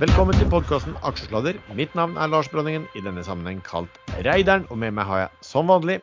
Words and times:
Velkommen 0.00 0.32
til 0.32 0.48
podkasten 0.48 0.94
Aksjesladder. 1.04 1.58
Mitt 1.76 1.92
navn 1.92 2.14
er 2.16 2.30
Lars 2.32 2.46
Brønningen, 2.48 2.86
i 2.96 3.02
denne 3.04 3.20
sammenheng 3.20 3.58
kalt 3.66 3.98
Reideren. 4.24 4.62
Og 4.72 4.78
med 4.80 4.94
meg 4.96 5.04
har 5.04 5.18
jeg 5.20 5.44
som 5.44 5.68
vanlig 5.68 5.98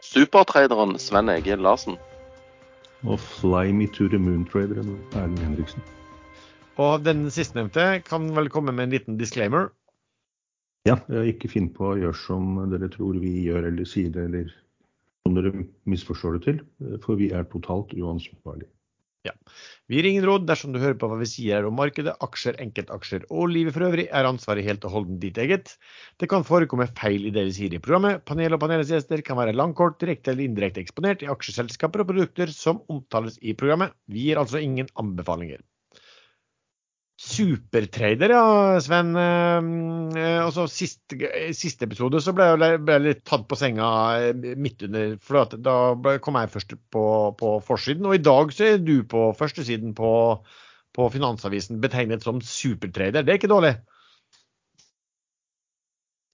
Supertraderen 0.00 0.94
Sven 0.96 1.28
Egil 1.28 1.60
Larsen. 1.60 1.98
Og 3.04 3.20
Fly 3.20 3.74
Me 3.76 3.90
to 3.92 4.06
the 4.08 4.16
Moon-traderen 4.16 4.94
Erlend 5.12 5.42
Henriksen. 5.44 5.84
Og 6.80 7.04
den 7.04 7.26
sistnevnte 7.28 8.00
kan 8.08 8.30
vel 8.38 8.48
komme 8.48 8.72
med 8.72 8.86
en 8.86 8.96
liten 8.96 9.20
disclaimer. 9.20 9.68
Ja, 10.88 10.96
ikke 11.28 11.52
finn 11.52 11.68
på 11.76 11.90
å 11.90 11.98
gjøre 12.00 12.16
som 12.22 12.56
dere 12.72 12.88
tror 12.88 13.20
vi 13.20 13.34
gjør 13.50 13.68
eller 13.68 13.84
sier 13.84 14.16
det, 14.16 14.30
eller 14.30 14.48
som 15.26 15.36
dere 15.36 15.52
misforstår 15.84 16.38
det 16.38 16.42
til. 16.48 16.64
For 17.04 17.20
vi 17.20 17.34
er 17.36 17.44
totalt 17.52 17.92
uansvarlige. 17.92 18.72
Ja. 19.24 19.32
Vi 19.88 19.96
gir 19.96 20.06
ingen 20.08 20.24
råd 20.28 20.44
dersom 20.48 20.72
du 20.74 20.78
hører 20.82 20.98
på 21.00 21.08
hva 21.08 21.16
vi 21.20 21.28
sier 21.28 21.64
om 21.64 21.76
markedet, 21.78 22.12
aksjer, 22.24 22.58
enkeltaksjer 22.60 23.24
og 23.30 23.48
livet 23.52 23.76
for 23.76 23.86
øvrig, 23.86 24.04
er 24.12 24.28
ansvaret 24.28 24.66
helt 24.66 24.84
og 24.84 24.96
holdent 24.98 25.20
ditt 25.22 25.40
eget. 25.40 25.74
Det 26.20 26.28
kan 26.32 26.44
forekomme 26.44 26.90
feil 27.00 27.24
i 27.28 27.32
det 27.32 27.46
vi 27.48 27.54
sier 27.58 27.76
i 27.76 27.80
programmet. 27.80 28.20
Panel 28.28 28.56
og 28.56 28.60
panelets 28.64 28.92
gjester 28.92 29.24
kan 29.24 29.40
være 29.40 29.56
langkort, 29.56 29.96
direkte 30.02 30.34
eller 30.34 30.44
indirekte 30.44 30.84
eksponert 30.84 31.24
i 31.24 31.30
aksjeselskaper 31.32 32.04
og 32.04 32.12
produkter 32.12 32.52
som 32.52 32.82
omtales 32.92 33.40
i 33.40 33.56
programmet. 33.56 33.96
Vi 34.12 34.28
gir 34.28 34.40
altså 34.40 34.60
ingen 34.60 34.92
anbefalinger. 35.00 35.64
Supertrader, 37.24 38.34
ja, 38.34 38.80
Sven. 38.84 39.14
Og 39.16 40.50
så 40.52 40.66
siste, 40.68 41.16
siste 41.56 41.86
episode 41.88 42.20
så 42.20 42.34
ble 42.36 42.50
jeg, 42.50 42.82
ble 42.84 42.98
jeg 42.98 43.04
litt 43.04 43.22
tatt 43.24 43.46
på 43.48 43.56
senga 43.58 43.88
eh, 44.20 44.52
midt 44.60 44.84
under. 44.84 45.14
For 45.24 45.56
da 45.56 46.18
kom 46.24 46.36
jeg 46.36 46.52
først 46.52 46.76
på, 46.92 47.06
på, 47.40 47.54
forsiden, 47.64 48.04
og 48.10 48.18
i 48.18 48.22
dag 48.22 48.52
så 48.52 48.74
er 48.74 48.84
du 48.84 48.98
på 49.08 49.30
førstesiden 49.38 49.96
på, 49.96 50.12
på 50.94 51.08
Finansavisen 51.16 51.80
betegnet 51.80 52.26
som 52.26 52.44
supertrader. 52.44 53.24
Det 53.24 53.32
er 53.32 53.40
ikke 53.40 53.52
dårlig? 53.54 53.72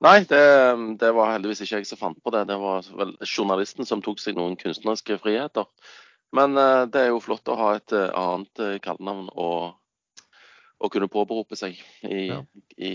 Nei, 0.02 0.19
det, 0.27 0.44
det, 0.98 1.10
var 1.14 1.34
heldigvis 1.36 1.60
ikke 1.62 1.82
jeg 1.82 1.91
som 1.91 2.00
fant 2.00 2.22
på 2.25 2.32
det. 2.34 2.47
Det 2.50 2.56
var 2.58 2.86
vel 2.98 3.14
journalisten 3.28 3.86
som 3.86 4.02
tok 4.02 4.19
seg 4.19 4.38
noen 4.41 4.58
kunstneriske 4.58 5.20
friheter. 5.22 5.69
Men 6.34 6.58
eh, 6.58 6.86
det 6.91 7.04
er 7.04 7.12
jo 7.14 7.22
flott 7.22 7.47
å 7.52 7.58
ha 7.62 7.75
et 7.78 7.94
annet 7.94 8.82
kallenavn 8.82 9.30
og 9.36 9.77
å 10.80 10.90
kunne 10.92 11.10
påberope 11.12 11.58
seg 11.58 11.76
i, 12.06 12.28
ja. 12.30 12.40
i, 12.76 12.92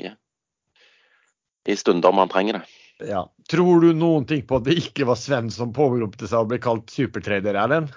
i, 1.66 1.78
stunder 1.78 2.16
man 2.16 2.32
trenger 2.32 2.60
det. 2.60 2.64
Ja. 3.10 3.26
Tror 3.52 3.84
du 3.84 3.92
noen 3.94 4.26
ting 4.28 4.46
på 4.48 4.60
at 4.60 4.66
det 4.68 4.78
ikke 4.80 5.08
var 5.10 5.20
Sven 5.20 5.52
som 5.54 5.74
påberopte 5.76 6.30
seg 6.32 6.46
å 6.46 6.50
bli 6.50 6.62
kalt 6.64 6.90
supertrader, 6.94 7.58
Erlend? 7.60 7.94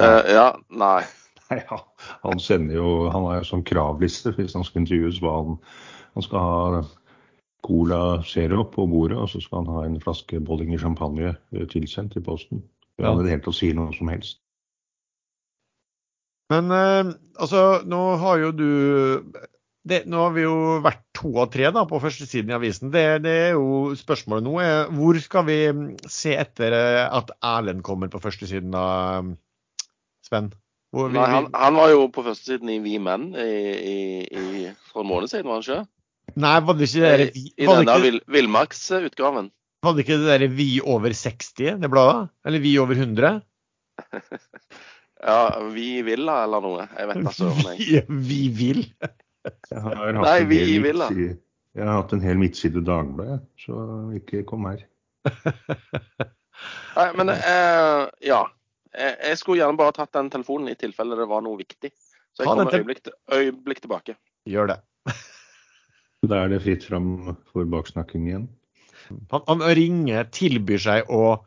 Uh, 0.00 0.22
ja, 0.30 0.48
nei. 0.70 1.02
nei 1.50 1.60
ja. 1.60 1.82
Han 2.24 2.40
sender 2.42 2.80
jo, 2.80 2.94
han 3.12 3.28
har 3.28 3.40
jo 3.40 3.50
sånn 3.52 3.66
kravliste 3.68 4.32
hvis 4.38 4.56
han 4.56 4.66
skal 4.66 4.84
intervjues 4.84 5.20
hva 5.22 5.36
han, 5.40 5.58
han 6.16 6.26
skal 6.26 6.48
ha 6.48 6.82
Cola 7.66 8.22
Zero 8.24 8.64
på 8.70 8.86
bordet, 8.86 9.18
og 9.18 9.28
så 9.30 9.42
skal 9.42 9.64
han 9.64 9.74
ha 9.74 9.86
en 9.86 10.00
flaske 10.02 10.40
Bollinger 10.40 10.80
champagne 10.80 11.34
eh, 11.34 11.64
tilsendt 11.70 12.16
i 12.16 12.22
posten. 12.24 12.62
Ja. 12.98 13.10
Han 13.10 13.22
i 13.22 13.26
det 13.26 13.34
hele 13.34 13.44
tatt 13.44 13.58
sier 13.58 13.76
noe 13.76 13.94
som 13.96 14.10
helst. 14.10 14.40
Men 16.52 16.72
eh, 16.72 17.14
altså, 17.36 17.62
nå 17.88 18.02
har 18.22 18.42
jo 18.42 18.52
du 18.56 18.68
det, 19.88 20.02
Nå 20.10 20.20
har 20.20 20.32
vi 20.36 20.44
jo 20.44 20.78
vært 20.84 21.02
to 21.16 21.30
av 21.40 21.50
tre 21.52 21.68
da, 21.74 21.84
på 21.88 22.00
førstesiden 22.02 22.52
i 22.52 22.56
avisen. 22.56 22.92
Det, 22.92 23.04
det, 23.24 23.34
er 23.48 23.52
jo 23.56 23.96
Spørsmålet 23.98 24.46
nå 24.46 24.54
er 24.62 24.94
hvor 24.94 25.18
skal 25.22 25.46
vi 25.48 25.58
se 26.10 26.34
etter 26.36 26.76
eh, 26.76 27.04
at 27.04 27.32
Erlend 27.44 27.84
kommer 27.86 28.10
på 28.12 28.20
førstesiden 28.22 28.74
da, 28.74 28.86
Sven? 30.26 30.50
Hvor, 30.94 31.12
Nei, 31.12 31.26
han, 31.28 31.50
han, 31.52 31.76
var 31.76 31.92
jo 31.92 32.06
på 32.12 32.24
førstesiden 32.24 32.70
i 32.72 32.78
Vi 32.80 32.96
menn 33.02 33.30
i, 33.36 33.48
i, 33.76 33.96
i, 34.32 34.66
for 34.88 35.04
en 35.04 35.10
måned 35.10 35.32
siden, 35.32 35.48
var 35.50 35.60
han 35.60 35.66
ikke? 35.66 35.82
Nei, 36.38 36.54
var 36.64 36.76
det 36.76 36.88
ikke 36.88 37.02
det 37.04 37.26
I, 37.36 37.42
i 37.56 37.68
denne 37.68 38.20
villmarksutgaven. 38.28 39.50
Var 39.84 39.94
det 39.94 40.04
ikke 40.04 40.18
det 40.20 40.32
der 40.32 40.46
Vi 40.52 40.68
over 40.80 41.12
60, 41.14 41.76
det 41.82 41.90
bladet? 41.92 42.32
Eller 42.48 42.64
Vi 42.64 42.72
over 42.80 42.96
100? 42.96 43.40
Ja, 45.18 45.60
Vi 45.74 46.02
vil 46.06 46.26
da, 46.28 46.42
eller 46.46 46.62
noe. 46.64 46.86
Jeg 46.94 47.10
vet 47.10 47.24
da 47.26 47.34
søren. 47.34 47.70
Vi, 47.80 48.02
vi 48.08 48.42
vil? 48.54 48.84
Nei, 50.22 50.40
Vi 50.50 50.62
vil 50.84 51.04
da. 51.04 51.08
Jeg 51.78 51.86
har 51.86 52.00
hatt 52.00 52.12
en 52.16 52.24
hel 52.24 52.38
midtside 52.40 52.82
Dagbladet, 52.82 53.40
så 53.60 53.78
ikke 54.18 54.42
kom 54.48 54.66
her. 54.66 54.84
Nei, 56.96 57.08
men 57.18 57.30
eh, 57.34 58.04
ja. 58.26 58.42
Jeg, 58.98 59.14
jeg, 59.20 59.38
skulle 59.38 59.60
gjerne 59.60 59.78
bare 59.78 59.94
tatt 59.94 60.14
den 60.16 60.30
telefonen 60.32 60.72
i 60.72 60.78
tilfelle 60.78 61.18
det 61.18 61.28
var 61.30 61.44
noe 61.44 61.58
viktig. 61.60 61.92
Så 62.34 62.42
jeg 62.42 62.50
kommer 62.50 62.74
øyeblikk, 62.74 63.10
øyeblikk 63.34 63.82
tilbake. 63.84 64.16
Gjør 64.48 64.72
det. 64.72 64.78
da 66.30 66.40
er 66.44 66.54
det 66.54 66.62
fritt 66.64 66.86
fram 66.88 67.36
for 67.52 67.68
baksnakking 67.68 68.26
igjen. 68.30 68.48
Han, 69.32 69.44
han 69.46 69.64
ringer, 69.78 70.26
tilbyr 70.34 70.82
seg 70.82 71.12
å 71.14 71.38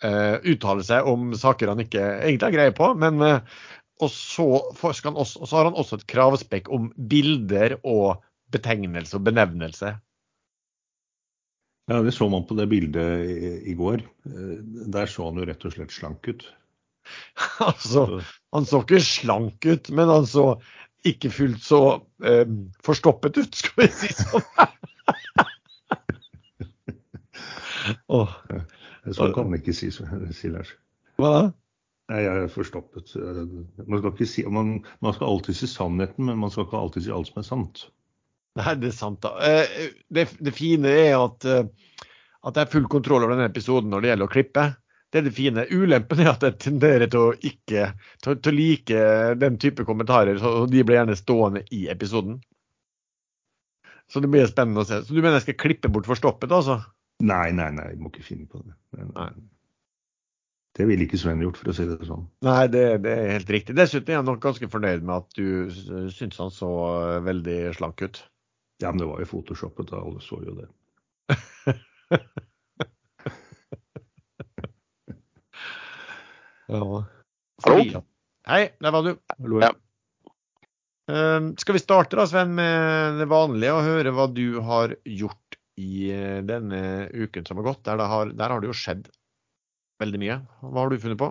uttale 0.00 0.84
seg 0.86 1.04
om 1.10 1.34
saker 1.36 1.68
han 1.68 1.82
ikke 1.82 2.00
egentlig 2.00 2.46
har 2.46 2.54
greie 2.54 2.72
på. 2.76 2.86
Men 2.96 3.20
uh, 3.20 3.58
og 4.00 4.10
så, 4.12 4.46
også, 4.72 5.10
og 5.12 5.48
så, 5.48 5.56
har 5.56 5.68
han 5.68 5.76
også 5.76 5.98
et 6.00 6.06
kravspekk 6.08 6.70
om 6.72 6.88
bilder 7.10 7.76
og 7.84 8.22
betegnelse 8.52 9.18
og 9.18 9.26
benevnelse. 9.28 9.92
Ja, 11.90 12.00
det 12.06 12.14
så 12.14 12.28
man 12.30 12.46
på 12.46 12.56
det 12.58 12.68
bildet 12.70 13.26
i, 13.26 13.50
i 13.72 13.76
går. 13.76 14.02
Eh, 14.30 14.56
der 14.94 15.10
så 15.10 15.28
han 15.28 15.40
jo 15.40 15.46
rett 15.48 15.64
og 15.66 15.74
slett 15.74 15.92
slank 15.94 16.28
ut. 16.30 16.46
altså, 17.68 18.22
han 18.54 18.68
så 18.68 18.82
ikke 18.84 19.02
slank 19.04 19.66
ut, 19.66 19.90
men 19.92 20.12
han 20.12 20.28
så 20.28 20.46
ikke 21.08 21.32
fullt 21.32 21.62
så 21.64 21.82
eh, 22.24 22.46
forstoppet 22.86 23.40
ut, 23.40 23.56
skal 23.56 23.84
vi 23.84 23.88
si 24.00 24.12
sånn. 24.16 24.44
oh. 28.20 28.32
Så 29.08 29.30
kan 29.34 29.48
man 29.48 29.60
ikke 29.60 29.74
si, 29.76 29.88
si 29.90 30.52
Lars. 30.52 30.74
Hva 31.20 31.30
da? 31.32 31.42
Nei, 32.10 32.24
jeg 32.24 32.42
er 32.42 32.50
forstoppet. 32.50 33.12
Man 33.86 34.00
skal, 34.02 34.26
si, 34.26 34.42
man, 34.50 34.74
man 35.04 35.14
skal, 35.14 35.28
alltid 35.30 35.56
si 35.60 35.68
sannheten, 35.70 36.26
men 36.26 36.40
man 36.42 36.50
skal 36.50 36.66
ikke 36.66 36.80
alltid 36.80 37.06
si 37.06 37.12
alt 37.14 37.30
som 37.30 37.38
er 37.42 37.46
sant. 37.46 37.84
Nei, 38.58 38.74
det 38.82 38.90
er 38.90 38.96
sant, 38.96 39.20
da. 39.22 39.36
Eh, 39.46 39.92
det, 40.10 40.26
det 40.42 40.54
fine 40.56 40.90
er 40.90 41.14
at, 41.20 41.46
eh, 41.46 41.68
at 42.42 42.56
jeg 42.56 42.66
har 42.66 42.72
full 42.72 42.88
kontroll 42.90 43.22
over 43.22 43.36
denne 43.36 43.46
episoden 43.46 43.94
når 43.94 44.02
det 44.02 44.10
gjelder 44.10 44.30
å 44.30 44.34
klippe. 44.34 44.66
Det 45.10 45.20
er 45.20 45.26
det 45.26 45.34
fine. 45.36 45.66
Ulempen 45.70 46.22
er 46.22 46.32
at 46.32 46.46
jeg 46.46 46.58
tenderer 46.66 47.10
til 47.10 47.28
å 47.28 47.32
ikke 47.34 47.92
til, 48.22 48.36
til 48.42 48.52
å 48.52 48.56
like 48.58 49.06
den 49.38 49.58
type 49.62 49.86
kommentarer, 49.86 50.38
Så 50.38 50.66
de 50.70 50.82
blir 50.86 50.98
gjerne 50.98 51.18
stående 51.18 51.62
i 51.74 51.84
episoden. 51.94 52.40
Så 54.10 54.22
det 54.22 54.30
blir 54.30 54.50
spennende 54.50 54.82
å 54.82 54.86
se. 54.86 55.04
Så 55.06 55.14
du 55.14 55.20
mener 55.22 55.38
jeg 55.38 55.46
skal 55.46 55.62
klippe 55.62 55.90
bort 55.94 56.10
forstoppet, 56.10 56.50
altså? 56.50 56.80
Nei, 57.20 57.52
nei, 57.52 57.70
nei, 57.76 57.88
jeg 57.92 58.00
må 58.00 58.08
ikke 58.10 58.24
finne 58.24 58.46
på 58.48 58.62
det. 58.64 58.72
Nei. 59.12 59.30
Det 60.78 60.86
ville 60.86 61.04
ikke 61.04 61.18
Sven 61.18 61.42
gjort, 61.42 61.58
for 61.60 61.72
å 61.72 61.74
si 61.74 61.84
det 61.88 62.06
sånn. 62.06 62.22
Nei, 62.46 62.62
det, 62.70 62.84
det 63.04 63.12
er 63.12 63.34
helt 63.34 63.50
riktig. 63.52 63.74
Dessuten 63.76 64.12
er 64.12 64.16
jeg 64.20 64.26
nok 64.28 64.42
ganske 64.44 64.68
fornøyd 64.70 65.02
med 65.04 65.14
at 65.18 65.28
du 65.36 65.48
syns 66.14 66.38
han 66.40 66.52
så 66.54 66.70
veldig 67.26 67.58
slank 67.76 67.98
ut. 68.06 68.16
Ja, 68.80 68.88
men 68.92 69.00
det 69.02 69.08
var 69.10 69.18
jo 69.20 69.28
photoshoppet, 69.28 69.90
da. 69.90 69.98
Alle 70.00 70.20
så 70.24 70.36
jo 70.46 70.52
det. 70.56 70.68
ja. 76.70 76.82
Hallo? 77.66 78.02
Hei, 78.48 78.62
der 78.80 78.90
var 78.94 79.02
du. 79.04 79.12
Hallo. 79.36 79.60
Ja. 79.66 79.72
Uh, 81.10 81.50
skal 81.58 81.74
vi 81.76 81.82
starte 81.82 82.16
da, 82.16 82.24
Sven, 82.30 82.54
med 82.56 83.18
det 83.20 83.28
vanlige 83.28 83.74
og 83.74 83.84
høre 83.84 84.14
hva 84.14 84.26
du 84.30 84.62
har 84.64 84.94
gjort 85.02 85.39
i 85.80 86.10
eh, 86.14 86.40
denne 86.46 86.80
uken 87.12 87.46
som 87.48 87.60
har 87.60 87.70
gått. 87.72 87.84
Der, 87.88 88.02
har, 88.12 88.32
der 88.36 88.54
har 88.54 88.62
det 88.62 88.70
jo 88.70 88.76
skjedd 88.76 89.08
veldig 90.00 90.20
mye. 90.22 90.40
Hva 90.64 90.84
har 90.84 90.92
du 90.92 91.00
funnet 91.00 91.20
på? 91.20 91.30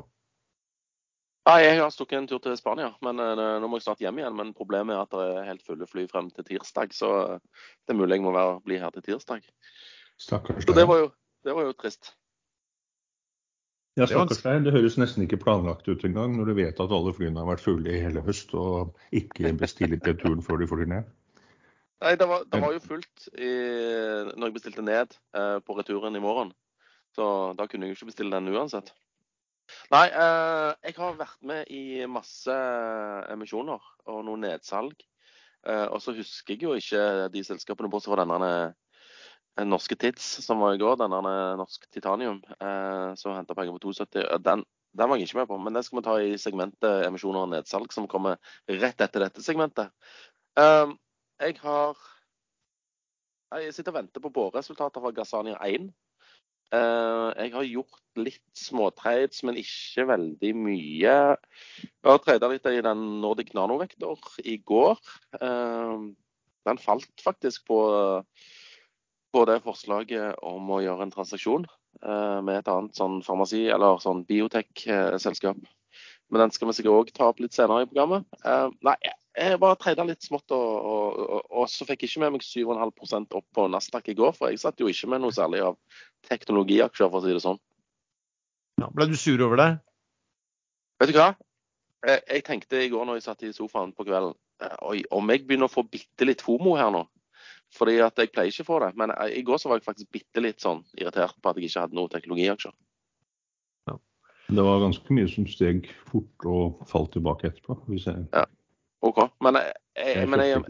Nei, 1.49 1.59
Jeg 1.63 1.79
har 1.79 1.89
stukket 1.93 2.19
en 2.19 2.27
tur 2.29 2.41
til 2.43 2.57
Spania, 2.59 2.91
men 3.05 3.17
uh, 3.17 3.55
nå 3.61 3.69
må 3.69 3.79
jeg 3.79 3.87
snart 3.87 4.01
hjem 4.03 4.19
igjen. 4.21 4.35
Men 4.37 4.53
problemet 4.57 4.93
er 4.93 5.01
at 5.01 5.15
det 5.15 5.27
er 5.33 5.47
helt 5.47 5.65
fulle 5.65 5.87
fly 5.89 6.05
frem 6.11 6.29
til 6.35 6.45
tirsdag, 6.45 6.93
så 6.93 7.11
det 7.39 7.95
er 7.95 7.97
mulig 7.97 8.19
jeg 8.19 8.25
må 8.27 8.35
være, 8.35 8.59
bli 8.65 8.77
her 8.81 8.93
til 8.93 9.05
tirsdag. 9.07 9.47
Stakkars 10.19 10.59
deg. 10.59 10.67
Så 10.67 10.77
det 10.77 10.85
var, 10.89 11.01
jo, 11.01 11.11
det 11.47 11.55
var 11.57 11.69
jo 11.69 11.77
trist. 11.79 12.11
Ja, 13.97 14.05
stakkars 14.05 14.43
deg. 14.43 14.67
Det 14.67 14.75
høres 14.75 14.99
nesten 15.01 15.25
ikke 15.25 15.41
planlagt 15.41 15.89
ut 15.89 16.05
engang, 16.05 16.35
når 16.37 16.51
du 16.51 16.57
vet 16.59 16.83
at 16.83 16.93
alle 16.99 17.15
flyene 17.17 17.41
har 17.41 17.49
vært 17.49 17.65
fulle 17.65 17.95
i 17.95 18.03
hele 18.03 18.21
høst 18.27 18.53
og 18.59 18.93
ikke 19.15 19.55
bestiller 19.57 20.01
til 20.05 20.19
turen 20.21 20.45
før 20.45 20.61
de 20.61 20.69
flyr 20.69 20.91
ned. 20.91 21.09
Nei, 21.99 22.15
det 22.15 22.27
var, 22.29 22.45
det 22.47 22.61
var, 22.63 22.71
jo 22.71 22.79
fullt 22.79 23.27
i, 23.35 23.51
når 24.31 24.47
jeg 24.47 24.55
bestilte 24.55 24.85
ned 24.85 25.15
eh, 25.35 25.57
på 25.59 25.75
returen 25.75 26.15
i 26.15 26.23
morgen. 26.23 26.53
Så 27.15 27.25
da 27.59 27.65
kunne 27.67 27.87
jeg 27.87 27.95
jo 27.95 27.99
ikke 27.99 28.11
bestille 28.13 28.37
den 28.37 28.53
uansett. 28.55 28.93
Nei, 29.91 30.05
eh, 30.07 30.69
jeg 30.87 30.95
har 30.95 31.17
vært 31.19 31.41
med 31.45 31.67
i 31.75 32.05
masse 32.09 32.55
emisjoner 33.33 33.83
og 34.09 34.21
noe 34.25 34.39
nedsalg. 34.39 34.95
Eh, 35.67 35.87
og 35.91 35.99
så 35.99 36.15
husker 36.15 36.55
jeg 36.55 36.63
jo 36.63 36.77
ikke 36.79 37.27
de 37.33 37.43
selskapene, 37.43 37.91
bortsett 37.91 38.13
fra 38.13 38.23
denne 38.23 38.51
eh, 38.69 39.67
norske 39.67 39.97
Tids 39.99 40.23
som 40.45 40.63
var 40.63 40.77
i 40.77 40.81
går, 40.81 40.95
denne 41.01 41.35
norsk 41.59 41.89
Titanium, 41.91 42.39
eh, 42.63 43.11
som 43.19 43.35
henta 43.35 43.57
penger 43.57 43.75
på 43.75 43.91
72. 43.91 44.23
Den, 44.45 44.63
den 44.95 45.11
var 45.11 45.19
jeg 45.19 45.27
ikke 45.27 45.41
med 45.41 45.51
på, 45.51 45.59
men 45.59 45.75
den 45.75 45.83
skal 45.85 45.99
vi 45.99 46.07
ta 46.07 46.15
i 46.23 46.39
segmentet 46.39 47.05
emisjoner 47.09 47.43
og 47.43 47.53
nedsalg, 47.57 47.91
som 47.91 48.07
kommer 48.07 48.39
rett 48.71 49.03
etter 49.03 49.27
dette 49.27 49.43
segmentet. 49.43 49.91
Um, 50.55 50.95
jeg 51.39 51.59
har 51.63 51.97
Jeg 53.49 53.73
sitter 53.73 53.91
og 53.91 53.97
venter 53.97 54.21
på 54.21 54.29
båresultater 54.29 55.01
fra 55.01 55.11
Gazania 55.15 55.55
1. 55.65 55.87
Eh, 56.69 57.29
jeg 57.33 57.53
har 57.55 57.65
gjort 57.65 58.19
litt 58.19 58.57
småtrades, 58.57 59.41
men 59.47 59.57
ikke 59.57 60.05
veldig 60.05 60.51
mye. 60.53 61.15
Jeg 61.81 62.05
har 62.05 62.21
trada 62.21 62.49
litt 62.51 62.67
i 62.69 62.83
den 62.85 63.01
Nordic 63.23 63.55
Nanovektor 63.57 64.21
i 64.45 64.59
går. 64.61 65.01
Eh, 65.41 65.95
den 66.69 66.81
falt 66.83 67.25
faktisk 67.25 67.65
på, 67.71 67.79
på 69.33 69.45
det 69.49 69.57
forslaget 69.65 70.37
om 70.45 70.69
å 70.69 70.81
gjøre 70.85 71.07
en 71.07 71.15
transaksjon 71.15 71.65
eh, 71.65 72.39
med 72.45 72.59
et 72.59 72.69
annet 72.69 73.01
sånn 73.01 73.23
farmasi- 73.25 73.71
eller 73.73 73.97
sånn 74.03 74.21
biotech-selskap. 74.29 75.65
Men 76.29 76.45
den 76.45 76.53
skal 76.53 76.69
vi 76.69 76.77
sikkert 76.77 76.99
òg 76.99 77.15
ta 77.17 77.31
opp 77.31 77.41
litt 77.41 77.57
senere 77.57 77.87
i 77.87 77.89
programmet. 77.89 78.29
Nei, 78.85 78.93
jeg 79.33 79.57
bare 79.57 79.79
trada 79.81 80.05
litt 80.05 80.21
smått, 80.21 80.53
og, 80.53 80.75
og, 81.09 81.43
og, 81.49 81.65
så 81.71 81.87
fikk 81.87 82.03
jeg 82.03 82.11
ikke 82.11 82.23
med 82.25 82.37
meg 82.37 82.45
7,5% 82.45 83.37
opp 83.39 83.45
på 83.55 83.67
Nasdaq 83.71 84.09
i 84.11 84.15
går. 84.17 84.33
For 84.37 84.51
jeg 84.51 84.61
satt 84.61 84.81
jo 84.81 84.89
ikke 84.91 85.11
med 85.13 85.23
noe 85.23 85.35
særlig 85.35 85.61
av 85.65 85.77
teknologiaksjer, 86.29 87.09
for 87.09 87.19
å 87.19 87.25
si 87.25 87.35
det 87.35 87.43
sånn. 87.43 87.61
Ja, 88.79 88.89
ble 88.95 89.09
du 89.11 89.15
sur 89.19 89.41
over 89.45 89.59
det? 89.59 89.69
Vet 90.99 91.13
du 91.13 91.19
hva? 91.19 91.31
Jeg, 92.07 92.43
tenkte 92.47 92.79
i 92.79 92.91
går 92.91 93.07
når 93.07 93.19
jeg 93.19 93.25
satt 93.27 93.41
i 93.43 93.55
sofaen 93.55 93.91
på 93.95 94.05
kvelden 94.07 94.37
Oi, 94.87 95.01
om 95.15 95.31
jeg 95.31 95.45
begynner 95.47 95.69
å 95.69 95.71
få 95.71 95.85
bitte 95.87 96.25
litt 96.27 96.41
FOMO 96.43 96.73
her 96.75 96.89
nå. 96.91 97.05
Fordi 97.75 97.99
at 98.03 98.17
jeg 98.19 98.31
pleier 98.33 98.51
ikke 98.51 98.65
å 98.65 98.67
få 98.67 98.79
det. 98.83 98.89
Men 98.99 99.13
i 99.31 99.43
går 99.47 99.59
så 99.61 99.71
var 99.71 99.79
jeg 99.79 99.85
faktisk 99.85 100.09
bitte 100.15 100.43
litt 100.43 100.59
sånn 100.63 100.81
irritert 100.99 101.37
på 101.39 101.51
at 101.51 101.59
jeg 101.59 101.69
ikke 101.69 101.85
hadde 101.85 101.95
noen 101.95 102.11
teknologiaksjer. 102.11 102.73
Det 104.49 104.63
var 104.65 104.81
ganske 104.81 105.13
mye 105.13 105.29
som 105.29 105.45
steg 105.49 105.87
fort 106.09 106.45
og 106.49 106.79
falt 106.89 107.11
tilbake 107.13 107.51
etterpå. 107.51 107.75
hvis 107.91 108.07
jeg... 108.09 108.25
Ja. 108.33 108.47
OK. 109.05 109.21
Men, 109.45 109.59
jeg, 109.61 109.75
jeg, 109.99 110.15
Jeg 110.15 110.29
men 110.29 110.41
jeg, 110.43 110.63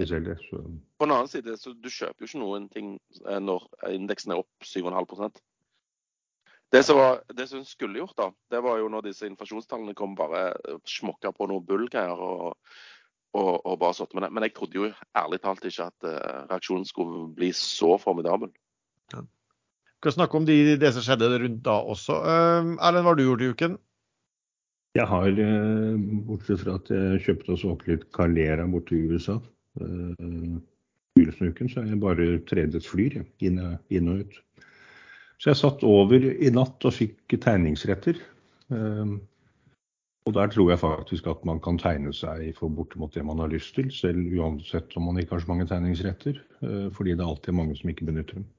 på 0.98 1.06
den 1.06 1.14
annen 1.14 1.30
side, 1.32 1.56
så 1.62 1.74
du 1.74 1.90
kjøper 1.90 2.26
jo 2.26 2.30
ikke 2.30 2.42
noen 2.42 2.68
ting 2.74 2.92
eh, 3.26 3.40
når 3.44 3.68
indeksen 3.94 4.34
er 4.34 4.42
opp 4.42 4.66
7,5% 4.66 5.40
Det 6.74 6.84
som, 6.86 7.00
var, 7.00 7.22
det 7.34 7.48
som 7.50 7.66
skulle 7.66 8.02
gjort, 8.02 8.16
da, 8.18 8.30
det 8.54 8.62
var 8.66 8.80
jo 8.82 8.90
når 8.92 9.08
disse 9.10 9.28
inflasjonstallene 9.30 9.96
kom, 9.98 10.16
bare 10.18 10.54
smokka 10.86 11.34
på 11.34 11.50
noe 11.50 11.66
bullgreier 11.66 12.22
og, 12.22 12.56
og, 13.34 13.54
og 13.66 13.80
bare 13.82 13.98
satt 13.98 14.14
med 14.14 14.28
det. 14.28 14.32
Men 14.36 14.46
jeg 14.46 14.56
trodde 14.58 14.78
jo 14.78 14.92
ærlig 15.18 15.42
talt 15.42 15.66
ikke 15.66 15.90
at 15.90 16.10
eh, 16.10 16.40
reaksjonen 16.52 16.86
skulle 16.86 17.28
bli 17.34 17.52
så 17.58 17.98
formidabel. 18.02 18.54
Vi 19.10 20.04
skal 20.04 20.16
snakke 20.16 20.38
om 20.38 20.46
de, 20.48 20.78
det 20.80 20.94
som 20.96 21.04
skjedde 21.04 21.28
rundt 21.42 21.64
da 21.66 21.82
også. 21.92 22.22
Erlend, 22.24 23.04
hva 23.04 23.12
har 23.12 23.18
du 23.20 23.26
gjort 23.26 23.42
i 23.44 23.50
uken? 23.52 23.80
Jeg 25.00 25.08
har, 25.08 25.30
eh, 25.32 25.96
bortsett 26.28 26.64
fra 26.64 26.76
at 26.80 26.92
jeg 26.92 27.24
kjøpte 27.24 27.56
og 27.56 27.62
solgte 27.62 27.94
litt 27.94 28.06
Calera 28.16 28.66
borte 28.68 28.98
i 28.98 29.06
USA 29.08 29.38
eh, 29.80 30.60
begynnelsen 31.16 31.46
av 31.46 31.54
uken, 31.54 31.72
så 31.72 31.82
har 31.82 31.90
jeg 31.94 32.02
bare 32.04 32.28
tredet 32.50 32.84
flyr 32.86 33.20
inn, 33.46 33.60
inn 33.90 34.12
og 34.12 34.26
ut. 34.26 34.40
Så 35.40 35.54
jeg 35.54 35.60
satt 35.62 35.86
over 35.88 36.20
i 36.20 36.52
natt 36.52 36.84
og 36.84 36.96
fikk 36.96 37.38
tegningsretter. 37.40 38.20
Eh, 38.76 39.14
og 40.28 40.36
der 40.36 40.52
tror 40.52 40.70
jeg 40.70 40.82
faktisk 40.82 41.28
at 41.32 41.46
man 41.48 41.62
kan 41.64 41.80
tegne 41.82 42.12
seg 42.14 42.52
for 42.58 42.70
bortimot 42.70 43.16
det 43.16 43.24
man 43.26 43.40
har 43.42 43.50
lyst 43.50 43.74
til, 43.78 43.88
selv 43.96 44.28
uansett 44.36 44.94
om 45.00 45.08
man 45.10 45.18
ikke 45.22 45.38
har 45.38 45.46
så 45.46 45.52
mange 45.54 45.68
tegningsretter, 45.70 46.42
eh, 46.62 46.90
fordi 46.94 47.16
det 47.16 47.24
er 47.24 47.32
alltid 47.32 47.56
mange 47.58 47.78
som 47.80 47.90
ikke 47.90 48.10
benytter 48.12 48.42
dem. 48.42 48.50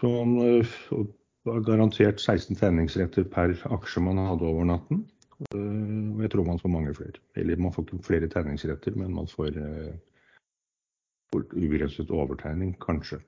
Så 0.00 1.04
eh, 1.46 1.52
var 1.52 1.60
garantert 1.66 2.20
16 2.20 2.56
tegningsretter 2.58 3.24
per 3.30 3.54
aksje 3.70 4.02
man 4.02 4.18
hadde 4.18 4.48
over 4.48 4.64
natten. 4.64 5.04
Eh, 5.52 6.14
Og 6.16 6.20
jeg 6.24 6.30
tror 6.32 6.44
man 6.46 6.58
får 6.58 6.72
mange 6.72 6.94
flere. 6.94 7.22
Eller 7.36 7.56
man 7.56 7.72
får 7.72 7.86
ikke 7.86 8.02
flere 8.02 8.28
tegningsretter, 8.28 8.96
men 8.96 9.14
man 9.14 9.26
får 9.26 9.56
eh, 9.56 9.94
ubegrenset 11.36 12.10
overtegning, 12.10 12.76
kanskje. 12.80 13.20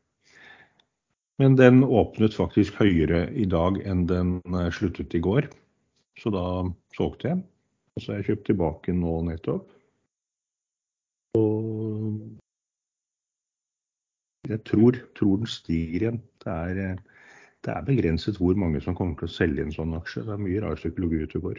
Men 1.39 1.55
den 1.57 1.85
åpnet 1.85 2.35
faktisk 2.35 2.81
høyere 2.81 3.29
i 3.39 3.45
dag 3.47 3.79
enn 3.87 4.07
den 4.11 4.39
eh, 4.51 4.71
sluttet 4.75 5.15
i 5.15 5.23
går. 5.23 5.51
Så 6.19 6.31
da 6.35 6.45
solgte 6.97 7.29
jeg. 7.29 7.43
Og 7.95 8.03
så 8.03 8.13
har 8.13 8.19
jeg 8.19 8.33
kjøpt 8.33 8.49
tilbake 8.51 8.95
nå 8.95 9.21
nettopp. 9.29 9.69
Og 11.39 12.19
jeg 14.49 14.65
tror, 14.65 14.99
tror 15.19 15.37
den 15.43 15.51
stiger 15.51 16.07
igjen. 16.07 16.21
Det 16.43 16.53
er, 16.55 16.99
det 17.69 17.75
er 17.77 17.85
begrenset 17.85 18.39
hvor 18.41 18.57
mange 18.57 18.81
som 18.81 18.95
kommer 18.97 19.13
til 19.21 19.29
å 19.29 19.35
selge 19.35 19.61
en 19.61 19.75
sånn 19.75 19.91
aksje. 19.99 20.23
Det 20.25 20.33
er 20.33 20.39
mye 20.41 20.61
rar 20.65 20.79
psykologi 20.81 21.19
ute 21.21 21.37
og 21.37 21.43
går. 21.51 21.59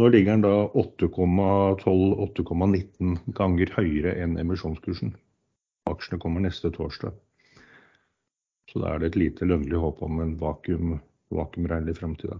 Nå 0.00 0.04
ligger 0.10 0.32
den 0.32 0.42
da 0.42 0.54
8,12-8,19 0.82 3.12
ganger 3.38 3.68
høyere 3.76 4.12
enn 4.24 4.34
emisjonskursen. 4.42 5.10
Aksjene 5.90 6.18
kommer 6.22 6.40
neste 6.42 6.68
torsdag. 6.74 7.12
Så 8.72 8.76
da 8.82 8.86
er 8.90 8.96
det 8.98 9.06
et 9.12 9.20
lite 9.20 9.42
lønnlig 9.46 9.78
håp 9.78 9.98
om 10.02 10.14
en 10.24 10.34
vakuum, 10.40 10.88
vakuumregnelig 11.30 11.96
framtid. 12.00 12.30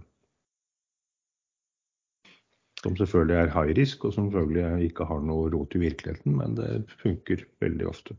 Som 2.83 2.93
selvfølgelig 2.99 3.37
er 3.39 3.55
high 3.55 3.73
risk, 3.77 4.03
og 4.03 4.11
som 4.17 4.27
selvfølgelig 4.33 4.83
ikke 4.89 5.07
har 5.07 5.21
noe 5.23 5.47
rot 5.53 5.71
i 5.77 5.83
virkeligheten, 5.85 6.31
men 6.41 6.49
det 6.59 6.69
funker 7.05 7.37
veldig 7.63 7.87
ofte. 7.87 8.11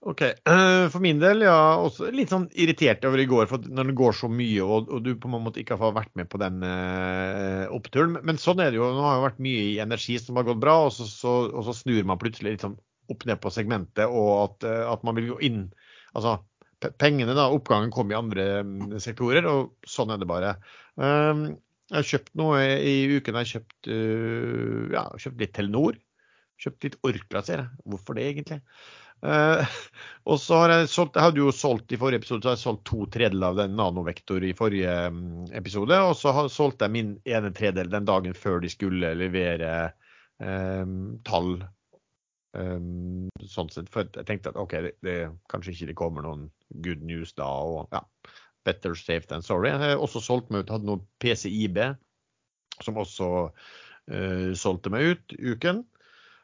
Ok, 0.00 0.22
eh, 0.24 0.86
For 0.88 1.02
min 1.04 1.18
del, 1.20 1.42
ja, 1.44 1.76
også 1.76 2.08
litt 2.14 2.30
sånn 2.32 2.46
irritert 2.56 3.04
over 3.04 3.20
i 3.20 3.26
går, 3.28 3.44
for 3.50 3.66
når 3.68 3.90
det 3.90 3.96
går 4.00 4.14
så 4.16 4.30
mye 4.32 4.64
og, 4.64 4.88
og 4.88 5.02
du 5.04 5.10
på 5.20 5.28
en 5.28 5.42
måte 5.44 5.60
ikke 5.60 5.76
har 5.76 5.92
vært 5.92 6.14
med 6.16 6.30
på 6.32 6.40
den 6.40 6.62
uh, 6.64 7.66
oppturen. 7.76 8.16
Men 8.24 8.40
sånn 8.40 8.62
er 8.64 8.72
det 8.72 8.80
jo. 8.80 8.88
Nå 8.96 9.04
har 9.04 9.18
det 9.18 9.26
vært 9.26 9.42
mye 9.44 9.66
i 9.74 9.80
energi 9.84 10.16
som 10.22 10.40
har 10.40 10.48
gått 10.48 10.62
bra, 10.62 10.78
og 10.86 10.94
så, 10.96 11.04
så, 11.04 11.34
og 11.52 11.66
så 11.68 11.76
snur 11.76 12.08
man 12.08 12.20
plutselig 12.22 12.54
litt 12.54 12.64
sånn 12.64 12.78
opp 13.12 13.26
ned 13.28 13.42
på 13.42 13.52
segmentet, 13.52 14.06
og 14.08 14.30
at, 14.38 14.68
eh, 14.70 14.84
at 14.88 15.04
man 15.06 15.18
vil 15.18 15.34
gå 15.34 15.40
inn 15.50 15.66
Altså 16.10 16.40
pengene, 16.98 17.36
da, 17.36 17.44
oppgangen 17.52 17.92
kom 17.94 18.10
i 18.10 18.16
andre 18.16 18.44
mm, 18.66 18.94
sektorer, 19.04 19.44
og 19.46 19.76
sånn 19.86 20.10
er 20.10 20.18
det 20.18 20.26
bare. 20.26 20.54
Um, 20.96 21.44
jeg 21.90 21.98
har 21.98 22.08
kjøpt 22.08 22.32
noe 22.40 22.64
i 22.64 22.94
uken. 23.12 23.36
Jeg 23.36 23.38
har 23.38 23.50
kjøpt, 23.50 23.90
uh, 23.92 24.88
ja, 24.96 25.04
kjøpt 25.22 25.44
litt 25.44 25.52
Telenor. 25.54 26.00
Kjøpt 26.60 26.88
litt 26.88 26.96
Orkla, 27.06 27.44
ser 27.46 27.62
jeg. 27.62 27.82
Hvorfor 27.92 28.18
det, 28.18 28.24
egentlig? 28.32 28.58
Eh, 29.26 29.74
og 30.30 30.40
så 30.40 30.62
har 30.62 30.74
jeg 30.74 30.90
solgt, 30.92 31.18
jeg 31.18 31.28
hadde 31.28 31.42
jo 31.42 31.54
solgt 31.54 31.92
i 31.92 31.98
forrige 32.00 32.22
episode 32.22 32.44
så 32.44 32.52
har 32.52 32.58
jeg 32.58 32.64
solgt 32.64 32.86
to 32.88 33.04
tredjedeler 33.12 33.52
av 33.52 33.58
den 33.60 33.76
nanovektor 33.78 34.44
i 34.46 34.54
forrige 34.56 34.94
mm, 35.14 35.50
episode. 35.60 35.98
Og 36.06 36.14
så 36.18 36.34
har, 36.36 36.52
solgte 36.52 36.88
jeg 36.88 36.96
min 36.96 37.12
ene 37.28 37.52
tredel 37.56 37.92
den 37.92 38.08
dagen 38.08 38.36
før 38.36 38.62
de 38.64 38.72
skulle 38.72 39.14
levere 39.18 39.74
eh, 40.40 40.96
tall. 41.28 41.54
Um, 42.50 43.28
sånn 43.46 43.68
sett, 43.70 43.86
For 43.94 44.08
jeg 44.10 44.26
tenkte 44.26 44.50
at 44.50 44.56
OK, 44.58 44.72
det, 44.82 44.96
det, 45.06 45.16
kanskje 45.52 45.70
ikke 45.70 45.86
det 45.92 45.98
kommer 46.00 46.24
noen 46.26 46.48
good 46.82 47.04
news 47.06 47.30
da. 47.38 47.46
og 47.46 47.94
ja, 47.94 48.02
Better 48.66 48.96
safe 48.98 49.28
than 49.30 49.44
sorry. 49.46 49.70
Jeg 49.70 49.78
har 49.78 50.02
også 50.02 50.22
solgt 50.24 50.50
meg 50.50 50.64
ut, 50.64 50.72
hadde 50.74 50.88
noen 50.88 51.04
PCIB 51.22 51.78
som 52.80 52.98
også 52.98 53.28
uh, 53.46 54.50
solgte 54.58 54.92
meg 54.92 55.14
ut 55.14 55.36
uken. 55.38 55.84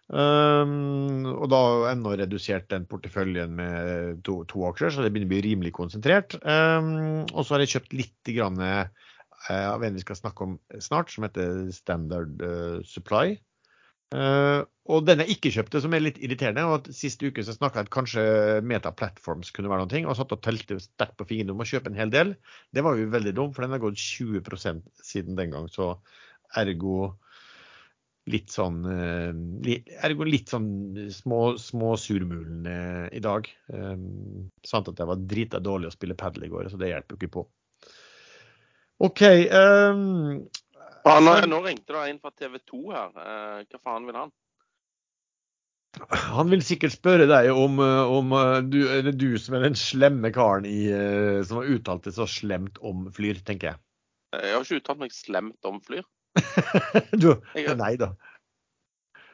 Um, 0.07 1.25
og 1.33 1.49
da 1.51 1.61
ennå 1.91 2.13
redusert 2.15 2.69
den 2.71 2.85
porteføljen 2.87 3.57
med 3.59 4.21
to, 4.27 4.39
to 4.51 4.63
aksjer, 4.69 4.93
så 4.95 5.03
det 5.03 5.11
begynner 5.11 5.31
å 5.31 5.35
bli 5.35 5.43
rimelig 5.49 5.75
konsentrert. 5.75 6.39
Um, 6.47 7.25
og 7.33 7.43
så 7.43 7.57
har 7.57 7.65
jeg 7.65 7.75
kjøpt 7.75 7.97
litt 7.99 8.31
grann, 8.37 8.61
uh, 8.63 8.87
av 9.51 9.83
en 9.83 9.99
vi 9.99 10.05
skal 10.05 10.19
snakke 10.19 10.47
om 10.47 10.55
snart, 10.83 11.11
som 11.11 11.27
heter 11.27 11.67
Standard 11.75 12.39
uh, 12.43 12.79
Supply. 12.87 13.35
Uh, 14.15 14.63
og 14.87 15.03
den 15.09 15.25
jeg 15.25 15.35
ikke 15.35 15.51
kjøpte, 15.57 15.81
som 15.83 15.95
er 15.97 16.05
litt 16.05 16.21
irriterende, 16.23 16.63
var 16.71 16.79
at 16.79 16.93
sist 16.95 17.23
uke 17.27 17.43
så 17.43 17.57
snakka 17.57 17.83
jeg 17.83 17.89
at 17.89 17.95
kanskje 17.97 18.27
Meta 18.63 18.93
Platforms 18.95 19.51
kunne 19.55 19.73
være 19.73 19.89
noe, 19.89 20.03
og 20.07 20.19
satt 20.21 20.35
og 20.37 20.45
telte 20.47 20.79
sterkt 20.83 21.19
på 21.19 21.27
fingrene 21.27 21.57
om 21.57 21.65
å 21.65 21.67
kjøpe 21.67 21.91
en 21.91 21.99
hel 21.99 22.15
del. 22.15 22.37
Det 22.71 22.87
var 22.87 22.95
jo 22.95 23.11
veldig 23.11 23.35
dumt, 23.35 23.57
for 23.57 23.67
den 23.67 23.75
har 23.75 23.83
gått 23.83 23.99
20% 23.99 24.87
siden 25.03 25.35
den 25.39 25.57
gang. 25.57 25.67
Så 25.73 25.97
ergo 26.55 27.17
litt 28.31 28.51
sånn 28.51 28.81
eh, 28.91 29.77
Ergo 30.07 30.27
litt 30.27 30.51
sånn 30.51 30.69
små, 31.15 31.41
små 31.61 31.95
surmulende 32.01 33.07
i 33.15 33.23
dag. 33.23 33.49
Um, 33.71 34.49
sant 34.67 34.91
at 34.91 34.99
jeg 34.99 35.11
var 35.11 35.23
drita 35.23 35.63
dårlig 35.63 35.91
å 35.91 35.95
spille 35.95 36.19
padel 36.19 36.49
i 36.49 36.53
går, 36.53 36.71
så 36.73 36.81
det 36.81 36.91
hjelper 36.91 37.15
jo 37.15 37.21
ikke 37.21 37.35
på. 37.39 37.47
OK. 39.07 39.23
Um, 39.53 40.47
Ah, 41.07 41.21
nå, 41.23 41.37
nå 41.47 41.61
ringte 41.63 41.95
det 41.95 42.01
en 42.11 42.17
fra 42.19 42.33
TV 42.35 42.57
2 42.67 42.79
her. 42.91 43.13
Hva 43.15 43.79
faen 43.79 44.09
vil 44.09 44.17
han? 44.19 44.33
han 46.11 46.51
vil 46.51 46.65
sikkert 46.67 46.97
spørre 46.97 47.29
deg 47.31 47.47
om, 47.55 47.79
om 47.79 48.35
du, 48.67 48.81
er 48.91 49.07
det 49.07 49.15
du 49.21 49.39
som 49.39 49.55
er 49.57 49.69
den 49.69 49.79
slemme 49.79 50.33
karen 50.35 50.67
i, 50.67 50.81
som 51.47 51.61
har 51.61 51.71
uttalt 51.77 52.09
det 52.09 52.17
så 52.19 52.27
slemt 52.27 52.83
om 52.83 53.07
Flyr, 53.15 53.39
tenker 53.47 53.71
jeg. 53.71 53.81
Jeg 54.35 54.53
har 54.57 54.67
ikke 54.67 54.81
uttalt 54.83 55.05
meg 55.05 55.15
slemt 55.15 55.71
om 55.71 55.79
Flyr. 55.87 56.03
du, 57.23 57.31
Jeg- 57.57 57.77
nei 57.81 57.95
da. 58.01 58.13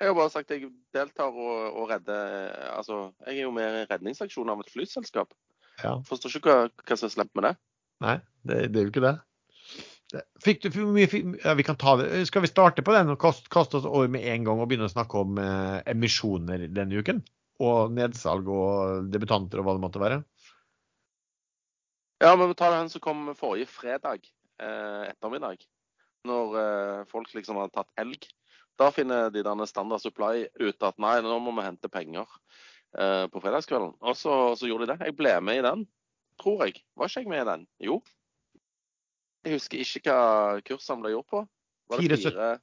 Jeg 0.02 0.10
har 0.10 0.16
bare 0.18 0.32
sagt 0.34 0.50
at 0.50 0.58
jeg 0.58 0.72
deltar 0.94 1.30
og, 1.30 1.76
og 1.78 1.90
redder 1.92 2.48
Altså, 2.74 3.12
jeg 3.26 3.36
er 3.38 3.44
jo 3.44 3.52
med 3.54 3.76
i 3.82 3.84
redningsaksjonen 3.86 4.50
av 4.50 4.64
et 4.64 4.72
flyselskap. 4.74 5.30
Ja. 5.82 5.92
Forstår 6.08 6.34
ikke 6.40 6.50
hva, 6.50 6.64
hva 6.82 6.96
som 6.98 7.06
er 7.06 7.12
slemt 7.14 7.30
med 7.38 7.46
det. 7.46 7.52
Nei, 8.02 8.16
det, 8.42 8.56
det 8.74 8.80
er 8.80 8.88
jo 8.88 8.90
ikke 8.90 9.04
det. 9.04 9.12
Fikk 10.44 10.64
du 10.64 10.66
for 10.74 10.90
mye 10.92 11.06
ja, 11.38 11.54
vi 11.56 11.64
kan 11.64 11.78
ta 11.80 11.94
det. 12.00 12.08
Skal 12.28 12.42
vi 12.44 12.50
starte 12.50 12.82
på 12.84 12.92
den 12.92 13.14
og 13.14 13.20
kaste, 13.22 13.46
kaste 13.52 13.78
oss 13.78 13.86
over 13.88 14.10
med 14.12 14.26
en 14.28 14.44
gang 14.48 14.58
og 14.60 14.66
begynne 14.68 14.90
å 14.90 14.92
snakke 14.92 15.22
om 15.22 15.38
eh, 15.40 15.78
emisjoner 15.94 16.66
denne 16.68 16.98
uken? 16.98 17.22
Og 17.62 17.94
nedsalg 17.94 18.50
og 18.50 19.06
debutanter 19.14 19.62
og 19.62 19.68
hva 19.68 19.76
det 19.78 19.84
måtte 19.86 20.02
være? 20.02 20.18
Ja, 22.22 22.34
men 22.36 22.50
vi 22.50 22.58
tar 22.58 22.74
den 22.74 22.90
som 22.90 23.02
kom 23.02 23.30
forrige 23.38 23.70
fredag 23.70 24.26
eh, 24.62 25.08
ettermiddag. 25.14 25.62
Når 26.28 26.58
eh, 26.60 27.00
folk 27.10 27.32
liksom 27.34 27.58
hadde 27.58 27.74
tatt 27.74 27.90
elg. 28.00 28.28
Da 28.80 28.88
finner 28.94 29.30
de 29.32 29.42
denne 29.44 29.66
Standard 29.68 30.02
Supply 30.02 30.46
ut 30.60 30.86
at 30.86 31.00
nei, 31.02 31.16
nå 31.24 31.38
må 31.42 31.52
vi 31.58 31.66
hente 31.66 31.90
penger 31.92 32.28
eh, 32.96 33.26
på 33.32 33.42
fredagskvelden. 33.42 33.96
Og 34.00 34.16
så, 34.18 34.36
så 34.58 34.70
gjorde 34.70 34.86
de 34.86 34.94
det. 34.94 35.10
Jeg 35.10 35.16
ble 35.18 35.34
med 35.44 35.60
i 35.60 35.64
den, 35.66 35.84
tror 36.40 36.64
jeg. 36.66 36.82
Var 36.98 37.10
ikke 37.10 37.24
jeg 37.24 37.32
med 37.32 37.42
i 37.44 37.48
den? 37.50 37.66
Jo. 37.90 37.98
Jeg 39.42 39.58
husker 39.58 39.82
ikke 39.82 40.02
hva 40.06 40.62
kursene 40.66 41.04
ble 41.04 41.16
gjort 41.16 41.30
på. 41.32 41.42
Var 41.92 42.04
det 42.08 42.20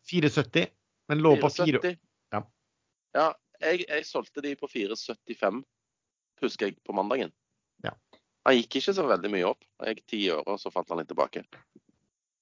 4,70. 0.09 0.71
men 1.11 1.21
lå 1.21 1.35
på 1.41 1.51
4 1.51 1.81
4,70? 1.83 1.99
Ja. 2.33 2.41
Ja, 3.17 3.27
jeg, 3.59 3.83
jeg 3.89 4.07
solgte 4.07 4.41
de 4.45 4.55
på 4.57 4.69
4,75, 4.71 5.61
husker 6.41 6.69
jeg, 6.69 6.79
på 6.85 6.95
mandagen. 6.95 7.33
Ja. 7.83 7.93
Han 8.47 8.55
gikk 8.57 8.79
ikke 8.79 8.95
så 8.95 9.05
veldig 9.05 9.31
mye 9.33 9.51
opp. 9.51 9.65
Jeg 9.83 9.99
gikk 9.99 10.05
10 10.07 10.23
øre, 10.37 10.45
og 10.47 10.61
så 10.61 10.71
fant 10.73 10.89
han 10.89 11.01
litt 11.01 11.11
tilbake. 11.11 11.43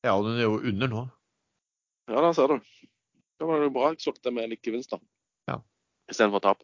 Ja, 0.07 0.15
og 0.15 0.27
den 0.27 0.39
er 0.39 0.47
jo 0.47 0.59
under 0.59 0.91
nå. 0.91 1.07
Ja, 2.07 2.21
der 2.23 2.35
ser 2.35 2.53
du. 2.53 2.59
Da 3.37 3.47
var 3.49 3.61
det 3.61 3.73
bra 3.75 3.91
jeg 3.91 4.01
solgte 4.01 4.31
med 4.33 4.49
litt 4.53 4.63
gevinst, 4.65 4.93
da. 4.93 5.01
Ja. 5.51 5.59
Istedenfor 6.09 6.43
tap. 6.45 6.63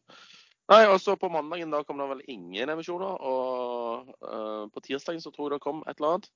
Nei, 0.71 0.85
og 0.88 0.95
så 1.03 1.17
på 1.19 1.27
mandagen 1.29 1.73
da 1.73 1.81
kom 1.83 2.00
det 2.00 2.07
vel 2.07 2.23
ingen 2.31 2.71
emisjoner. 2.71 3.19
Og 3.19 4.13
uh, 4.23 4.63
på 4.71 4.85
tirsdagen 4.85 5.21
så 5.21 5.33
tror 5.33 5.51
jeg 5.51 5.59
det 5.59 5.65
kom 5.65 5.83
et 5.83 6.00
eller 6.00 6.15
annet. 6.15 6.31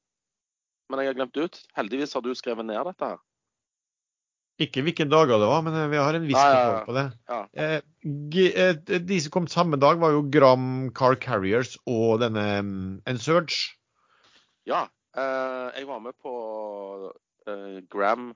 Men 0.92 1.02
jeg 1.02 1.12
har 1.12 1.18
glemt 1.22 1.40
ut. 1.40 1.62
Heldigvis 1.80 2.16
har 2.16 2.24
du 2.26 2.34
skrevet 2.36 2.68
ned 2.68 2.84
dette 2.92 3.12
her. 3.14 3.24
Ikke 4.58 4.82
hvilke 4.82 5.06
dager 5.06 5.38
det 5.38 5.48
var, 5.48 5.62
men 5.62 5.76
eh, 5.78 5.90
vi 5.92 6.00
har 6.02 6.16
en 6.18 6.24
viss 6.26 6.38
kontroll 6.38 6.86
på 6.88 6.94
det. 6.96 7.04
Ja. 7.30 7.42
Eh, 7.62 9.02
de 9.06 9.18
som 9.22 9.34
kom 9.36 9.50
samme 9.52 9.78
dag, 9.78 10.00
var 10.02 10.16
jo 10.16 10.24
Gram 10.34 10.88
Car 10.98 11.20
Carriers 11.22 11.76
og 11.86 12.24
denne 12.24 12.46
mm, 12.66 12.88
Ensurge. 13.12 13.76
Ja. 14.66 14.88
eh, 15.14 15.78
jeg 15.78 15.86
var 15.86 16.02
med 16.02 16.18
på 16.24 16.34
eh, 17.48 17.80
Gram 17.94 18.32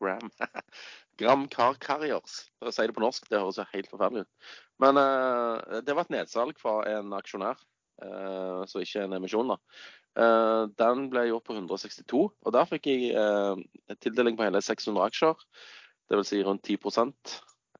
Gram 0.00 0.30
Gram 1.20 1.48
Car 1.50 1.74
Carriers. 1.82 2.44
For 2.58 2.70
å 2.70 2.74
si 2.74 2.86
det 2.86 2.96
på 2.96 3.02
norsk, 3.04 3.26
det 3.30 3.40
høres 3.40 3.58
jo 3.60 3.68
helt 3.72 3.90
forferdelig 3.90 4.26
ut. 4.26 4.52
Men 4.82 4.98
uh, 4.98 5.80
det 5.84 5.94
var 5.94 6.06
et 6.06 6.14
nedsalg 6.14 6.58
fra 6.58 6.80
en 6.90 7.12
aksjonær, 7.18 7.58
uh, 8.02 8.62
så 8.70 8.82
ikke 8.82 9.04
en 9.04 9.18
emisjon, 9.18 9.52
da. 9.52 9.58
Uh, 10.12 10.64
den 10.80 11.06
ble 11.12 11.26
gjort 11.28 11.46
på 11.48 11.56
162, 11.56 12.24
og 12.30 12.54
der 12.56 12.68
fikk 12.70 12.88
jeg 12.90 13.12
uh, 13.18 13.58
tildeling 14.04 14.38
på 14.38 14.46
hele 14.46 14.62
600 14.64 15.04
aksjer. 15.10 15.46
Dvs. 16.12 16.28
Si 16.28 16.42
rundt 16.44 16.66
10 16.68 16.76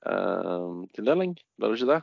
eh, 0.06 0.68
tildeling, 0.96 1.34
ble 1.58 1.68
det 1.68 1.80
ikke 1.80 1.90
det? 1.90 2.00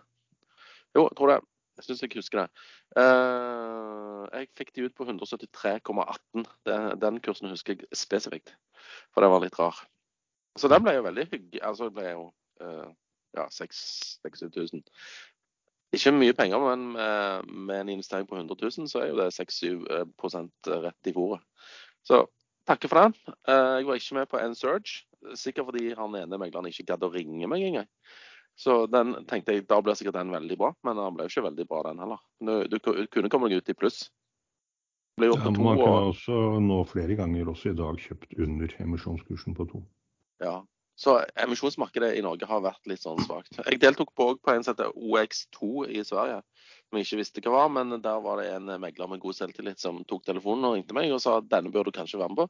Jo, 0.96 1.08
jeg 1.08 1.18
tror 1.18 1.32
det. 1.34 1.40
Jeg 1.80 1.88
syns 1.88 2.04
jeg 2.04 2.12
husker 2.20 2.42
det. 2.42 2.66
Eh, 2.98 4.24
jeg 4.34 4.50
fikk 4.58 4.72
de 4.76 4.88
ut 4.88 4.96
på 4.98 5.06
173,18. 5.06 6.46
Den 7.02 7.20
kursen 7.26 7.52
husker 7.52 7.78
jeg 7.78 7.90
spesifikt, 7.98 8.56
for 9.14 9.26
den 9.26 9.34
var 9.34 9.44
litt 9.44 9.60
rar. 9.60 9.78
Så 10.58 10.72
den 10.72 10.84
ble 10.84 10.96
jo 10.98 11.06
veldig 11.06 11.28
hyggelig. 11.30 11.62
Altså 11.64 11.90
det 11.90 11.96
ble 12.00 12.08
jo 12.10 12.24
uh, 12.64 12.90
ja, 13.38 13.46
6000. 13.54 14.82
Ikke 15.96 16.14
mye 16.14 16.36
penger, 16.38 16.62
men 16.62 16.98
eh, 17.02 17.46
med 17.50 17.80
en 17.82 17.90
investering 17.96 18.28
på 18.30 18.38
100 18.38 18.58
000, 18.62 18.90
så 18.92 19.00
er 19.02 19.08
jo 19.10 19.16
det 19.18 19.32
6-7 19.34 19.88
rett 20.84 21.10
i 21.10 21.14
fòret. 21.16 21.42
Så 22.06 22.28
takker 22.70 22.92
for 22.92 23.02
den. 23.02 23.16
Jeg 23.48 23.88
var 23.88 23.98
ikke 23.98 24.18
med 24.20 24.30
på 24.30 24.42
N-Surge, 24.44 25.00
sikkert 25.34 25.72
fordi 25.72 25.88
han 25.98 26.18
ene 26.20 26.38
megleren 26.38 26.70
ikke 26.70 26.86
gadd 26.92 27.08
å 27.08 27.10
ringe 27.14 27.50
meg 27.50 27.66
engang. 27.66 27.90
Så 28.60 28.82
den 28.92 29.14
tenkte 29.30 29.56
jeg, 29.56 29.68
da 29.70 29.78
blir 29.80 29.96
sikkert 29.96 30.18
den 30.18 30.34
veldig 30.36 30.58
bra, 30.60 30.74
men 30.84 30.98
den 31.00 31.16
ble 31.16 31.26
jo 31.26 31.32
ikke 31.32 31.46
veldig 31.46 31.66
bra 31.70 31.84
den 31.88 32.02
heller. 32.04 32.24
Du, 32.68 32.80
kunne 32.84 33.32
komme 33.32 33.48
deg 33.48 33.62
ut 33.62 33.72
i 33.72 33.78
pluss. 33.78 34.02
Ja, 35.20 35.36
to 35.36 35.64
man 35.64 35.80
og 35.84 36.12
også 36.14 36.36
nå 36.64 36.82
flere 36.88 37.16
ganger 37.20 37.52
også 37.52 37.72
i 37.72 37.78
dag 37.80 37.98
kjøpt 38.00 38.36
under 38.40 38.76
emisjonskursen 38.84 39.56
på 39.56 39.68
to. 39.72 39.82
Ja. 40.44 40.60
Så 41.00 41.16
emisjonsmarkedet 41.40 42.12
i 42.20 42.24
Norge 42.24 42.48
har 42.48 42.60
vært 42.64 42.88
litt 42.92 43.00
sånn 43.06 43.22
svakt. 43.24 43.56
Jeg 43.62 43.80
deltok 43.80 44.12
på, 44.20 44.34
på 44.44 44.52
en 44.52 44.66
som 44.66 44.76
heter 44.76 44.92
OX2 44.92 45.86
i 45.96 46.04
Sverige, 46.04 46.42
som 46.90 47.00
jeg 47.00 47.08
ikke 47.08 47.20
visste 47.22 47.44
hva 47.46 47.54
var. 47.56 47.72
Men 47.78 47.96
der 48.04 48.20
var 48.26 48.42
det 48.42 48.50
en 48.58 48.74
megler 48.84 49.08
med 49.08 49.24
god 49.24 49.38
selvtillit 49.38 49.80
som 49.80 50.02
tok 50.10 50.26
telefonen 50.28 50.68
og 50.68 50.76
ringte 50.76 50.98
meg 50.98 51.16
og 51.16 51.24
sa 51.24 51.38
at 51.40 51.48
denne 51.52 51.72
bør 51.72 51.88
du 51.88 51.96
kanskje 51.96 52.20
være 52.20 52.36
med 52.36 52.42
på. 52.44 52.50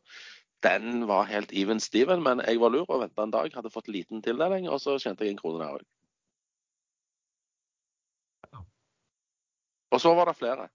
Den 0.66 1.06
var 1.08 1.30
helt 1.30 1.54
even 1.54 1.80
steven, 1.80 2.26
men 2.26 2.42
jeg 2.42 2.58
var 2.60 2.74
lur 2.74 2.90
og 2.90 3.06
venta 3.06 3.24
en 3.24 3.38
dag. 3.38 3.54
Hadde 3.54 3.72
fått 3.74 3.94
liten 3.94 4.26
tildeling, 4.26 4.66
og 4.74 4.82
så 4.82 4.98
tjente 4.98 5.28
jeg 5.28 5.38
en 5.38 5.42
krone 5.44 5.62
der 5.62 5.78
òg. 5.78 5.86
Og 9.92 10.02
så 10.02 10.14
var 10.16 10.30
det 10.30 10.38
flere. 10.38 10.68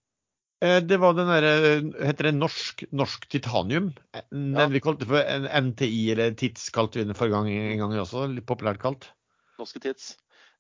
Eh, 0.63 0.81
Det 0.81 0.99
var 1.01 1.15
den 1.15 1.29
derre 1.29 2.07
Heter 2.07 2.31
det 2.31 2.35
norsk, 2.39 2.85
norsk 2.93 3.29
titanium? 3.29 3.93
Eh, 4.15 4.23
Den 4.31 4.55
Ja. 4.57 4.67
vi 4.69 4.81
kalte 4.81 5.07
for 5.07 5.19
en 5.21 5.47
NTI, 5.47 6.13
eller 6.13 6.31
TITS 6.35 6.71
kalte 6.71 6.99
vi 6.99 7.05
den 7.05 7.15
forrige 7.15 7.37
gang 7.37 7.49
en 7.51 7.79
gang 7.79 7.93
også. 8.01 8.27
Litt 8.35 8.47
populært 8.47 8.79
kalt. 8.81 9.11
Norske 9.59 9.81
tits. 9.81 10.17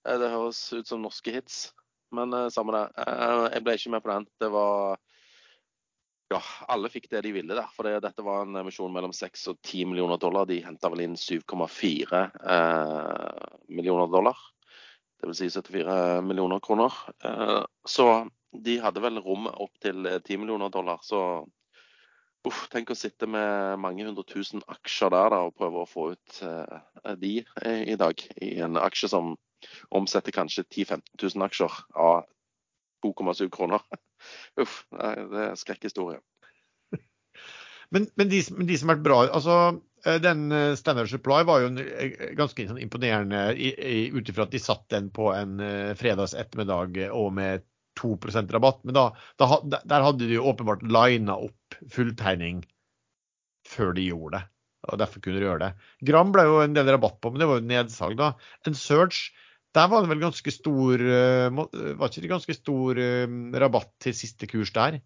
Eh, 0.06 0.18
Det 0.18 0.30
høres 0.30 0.73
ut 0.73 0.87
som 0.87 1.02
norske 1.02 1.32
hits, 1.32 1.73
men 2.12 2.32
eh, 2.34 2.49
samme 2.50 2.73
det. 2.73 2.90
Eh, 3.06 3.49
Jeg 3.54 3.64
ble 3.64 3.73
ikke 3.75 3.90
med 3.90 4.02
på 4.02 4.12
den. 4.12 4.26
Det 4.40 4.50
var 4.50 4.99
Ja, 6.30 6.40
alle 6.68 6.88
fikk 6.88 7.08
det 7.11 7.23
de 7.23 7.32
ville 7.32 7.54
der. 7.54 7.68
For 7.76 7.84
dette 7.84 8.23
var 8.25 8.42
en 8.42 8.56
emisjon 8.56 8.90
mellom 8.92 9.12
6 9.12 9.46
og 9.49 9.58
10 9.62 9.84
millioner 9.84 10.16
dollar. 10.18 10.46
De 10.46 10.61
henta 10.64 10.88
vel 10.90 11.00
inn 11.04 11.14
7,4 11.14 12.32
eh, 12.42 13.46
millioner 13.68 14.08
dollar. 14.11 14.34
Dvs. 15.23 15.37
Si 15.37 15.50
74 15.50 16.23
millioner 16.25 16.61
kroner. 16.61 16.90
Eh, 17.23 17.64
så 17.87 18.28
de 18.54 18.78
hadde 18.82 19.02
vel 19.02 19.20
rom 19.23 19.49
opp 19.50 19.73
til 19.82 20.06
eh, 20.08 20.20
10 20.20 20.42
millioner 20.42 20.73
dollar. 20.73 21.02
Så 21.06 21.20
uff, 22.44 22.66
tenk 22.73 22.92
å 22.92 22.99
sitte 22.99 23.28
med 23.30 23.80
mange 23.82 24.06
hundre 24.06 24.26
tusen 24.28 24.62
aksjer 24.70 25.12
der 25.14 25.32
da, 25.34 25.40
og 25.49 25.56
prøve 25.58 25.82
å 25.82 25.90
få 25.90 26.11
ut 26.14 26.42
eh, 26.44 27.16
de 27.20 27.34
eh, 27.62 27.82
i 27.94 27.99
dag. 28.00 28.26
I 28.44 28.54
en 28.66 28.80
aksje 28.80 29.11
som 29.14 29.34
omsetter 29.96 30.34
kanskje 30.34 30.66
10 30.68 30.92
000-15 30.92 31.37
000 31.38 31.49
aksjer 31.49 31.80
av 31.96 32.28
2,7 33.04 33.49
kroner. 33.52 33.82
Uff, 34.62 34.82
det 34.92 35.49
er 35.49 35.58
skrekkhistorie. 35.61 36.20
Men, 37.94 38.08
men, 38.14 38.28
de, 38.28 38.40
men 38.56 38.66
de 38.66 38.78
som 38.78 38.88
har 38.88 38.96
vært 38.96 39.04
bra 39.06 39.18
altså 39.26 39.56
eh, 40.06 40.16
Den 40.23 40.49
eh, 40.54 40.73
Standard 40.78 41.11
Supply 41.12 41.44
var 41.46 41.62
jo 41.62 41.70
en, 41.70 41.78
eh, 41.82 42.32
ganske 42.38 42.66
sånn 42.68 42.80
imponerende 42.82 43.44
ut 43.54 44.30
ifra 44.30 44.49
at 44.49 44.54
de 44.54 44.62
satt 44.62 44.87
den 44.94 45.11
på 45.14 45.30
en 45.34 45.58
fredagsettermiddag 45.61 46.00
fredags 46.00 46.34
ettermiddag 46.40 47.00
eh, 47.04 47.14
og 47.14 47.30
med 47.37 47.66
2% 48.00 48.52
rabatt. 48.54 48.82
Men 48.84 48.96
da, 48.96 49.04
da, 49.40 49.60
der 49.84 50.06
hadde 50.06 50.28
de 50.28 50.38
jo 50.38 50.48
åpenbart 50.50 50.84
lina 50.86 51.36
opp 51.46 51.78
fulltegning 51.94 52.64
før 53.68 53.94
de 53.96 54.08
gjorde 54.10 54.38
det. 54.38 54.44
Og 54.92 55.00
derfor 55.00 55.22
kunne 55.24 55.40
de 55.40 55.46
gjøre 55.46 55.62
det. 55.62 55.88
Gram 56.04 56.32
ble 56.34 56.44
jo 56.44 56.60
en 56.60 56.76
del 56.76 56.90
rabatt 56.92 57.16
på, 57.22 57.32
men 57.32 57.40
det 57.40 57.48
var 57.48 57.60
jo 57.60 57.68
nedsalg, 57.70 58.18
da. 58.20 58.34
En 58.68 58.76
search 58.76 59.30
der 59.74 59.88
var 59.90 60.04
det 60.04 60.10
vel 60.12 60.20
ganske 60.22 60.52
stor 60.54 61.02
eh, 61.02 61.48
Var 61.50 62.06
ikke 62.06 62.22
det 62.22 62.30
ganske 62.30 62.54
stor 62.54 62.98
eh, 63.00 63.24
rabatt 63.58 63.90
til 64.04 64.14
siste 64.14 64.46
kurs 64.46 64.70
der? 64.76 65.00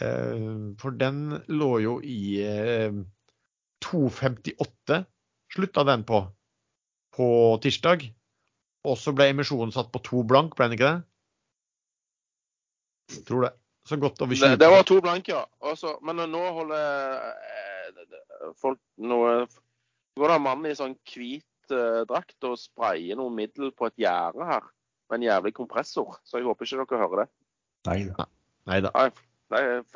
Eh, 0.00 0.46
For 0.80 0.96
den 0.96 1.20
lå 1.52 1.70
jo 1.84 1.98
i 2.00 2.38
eh, 2.46 2.96
2,58, 3.84 5.02
slutta 5.54 5.84
den 5.86 6.04
på, 6.08 6.22
på 7.14 7.28
tirsdag. 7.62 8.08
Og 8.86 8.98
så 8.98 9.12
ble 9.16 9.30
emisjonen 9.32 9.72
satt 9.74 9.90
på 9.94 10.02
to 10.06 10.22
blank, 10.26 10.54
ble 10.56 10.68
den 10.68 10.78
ikke 10.78 10.90
det? 10.92 11.00
Tror 13.26 13.48
det. 13.48 13.52
Så 13.88 13.96
godt 13.96 14.20
over 14.22 14.36
20 14.36 14.52
Det, 14.52 14.60
det 14.60 14.68
var 14.70 14.82
to 14.86 15.00
blank, 15.00 15.28
ja. 15.32 15.42
Også, 15.64 15.94
men 16.04 16.20
nå 16.30 16.42
holder 16.58 17.16
eh, 17.24 18.18
folk 18.60 18.80
Nå 19.00 19.20
går 20.18 20.28
det 20.28 20.36
en 20.36 20.44
mann 20.44 20.66
i 20.66 20.74
sånn 20.76 20.96
hvit 21.08 21.72
uh, 21.72 22.02
drakt 22.08 22.44
og 22.48 22.58
sprayer 22.58 23.16
noe 23.18 23.30
middel 23.32 23.70
på 23.70 23.86
et 23.86 24.02
gjerde 24.02 24.48
her. 24.48 24.66
Med 25.08 25.20
en 25.20 25.28
jævlig 25.28 25.54
kompressor. 25.56 26.18
Så 26.26 26.40
jeg 26.40 26.48
håper 26.48 26.66
ikke 26.66 26.82
dere 26.82 27.02
hører 27.04 27.22
det. 27.22 27.28
Nei 27.88 28.00
da. 28.10 28.26
Nei 28.68 28.80
da. 28.84 28.92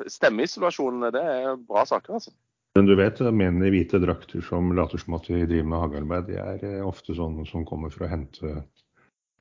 Stemmeisolasjon, 0.09 1.03
det 1.13 1.21
er 1.21 1.59
bra 1.59 1.83
saker, 1.85 2.17
altså. 2.17 2.33
Men 2.73 2.87
du 2.89 2.95
vet, 2.97 3.19
menn 3.35 3.61
i 3.61 3.69
hvite 3.69 3.99
drakter 4.01 4.41
som 4.41 4.71
later 4.73 4.97
som 4.97 5.19
at 5.19 5.27
de 5.29 5.43
driver 5.45 5.67
med 5.69 5.83
hagearbeid, 5.83 6.31
de 6.31 6.39
er 6.41 6.63
eh, 6.65 6.79
ofte 6.81 7.13
sånne 7.13 7.45
som 7.45 7.67
kommer 7.69 7.93
for 7.93 8.07
å 8.07 8.09
hente 8.09 8.63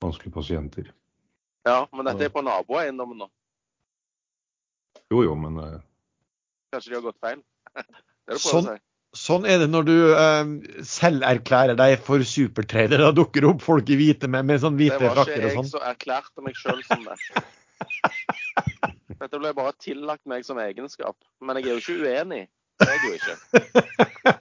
vanskelige 0.02 0.34
pasienter. 0.34 0.86
Ja, 1.66 1.86
men 1.94 2.04
dette 2.08 2.24
er 2.26 2.32
på 2.34 2.42
naboeiendommen 2.44 3.18
nå. 3.22 3.28
Jo 5.12 5.18
jo, 5.26 5.34
men 5.38 5.52
uh... 5.60 5.80
Kanskje 6.72 6.90
de 6.92 6.96
har 6.98 7.06
gått 7.10 7.20
feil? 7.22 7.40
Det 8.22 8.32
er 8.36 8.38
det 8.38 8.42
på 8.42 8.48
Sånn. 8.48 8.66
å 8.70 8.72
si. 8.76 8.80
Sånn 9.12 9.44
er 9.44 9.58
det 9.60 9.66
når 9.68 9.82
du 9.84 9.96
uh, 10.16 10.44
selv 10.88 11.20
erklærer 11.28 11.76
deg 11.76 11.98
for 12.00 12.22
supertrader. 12.24 12.96
Da 13.02 13.10
dukker 13.12 13.40
det 13.44 13.48
opp 13.50 13.60
folk 13.64 13.90
i 13.92 13.96
hvite 13.98 14.28
med, 14.30 14.46
med 14.48 14.60
sånn 14.62 14.78
Det 14.78 14.88
var 14.96 15.20
ikke 15.26 15.40
jeg 15.42 15.52
sånn. 15.58 15.68
som 15.68 15.82
erklærte 15.84 16.40
meg 16.46 16.54
sjøl 16.56 16.80
som 16.86 17.04
det. 17.04 17.16
Dette 19.20 19.36
ble 19.36 19.52
bare 19.58 19.72
tillagt 19.82 20.24
meg 20.30 20.44
som 20.48 20.56
egenskap. 20.62 21.16
Men 21.44 21.56
jeg 21.60 21.64
er 21.66 21.72
jo 21.76 21.82
ikke 21.82 22.00
uenig. 22.06 22.42
Det 22.80 22.88
er 22.88 22.92
jeg 22.96 23.04
jo 23.04 23.12
ikke. 23.20 23.36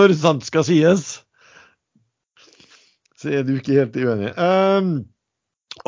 Når 0.00 0.08
sant 0.16 0.44
skal 0.46 0.64
sies, 0.64 1.02
så 3.20 3.32
er 3.36 3.44
du 3.44 3.56
ikke 3.58 3.76
helt 3.76 3.96
uenig. 4.00 4.30
Um, 4.40 4.92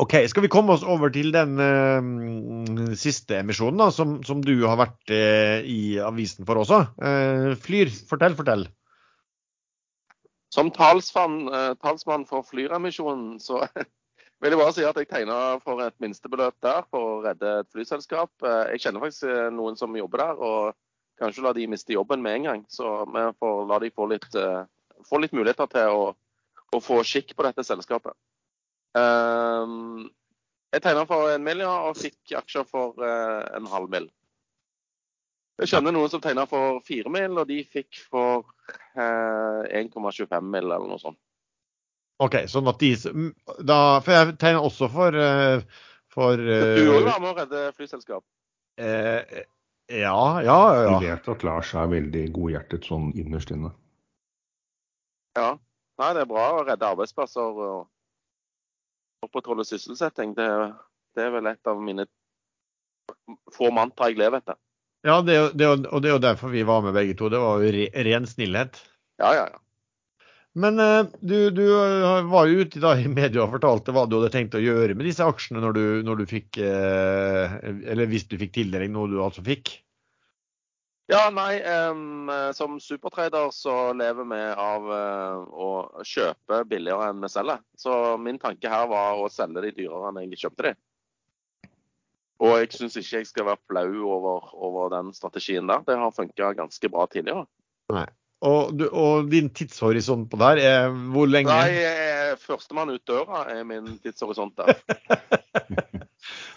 OK, 0.01 0.15
skal 0.29 0.45
vi 0.45 0.51
komme 0.53 0.73
oss 0.73 0.85
over 0.85 1.11
til 1.13 1.33
den 1.33 1.57
uh, 1.57 2.93
siste 2.97 3.39
emisjonen 3.41 3.81
da, 3.81 3.89
som, 3.93 4.19
som, 4.25 4.43
du 4.45 4.53
har 4.63 4.77
vært 4.79 5.13
uh, 5.13 5.65
i 5.65 5.97
avisen 6.01 6.47
for 6.47 6.61
også. 6.61 6.83
Uh, 7.01 7.53
Flyr, 7.61 7.91
fortell, 8.09 8.37
fortell. 8.37 8.67
Som 10.53 10.69
talsmann, 10.69 11.47
talsmann 11.81 12.27
for 12.29 12.45
Flyremisjonen, 12.45 13.39
så 13.41 13.63
vil 14.43 14.53
jeg 14.53 14.59
bare 14.59 14.73
si 14.75 14.85
at 14.85 14.99
jeg 15.01 15.09
tegna 15.09 15.37
for 15.65 15.81
et 15.81 15.95
minstebeløp 16.03 16.59
der 16.61 16.85
for 16.93 17.15
å 17.15 17.21
redde 17.25 17.55
et 17.63 17.71
flyselskap. 17.73 18.29
Jeg 18.69 18.83
kjenner 18.83 19.01
faktisk 19.01 19.25
noen 19.57 19.79
som 19.79 19.97
jobber 19.97 20.21
der. 20.21 20.37
og 20.37 21.17
Kanskje 21.17 21.47
la 21.47 21.55
de 21.57 21.65
miste 21.71 21.97
jobben 21.97 22.21
med 22.21 22.37
en 22.37 22.45
gang. 22.51 22.61
Så 22.69 22.85
vi 23.09 23.25
får 23.41 23.65
la 23.71 23.79
de 23.81 23.89
få 23.97 24.05
litt, 24.13 24.29
få 25.09 25.23
litt 25.23 25.33
muligheter 25.33 25.73
til 25.73 25.97
å, 25.97 26.05
å, 26.73 26.81
få 26.83 27.01
skikk 27.07 27.35
på 27.37 27.45
dette 27.47 27.65
selskapet. 27.65 28.15
Um, 28.97 30.09
jeg 30.73 30.83
tegna 30.85 31.05
for 31.09 31.31
en 31.33 31.45
mill. 31.45 31.61
og 31.65 31.97
fikk 31.97 32.35
aksjer 32.37 32.65
for 32.69 32.97
uh, 33.01 33.45
en 33.57 33.69
halv 33.69 33.89
mill. 33.93 34.09
Jeg 35.61 35.69
kjenner 35.69 35.93
noen 35.93 36.09
som 36.09 36.21
tegna 36.21 36.47
for 36.49 36.81
fire 36.85 37.11
mill., 37.13 37.37
og 37.37 37.47
de 37.49 37.59
fikk 37.69 38.01
for 38.09 38.47
uh, 38.97 39.61
1,25 39.69 40.49
mill. 40.49 40.69
eller 40.71 40.89
noe 40.89 41.01
sånt. 41.01 41.19
OK, 42.23 42.43
sånn 42.49 42.69
at 42.69 42.79
de 42.79 42.93
da, 43.65 43.77
For 44.05 44.13
jeg 44.13 44.35
tegna 44.41 44.61
også 44.63 44.89
for, 44.93 45.17
uh, 45.17 45.85
for 46.13 46.37
Du 46.37 46.93
òg 46.93 47.09
var 47.09 47.21
med 47.21 47.33
å 47.33 47.37
redde 47.41 47.65
flyselskap? 47.77 48.25
ja, 48.73 49.43
ja, 49.93 50.13
ja. 50.41 50.57
ja. 50.87 50.93
Vi 50.97 51.05
vet 51.05 51.27
at 51.29 51.43
Lars 51.45 51.73
er 51.77 51.89
veldig 51.91 52.23
godhjertet 52.33 52.87
sånn 52.89 53.11
innerst 53.19 53.51
inne. 53.53 53.69
Ja. 55.37 55.51
Nei, 56.01 56.13
det 56.15 56.23
er 56.23 56.29
bra 56.29 56.45
å 56.55 56.63
redde 56.65 56.89
arbeidsplasser 56.89 57.63
og 57.63 59.25
opprettholde 59.25 59.65
sysselsetting. 59.67 60.33
Det, 60.37 60.47
det, 61.15 61.27
er 61.27 61.33
vel 61.35 61.49
et 61.51 61.69
av 61.69 61.81
mine 61.81 62.07
få 63.53 63.69
mantra 63.75 64.09
jeg 64.09 64.19
lever 64.21 64.41
etter. 64.41 64.57
Ja, 65.03 65.19
det, 65.21 65.35
det, 65.59 65.67
og 65.67 65.99
det 66.01 66.09
er 66.09 66.15
jo 66.15 66.23
derfor 66.23 66.53
vi 66.53 66.63
var 66.65 66.81
med 66.85 66.95
begge 66.95 67.15
to. 67.19 67.29
Det 67.31 67.41
var 67.43 67.61
jo 67.61 67.73
re, 67.75 67.89
ren 68.07 68.25
snillhet. 68.29 68.79
Ja, 69.21 69.35
ja, 69.35 69.45
ja. 69.51 69.59
Men 70.53 70.77
uh, 70.77 71.09
du, 71.19 71.49
du, 71.49 71.63
var 72.29 72.49
jo 72.49 72.61
ute 72.61 72.77
i 73.01 73.09
media 73.09 73.41
og 73.41 73.55
fortalte 73.55 73.93
hva 73.93 74.05
du 74.05 74.19
hadde 74.19 74.33
tenkt 74.35 74.57
å 74.57 74.61
gjøre 74.61 74.93
med 74.93 75.07
disse 75.09 75.25
aksjene 75.25 75.63
når 75.63 75.77
du, 75.77 75.85
når 76.05 76.21
du 76.21 76.27
fikk 76.29 76.59
uh, 76.61 77.57
Eller 77.89 78.05
hvis 78.11 78.27
du 78.29 78.37
fikk 78.37 78.53
tildeling, 78.59 78.93
noe 78.93 79.09
du 79.09 79.17
altså 79.23 79.41
fikk? 79.45 79.73
Ja, 81.13 81.27
nei. 81.29 81.59
Um, 81.61 82.31
som 82.57 82.79
supertrader 82.81 83.51
så 83.53 83.93
lever 83.93 84.25
vi 84.31 84.39
av 84.49 84.87
uh, 84.89 85.43
å 85.45 85.69
kjøpe 86.07 86.63
billigere 86.69 87.11
enn 87.11 87.21
vi 87.21 87.29
selger. 87.29 87.61
Så 87.77 88.17
min 88.17 88.39
tanke 88.41 88.71
her 88.71 88.87
var 88.89 89.21
å 89.21 89.29
selge 89.29 89.61
de 89.67 89.75
dyrere 89.77 90.09
enn 90.09 90.23
jeg 90.23 90.41
kjøpte 90.45 90.71
de. 90.71 90.73
Og 92.43 92.57
jeg 92.59 92.71
syns 92.73 92.97
ikke 92.99 93.21
jeg 93.21 93.29
skal 93.29 93.47
være 93.51 93.61
flau 93.69 93.89
over, 94.09 94.49
over, 94.57 94.89
den 94.95 95.13
strategien 95.15 95.69
der. 95.69 95.83
Det 95.85 95.99
har 96.01 96.15
funka 96.15 96.49
ganske 96.57 96.89
bra 96.91 97.05
tidligere. 97.11 97.45
Nei. 97.93 98.07
Og, 98.43 98.73
du, 98.75 98.89
og, 98.89 99.29
din 99.31 99.47
tidshorisont 99.55 100.25
på 100.31 100.39
der 100.41 100.59
er 100.59 100.89
hvor 101.13 101.29
lenge? 101.29 101.53
Nei, 101.53 102.33
Førstemann 102.41 102.91
ut 102.91 103.05
døra 103.07 103.45
er 103.53 103.61
min 103.67 103.93
tidshorisont 104.03 104.57
der. 104.59 104.73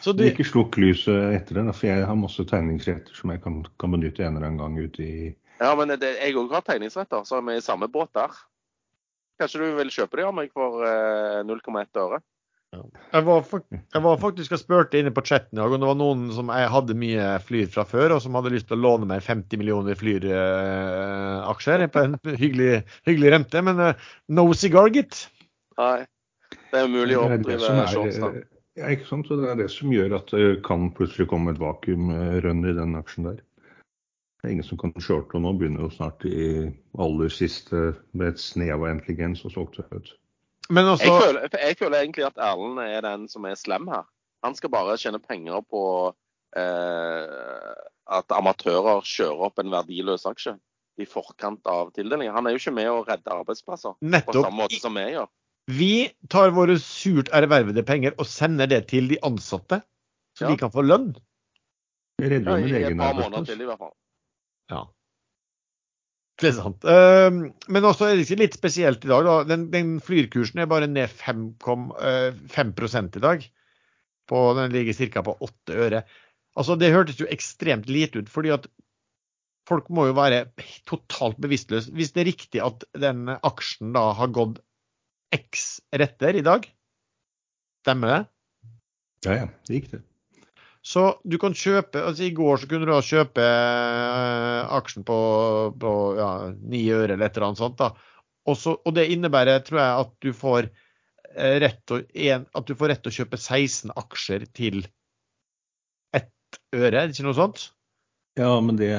Så 0.04 0.12
du... 0.12 0.22
Ikke 0.26 0.46
slukk 0.46 0.76
lyset 0.80 1.34
etter 1.36 1.60
det, 1.60 1.72
for 1.74 1.88
jeg 1.88 2.04
har 2.08 2.18
masse 2.18 2.44
tegningsretter 2.48 3.16
som 3.16 3.32
jeg 3.32 3.42
kan, 3.44 3.62
kan 3.80 3.94
benytte 3.94 4.24
en 4.26 4.36
eller 4.36 4.50
annen 4.50 4.62
gang 4.62 4.78
ute 4.78 5.02
i 5.02 5.16
Ja, 5.60 5.72
men 5.78 5.94
det, 5.96 6.12
jeg 6.20 6.36
òg 6.36 6.52
har 6.52 6.64
tegningsretter, 6.66 7.24
så 7.24 7.38
er 7.38 7.46
vi 7.46 7.56
i 7.56 7.64
samme 7.64 7.88
båt 7.88 8.12
der. 8.16 8.34
Kanskje 9.40 9.62
du 9.62 9.76
vil 9.78 9.92
kjøpe 9.92 10.20
de 10.20 10.26
av 10.28 10.34
meg 10.36 10.52
for 10.56 10.84
eh, 10.84 11.42
0,1 11.44 12.00
øre? 12.00 12.20
Jeg 12.76 13.24
var, 13.24 13.44
jeg 13.72 14.02
var, 14.04 14.18
faktisk 14.20 14.52
og 14.52 14.60
spurte 14.60 14.98
inne 15.00 15.12
på 15.14 15.22
chatten 15.24 15.56
i 15.56 15.60
dag 15.60 15.72
om 15.72 15.80
det 15.80 15.88
var 15.88 15.96
noen 15.96 16.26
som 16.34 16.50
jeg 16.52 16.72
hadde 16.72 16.96
mye 16.98 17.28
Flyr 17.46 17.70
fra 17.72 17.86
før, 17.88 18.16
og 18.16 18.20
som 18.24 18.36
hadde 18.36 18.52
lyst 18.52 18.68
til 18.68 18.76
å 18.76 18.82
låne 18.82 19.08
meg 19.08 19.24
50 19.24 19.60
millioner 19.60 19.96
Flyr-aksjer 19.96 21.86
på 21.94 22.02
en 22.04 22.18
hyggelig, 22.26 22.82
hyggelig 23.08 23.32
rente. 23.36 23.62
Men 23.64 23.80
uh, 23.80 24.10
no 24.28 24.48
cigar, 24.58 24.90
gitt. 24.92 25.22
Nei. 25.80 26.04
Det 26.52 26.82
er 26.82 26.90
umulig 26.90 27.16
å 27.16 27.24
oppdrive 27.28 27.86
shorts, 27.92 28.20
da. 28.20 28.32
Ja, 28.76 28.90
ikke 28.92 29.08
sant? 29.08 29.28
Så 29.28 29.38
det 29.40 29.48
er 29.48 29.58
det 29.58 29.70
som 29.72 29.92
gjør 29.92 30.18
at 30.18 30.32
det 30.34 30.60
kan 30.66 30.90
plutselig 30.96 31.30
komme 31.30 31.54
et 31.54 31.60
vakuumrønn 31.60 32.66
i 32.68 32.74
den 32.76 32.98
aksjen 32.98 33.30
der. 33.30 33.40
Det 34.36 34.50
er 34.50 34.52
ingen 34.52 34.66
som 34.68 34.78
kan 34.78 34.92
shorte, 35.00 35.38
og 35.38 35.42
nå 35.42 35.54
begynner 35.56 35.86
jo 35.86 35.94
snart 35.94 36.26
i 36.28 36.68
aller 37.00 37.32
siste 37.32 37.94
med 38.12 38.34
et 38.34 38.42
snev 38.42 38.84
av 38.84 38.92
intelligens 38.92 39.42
og 39.48 39.54
solgte 39.54 39.86
ut. 39.88 40.12
Altså... 40.68 41.06
Jeg, 41.06 41.22
føler, 41.22 41.40
jeg, 41.62 41.78
føler, 41.78 41.98
egentlig 42.02 42.26
at 42.26 42.38
Erlend 42.42 42.82
er 42.82 43.00
den 43.06 43.26
som 43.32 43.46
er 43.48 43.56
slem 43.58 43.88
her. 43.88 44.04
Han 44.44 44.54
skal 44.58 44.70
bare 44.70 44.98
tjene 45.00 45.22
penger 45.22 45.62
på 45.70 45.82
eh, 46.58 47.72
at 48.18 48.34
amatører 48.36 49.06
kjører 49.06 49.48
opp 49.48 49.62
en 49.62 49.72
verdiløs 49.72 50.26
aksje 50.28 50.56
i 51.00 51.08
forkant 51.08 51.66
av 51.70 51.90
tildelingen. 51.96 52.34
Han 52.34 52.46
er 52.46 52.54
jo 52.54 52.60
ikke 52.60 52.76
med 52.76 52.90
å 52.90 53.02
redde 53.06 53.32
arbeidsplasser 53.32 53.96
Nettopp. 54.04 54.34
på 54.34 54.44
samme 54.44 54.60
måte 54.60 54.80
som 54.82 54.96
vi 54.96 55.06
gjør. 55.14 55.30
Vi 55.66 56.08
tar 56.30 56.52
våre 56.54 56.76
surt 56.78 57.30
ervervede 57.34 57.82
penger 57.86 58.14
og 58.20 58.28
sender 58.30 58.70
det 58.70 58.84
til 58.92 59.08
de 59.10 59.18
ansatte, 59.26 59.80
så 60.38 60.46
ja. 60.46 60.52
de 60.52 60.60
kan 60.60 60.70
få 60.70 60.84
lønn. 60.86 61.14
Det 62.16 62.30
redder 62.30 62.60
jo 62.60 62.68
min 62.68 62.76
egen 62.78 63.02
arbeidsplass. 63.02 63.48
Til, 63.48 63.64
i 63.64 63.68
hvert 63.68 63.82
fall. 63.82 63.96
Ja. 64.72 64.84
Det 66.36 66.50
er 66.50 66.56
sant. 66.58 66.84
Uh, 66.84 67.50
men 67.72 67.88
også 67.88 68.06
er 68.06 68.16
det 68.16 68.26
ikke 68.26 68.40
litt 68.44 68.56
spesielt 68.56 69.04
i 69.04 69.10
dag. 69.10 69.26
Da. 69.26 69.36
Den, 69.48 69.66
den 69.72 69.96
flyrkursen 70.04 70.62
er 70.62 70.70
bare 70.70 70.88
ned 70.88 71.12
5, 71.12 71.44
uh, 71.66 72.30
5 72.52 72.72
i 73.18 73.24
dag. 73.24 73.46
På, 74.26 74.46
den 74.58 74.74
ligger 74.74 74.96
ca. 75.12 75.22
på 75.26 75.36
8 75.40 75.76
øre. 75.86 76.02
Altså, 76.56 76.76
Det 76.76 76.92
hørtes 76.92 77.20
jo 77.20 77.28
ekstremt 77.30 77.88
lite 77.90 78.22
ut, 78.22 78.30
fordi 78.32 78.54
at 78.54 78.68
folk 79.68 79.90
må 79.90 80.06
jo 80.08 80.16
være 80.16 80.46
totalt 80.86 81.40
bevisstløse. 81.42 81.92
Hvis 81.92 82.14
det 82.14 82.22
er 82.22 82.30
riktig 82.30 82.62
at 82.62 82.86
den 82.94 83.28
aksjen 83.36 83.92
da 83.96 84.12
har 84.16 84.32
gått 84.34 84.62
X 85.34 85.80
retter 85.92 86.38
i 86.38 86.44
dag. 86.46 86.66
Stemmer 87.82 88.12
det? 88.12 88.20
Ja, 89.26 89.40
ja. 89.42 89.48
Det 89.66 89.80
gikk 89.80 89.90
det. 89.94 90.02
Så 90.86 91.02
du 91.26 91.34
kan 91.42 91.54
kjøpe 91.56 91.98
altså 91.98 92.28
I 92.28 92.34
går 92.34 92.60
så 92.62 92.68
kunne 92.70 92.86
du 92.86 92.92
da 92.92 93.02
kjøpe 93.02 93.42
uh, 93.42 94.74
aksjen 94.76 95.06
på, 95.06 95.16
på 95.82 95.94
ja, 96.18 96.28
9 96.54 96.82
øre 96.94 97.16
eller 97.16 97.26
et 97.26 97.38
eller 97.38 97.48
annet 97.48 97.62
sånt. 97.62 97.80
da. 97.80 97.90
Også, 98.46 98.76
og 98.86 98.94
det 98.94 99.08
innebærer, 99.10 99.64
tror 99.66 99.80
jeg, 99.82 100.04
at 100.04 100.12
du 100.22 100.30
får 100.36 100.68
uh, 100.70 101.56
rett 101.64 101.94
å, 101.94 101.98
at 101.98 102.68
du 102.70 102.76
får 102.78 102.92
rett 102.92 103.02
til 103.02 103.14
å 103.14 103.16
kjøpe 103.18 103.40
16 103.40 103.96
aksjer 103.98 104.46
til 104.54 104.84
ett 106.14 106.60
øre, 106.70 106.92
er 106.92 107.00
det 107.00 107.16
ikke 107.16 107.26
noe 107.26 107.40
sånt? 107.40 107.66
Ja, 108.38 108.52
men 108.62 108.78
det, 108.78 108.92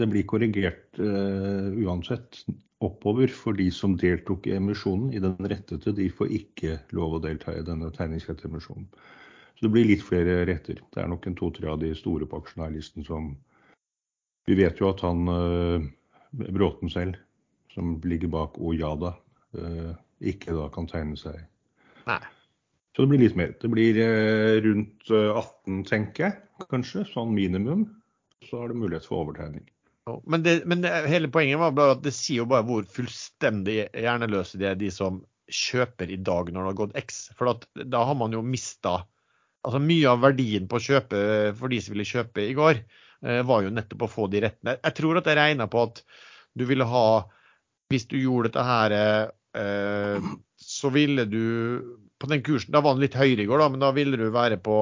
det 0.00 0.10
blir 0.10 0.26
korrigert 0.26 0.98
uh, 0.98 1.70
uansett 1.86 2.42
oppover 2.84 3.30
for 3.32 3.56
de 3.56 3.70
som 3.72 3.96
deltok 3.96 4.46
i 4.46 4.56
emisjonen. 4.56 5.12
I 5.14 5.22
den 5.22 5.36
rettede, 5.48 5.94
de 5.96 6.08
får 6.12 6.32
ikke 6.38 6.78
lov 6.96 7.16
å 7.16 7.22
delta 7.24 7.54
i 7.56 7.64
denne 7.64 7.90
tegningsrettemisjonen. 7.94 8.88
Så 9.56 9.64
det 9.64 9.72
blir 9.72 9.88
litt 9.88 10.04
flere 10.04 10.42
retter. 10.48 10.82
Det 10.92 11.00
er 11.00 11.08
nok 11.08 11.26
en 11.26 11.36
to-tre 11.38 11.70
av 11.72 11.80
de 11.80 11.94
store 11.96 12.28
på 12.28 12.42
aksjonærlisten 12.42 13.06
som 13.06 13.34
Vi 14.46 14.54
vet 14.54 14.78
jo 14.78 14.86
at 14.92 15.00
han 15.02 15.26
uh, 15.26 15.82
Bråten 16.30 16.90
selv, 16.92 17.16
som 17.74 17.96
ligger 18.06 18.30
bak 18.30 18.60
Ojada, 18.62 19.16
uh, 19.58 19.90
ikke 20.22 20.54
da 20.54 20.68
kan 20.70 20.86
tegne 20.86 21.18
seg. 21.18 21.40
Nei. 22.06 22.20
Så 22.94 23.02
det 23.02 23.10
blir 23.10 23.24
litt 23.24 23.34
mer. 23.34 23.56
Det 23.58 23.70
blir 23.72 23.98
uh, 23.98 24.60
rundt 24.62 25.10
18, 25.10 25.82
tenker 25.88 26.28
jeg, 26.28 26.38
kanskje. 26.70 27.02
Sånn 27.10 27.34
minimum. 27.34 27.88
Så 28.46 28.60
har 28.60 28.70
det 28.70 28.78
mulighet 28.78 29.08
for 29.08 29.24
overtegning. 29.24 29.66
Men, 30.06 30.42
det, 30.42 30.60
men 30.70 30.84
det, 30.84 30.92
hele 31.10 31.30
poenget 31.32 31.58
var 31.58 31.72
bare 31.74 31.96
at 31.96 32.04
det 32.04 32.14
sier 32.14 32.44
jo 32.44 32.50
bare 32.50 32.66
hvor 32.66 32.86
fullstendig 32.90 33.88
hjerneløse 33.90 34.58
de 34.60 34.68
er, 34.70 34.78
de 34.78 34.90
som 34.94 35.18
kjøper 35.50 36.10
i 36.10 36.18
dag 36.22 36.50
når 36.50 36.60
det 36.60 36.70
har 36.70 36.78
gått 36.80 36.98
X. 37.00 37.20
For 37.38 37.50
at, 37.50 37.66
da 37.74 38.04
har 38.06 38.18
man 38.18 38.34
jo 38.34 38.44
mista 38.46 39.00
altså 39.66 39.80
Mye 39.82 40.06
av 40.06 40.20
verdien 40.22 40.68
på 40.70 40.78
å 40.78 40.82
kjøpe 40.84 41.20
for 41.58 41.72
de 41.72 41.80
som 41.82 41.96
ville 41.96 42.06
kjøpe 42.06 42.44
i 42.44 42.54
går, 42.54 42.84
eh, 43.26 43.40
var 43.42 43.64
jo 43.64 43.72
nettopp 43.74 44.04
å 44.06 44.10
få 44.12 44.28
de 44.30 44.44
rettene. 44.44 44.76
Jeg 44.78 44.94
tror 44.94 45.18
at 45.18 45.26
jeg 45.26 45.38
regna 45.40 45.66
på 45.70 45.82
at 45.88 46.04
du 46.54 46.62
ville 46.68 46.86
ha 46.86 47.08
Hvis 47.90 48.06
du 48.10 48.16
gjorde 48.18 48.48
dette 48.48 48.62
her, 48.66 48.94
eh, 49.58 50.28
så 50.58 50.90
ville 50.94 51.26
du 51.26 51.98
På 52.18 52.30
den 52.30 52.42
kursen, 52.46 52.70
da 52.72 52.80
var 52.80 52.94
den 52.94 53.02
litt 53.04 53.18
høyere 53.18 53.42
i 53.42 53.48
går, 53.50 53.58
da, 53.58 53.68
men 53.68 53.82
da 53.82 53.90
ville 53.92 54.16
du 54.16 54.30
være 54.30 54.56
på 54.62 54.78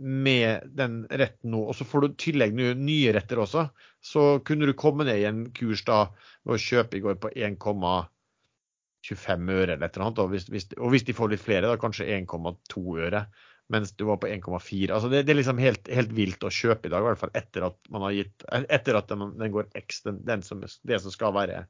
med 0.00 0.60
den 0.76 1.06
retten 1.10 1.50
nå, 1.52 1.60
og 1.68 1.76
så 1.76 1.84
får 1.86 2.00
du 2.00 2.06
i 2.08 2.20
tillegg 2.26 2.54
nye 2.56 3.12
retter 3.14 3.38
også, 3.42 3.66
så 4.02 4.40
kunne 4.46 4.66
du 4.68 4.74
komme 4.78 5.04
ned 5.06 5.20
i 5.20 5.28
en 5.28 5.44
kurs 5.54 5.84
da 5.86 6.06
ved 6.42 6.56
å 6.56 6.62
kjøpe 6.62 6.98
i 6.98 7.02
går 7.04 7.16
på 7.22 7.30
1,25 7.36 9.52
øre 9.52 9.76
eller 9.76 9.86
et 9.86 9.96
eller 9.96 10.06
annet. 10.06 10.22
Og 10.24 10.32
hvis, 10.32 10.48
hvis, 10.52 10.66
og 10.78 10.88
hvis 10.94 11.06
de 11.08 11.16
får 11.16 11.28
litt 11.34 11.44
flere, 11.44 11.68
da 11.68 11.80
kanskje 11.80 12.10
1,2 12.18 12.84
øre. 13.06 13.26
Mens 13.72 13.92
du 13.96 14.04
var 14.08 14.18
på 14.20 14.28
1,4. 14.28 14.90
Altså 14.92 15.08
det, 15.08 15.22
det, 15.24 15.32
er 15.32 15.38
liksom 15.38 15.60
helt, 15.62 15.86
helt, 15.88 16.10
vilt 16.16 16.42
å 16.44 16.50
kjøpe 16.52 16.88
i 16.88 16.92
dag, 16.92 17.00
i 17.00 17.08
hvert 17.08 17.20
fall 17.20 17.38
etter 17.38 17.68
at 17.68 17.78
man 17.94 18.02
har 18.04 18.16
gitt 18.16 18.44
Etter 18.50 18.98
at 18.98 19.08
den, 19.08 19.22
den 19.38 19.54
går 19.54 19.70
X, 19.78 20.02
den, 20.08 20.18
den 20.26 20.42
som, 20.44 20.60
det 20.60 20.98
som 21.00 21.14
skal 21.14 21.32
være 21.36 21.62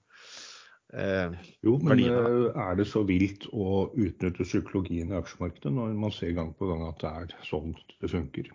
eh, 0.92 1.36
Jo, 1.64 1.76
men 1.80 1.94
verdien, 1.94 2.18
eh, 2.18 2.60
er 2.64 2.78
det 2.78 2.88
så 2.90 3.04
vilt 3.08 3.48
å 3.52 3.86
utnytte 3.92 4.46
psykologien 4.46 5.12
i 5.12 5.18
aksjemarkedet 5.18 5.72
når 5.74 5.96
man 5.98 6.14
ser 6.14 6.34
gang 6.36 6.52
på 6.56 6.68
gang 6.70 6.84
at 6.88 7.00
det 7.02 7.14
er 7.22 7.48
sånn 7.48 7.74
det 7.98 8.12
funker? 8.12 8.52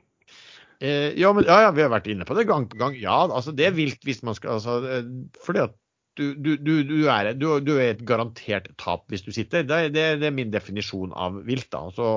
Eh, 0.80 1.18
ja, 1.18 1.32
men, 1.34 1.48
ja, 1.48 1.64
ja, 1.66 1.74
vi 1.74 1.82
har 1.82 1.90
vært 1.90 2.10
inne 2.12 2.26
på 2.28 2.38
det 2.38 2.46
gang 2.50 2.68
på 2.70 2.78
gang. 2.78 2.96
Ja, 3.02 3.24
altså 3.26 3.54
det 3.56 3.70
er 3.70 3.78
vilt 3.78 4.04
hvis 4.06 4.22
man 4.26 4.38
skal 4.38 4.60
altså, 4.60 4.78
eh, 4.86 5.08
Fordi 5.42 5.66
at 5.66 5.78
du, 6.18 6.34
du, 6.42 6.56
du, 6.58 6.96
er, 7.14 7.32
du, 7.38 7.46
er, 7.78 7.92
et 7.92 8.02
garantert 8.08 8.72
tap 8.82 9.06
hvis 9.12 9.22
du 9.26 9.30
sitter. 9.36 9.66
Det, 9.68 9.92
det, 9.94 10.06
det 10.22 10.30
er 10.30 10.34
min 10.34 10.54
definisjon 10.54 11.14
av 11.14 11.44
vilt. 11.46 11.70
da. 11.74 11.84
Så 11.94 12.08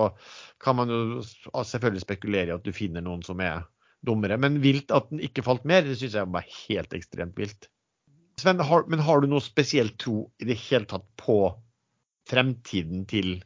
kan 0.63 0.79
man 0.79 0.93
jo 0.93 1.21
selvfølgelig 1.21 2.07
spekulere 2.07 2.49
i 2.49 2.57
at 2.57 2.65
du 2.65 2.73
finner 2.77 3.05
noen 3.05 3.21
som 3.27 3.41
er 3.45 3.67
dummere. 4.07 4.39
Men 4.41 4.61
vilt 4.65 4.93
at 4.97 5.11
den 5.13 5.21
ikke 5.25 5.45
falt 5.45 5.67
mer, 5.69 5.85
det 5.85 5.99
syns 6.01 6.17
jeg 6.17 6.33
var 6.33 6.49
helt 6.49 6.97
ekstremt 6.97 7.37
vilt. 7.41 7.69
Sven, 8.41 8.63
har, 8.65 8.87
men 8.89 9.03
har 9.05 9.21
du 9.21 9.29
noe 9.31 9.45
spesielt 9.45 9.99
tro 10.01 10.25
i 10.41 10.49
det 10.49 10.57
hele 10.63 10.89
tatt 10.89 11.07
på 11.21 11.39
fremtiden 12.31 13.05
til 13.11 13.39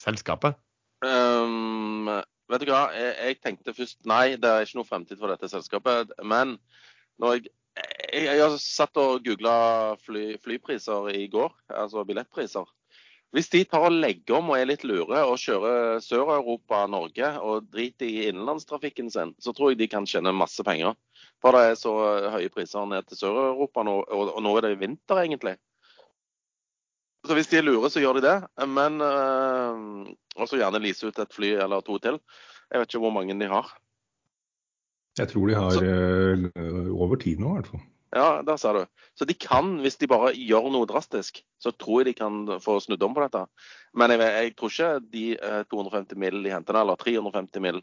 selskapet? 0.00 0.56
Um, 1.04 2.08
vet 2.50 2.64
du 2.64 2.72
hva, 2.72 2.86
jeg, 2.96 3.14
jeg, 3.18 3.40
tenkte 3.44 3.76
først 3.76 4.04
nei, 4.08 4.36
det 4.40 4.48
er 4.50 4.64
ikke 4.64 4.80
noe 4.80 4.88
fremtid 4.88 5.20
for 5.20 5.32
dette 5.32 5.50
selskapet. 5.52 6.14
Men 6.24 6.56
når 7.20 7.38
jeg 7.38 7.50
jeg, 8.12 8.26
jeg 8.40 8.58
satt 8.62 8.98
og 9.00 9.24
googla 9.24 9.54
fly, 10.04 10.34
flypriser 10.42 11.10
i 11.14 11.26
går, 11.30 11.52
altså 11.82 12.04
billettpriser. 12.08 12.66
Hvis 13.30 13.50
de 13.52 13.62
tar 13.62 13.84
og 13.86 13.94
legger 13.94 14.40
om 14.40 14.48
og 14.50 14.58
er 14.58 14.66
litt 14.66 14.82
lure 14.82 15.20
og 15.22 15.36
kjører 15.38 16.00
Sør-Europa-Norge 16.02 17.28
og 17.46 17.68
driter 17.70 18.08
i 18.08 18.24
innenlandstrafikken 18.30 19.10
sin, 19.14 19.36
så 19.38 19.54
tror 19.54 19.70
jeg 19.70 19.78
de 19.78 19.90
kan 19.92 20.08
tjene 20.08 20.32
masse 20.34 20.64
penger. 20.66 20.96
For 21.42 21.54
det 21.54 21.60
er 21.68 21.78
så 21.78 21.92
høye 22.34 22.50
priser 22.50 22.88
ned 22.90 23.06
til 23.06 23.20
Sør-Europa 23.20 23.84
nå, 23.86 24.00
og, 24.02 24.32
nå 24.42 24.54
er 24.58 24.66
det 24.66 24.80
vinter, 24.80 25.22
egentlig. 25.22 25.54
Så 27.26 27.36
hvis 27.36 27.52
de 27.52 27.60
er 27.60 27.66
lure, 27.68 27.90
så 27.92 28.02
gjør 28.02 28.18
de 28.18 28.24
det. 28.24 28.36
Men 28.66 28.98
øh, 29.04 30.10
også 30.40 30.58
gjerne 30.58 30.82
lease 30.82 31.06
ut 31.06 31.22
et 31.22 31.36
fly 31.36 31.52
eller 31.60 31.86
to 31.86 32.00
til. 32.02 32.18
Jeg 32.70 32.82
vet 32.82 32.90
ikke 32.90 33.04
hvor 33.04 33.14
mange 33.14 33.36
de 33.38 33.50
har. 33.50 33.70
Jeg 35.18 35.28
tror 35.28 35.46
de 35.50 35.54
har 35.58 35.70
så, 35.74 35.86
uh, 36.56 36.90
over 37.02 37.18
ti 37.20 37.34
nå, 37.38 37.50
i 37.50 37.58
hvert 37.58 37.70
fall. 37.70 37.82
Ja, 38.10 38.42
der 38.42 38.56
sa 38.58 38.72
du. 38.74 38.84
Så 39.18 39.24
de 39.24 39.34
kan, 39.38 39.76
hvis 39.84 39.98
de 40.00 40.08
bare 40.10 40.32
gjør 40.34 40.70
noe 40.74 40.88
drastisk, 40.90 41.42
så 41.62 41.70
tror 41.70 42.00
jeg 42.00 42.10
de 42.10 42.14
kan 42.18 42.40
få 42.62 42.78
snudd 42.82 43.02
om 43.06 43.14
på 43.14 43.22
dette. 43.22 43.44
Men 43.94 44.14
jeg, 44.14 44.22
jeg 44.24 44.54
tror 44.58 44.72
ikke 44.72 44.88
de 45.12 45.26
uh, 45.38 45.60
250 45.70 46.18
mill. 46.18 46.40
de 46.42 46.54
henter, 46.54 46.80
eller 46.80 46.98
350 46.98 47.62
mill. 47.62 47.78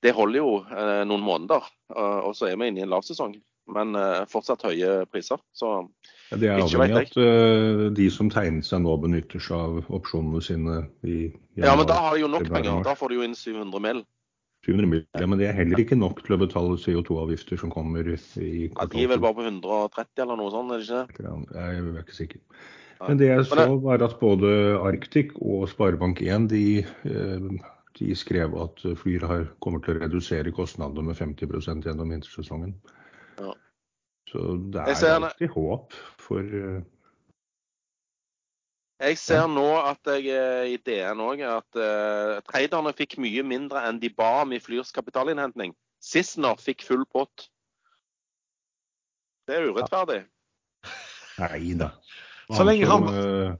Det 0.00 0.14
holder 0.16 0.40
jo 0.40 0.52
eh, 0.64 1.02
noen 1.04 1.20
måneder, 1.20 1.66
og 1.92 2.30
så 2.32 2.46
er 2.48 2.54
vi 2.56 2.70
inne 2.70 2.80
i 2.80 2.84
en 2.86 2.88
lavsesong. 2.88 3.34
Men 3.68 3.92
fortsatt 4.32 4.64
høye 4.64 5.02
priser. 5.12 5.36
Så 5.52 5.74
ja, 6.30 6.38
Det 6.40 6.48
er 6.48 6.62
avhengig 6.62 6.94
av 6.96 7.02
at 7.02 7.92
de 7.98 8.06
som 8.08 8.30
tegner 8.32 8.64
seg 8.64 8.80
nå, 8.80 8.94
benytter 9.02 9.44
seg 9.44 9.60
av 9.60 9.90
opsjonene 9.92 10.40
sine 10.40 10.78
i 11.04 11.18
januar. 11.28 11.66
Ja, 11.66 11.74
men 11.76 11.90
da 11.92 11.98
har 12.00 12.16
de 12.16 12.24
jo 12.24 12.32
nok 12.32 12.48
penger. 12.48 12.80
Da 12.88 12.96
får 12.96 13.12
de 13.12 13.20
jo 13.20 13.28
inn 13.28 13.36
700 13.36 13.84
mill. 13.84 14.00
700 14.66 14.88
milliarder, 14.90 15.26
men 15.30 15.40
det 15.40 15.46
er 15.48 15.56
heller 15.56 15.80
ikke 15.80 15.96
nok 15.96 16.20
til 16.26 16.36
å 16.36 16.40
betale 16.42 16.76
CO2-avgifter 16.82 17.60
som 17.60 17.72
kommer 17.72 18.04
i 18.12 18.66
ja, 18.68 18.86
De 18.92 19.00
er 19.00 19.08
vel 19.08 19.22
bare 19.22 19.38
på 19.38 19.46
130 19.46 20.24
eller 20.24 20.36
noe 20.36 20.52
sånt, 20.52 20.74
er 20.74 20.82
det 20.84 21.00
ikke 21.14 21.24
det? 21.24 21.32
Jeg 21.56 21.80
er 21.80 22.02
ikke 22.02 22.18
sikker. 22.18 22.42
Men 23.06 23.20
det 23.20 23.30
jeg 23.30 23.46
så, 23.48 23.64
var 23.80 24.04
at 24.04 24.18
både 24.20 24.50
Arctic 24.84 25.32
og 25.40 25.64
Sparebank1 25.72 26.48
de, 26.52 26.64
eh, 27.08 27.46
de 27.96 28.16
skrev 28.18 28.56
at 28.60 28.84
Flyr 29.00 29.24
kommer 29.64 29.80
til 29.84 29.96
å 29.96 30.02
redusere 30.02 30.52
kostnadene 30.52 31.08
med 31.08 31.16
50 31.16 31.86
gjennom 31.86 32.12
vintersesongen. 32.12 32.76
Ja. 33.40 33.54
Så 34.28 34.44
det 34.74 34.84
er 34.84 35.16
alltid 35.16 35.56
håp 35.56 35.96
for 36.20 36.44
eh, 36.44 36.82
jeg 39.00 39.16
ser 39.16 39.46
nå 39.48 39.66
at 39.80 40.10
jeg 40.12 40.74
i 40.74 40.76
DN 40.84 41.22
òg 41.24 41.40
at 41.48 41.78
uh, 41.80 42.40
traderne 42.48 42.92
fikk 42.96 43.16
mye 43.22 43.44
mindre 43.46 43.80
enn 43.88 44.00
de 44.02 44.10
ba 44.12 44.42
om 44.42 44.52
i 44.52 44.60
Flyrs 44.60 44.92
kapitalinnhentning. 44.92 45.72
Sissener 46.04 46.60
fikk 46.60 46.84
full 46.84 47.06
pott. 47.08 47.48
Det 49.48 49.56
er 49.56 49.70
urettferdig. 49.70 50.20
Nei 51.40 51.72
da. 51.80 51.94
Så 52.50 52.66
lenge 52.66 52.88
han 52.90 53.06
uh, 53.08 53.54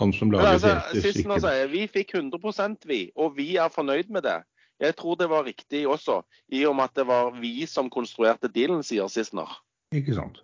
Han 0.00 0.12
som 0.16 0.30
lager 0.32 0.54
altså, 0.54 0.72
Sissener 0.94 1.42
sier 1.42 1.68
vi 1.72 1.84
fikk 1.90 2.14
100% 2.16 2.88
vi, 2.88 3.02
og 3.16 3.36
vi 3.36 3.54
er 3.60 3.72
fornøyd 3.72 4.08
med 4.14 4.24
det. 4.24 4.40
Jeg 4.82 4.96
tror 4.98 5.18
det 5.20 5.28
var 5.30 5.44
riktig 5.46 5.84
også, 5.86 6.22
i 6.50 6.64
og 6.66 6.74
med 6.78 6.88
at 6.88 6.96
det 6.96 7.04
var 7.06 7.30
vi 7.36 7.68
som 7.70 7.92
konstruerte 7.92 8.50
dealen, 8.50 8.80
sier 8.86 9.06
Sissener. 9.12 9.52
Ikke 9.94 10.16
sant. 10.16 10.40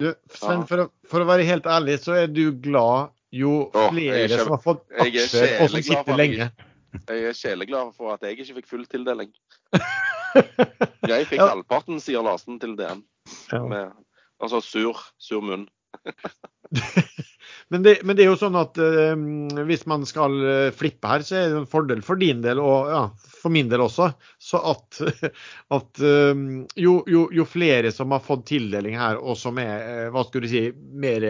Du, 0.00 0.10
Sven, 0.32 0.66
for 0.68 0.86
å, 0.86 0.90
for 1.08 1.22
å, 1.22 1.28
være 1.28 1.44
helt 1.48 1.66
ærlig, 1.68 1.98
så 2.02 2.16
er 2.22 2.28
du 2.32 2.48
glad 2.64 3.12
jo 3.30 3.70
flere 3.72 4.28
som 4.28 4.52
har 4.54 4.62
fått 4.62 4.84
aksjer, 4.98 5.56
og 5.62 5.72
som 5.72 5.84
sitter 5.86 6.18
lenge. 6.18 6.50
Jeg 7.06 7.26
er 7.30 7.36
sjeleglad 7.36 7.92
for 7.94 8.14
at 8.14 8.24
jeg 8.26 8.38
ikke 8.38 8.60
fikk 8.60 8.70
full 8.70 8.86
tildeling. 8.90 9.30
Jeg 11.10 11.26
fikk 11.26 11.40
ja. 11.40 11.48
halvparten, 11.50 11.98
sier 12.02 12.22
Larsen 12.22 12.60
til 12.62 12.76
DN. 12.78 13.00
Med, 13.66 13.90
altså 14.38 14.60
sur, 14.62 14.98
sur 15.18 15.42
munn. 15.42 15.66
men, 17.70 17.82
det, 17.82 18.00
men, 18.02 18.16
det, 18.18 18.24
er 18.24 18.32
jo 18.32 18.38
sånn 18.38 18.56
at 18.58 18.78
uh, 18.82 19.62
hvis 19.68 19.84
man 19.86 20.02
skal 20.08 20.32
uh, 20.42 20.72
flippe 20.74 21.06
her, 21.06 21.22
så 21.22 21.36
er 21.38 21.52
det 21.52 21.60
en 21.60 21.68
fordel 21.70 22.00
for 22.02 22.18
din 22.18 22.40
del 22.42 22.58
og 22.58 22.90
ja, 22.90 23.02
for 23.30 23.54
min 23.54 23.70
del 23.70 23.84
også. 23.84 24.08
Så 24.42 24.58
at, 24.72 24.98
at 25.78 26.02
uh, 26.02 26.42
jo, 26.74 26.96
jo, 27.06 27.28
jo, 27.30 27.46
flere 27.46 27.92
som 27.94 28.10
har 28.10 28.24
fått 28.26 28.48
tildeling 28.50 28.98
her, 28.98 29.20
og 29.22 29.38
som 29.38 29.60
er 29.62 30.10
hva 30.10 30.26
skulle 30.26 30.50
du 30.50 30.54
si, 30.54 30.64
mer 30.74 31.26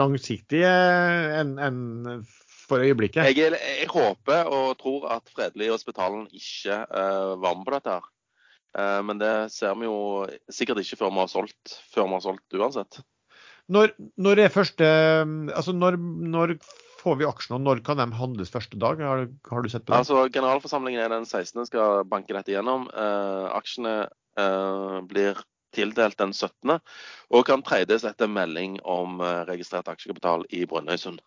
langsiktige 0.00 0.72
enn 1.42 1.52
en 1.60 1.84
for 2.70 2.80
øyeblikket. 2.80 3.28
Jeg, 3.28 3.52
jeg, 3.52 3.90
håper 3.90 4.48
og 4.48 4.78
tror 4.80 5.10
at 5.18 5.28
Fredelig 5.34 5.72
Hospitalen 5.74 6.24
ikke 6.32 6.84
var 6.88 7.56
med 7.58 7.66
på 7.66 7.74
dette. 7.74 7.98
her. 7.98 9.00
Men 9.02 9.18
det 9.18 9.32
ser 9.50 9.74
vi 9.74 9.88
jo 9.90 10.28
sikkert 10.48 10.78
ikke 10.84 11.00
før 11.02 11.10
vi 11.10 11.24
har 11.24 11.32
solgt, 11.32 11.80
før 11.90 12.06
vi 12.06 12.14
har 12.14 12.28
solgt 12.28 12.60
uansett. 12.60 13.00
Når, 13.70 13.92
når, 14.18 14.40
er 14.42 14.52
første, 14.52 14.86
altså 15.54 15.74
når, 15.76 15.96
når, 16.34 16.56
får 17.00 17.20
vi 17.20 17.28
aksjene, 17.28 17.60
og 17.60 17.66
når 17.68 17.82
kan 17.86 18.00
de 18.00 18.08
handles 18.18 18.50
første 18.52 18.78
dag? 18.82 19.00
Har, 19.04 19.24
har, 19.50 19.62
du 19.62 19.70
sett 19.70 19.86
på 19.86 19.92
det? 19.92 20.00
Altså, 20.00 20.24
Generalforsamlingen 20.34 21.04
er 21.04 21.12
den 21.12 21.28
16. 21.28 21.68
skal 21.70 22.02
banke 22.10 22.34
dette 22.36 22.52
gjennom. 22.54 22.88
Eh, 22.90 23.46
aksjene 23.54 23.94
eh, 24.40 24.98
blir 25.10 25.40
tildelt 25.76 26.18
den 26.18 26.32
17. 26.34 26.78
og 27.30 27.44
kan 27.46 27.62
tredjes 27.62 28.04
etter 28.08 28.30
melding 28.30 28.80
om 28.82 29.20
eh, 29.22 29.42
registrert 29.48 29.90
aksjekapital 29.92 30.46
i 30.50 30.64
Brønnøysund. 30.66 31.20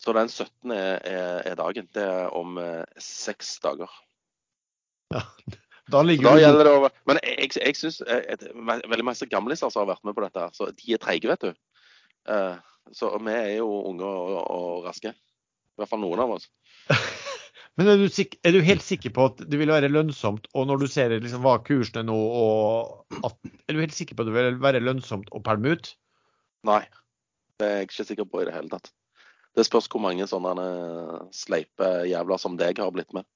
Så 0.00 0.14
den 0.16 0.30
17. 0.32 0.72
Er, 0.72 0.96
er, 1.04 1.42
er 1.52 1.58
dagen. 1.60 1.88
Det 1.92 2.06
er 2.06 2.32
om 2.36 2.56
eh, 2.60 2.84
seks 3.04 3.58
dager. 3.60 3.92
Ja, 5.12 5.26
da 5.92 6.02
ligger 6.06 6.38
da 6.38 6.50
det 6.64 6.72
over. 6.72 6.94
Men 7.08 7.20
jeg, 7.24 7.50
jeg, 7.50 7.64
jeg 7.66 7.78
syns 7.78 8.00
veldig 8.04 9.06
mange 9.06 9.30
gamliser 9.30 9.72
som 9.72 9.84
har 9.84 9.92
vært 9.94 10.06
med 10.08 10.16
på 10.16 10.24
dette, 10.24 10.46
så 10.56 10.70
de 10.70 10.94
er 10.94 11.02
treige, 11.02 11.30
vet 11.30 11.48
du. 11.48 11.52
Uh, 12.28 12.56
så 12.92 13.10
vi 13.22 13.32
er 13.34 13.56
jo 13.58 13.68
unge 13.90 14.06
og, 14.06 14.38
og, 14.44 14.86
raske. 14.86 15.12
I 15.12 15.80
hvert 15.82 15.90
fall 15.90 16.02
noen 16.02 16.22
av 16.22 16.36
oss. 16.36 16.48
Men 17.78 17.88
er 17.88 18.00
du, 18.00 18.06
er 18.10 18.52
du, 18.52 18.60
helt 18.66 18.84
sikker 18.84 19.12
på 19.14 19.28
at 19.30 19.42
det 19.48 19.58
vil 19.60 19.70
være 19.72 19.88
lønnsomt, 19.88 20.48
og 20.58 20.66
når 20.68 20.82
du 20.82 20.86
ser 20.90 21.14
liksom 21.14 21.44
hva 21.46 21.54
kursen 21.64 22.02
er 22.02 22.08
nå, 22.08 22.16
at, 23.24 23.36
er 23.68 23.76
du 23.76 23.80
helt 23.80 23.96
sikker 23.96 24.18
på 24.18 24.26
at 24.26 24.28
det 24.28 24.36
vil 24.36 24.58
være 24.60 24.82
lønnsomt 24.82 25.30
å 25.32 25.40
pælme 25.44 25.76
ut? 25.76 25.92
Nei, 26.68 26.82
det 27.60 27.68
er 27.68 27.78
jeg 27.78 27.88
ikke 27.88 28.08
sikker 28.10 28.28
på 28.28 28.42
i 28.42 28.48
det 28.48 28.56
hele 28.56 28.72
tatt. 28.72 28.90
Det 29.56 29.64
spørs 29.66 29.88
hvor 29.90 30.02
mange 30.02 30.26
sånne 30.30 30.66
sleipe 31.34 31.88
jævler 32.10 32.42
som 32.42 32.58
deg 32.60 32.82
har 32.82 32.92
blitt 32.94 33.14
med. 33.16 33.26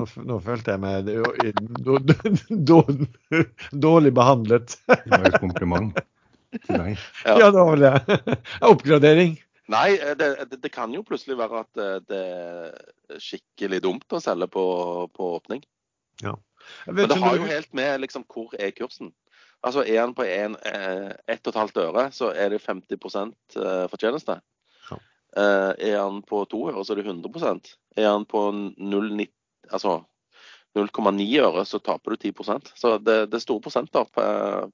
Nå, 0.00 0.06
nå 0.26 0.38
følte 0.44 0.74
jeg 0.74 0.80
meg 0.80 1.10
dårlig 3.86 4.12
behandlet. 4.16 4.78
Det 4.88 5.10
var 5.12 5.26
jo 5.26 5.30
et 5.30 5.42
kompliment 5.42 6.00
til 6.56 6.74
deg. 6.74 7.06
Ja, 7.26 7.36
ja 7.44 7.52
det 7.54 7.64
var 7.68 7.80
det. 7.84 8.36
Oppgradering. 8.70 9.38
Nei, 9.70 9.94
det, 10.18 10.30
det, 10.56 10.70
kan 10.74 10.90
jo 10.94 11.04
plutselig 11.06 11.36
være 11.38 11.62
at 11.62 11.80
eh, 11.80 11.98
det 12.10 12.20
er 12.20 13.20
skikkelig 13.22 13.78
dumt 13.84 14.16
å 14.16 14.22
selge 14.22 14.48
på, 14.50 14.64
på 15.14 15.28
åpning. 15.36 15.62
Ja. 16.24 16.34
Men 16.86 17.06
det 17.10 17.18
har 17.20 17.36
jo 17.38 17.46
helt 17.48 17.70
med 17.76 18.02
liksom, 18.02 18.26
hvor 18.30 18.54
er 18.58 18.72
kursen. 18.74 19.12
Altså 19.62 19.84
Er 19.84 20.00
den 20.00 20.16
på 20.16 20.24
1,5 20.24 20.56
eh, 20.64 21.82
øre, 21.84 22.06
så 22.16 22.32
er 22.32 22.50
det 22.50 22.62
50 22.64 22.96
eh, 22.96 23.84
fortjeneste. 23.92 24.40
Ja. 24.88 24.98
Er 25.36 25.98
den 26.00 26.22
på 26.26 26.42
2 26.50 26.62
øre, 26.72 26.84
så 26.84 26.96
er 26.96 27.02
det 27.02 27.06
100 27.06 27.60
Er 27.96 28.08
den 28.08 28.26
på 28.26 28.48
0,90 28.50 29.28
altså 29.72 30.00
0,9 30.78 31.26
øre, 31.42 31.64
så 31.66 31.80
taper 31.82 32.14
du 32.14 32.28
10% 32.30 32.68
Så 32.78 32.92
det, 33.02 33.16
det 33.32 33.38
er 33.40 33.42
store 33.42 33.62
prosenter 33.64 34.04
på, 34.06 34.24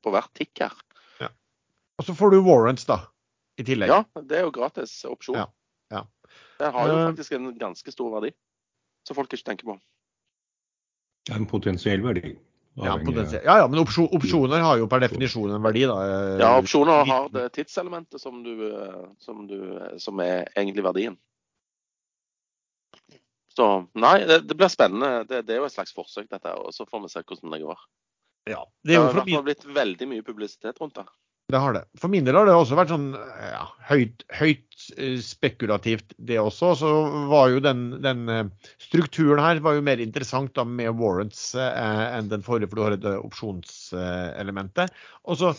på 0.04 0.12
hvert 0.12 0.28
tikk 0.37 0.61
her. 0.66 0.74
Ja. 1.22 1.30
Og 1.98 2.04
så 2.09 2.14
får 2.18 2.35
du 2.35 2.40
warrants, 2.44 2.85
da. 2.88 2.98
i 3.56 3.64
tillegg. 3.64 3.88
Ja, 3.88 4.02
det 4.20 4.37
er 4.37 4.42
jo 4.44 4.50
gratis 4.52 4.98
opsjon. 5.09 5.38
Ja, 5.40 5.46
ja. 5.94 6.02
Det 6.61 6.68
har 6.74 6.88
jo 6.90 6.96
Eh. 6.98 7.06
faktisk 7.09 7.32
en 7.38 7.46
ganske 7.59 7.92
stor 7.92 8.11
verdi, 8.18 8.35
som 9.09 9.16
folk 9.16 9.32
ikke 9.32 9.46
tenker 9.48 9.64
på. 9.70 9.78
Det 11.26 11.32
er 11.35 11.40
en 11.40 11.48
potensiell 11.48 12.02
verdi. 12.04 12.37
Ja, 12.76 12.98
ja, 13.00 13.54
ja 13.56 13.66
men 13.72 13.80
opsjon, 13.80 14.11
opsjoner 14.12 14.61
har 14.61 14.76
jo 14.76 14.87
per 14.87 15.00
definisjon 15.00 15.54
en 15.56 15.64
verdi, 15.64 15.87
da. 15.88 15.96
eh, 16.04 16.40
Ja, 16.42 16.50
opsjoner 16.61 17.06
har 17.09 17.30
det 17.32 17.46
tidselementet 17.56 18.20
som, 18.20 18.42
du, 18.44 18.52
eh, 18.68 19.06
som, 19.18 19.46
du, 19.48 19.56
som 19.98 20.20
er 20.20 20.44
egentlig 20.54 20.85
verdien. 20.85 21.16
Så 23.57 23.69
nei, 23.97 24.19
det, 24.29 24.42
det 24.49 24.57
blir 24.59 24.73
spennende. 24.73 25.25
Det, 25.29 25.45
det 25.49 25.57
er 25.57 25.62
jo 25.62 25.69
et 25.69 25.75
slags 25.75 25.95
forsøk, 25.97 26.29
dette. 26.29 26.57
Og 26.61 26.75
så 26.77 26.85
får 26.88 27.07
vi 27.07 27.12
se 27.12 27.23
hvordan 27.25 27.55
det 27.55 27.62
går. 27.64 27.87
Ja, 28.47 28.64
det 28.85 28.92
Det 28.92 28.99
har 28.99 29.09
i 29.09 29.14
hvert 29.14 29.31
fall 29.33 29.47
blitt 29.47 29.71
veldig 29.79 30.11
mye 30.11 30.27
publisitet 30.27 30.83
rundt 30.83 30.99
det. 31.01 31.07
Det 31.47 31.59
har 31.62 31.77
det. 31.77 31.85
For 32.03 32.11
min 32.11 32.27
del 32.27 32.35
har 32.35 32.49
det 32.49 32.55
også 32.59 32.75
vært 32.75 32.90
sånn 32.90 33.12
ja, 33.14 33.66
høyt, 33.87 34.25
høyt 34.35 34.87
eh, 34.99 35.21
spekulativt, 35.23 36.16
det 36.19 36.40
også. 36.42 36.73
Så 36.81 36.90
var 37.31 37.53
jo 37.53 37.61
den, 37.62 37.85
den 38.03 38.25
eh, 38.33 38.73
strukturen 38.83 39.42
her 39.45 39.62
var 39.62 39.77
jo 39.79 39.85
mer 39.87 40.03
interessant 40.03 40.57
da 40.59 40.64
med 40.66 40.99
warrants 40.99 41.53
eh, 41.55 42.03
enn 42.19 42.33
den 42.33 42.42
forrige, 42.47 42.73
for 42.73 42.81
du 42.81 42.85
har 42.88 42.97
et 42.97 43.07
eh, 43.07 43.23
opsjonselementet. 43.23 44.99
Og 45.31 45.38
så 45.38 45.53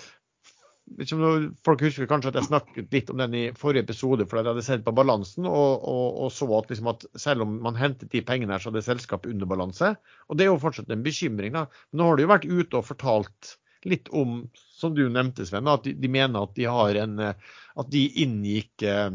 liksom, 1.00 1.22
Folk 1.66 1.84
husker 1.86 2.10
kanskje 2.10 2.32
at 2.32 2.40
jeg 2.40 2.50
snakket 2.50 2.96
litt 2.96 3.12
om 3.14 3.22
den 3.22 3.36
i 3.38 3.44
forrige 3.58 3.86
episode, 3.86 4.28
for 4.28 4.40
jeg 4.40 4.50
hadde 4.50 4.66
sett 4.66 4.86
på 4.86 4.96
balansen 4.96 5.48
og, 5.50 5.84
og, 5.84 6.20
og 6.26 6.34
så 6.34 6.50
at, 6.60 6.72
liksom, 6.72 6.92
at 6.94 7.06
selv 7.20 7.46
om 7.46 7.56
man 7.66 7.80
hentet 7.80 8.12
de 8.14 8.24
pengene 8.26 8.56
her, 8.56 8.64
så 8.64 8.72
hadde 8.72 8.86
selskapet 8.86 9.32
underbalanse. 9.34 9.94
Og 10.28 10.40
det 10.40 10.48
er 10.48 10.52
jo 10.52 10.60
fortsatt 10.64 10.92
en 10.94 11.06
bekymring. 11.06 11.56
da. 11.58 11.68
Nå 11.94 12.10
har 12.10 12.18
de 12.18 12.28
jo 12.28 12.34
vært 12.34 12.50
ute 12.50 12.80
og 12.80 12.88
fortalt 12.88 13.56
litt 13.88 14.10
om, 14.16 14.42
som 14.56 14.96
du 14.98 15.06
nevnte, 15.10 15.46
Sven, 15.48 15.70
at 15.72 15.86
de, 15.86 15.94
de 15.96 16.12
mener 16.12 16.44
at 16.44 16.56
de 16.58 16.66
har 16.68 16.98
en 17.04 17.20
At 17.28 17.92
de 17.94 18.08
inngikk 18.24 18.84
eh, 18.84 19.12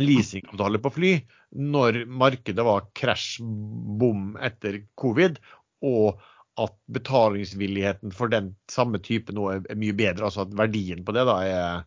leasingavtale 0.00 0.80
på 0.82 0.92
fly 0.94 1.16
når 1.52 2.04
markedet 2.08 2.64
var 2.64 2.86
krasj 2.96 3.42
bom 3.42 4.38
etter 4.40 4.78
covid, 4.96 5.36
og 5.84 6.22
at 6.60 6.74
betalingsvilligheten 6.92 8.12
for 8.12 8.28
den 8.32 8.52
samme 8.70 9.00
type 9.00 9.32
nå 9.32 9.48
er, 9.54 9.64
er 9.70 9.80
mye 9.80 9.96
bedre. 9.96 10.26
Altså 10.28 10.44
at 10.44 10.52
verdien 10.56 11.04
på 11.04 11.14
det 11.16 11.24
da 11.28 11.38
er, 11.48 11.86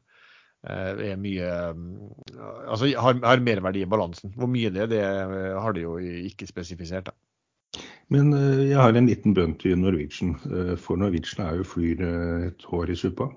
eh, 0.66 1.04
er 1.12 1.22
mye 1.22 1.52
eh, 1.52 1.84
Altså 2.72 2.90
har, 2.98 3.20
har 3.22 3.46
mer 3.46 3.62
verdi 3.66 3.86
i 3.86 3.90
balansen. 3.90 4.34
Hvor 4.36 4.50
mye 4.50 4.74
det 4.74 4.88
er, 4.88 4.92
det 4.92 5.04
eh, 5.04 5.62
har 5.62 5.78
de 5.78 5.86
jo 5.86 5.98
ikke 6.00 6.50
spesifisert. 6.50 7.12
da. 7.12 7.84
Men 8.10 8.34
eh, 8.34 8.66
jeg 8.72 8.82
har 8.82 8.98
en 8.98 9.10
liten 9.12 9.38
bønn 9.38 9.58
til 9.62 9.78
Norwegian. 9.78 10.36
For 10.82 10.98
Norwegian 10.98 11.46
er 11.46 11.62
jo 11.62 11.70
flyr 11.76 12.06
et 12.50 12.70
hår 12.72 12.94
i 12.94 12.98
suppa. 12.98 13.30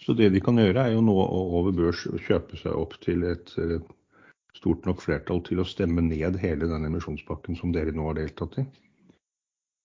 Så 0.00 0.16
det 0.16 0.30
de 0.32 0.40
kan 0.42 0.56
gjøre, 0.56 0.82
er 0.82 0.94
jo 0.96 1.04
nå 1.04 1.12
å 1.12 1.40
over 1.60 1.74
børs 1.76 2.06
kjøpe 2.24 2.56
seg 2.56 2.72
opp 2.72 2.94
til 3.04 3.26
et 3.28 3.52
stort 4.56 4.86
nok 4.88 5.02
flertall 5.04 5.42
til 5.44 5.60
å 5.60 5.66
stemme 5.68 6.00
ned 6.02 6.38
hele 6.40 6.66
den 6.70 6.86
emisjonspakken 6.88 7.58
som 7.58 7.74
dere 7.74 7.92
nå 7.92 8.06
har 8.08 8.16
deltatt 8.16 8.62
i. 8.62 8.64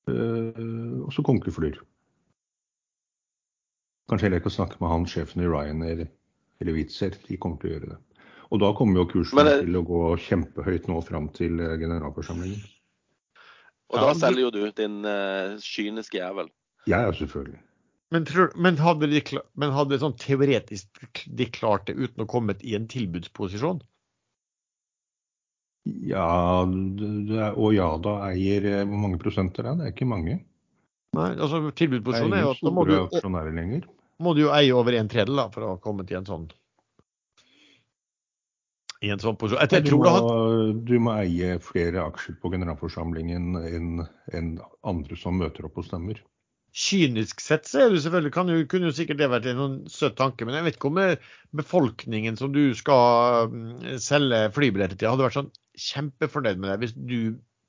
Eh, 0.08 1.04
Og 1.06 1.14
så 1.14 1.24
konke. 1.26 1.52
Kanskje 4.06 4.28
heller 4.28 4.42
ikke 4.42 4.52
å 4.52 4.58
snakke 4.60 4.78
med 4.82 4.92
han 4.92 5.06
sjefen 5.10 5.42
i 5.42 5.50
Ryanair 5.50 6.06
eller 6.62 6.74
Witzer. 6.78 7.16
De 7.28 7.38
kommer 7.38 7.58
til 7.62 7.70
å 7.70 7.74
gjøre 7.74 7.90
det. 7.94 8.00
Og 8.54 8.62
da 8.62 8.72
kommer 8.78 9.02
jo 9.02 9.08
kursen 9.10 9.36
Men 9.36 9.46
det- 9.46 9.62
til 9.66 9.76
å 9.76 9.86
gå 9.86 10.02
kjempehøyt 10.22 10.88
nå 10.88 11.02
fram 11.04 11.30
til 11.30 11.60
eh, 11.60 11.78
generalforsamlingen. 11.82 12.62
Og 13.94 14.02
da 14.02 14.14
selger 14.14 14.42
jo 14.42 14.50
du 14.52 14.72
din 14.72 15.06
uh, 15.06 15.58
kyniske 15.62 16.18
jævel. 16.18 16.50
Jeg 16.90 17.00
er 17.00 17.12
selvfølgelig. 17.14 17.60
Men, 18.12 18.26
tror, 18.26 18.52
men, 18.58 18.78
hadde 18.78 19.08
de, 19.10 19.22
men 19.56 19.72
hadde 19.72 20.00
sånn 20.02 20.18
teoretisk 20.18 21.22
de 21.26 21.46
klart 21.46 21.86
det 21.86 21.96
uten 21.98 22.24
å 22.26 22.30
kommet 22.30 22.64
i 22.66 22.76
en 22.78 22.88
tilbudsposisjon? 22.88 23.82
Ja, 25.86 26.66
og 26.66 27.74
Jada 27.76 28.16
eier 28.32 28.64
eh, 28.72 28.84
Hvor 28.90 29.02
mange 29.04 29.20
prosenter 29.22 29.68
er 29.68 29.76
det? 29.76 29.78
Det 29.78 29.90
er 29.90 29.94
ikke 29.94 30.08
mange. 30.10 30.40
Nei, 31.16 31.30
altså 31.38 31.62
Tilbudsposisjonen 31.78 32.38
er 32.40 32.46
jo 32.48 32.54
at 32.56 32.64
da 32.66 32.72
må 32.74 32.86
du, 32.90 32.96
må 34.26 34.34
du 34.36 34.42
jo 34.48 34.54
eie 34.56 34.74
over 34.76 34.98
en 34.98 35.12
tredjedel 35.12 35.44
da, 35.44 35.46
for 35.54 35.68
å 35.68 35.76
komme 35.84 36.04
til 36.08 36.20
en 36.20 36.28
sånn 36.28 36.48
i 39.06 39.12
en 39.14 39.22
sånn 39.22 39.38
posisjon. 39.38 39.62
Jeg, 39.62 39.84
jeg 39.84 39.92
Du 39.92 39.98
må, 40.02 40.14
du 40.88 40.96
må 41.04 41.14
eie 41.20 41.60
flere 41.64 42.06
aksjer 42.10 42.38
på 42.42 42.52
generalforsamlingen 42.54 43.60
enn 43.62 44.06
enn 44.34 44.56
andre 44.88 45.20
som 45.20 45.38
møter 45.40 45.68
opp 45.68 45.78
og 45.82 45.88
stemmer. 45.88 46.22
Kynisk 46.76 47.40
sett 47.40 47.70
så 47.70 47.86
er 47.86 47.94
det 47.94 48.02
selvfølgelig, 48.04 48.34
kan 48.36 48.50
jo, 48.52 48.64
kunne 48.68 48.90
jo 48.90 48.96
sikkert 48.96 49.22
det 49.22 49.30
vært 49.32 49.46
en 49.48 49.62
sånn 49.62 49.76
søt 49.92 50.18
tanke, 50.20 50.44
men 50.44 50.58
jeg 50.58 50.66
vet 50.66 50.78
ikke 50.80 50.90
om 50.90 50.98
eh, 51.00 51.28
befolkningen 51.56 52.36
som 52.36 52.52
du 52.52 52.66
skal 52.76 53.48
mm, 53.54 53.94
selge 54.04 54.42
flybilletter 54.58 55.00
til, 55.00 55.08
hadde 55.14 55.24
vært 55.24 55.38
sånn 55.38 55.54
kjempefornøyd 55.80 56.60
med 56.60 56.74
deg 56.74 56.84
hvis 56.84 56.96
du 56.98 57.20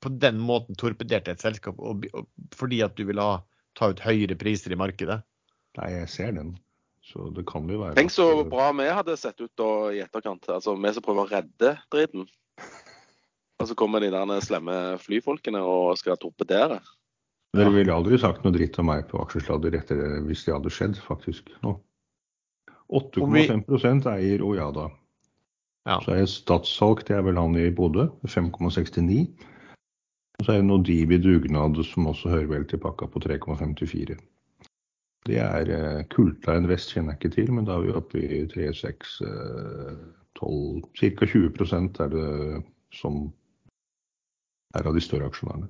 på 0.03 0.11
den 0.11 0.41
måten 0.43 0.75
torpederte 0.77 1.33
et 1.33 1.43
selskap 1.43 1.79
og, 1.79 2.03
og, 2.11 2.27
fordi 2.55 2.81
at 2.83 2.99
du 2.99 3.05
ville 3.07 3.23
ha, 3.23 3.39
ta 3.79 3.93
ut 3.93 4.03
høyere 4.03 4.35
priser 4.39 4.75
i 4.75 4.79
markedet. 4.79 5.21
Nei, 5.79 5.89
jeg 5.93 6.11
ser 6.11 6.35
den. 6.35 6.57
Så 7.07 7.29
det 7.31 7.45
kan 7.47 7.69
jo 7.71 7.79
være 7.79 7.95
Tenk 7.95 8.11
så 8.11 8.27
bra 8.49 8.73
vi 8.75 8.89
hadde 8.91 9.15
sett 9.19 9.39
ut 9.39 9.53
da 9.55 9.71
i 9.95 10.03
etterkant. 10.03 10.49
Altså 10.51 10.75
vi 10.75 10.91
som 10.91 11.05
prøver 11.05 11.23
å 11.23 11.31
redde 11.31 11.73
driten. 11.93 12.27
Og 13.57 13.69
så 13.69 13.77
kommer 13.79 14.03
de 14.03 14.11
der 14.13 14.43
slemme 14.43 14.97
flyfolkene 15.01 15.63
og 15.65 15.95
skal 15.97 16.19
torpedere. 16.21 16.81
Dere 17.55 17.71
ville 17.73 17.93
aldri 17.93 18.17
sagt 18.19 18.43
noe 18.43 18.53
dritt 18.53 18.77
om 18.81 18.89
meg 18.91 19.07
på 19.09 19.19
aksjesladder 19.23 19.77
etter 19.79 19.99
det, 19.99 20.09
hvis 20.27 20.43
det 20.45 20.55
hadde 20.55 20.73
skjedd, 20.73 20.99
faktisk. 21.03 21.51
nå. 21.63 21.77
8,5 22.87 24.07
eier 24.13 24.43
Ojada. 24.47 24.87
Ja. 25.87 25.99
Så 26.03 26.13
er 26.13 26.23
det 26.23 26.31
Statssalg, 26.31 27.03
det 27.07 27.15
er 27.15 27.23
vel 27.23 27.39
han 27.39 27.55
i 27.59 27.69
Bodø, 27.71 28.07
5,69. 28.27 29.27
Og 30.37 30.45
så 30.45 30.53
er 30.53 30.61
det 30.61 30.67
Nodibi 30.67 31.17
Dugnad, 31.19 31.79
som 31.87 32.07
også 32.11 32.31
hører 32.31 32.49
vel 32.51 32.67
til 32.67 32.81
pakka, 32.83 33.07
på 33.11 33.19
3,54. 33.23 34.17
Det 35.27 35.39
er 35.43 35.71
eh, 35.73 36.03
Kulta 36.11 36.55
Invest 36.55 36.93
kjenner 36.93 37.15
jeg 37.15 37.19
ikke 37.19 37.35
til, 37.35 37.51
men 37.55 37.65
da 37.67 37.75
er 37.75 37.87
vi 37.87 37.95
oppe 37.99 38.21
i 38.21 38.43
3, 38.51 38.69
6, 38.75 39.15
eh, 39.27 39.97
12 40.39 40.85
Ca. 40.95 41.27
20% 41.33 41.99
er 42.05 42.13
det 42.13 42.61
som 42.95 43.25
er 44.77 44.87
av 44.87 44.95
de 44.95 45.03
større 45.03 45.27
aksjonærene. 45.31 45.67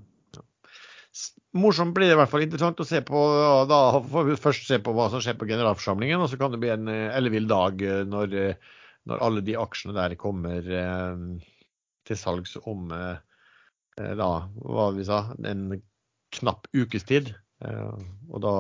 Morsomt 1.58 1.96
blir 1.96 2.10
det 2.10 2.16
i 2.16 2.20
hvert 2.20 2.30
fall 2.32 2.44
interessant 2.46 2.82
å 2.84 2.86
se 2.88 3.00
på. 3.06 3.22
Da 3.70 3.80
får 4.12 4.26
vi 4.28 4.40
først 4.40 4.68
se 4.70 4.78
på 4.84 4.94
hva 4.94 5.08
som 5.12 5.24
skjer 5.24 5.38
på 5.40 5.48
generalforsamlingen, 5.50 6.22
og 6.22 6.30
så 6.30 6.40
kan 6.40 6.54
det 6.54 6.60
bli 6.62 6.70
en 6.74 6.92
eh, 6.92 7.16
ellevill 7.18 7.48
dag 7.50 7.82
eh, 7.82 8.04
når, 8.06 8.36
eh, 8.38 8.76
når 9.10 9.24
alle 9.26 9.44
de 9.48 9.56
aksjene 9.58 9.96
der 9.98 10.18
kommer 10.20 10.68
til 12.08 12.20
salgs 12.20 12.58
om 12.68 12.92
da, 12.92 14.30
hva 14.62 14.86
vi 14.96 15.06
sa, 15.08 15.22
en 15.48 15.80
knapp 16.38 16.68
ukes 16.76 17.08
tid. 17.08 17.32
Eh, 17.66 18.02
og, 18.30 18.42
da, 18.44 18.52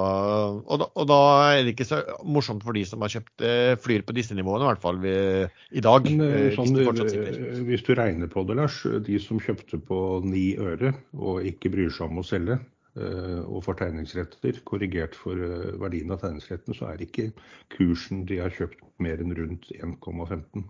og, 0.57 0.79
da, 0.81 0.85
og 0.97 1.09
da 1.09 1.17
er 1.51 1.59
det 1.61 1.75
ikke 1.75 1.85
så 1.85 1.99
morsomt 2.25 2.63
for 2.65 2.73
de 2.73 2.81
som 2.87 3.03
har 3.05 3.11
kjøpt 3.13 3.43
eh, 3.45 3.73
flyr 3.77 4.05
på 4.07 4.15
disse 4.17 4.33
nivåene, 4.37 4.65
i 4.65 4.69
hvert 4.71 4.81
fall 4.81 4.97
ved, 5.03 5.59
i 5.69 5.83
dag. 5.85 6.07
Men, 6.09 6.23
eh, 6.25 6.47
eh, 6.47 6.55
sånn, 6.55 6.73
hvis 6.73 7.13
eh, 7.13 7.59
hvis 7.67 7.85
du 7.85 7.91
regner 7.97 8.31
på 8.31 8.41
det, 8.49 8.57
Lars. 8.57 8.79
De 9.05 9.19
som 9.21 9.41
kjøpte 9.43 9.77
på 9.85 9.99
ni 10.25 10.47
øre 10.57 10.95
og 11.13 11.45
ikke 11.45 11.71
bryr 11.75 11.93
seg 11.93 12.09
om 12.09 12.23
å 12.23 12.25
selge, 12.25 12.57
eh, 12.97 13.43
og 13.43 13.61
får 13.67 13.83
tegningsretter, 13.83 14.63
korrigert 14.65 15.19
for 15.19 15.45
eh, 15.45 15.77
verdien 15.77 16.15
av 16.15 16.23
tegningsrettene, 16.23 16.79
så 16.79 16.89
er 16.89 17.05
ikke 17.05 17.29
kursen 17.77 18.25
de 18.25 18.41
har 18.41 18.55
kjøpt 18.55 18.81
mer 19.03 19.21
enn 19.21 19.37
rundt 19.37 19.69
1,15. 19.77 20.65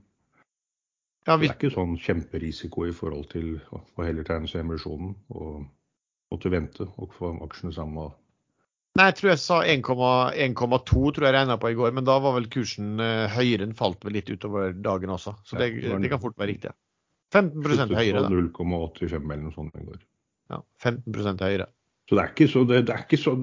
Ja, 1.28 1.36
Det 1.36 1.48
er 1.48 1.56
ikke 1.56 1.72
sånn 1.72 1.96
kjemperisiko 2.00 2.86
i 2.88 2.94
forhold 2.96 3.32
til 3.32 3.58
å 3.76 4.04
heller 4.04 4.28
tegne 4.28 4.48
seg 4.52 4.64
emisjonen 4.64 5.16
og 5.32 5.66
måtte 6.34 6.52
vente 6.54 6.88
og 6.98 7.14
få 7.16 7.34
aksjene 7.46 7.76
samme. 7.76 8.10
Nei, 8.98 9.12
jeg 9.12 9.18
tror 9.20 9.30
jeg 9.30 9.42
sa 9.44 9.60
1,2 9.62 10.82
tror 11.14 11.28
jeg 11.28 11.36
regna 11.36 11.58
på 11.62 11.70
i 11.70 11.78
går, 11.78 11.94
men 11.94 12.08
da 12.08 12.18
var 12.24 12.34
vel 12.40 12.50
kursen 12.50 12.98
eh, 13.04 13.30
høyere. 13.30 13.68
Den 13.68 13.78
falt 13.78 14.04
vel 14.06 14.18
litt 14.18 14.30
utover 14.32 14.74
dagen 14.74 15.14
også, 15.14 15.36
så 15.46 15.60
det, 15.60 15.72
det 15.86 16.12
kan 16.12 16.24
fort 16.24 16.38
være 16.40 16.56
riktig. 16.56 16.74
15 17.36 17.94
høyere, 17.94 18.24
da. 18.24 18.32
0,85 18.32 19.18
eller 19.20 19.44
noe 19.44 19.54
sånt 19.54 19.76
i 19.78 19.86
går. 19.86 20.00
Ja, 20.54 20.62
15% 20.82 21.44
høyere. 21.44 21.68
Så 22.08 22.16
det 22.16 22.24
er 22.24 22.32
ikke 22.32 22.48
så 22.50 22.64
det, 22.64 22.86
det 22.88 22.94
er 22.96 23.04
ikke 23.04 23.20
så 23.20 23.34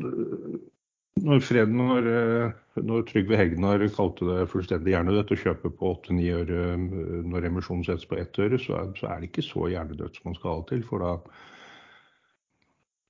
når, 1.22 1.40
Fred, 1.46 1.70
når, 1.70 2.06
eh, 2.10 2.54
når 2.82 3.04
Trygve 3.06 3.38
Hegnar 3.38 3.84
kalte 3.94 4.26
det 4.26 4.48
fullstendig 4.50 4.96
hjernedødt 4.96 5.30
å 5.30 5.38
kjøpe 5.38 5.70
på 5.70 5.92
8-9 6.00 6.30
øre 6.40 6.62
eh, 6.72 7.18
når 7.30 7.46
emisjonen 7.52 7.84
settes 7.86 8.08
på 8.10 8.18
1 8.18 8.40
øre, 8.42 8.58
så 8.58 8.80
er, 8.80 8.88
så 8.98 9.10
er 9.12 9.20
det 9.20 9.30
ikke 9.30 9.44
så 9.46 9.68
hjernedødt 9.70 10.18
som 10.18 10.32
man 10.32 10.38
skal 10.40 10.56
ha 10.56 10.64
til. 10.72 10.82
For 10.88 11.04
da 11.04 11.12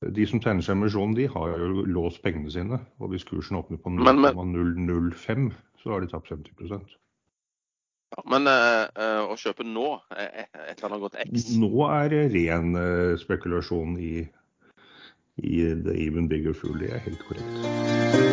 De 0.00 0.26
som 0.26 0.40
tegner 0.42 0.64
seg 0.64 0.76
emisjonen, 0.76 1.14
de 1.16 1.28
har 1.30 1.54
jo 1.58 1.84
låst 1.86 2.20
pengene 2.24 2.50
sine. 2.52 2.80
Og 3.00 3.12
hvis 3.12 3.24
kursen 3.24 3.56
åpner 3.56 3.80
på 3.80 3.92
Men- 3.94 4.20
men- 4.20 4.34
0,005, 4.34 5.52
så 5.82 5.90
har 5.92 6.00
de 6.00 6.06
tapt 6.06 6.28
50 6.28 6.52
Ja, 8.16 8.22
men 8.30 8.46
eh, 8.46 8.84
eh, 8.94 9.22
å 9.26 9.34
kjøpe 9.34 9.64
nå, 9.66 10.00
et 10.14 10.46
eller 10.54 10.86
annet 10.86 11.00
godt 11.02 11.16
X 11.24 11.56
Nå 11.58 11.72
er 11.90 12.08
det 12.08 12.32
ren 12.34 12.76
eh, 12.76 13.16
spekulasjon 13.18 13.96
i, 13.98 14.28
i 15.42 15.56
The 15.82 15.96
Even 16.06 16.28
Bigger 16.28 16.54
Fool. 16.54 16.78
Det 16.78 16.92
er 16.92 16.98
helt 16.98 17.24
korrekt. 17.26 18.23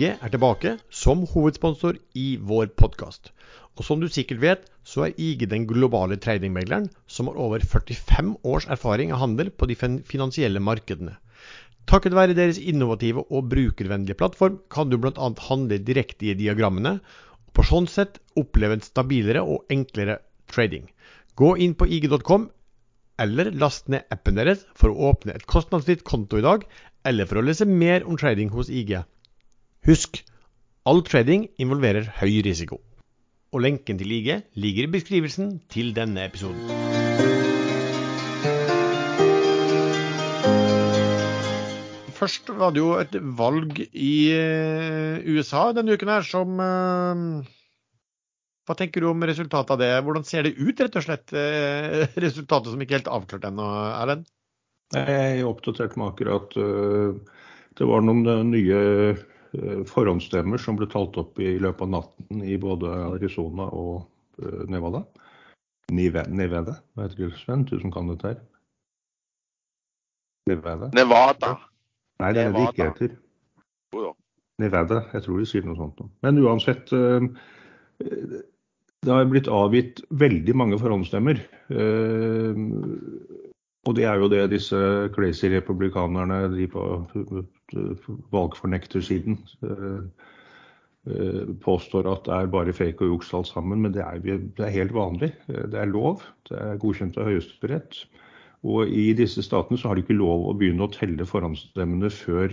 IG 0.00 0.14
er 0.16 0.30
tilbake 0.32 0.70
som 0.96 1.26
hovedsponsor 1.28 1.98
i 2.16 2.38
vår 2.50 2.70
podkast. 2.80 3.34
Og 3.76 3.84
som 3.84 4.00
du 4.00 4.06
sikkert 4.08 4.38
vet, 4.40 4.62
så 4.80 5.02
er 5.04 5.18
IG 5.20 5.44
den 5.50 5.66
globale 5.68 6.16
tradingmegleren 6.16 6.86
som 7.04 7.28
har 7.28 7.36
over 7.36 7.60
45 7.60 8.30
års 8.48 8.64
erfaring 8.72 9.12
av 9.12 9.20
handel 9.20 9.50
på 9.52 9.68
de 9.68 9.76
finansielle 9.76 10.62
markedene. 10.64 11.18
Takket 11.84 12.16
være 12.16 12.38
deres 12.38 12.56
innovative 12.56 13.26
og 13.28 13.52
brukervennlige 13.52 14.16
plattform 14.16 14.56
kan 14.72 14.88
du 14.88 14.96
bl.a. 14.96 15.28
handle 15.50 15.82
direkte 15.84 16.30
i 16.32 16.38
diagrammene, 16.38 16.96
og 17.44 17.52
på 17.52 17.68
sånn 17.68 17.92
sett 17.98 18.22
oppleve 18.40 18.80
en 18.80 18.88
stabilere 18.88 19.44
og 19.44 19.68
enklere 19.68 20.22
trading. 20.48 20.88
Gå 21.36 21.58
inn 21.60 21.76
på 21.76 21.84
ig.com, 21.92 22.48
eller 23.20 23.52
last 23.52 23.92
ned 23.92 24.08
appen 24.08 24.40
deres 24.40 24.64
for 24.72 24.88
å 24.88 25.12
åpne 25.12 25.36
et 25.36 25.44
kostnadsfritt 25.44 26.08
konto 26.08 26.40
i 26.40 26.48
dag, 26.48 26.64
eller 27.04 27.28
for 27.28 27.44
å 27.44 27.44
lese 27.44 27.68
mer 27.68 28.08
om 28.08 28.16
trading 28.16 28.48
hos 28.56 28.72
IG. 28.72 28.96
Husk, 29.88 30.18
all 30.84 30.98
trading 31.08 31.46
involverer 31.56 32.04
høy 32.18 32.42
risiko. 32.44 32.76
Og 33.56 33.62
lenken 33.64 33.96
til 33.96 34.10
IG 34.12 34.34
ligger 34.60 34.84
i 34.84 34.90
beskrivelsen 34.92 35.54
til 35.72 35.94
denne 35.96 36.26
episoden. 36.28 36.60
Først 42.12 42.52
var 42.60 42.74
det 42.76 42.82
jo 42.82 42.90
et 43.00 43.16
valg 43.38 43.80
i 43.96 44.12
eh, 44.36 45.24
USA 45.32 45.70
denne 45.72 45.96
uken 45.96 46.12
her 46.12 46.28
som 46.28 46.60
eh, 46.60 47.24
Hva 48.68 48.76
tenker 48.76 49.00
du 49.00 49.08
om 49.08 49.24
resultatet 49.24 49.72
av 49.72 49.80
det? 49.80 49.90
Hvordan 50.04 50.28
ser 50.28 50.44
det 50.44 50.58
ut, 50.60 50.76
rett 50.76 51.00
og 51.00 51.08
slett? 51.08 51.32
Eh, 51.32 52.04
resultatet 52.26 52.74
som 52.74 52.84
ikke 52.84 52.98
helt 52.98 53.08
avklart 53.08 53.48
ennå, 53.48 53.72
Erlend? 53.96 54.28
Jeg 54.92 55.48
oppdaterte 55.48 55.96
meg 55.96 56.12
akkurat. 56.12 56.56
Det 57.78 57.86
var 57.86 58.02
noen 58.04 58.50
nye 58.50 58.80
forhåndsstemmer 59.90 60.60
som 60.62 60.76
ble 60.78 60.86
talt 60.90 61.16
opp 61.20 61.40
i 61.42 61.56
løpet 61.62 61.82
av 61.86 61.90
natten 61.96 62.44
i 62.46 62.58
både 62.60 62.90
Arizona 63.08 63.66
og 63.74 64.06
Nevada. 64.70 65.02
Nevada, 65.90 66.76
hva 66.94 67.08
heter 67.08 67.26
det, 67.26 67.38
Sven? 67.40 67.64
Du 67.66 67.74
som 67.80 67.90
kan 67.94 68.08
dette 68.12 68.30
her. 68.30 68.38
Nevada. 70.50 70.90
Nevada. 70.94 71.56
Nei, 72.22 72.30
det 72.36 72.44
er 72.44 72.54
det 72.54 72.66
ikke 72.68 72.86
heter. 72.92 73.16
Nevada. 74.60 75.02
Jeg 75.14 75.24
tror 75.26 75.40
de 75.40 75.48
sier 75.48 75.66
noe 75.66 75.78
sånt. 75.78 76.00
Men 76.24 76.38
uansett. 76.42 76.92
Det 79.00 79.08
har 79.08 79.28
blitt 79.32 79.48
avgitt 79.48 80.02
veldig 80.20 80.54
mange 80.60 80.78
forhåndsstemmer. 80.80 81.40
Og 83.88 83.96
det 83.96 84.04
er 84.04 84.20
jo 84.20 84.28
det 84.28 84.50
disse 84.52 84.76
crazy 85.14 85.48
republikanerne 85.54 86.42
de 86.52 86.66
på 86.68 86.82
valgfornektersiden 88.34 89.38
påstår 91.64 92.08
at 92.10 92.26
det 92.26 92.34
er 92.36 92.50
bare 92.52 92.74
fake 92.76 93.06
og 93.06 93.14
juks 93.14 93.32
alt 93.34 93.48
sammen. 93.48 93.80
Men 93.80 93.94
det 93.94 94.02
er, 94.04 94.20
det 94.20 94.66
er 94.66 94.74
helt 94.74 94.92
vanlig. 94.94 95.32
Det 95.46 95.78
er 95.80 95.88
lov. 95.88 96.20
Det 96.48 96.58
er 96.60 96.80
godkjent 96.82 97.16
av 97.16 97.30
Høyesterett. 97.30 98.02
Og 98.68 98.90
i 98.92 99.10
disse 99.16 99.42
statene 99.44 99.80
så 99.80 99.88
har 99.88 99.96
de 99.96 100.04
ikke 100.04 100.18
lov 100.18 100.50
å 100.50 100.56
begynne 100.56 100.84
å 100.84 100.92
telle 100.92 101.24
forhåndsstemmene 101.24 102.10
før 102.12 102.52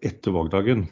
etter 0.00 0.32
valgdagen. 0.32 0.86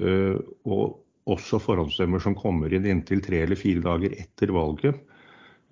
Eh, 0.00 0.38
og 0.64 1.02
også 1.30 1.60
forhåndsstemmer 1.62 2.22
som 2.22 2.36
kommer 2.38 2.72
inn 2.72 2.88
inntil 2.88 3.20
tre 3.22 3.42
eller 3.44 3.58
fire 3.58 3.84
dager 3.84 4.16
etter 4.16 4.54
valget. 4.54 4.96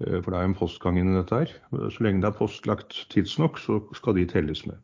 Eh, 0.06 0.18
for 0.20 0.30
det 0.30 0.38
er 0.38 0.46
jo 0.46 0.50
en 0.52 0.58
postgang 0.58 1.00
inn 1.00 1.12
i 1.12 1.18
dette 1.18 1.42
her. 1.42 1.54
Så 1.92 2.04
lenge 2.04 2.24
det 2.24 2.30
er 2.30 2.38
postlagt 2.38 3.02
tidsnok, 3.12 3.60
så 3.62 3.80
skal 3.96 4.18
de 4.18 4.26
telles 4.30 4.64
med. 4.68 4.78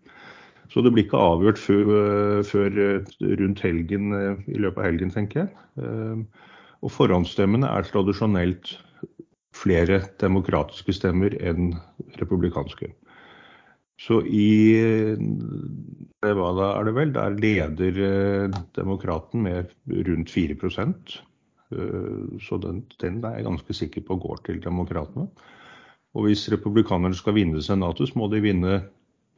Så 0.73 0.83
det 0.83 0.91
blir 0.93 1.07
ikke 1.07 1.23
avgjort 1.23 1.63
før, 1.63 1.93
eh, 2.01 2.43
før 2.47 2.81
rundt 3.43 3.63
helgen, 3.63 4.13
i 4.47 4.59
løpet 4.59 4.83
av 4.83 4.89
helgen, 4.91 5.15
tenker 5.15 5.45
jeg. 5.45 6.27
Og 6.85 6.93
forhåndsstemmene 6.93 7.69
er 7.71 7.87
tradisjonelt 7.89 8.77
flere 9.57 10.03
demokratiske 10.21 10.93
stemmer 10.97 11.35
enn 11.41 11.73
republikanske. 12.21 12.91
Så 13.97 14.21
i 14.29 14.77
Nevada 16.25 16.73
er 16.77 16.89
det 16.89 16.95
vel, 16.99 17.15
der 17.15 17.39
leder 17.41 18.01
eh, 18.09 18.59
demokraten 18.77 19.47
med 19.47 19.73
rundt 20.09 20.33
4 20.33 20.57
eh, 20.57 21.17
Så 21.69 22.59
den, 22.63 22.85
den, 23.03 23.21
er 23.25 23.41
jeg 23.41 23.47
ganske 23.49 23.75
sikker 23.75 24.05
på 24.07 24.19
går 24.23 24.43
til 24.47 24.61
demokratene. 24.63 25.27
Og 26.17 26.29
hvis 26.29 26.47
republikanerne 26.53 27.17
skal 27.17 27.37
vinne 27.37 27.63
senatet, 27.63 28.09
så 28.11 28.19
må 28.19 28.29
de 28.33 28.41
vinne 28.45 28.81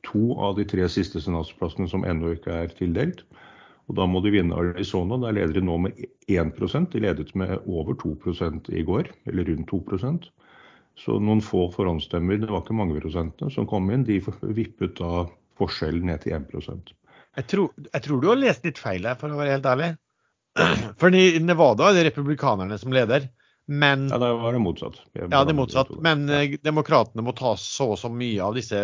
to 0.06 0.36
av 0.36 0.58
de 0.58 0.66
tre 0.68 0.86
siste 0.92 1.22
senatsplassene 1.24 1.88
som 1.90 2.04
ennå 2.06 2.34
ikke 2.36 2.54
er 2.54 2.74
tildelt. 2.78 3.24
Og 3.88 3.96
da 3.96 4.04
må 4.06 4.20
de 4.22 4.34
vinne 4.34 4.56
Arizona. 4.56 5.16
Der 5.24 5.38
leder 5.38 5.56
de 5.56 5.64
nå 5.64 5.78
med 5.86 6.04
1 6.28 6.92
De 6.92 7.00
ledet 7.00 7.34
med 7.34 7.56
over 7.66 7.94
2 7.94 8.16
i 8.76 8.82
går, 8.82 9.08
eller 9.26 9.44
rundt 9.44 9.72
2% 9.72 10.28
så 10.98 11.14
noen 11.22 11.38
få 11.40 11.68
forhåndsstemmer, 11.70 12.40
det 12.42 12.48
var 12.50 12.64
ikke 12.64 12.74
mange 12.74 12.98
prosentene 12.98 13.52
som 13.54 13.68
kom 13.70 13.86
inn, 13.94 14.02
de 14.02 14.18
vippet 14.42 14.96
da 14.98 15.28
forskjellen 15.54 16.10
ned 16.10 16.24
til 16.24 16.34
1% 16.34 16.90
jeg 17.38 17.46
tror, 17.52 17.72
jeg 17.92 18.04
tror 18.04 18.20
du 18.20 18.28
har 18.30 18.38
lest 18.40 18.64
litt 18.66 18.80
feil 18.82 19.06
her, 19.06 19.18
for 19.18 19.30
å 19.30 19.38
være 19.38 19.56
helt 19.56 19.68
ærlig. 19.70 19.92
For 21.00 21.14
i 21.14 21.38
Nevada 21.42 21.90
er 21.90 22.00
det 22.00 22.08
republikanerne 22.10 22.78
som 22.80 22.94
leder. 22.94 23.28
Men, 23.68 24.06
ja, 24.08 24.16
det 24.18 24.28
var 24.40 24.54
det 24.56 24.60
motsatt. 24.64 24.94
Ja, 25.12 25.26
det 25.28 25.52
er 25.52 25.56
motsatt. 25.58 25.90
Men. 26.04 26.28
Eh, 26.32 26.54
demokratene 26.64 27.24
må 27.24 27.34
ta 27.36 27.52
så 27.60 27.90
og 27.92 27.98
så 28.00 28.08
mye 28.08 28.40
av 28.40 28.56
disse 28.56 28.78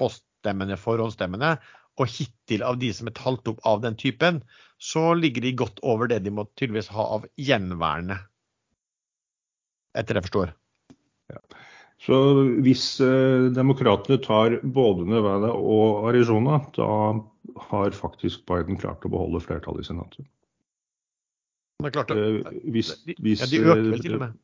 poststemmene, 0.00 0.78
forhåndsstemmene. 0.80 1.56
Og 2.00 2.08
hittil 2.12 2.64
av 2.64 2.78
de 2.80 2.88
som 2.96 3.10
er 3.10 3.16
talt 3.16 3.48
opp 3.52 3.60
av 3.68 3.82
den 3.84 3.96
typen, 4.00 4.40
så 4.80 5.10
ligger 5.16 5.44
de 5.44 5.52
godt 5.60 5.80
over 5.84 6.08
det 6.08 6.22
de 6.24 6.32
må 6.32 6.46
tydeligvis 6.56 6.88
ha 6.96 7.06
av 7.18 7.26
gjenværende. 7.40 8.18
Etter 9.96 10.16
det 10.16 10.22
jeg 10.22 10.28
forstår. 10.30 10.54
Ja. 11.32 11.40
Så 12.06 12.16
hvis 12.64 12.84
eh, 13.04 13.48
demokratene 13.56 14.20
tar 14.24 14.58
både 14.62 15.06
Nevada 15.08 15.52
og 15.56 16.08
Arizona, 16.10 16.60
da 16.76 16.88
har 17.68 17.96
faktisk 17.96 18.44
Biden 18.48 18.80
klart 18.80 19.04
å 19.04 19.12
beholde 19.12 19.44
flertallet 19.44 19.84
i 19.84 19.88
senatet. 19.88 20.28
Er 21.84 21.92
klart 21.92 22.08
det. 22.08 22.16
Eh, 22.16 22.58
hvis, 22.72 22.92
hvis, 23.20 23.40
ja, 23.44 23.48
de 23.50 23.62
øker 23.64 23.90
vel 23.90 24.02
til 24.02 24.16
og 24.16 24.22
med? 24.24 24.36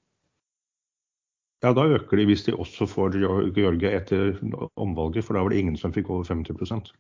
Ja, 1.62 1.71
da 1.79 1.85
øker 1.95 2.18
de 2.18 2.27
hvis 2.27 2.42
de 2.45 2.57
også 2.59 2.88
får 2.90 3.14
Georgia 3.55 3.92
etter 3.97 4.35
omvalget, 4.77 5.25
for 5.25 5.37
da 5.37 5.45
var 5.45 5.55
det 5.55 5.62
ingen 5.62 5.79
som 5.79 5.95
fikk 5.95 6.11
over 6.11 6.25
50 6.25 6.92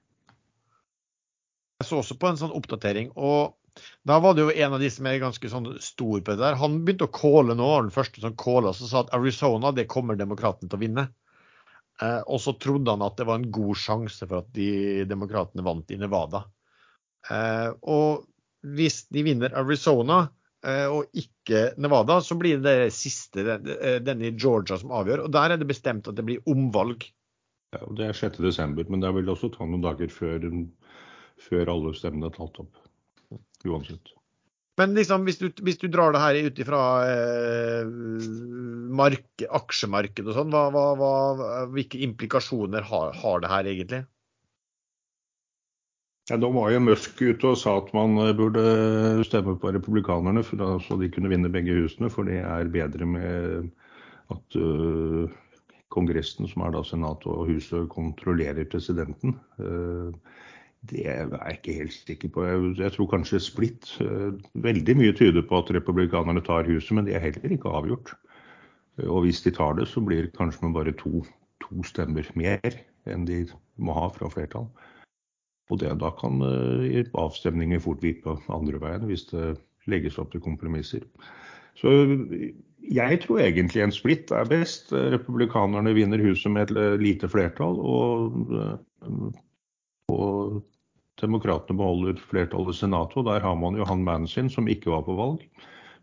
Jeg 1.82 1.88
så 1.88 1.98
også 1.98 2.14
på 2.14 2.30
en 2.30 2.38
sånn 2.38 2.54
oppdatering, 2.54 3.10
og 3.16 3.58
da 4.06 4.18
var 4.22 4.36
det 4.36 4.44
jo 4.44 4.52
en 4.52 4.76
av 4.76 4.80
de 4.80 4.90
som 4.92 5.06
er 5.08 5.18
ganske 5.18 5.48
sånn 5.50 5.66
stor 5.82 6.20
på 6.20 6.34
det 6.34 6.38
der. 6.44 6.58
Han 6.60 6.84
begynte 6.84 7.08
å 7.08 7.14
calle 7.16 7.56
nå, 7.58 7.68
den 7.82 7.94
første 7.94 8.22
som 8.22 8.36
calla, 8.38 8.72
som 8.76 8.86
sa 8.86 9.02
at 9.02 9.12
Arizona 9.16 9.72
det 9.74 9.88
kommer 9.90 10.18
demokratene 10.18 10.70
til 10.70 10.78
å 10.78 10.82
vinne. 10.84 11.08
Eh, 12.02 12.20
og 12.26 12.40
så 12.42 12.54
trodde 12.60 12.92
han 12.92 13.04
at 13.04 13.16
det 13.18 13.26
var 13.28 13.40
en 13.40 13.50
god 13.54 13.78
sjanse 13.78 14.28
for 14.28 14.42
at 14.42 14.52
de 14.54 15.04
demokratene 15.08 15.64
vant 15.66 15.90
i 15.90 15.98
Nevada. 16.00 16.44
Eh, 17.30 17.70
og 17.82 18.28
hvis 18.62 19.02
de 19.12 19.24
vinner 19.26 19.54
Arizona 19.58 20.22
eh, 20.66 20.86
og 20.86 21.10
ikke 21.18 21.72
Nevada, 21.82 22.20
så 22.22 22.36
blir 22.38 22.62
det 22.62 22.76
det 22.84 22.94
siste, 22.94 23.44
eh, 23.58 23.98
denne 24.04 24.30
i 24.30 24.36
Georgia, 24.36 24.78
som 24.78 24.94
avgjør. 24.94 25.26
Og 25.26 25.34
der 25.34 25.54
er 25.54 25.60
det 25.60 25.70
bestemt 25.70 26.08
at 26.08 26.18
det 26.18 26.26
blir 26.28 26.42
omvalg. 26.50 27.08
Ja, 27.72 27.82
og 27.86 27.96
Det 27.98 28.08
er 28.08 28.16
6.12., 28.16 28.88
men 28.88 29.02
det 29.02 29.12
vil 29.16 29.32
også 29.32 29.52
ta 29.54 29.66
noen 29.66 29.84
dager 29.84 30.10
før, 30.12 30.44
før 31.40 31.72
alle 31.72 31.94
stemmene 31.96 32.28
er 32.28 32.36
talt 32.36 32.60
opp 32.62 32.82
uansett. 33.64 34.12
Men 34.80 34.94
liksom, 34.96 35.26
hvis, 35.28 35.36
du, 35.40 35.50
hvis 35.64 35.78
du 35.82 35.86
drar 35.92 36.14
det 36.14 36.22
her 36.22 36.38
ut 36.48 36.60
ifra 36.64 36.80
eh, 37.04 37.90
mark, 38.96 39.44
aksjemarkedet 39.44 40.32
og 40.32 40.38
sånn, 40.38 40.56
hvilke 41.74 42.00
implikasjoner 42.06 42.86
har, 42.88 43.12
har, 43.20 43.42
det 43.44 43.50
her 43.52 43.68
egentlig? 43.68 44.00
Ja, 46.32 46.38
Nå 46.40 46.48
var 46.48 46.70
jo 46.72 46.78
Musk 46.80 47.18
ute 47.20 47.50
og 47.50 47.58
sa 47.60 47.74
at 47.76 47.90
man 47.92 48.14
eh, 48.22 48.30
burde 48.32 48.62
stemme 49.28 49.52
på 49.60 49.68
republikanerne 49.74 50.40
da, 50.56 50.68
så 50.80 50.96
de 50.96 51.10
kunne 51.12 51.28
vinne 51.28 51.50
begge 51.52 51.74
husene, 51.76 52.08
for 52.08 52.24
det 52.24 52.38
er 52.40 52.70
bedre 52.72 53.04
med 53.04 53.66
at 54.32 54.56
uh, 54.56 55.26
Kongressen, 55.92 56.48
som 56.48 56.62
er 56.64 56.72
da 56.72 56.80
Senatet 56.88 57.28
og 57.28 57.50
Huset, 57.50 57.84
kontrollerer 57.92 58.64
presidenten. 58.64 59.34
Uh, 59.60 60.08
det 60.88 61.02
er 61.04 61.28
jeg 61.28 61.58
ikke 61.58 61.74
helt 61.82 61.96
sikker 61.98 62.32
på. 62.32 62.46
Jeg, 62.80 62.94
tror 62.94 63.10
kanskje 63.10 63.42
splitt. 63.44 63.90
Uh, 64.00 64.32
veldig 64.64 64.96
mye 65.02 65.12
tyder 65.18 65.44
på 65.44 65.60
at 65.60 65.74
republikanerne 65.76 66.40
tar 66.46 66.64
huset, 66.70 66.94
men 66.96 67.10
det 67.10 67.18
er 67.18 67.26
heller 67.26 67.58
ikke 67.58 67.74
avgjort. 67.76 68.14
Og 69.04 69.26
hvis 69.26 69.44
de 69.44 69.52
tar 69.52 69.76
det, 69.76 69.84
så 69.92 70.00
blir 70.00 70.24
det 70.24 70.32
kanskje 70.40 70.64
med 70.64 70.80
bare 70.80 70.96
to, 70.96 71.26
to 71.60 71.84
stemmer 71.84 72.24
mer 72.40 72.80
enn 73.04 73.28
de 73.28 73.42
må 73.76 73.92
ha 74.00 74.08
fra 74.16 74.32
flertall. 74.32 74.70
Og 75.72 75.80
det, 75.80 75.92
da 76.02 76.10
kan 76.18 76.42
uh, 76.44 76.98
avstemninger 77.22 77.80
fort 77.80 78.02
vippe 78.04 78.36
andre 78.52 78.80
veien, 78.82 79.06
hvis 79.08 79.24
det 79.32 79.54
legges 79.90 80.18
opp 80.20 80.34
til 80.34 80.44
kompromisser. 80.44 81.06
Så 81.80 81.90
jeg 82.92 83.20
tror 83.22 83.40
egentlig 83.40 83.82
en 83.82 83.94
splitt 83.94 84.30
er 84.36 84.46
best. 84.50 84.92
Republikanerne 84.92 85.94
vinner 85.96 86.20
huset 86.22 86.52
med 86.52 86.70
et 86.70 87.00
lite 87.00 87.30
flertall. 87.32 87.80
og, 87.80 88.36
og 90.12 90.60
Demokratene 91.20 91.78
beholder 91.78 92.20
flertallet 92.30 92.74
i 92.74 92.78
Senatet, 92.80 93.18
og 93.20 93.28
der 93.28 93.44
har 93.44 93.54
man 93.58 93.76
jo 93.78 93.86
han 93.86 94.04
mannen 94.04 94.30
sin 94.30 94.48
som 94.50 94.68
ikke 94.70 94.90
var 94.90 95.04
på 95.06 95.16
valg, 95.18 95.44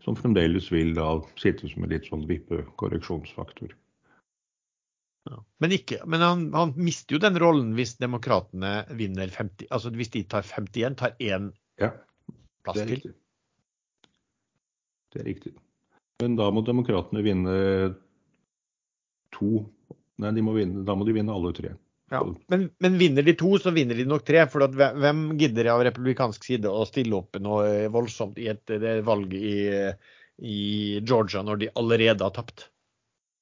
som 0.04 0.16
fremdeles 0.16 0.70
vil 0.72 0.94
da 0.96 1.18
sitte 1.40 1.68
som 1.68 1.84
en 1.84 1.92
litt 1.92 2.06
sånn 2.08 2.28
vippekorreksjonsfaktor. 2.30 3.74
Ja. 5.28 5.40
Men, 5.60 5.72
ikke, 5.76 5.98
men 6.08 6.22
han, 6.24 6.44
han, 6.54 6.72
mister 6.80 7.16
jo 7.16 7.20
den 7.22 7.36
rollen 7.40 7.74
hvis 7.76 7.98
demokratene 8.00 8.86
vinner 8.96 9.28
50 9.28 9.68
Altså 9.68 9.92
hvis 9.92 10.12
de 10.14 10.22
tar 10.24 10.46
51, 10.46 10.96
tar 10.96 11.18
én 11.20 11.50
ja, 11.80 11.90
plass 12.64 12.80
til. 12.88 13.12
Det 15.10 15.20
er 15.20 15.28
riktig. 15.28 15.52
Men 16.22 16.38
da 16.38 16.48
må 16.54 16.64
demokratene 16.64 17.24
vinne 17.26 17.58
to 19.34 19.66
Nei, 20.20 20.34
de 20.36 20.42
må 20.44 20.52
vinne, 20.52 20.82
da 20.84 20.92
må 20.98 21.06
de 21.08 21.14
vinne 21.16 21.32
alle 21.32 21.50
tre. 21.56 21.70
Ja, 22.10 22.20
men, 22.52 22.66
men, 22.82 22.96
vinner 22.98 23.24
de 23.24 23.32
to, 23.38 23.54
så 23.62 23.70
vinner 23.72 23.96
de 23.96 24.04
nok 24.04 24.24
tre. 24.26 24.42
For 24.50 24.66
hvem 24.68 25.22
gidder 25.40 25.70
av 25.72 25.84
republikansk 25.86 26.44
side 26.44 26.68
å 26.68 26.82
stille 26.88 27.16
opp 27.16 27.38
noe 27.40 27.86
voldsomt 27.92 28.40
i 28.42 28.50
et 28.52 28.74
valg 29.06 29.32
i, 29.38 29.54
i 30.42 30.58
Georgia 31.06 31.44
når 31.46 31.62
de 31.62 31.70
allerede 31.78 32.26
har 32.26 32.34
tapt? 32.36 32.66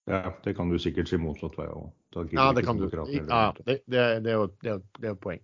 Ja, 0.09 0.33
det 0.45 0.55
kan 0.57 0.71
du 0.73 0.79
sikkert 0.81 1.11
si 1.11 1.19
motsatt 1.21 1.57
vei 1.59 1.69
òg. 1.69 1.91
Ja, 2.33 2.49
det 2.57 2.65
kan 2.65 2.81
du. 2.81 2.89
Ja, 2.89 3.53
det, 3.61 3.83
det, 3.85 4.03
det, 4.25 4.33
er 4.33 4.39
jo, 4.39 4.49
det, 4.65 4.81
er 5.05 5.13
jo 5.13 5.21
poeng. 5.21 5.43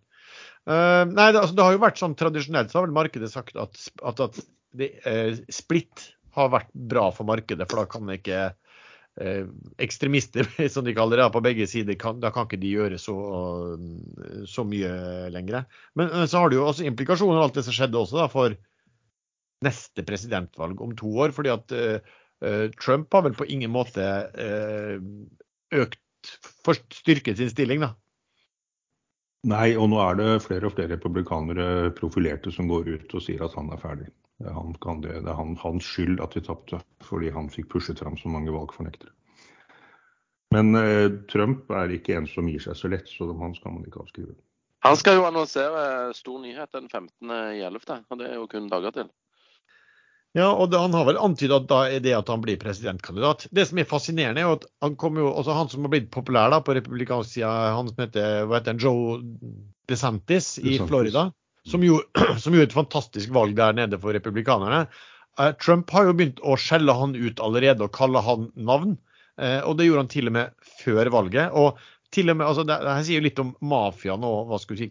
Uh, 0.64 1.04
nei, 1.10 1.28
det, 1.34 1.42
altså, 1.42 1.52
det, 1.52 1.64
har 1.66 1.74
jo 1.74 1.82
vært 1.82 2.00
sånn 2.00 2.16
tradisjonelt 2.16 2.72
så 2.72 2.80
har 2.80 2.86
vel 2.86 2.96
markedet 2.96 3.28
sagt 3.28 3.58
at, 3.60 3.76
at, 4.00 4.22
at 4.24 4.38
uh, 4.40 5.40
splitt 5.52 6.06
har 6.34 6.52
vært 6.54 6.70
bra 6.72 7.10
for 7.14 7.28
markedet, 7.28 7.66
for 7.68 7.82
da 7.82 7.90
kan 7.92 8.08
ikke 8.14 8.38
uh, 8.48 9.44
ekstremister, 9.84 10.48
som 10.72 10.88
de 10.88 10.96
kaller 10.96 11.20
det, 11.20 11.28
på 11.34 11.44
begge 11.44 11.68
sider, 11.70 11.98
kan, 12.00 12.22
da 12.24 12.32
kan 12.34 12.48
ikke 12.48 12.62
de 12.64 12.72
gjøre 12.72 13.00
så, 13.02 13.16
så 14.48 14.64
mye 14.68 14.94
lenger. 15.34 15.68
Men 16.00 16.16
så 16.24 16.40
har 16.40 16.50
det 16.50 16.62
jo 16.62 16.68
også 16.70 16.88
implikasjoner, 16.88 17.42
alt 17.44 17.60
det 17.60 17.66
som 17.68 17.76
skjedde 17.76 18.00
også, 18.00 18.22
da, 18.24 18.30
for 18.32 18.56
neste 19.64 20.04
presidentvalg 20.04 20.80
om 20.84 20.96
to 20.96 21.12
år. 21.24 21.36
fordi 21.36 21.52
at 21.52 21.72
Trump 22.80 23.12
har 23.14 23.24
vel 23.26 23.36
på 23.38 23.47
ingen 23.51 23.72
måte 23.74 24.05
økt, 25.74 26.01
styrket 26.92 27.40
sin 27.40 27.53
stilling, 27.53 27.84
da. 27.84 27.95
Nei, 29.45 29.74
og 29.76 29.90
nå 29.92 29.99
er 30.01 30.16
det 30.16 30.28
flere 30.47 30.70
og 30.70 30.72
flere 30.76 30.95
republikanere 30.95 31.90
profilerte 31.99 32.53
som 32.53 32.68
går 32.70 32.88
ut 32.95 33.11
og 33.12 33.24
sier 33.24 33.42
at 33.45 33.57
han 33.59 33.68
er 33.74 33.80
ferdig. 33.82 34.07
Det 34.40 34.49
er, 34.49 34.55
han, 34.57 34.72
det, 35.05 35.18
det 35.26 35.30
er 35.30 35.36
han, 35.36 35.53
hans 35.61 35.84
skyld 35.84 36.22
at 36.24 36.32
vi 36.34 36.42
tapte, 36.47 36.80
fordi 37.05 37.30
han 37.34 37.51
fikk 37.53 37.68
pushet 37.74 38.01
fram 38.01 38.16
så 38.18 38.32
mange 38.32 38.55
valgfornektere. 38.55 39.12
Men 40.55 40.74
eh, 40.78 41.11
Trump 41.30 41.70
er 41.74 41.92
ikke 41.92 42.16
en 42.16 42.26
som 42.30 42.49
gir 42.49 42.62
seg 42.62 42.78
så 42.78 42.90
lett, 42.90 43.11
så 43.11 43.28
han 43.40 43.55
skal 43.59 43.76
man 43.76 43.84
ikke 43.86 44.01
avskrive. 44.05 44.34
Han 44.84 44.97
skal 45.01 45.18
jo 45.18 45.26
annonsere 45.28 45.84
stor 46.16 46.40
nyhet 46.40 46.72
den 46.76 46.88
15.11., 46.88 48.03
og 48.09 48.20
det 48.20 48.30
er 48.30 48.36
jo 48.38 48.49
kun 48.53 48.68
dager 48.72 48.97
til. 48.97 49.12
Ja, 50.35 50.49
og 50.51 50.70
det, 50.70 50.80
Han 50.82 50.95
har 50.99 51.07
vel 51.07 51.20
antyda 51.22 51.61
at 51.61 51.68
da 51.70 51.85
er 51.87 52.03
det 52.03 52.16
at 52.16 52.30
han 52.32 52.43
blir 52.43 52.59
presidentkandidat. 52.59 53.47
Det 53.55 53.68
som 53.68 53.78
er 53.78 53.87
fascinerende, 53.87 54.43
er 54.43 54.57
at 54.57 54.66
han 54.82 54.97
kom 54.99 55.20
jo, 55.20 55.28
også 55.30 55.55
han 55.55 55.70
som 55.70 55.87
har 55.87 55.93
blitt 55.95 56.11
populær 56.14 56.51
da 56.51 56.59
på 56.64 56.74
republikansk 56.74 57.37
side, 57.37 57.51
han 57.76 57.91
som 57.93 58.03
heter, 58.03 58.43
hva 58.51 58.59
heter 58.59 58.74
han, 58.74 58.82
Joe 58.82 59.20
DeSantis 59.87 60.57
i 60.59 60.72
DeSantis. 60.72 60.89
Florida, 60.91 61.28
som 61.70 61.87
gjorde, 61.87 62.24
som 62.43 62.57
gjorde 62.57 62.72
et 62.72 62.78
fantastisk 62.80 63.35
valg 63.37 63.55
der 63.61 63.78
nede 63.78 64.01
for 64.03 64.16
republikanerne. 64.16 64.89
Uh, 65.39 65.53
Trump 65.62 65.91
har 65.95 66.09
jo 66.09 66.16
begynt 66.18 66.43
å 66.43 66.59
skjelle 66.59 66.95
han 66.99 67.14
ut 67.14 67.43
allerede 67.43 67.87
og 67.87 67.95
kalle 67.95 68.22
han 68.26 68.51
navn. 68.59 68.97
Uh, 69.39 69.62
og 69.66 69.78
det 69.78 69.87
gjorde 69.87 70.03
han 70.03 70.12
til 70.12 70.30
og 70.30 70.35
med 70.35 70.70
før 70.82 71.11
valget. 71.14 71.55
og 71.55 71.78
til 72.14 72.30
og 72.30 72.39
med, 72.39 72.47
altså 72.47 72.62
det, 72.66 72.76
det 72.82 72.99
sier 73.07 73.18
jo 73.18 73.26
litt 73.26 73.41
om 73.43 73.55
mafiaen 73.66 74.26
og 74.26 74.51
hva 74.51 74.59
skal 74.62 74.76
vi 74.76 74.85
si, 74.85 74.91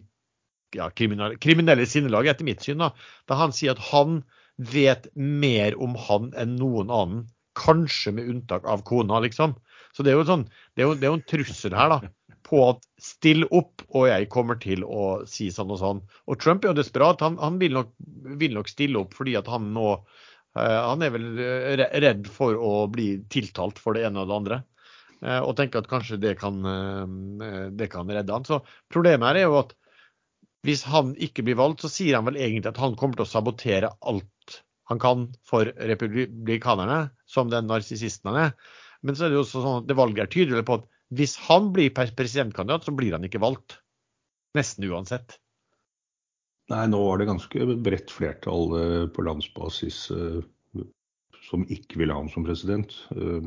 ja, 0.76 0.90
kriminelle, 0.92 1.38
kriminelle 1.40 1.86
sinnelag, 1.88 2.28
etter 2.28 2.48
mitt 2.48 2.64
syn. 2.64 2.82
da, 2.82 2.90
da 3.28 3.38
han 3.40 3.54
sier 3.56 3.72
at 3.72 3.84
han 3.92 4.22
vet 4.56 5.08
mer 5.14 5.74
om 5.82 5.96
han 5.98 6.32
enn 6.38 6.56
noen 6.60 6.90
annen. 6.90 7.24
Kanskje 7.58 8.12
med 8.16 8.28
unntak 8.30 8.66
av 8.66 8.82
kona, 8.86 9.20
liksom. 9.22 9.54
Så 9.94 10.02
det 10.02 10.12
er 10.12 10.18
jo, 10.18 10.26
sånn, 10.26 10.44
det 10.74 10.82
er 10.82 10.88
jo, 10.88 10.98
det 10.98 11.06
er 11.06 11.12
jo 11.12 11.18
en 11.20 11.28
trussel 11.30 11.76
her, 11.76 11.92
da. 11.92 12.34
På 12.44 12.60
at 12.72 12.82
still 13.00 13.46
opp, 13.54 13.84
og 13.94 14.08
jeg 14.10 14.28
kommer 14.32 14.58
til 14.60 14.82
å 14.84 15.24
si 15.30 15.48
sånn 15.54 15.72
og 15.72 15.80
sånn. 15.80 16.02
Og 16.28 16.40
Trump 16.42 16.64
er 16.64 16.72
jo 16.72 16.80
desperat. 16.80 17.22
Han, 17.24 17.38
han 17.40 17.60
vil, 17.62 17.78
nok, 17.78 17.94
vil, 18.40 18.56
nok, 18.58 18.70
stille 18.70 19.00
opp 19.00 19.14
fordi 19.16 19.36
at 19.38 19.48
han 19.50 19.70
nå 19.76 19.86
uh, 19.94 20.80
Han 20.90 21.02
er 21.06 21.14
vel 21.14 21.28
redd 22.04 22.28
for 22.30 22.58
å 22.58 22.84
bli 22.92 23.14
tiltalt 23.32 23.80
for 23.80 23.96
det 23.96 24.04
ene 24.08 24.24
og 24.24 24.28
det 24.30 24.38
andre. 24.42 24.60
Uh, 25.24 25.40
og 25.40 25.54
tenker 25.56 25.80
at 25.80 25.88
kanskje 25.88 26.20
det 26.20 26.34
kan, 26.42 26.60
det 27.78 27.88
kan 27.94 28.10
redde 28.10 28.34
han. 28.34 28.44
Så 28.44 28.60
problemet 28.92 29.30
her 29.30 29.44
er 29.44 29.48
jo 29.48 29.62
at 29.62 29.72
hvis 30.64 30.84
han 30.88 31.12
ikke 31.20 31.44
blir 31.44 31.58
valgt, 31.60 31.84
så 31.84 31.92
sier 31.92 32.16
han 32.18 32.26
vel 32.28 32.40
egentlig 32.40 32.72
at 32.72 32.80
han 32.80 32.96
kommer 32.96 33.18
til 33.18 33.26
å 33.26 33.32
sabotere 33.34 33.92
alt 34.00 34.30
han 34.90 35.00
kan 35.00 35.28
for 35.48 35.70
republikanerne, 35.90 37.08
som 37.28 37.52
den 37.52 37.68
narsissisten 37.68 38.32
han 38.32 38.40
er. 38.48 38.50
Men 39.04 39.16
så 39.16 39.26
er 39.26 39.32
det 39.32 39.40
jo 39.40 39.46
sånn 39.48 39.82
at 39.82 39.88
det 39.88 39.96
valget 39.96 40.26
er 40.26 40.32
tydelig 40.32 40.64
på 40.68 40.78
at 40.80 40.90
hvis 41.14 41.36
han 41.46 41.70
blir 41.74 41.92
presidentkandidat, 41.94 42.86
så 42.86 42.94
blir 42.96 43.16
han 43.16 43.24
ikke 43.24 43.42
valgt. 43.42 43.78
Nesten 44.56 44.86
uansett. 44.88 45.38
Nei, 46.72 46.84
nå 46.88 47.00
var 47.02 47.20
det 47.20 47.28
ganske 47.28 47.66
bredt 47.84 48.12
flertall 48.12 48.76
eh, 48.78 49.02
på 49.12 49.24
landsbasis 49.26 49.98
eh, 50.14 50.38
som 51.44 51.66
ikke 51.68 52.00
ville 52.00 52.14
ha 52.14 52.22
ham 52.22 52.30
som 52.32 52.46
president. 52.46 52.94
Eh, 53.12 53.44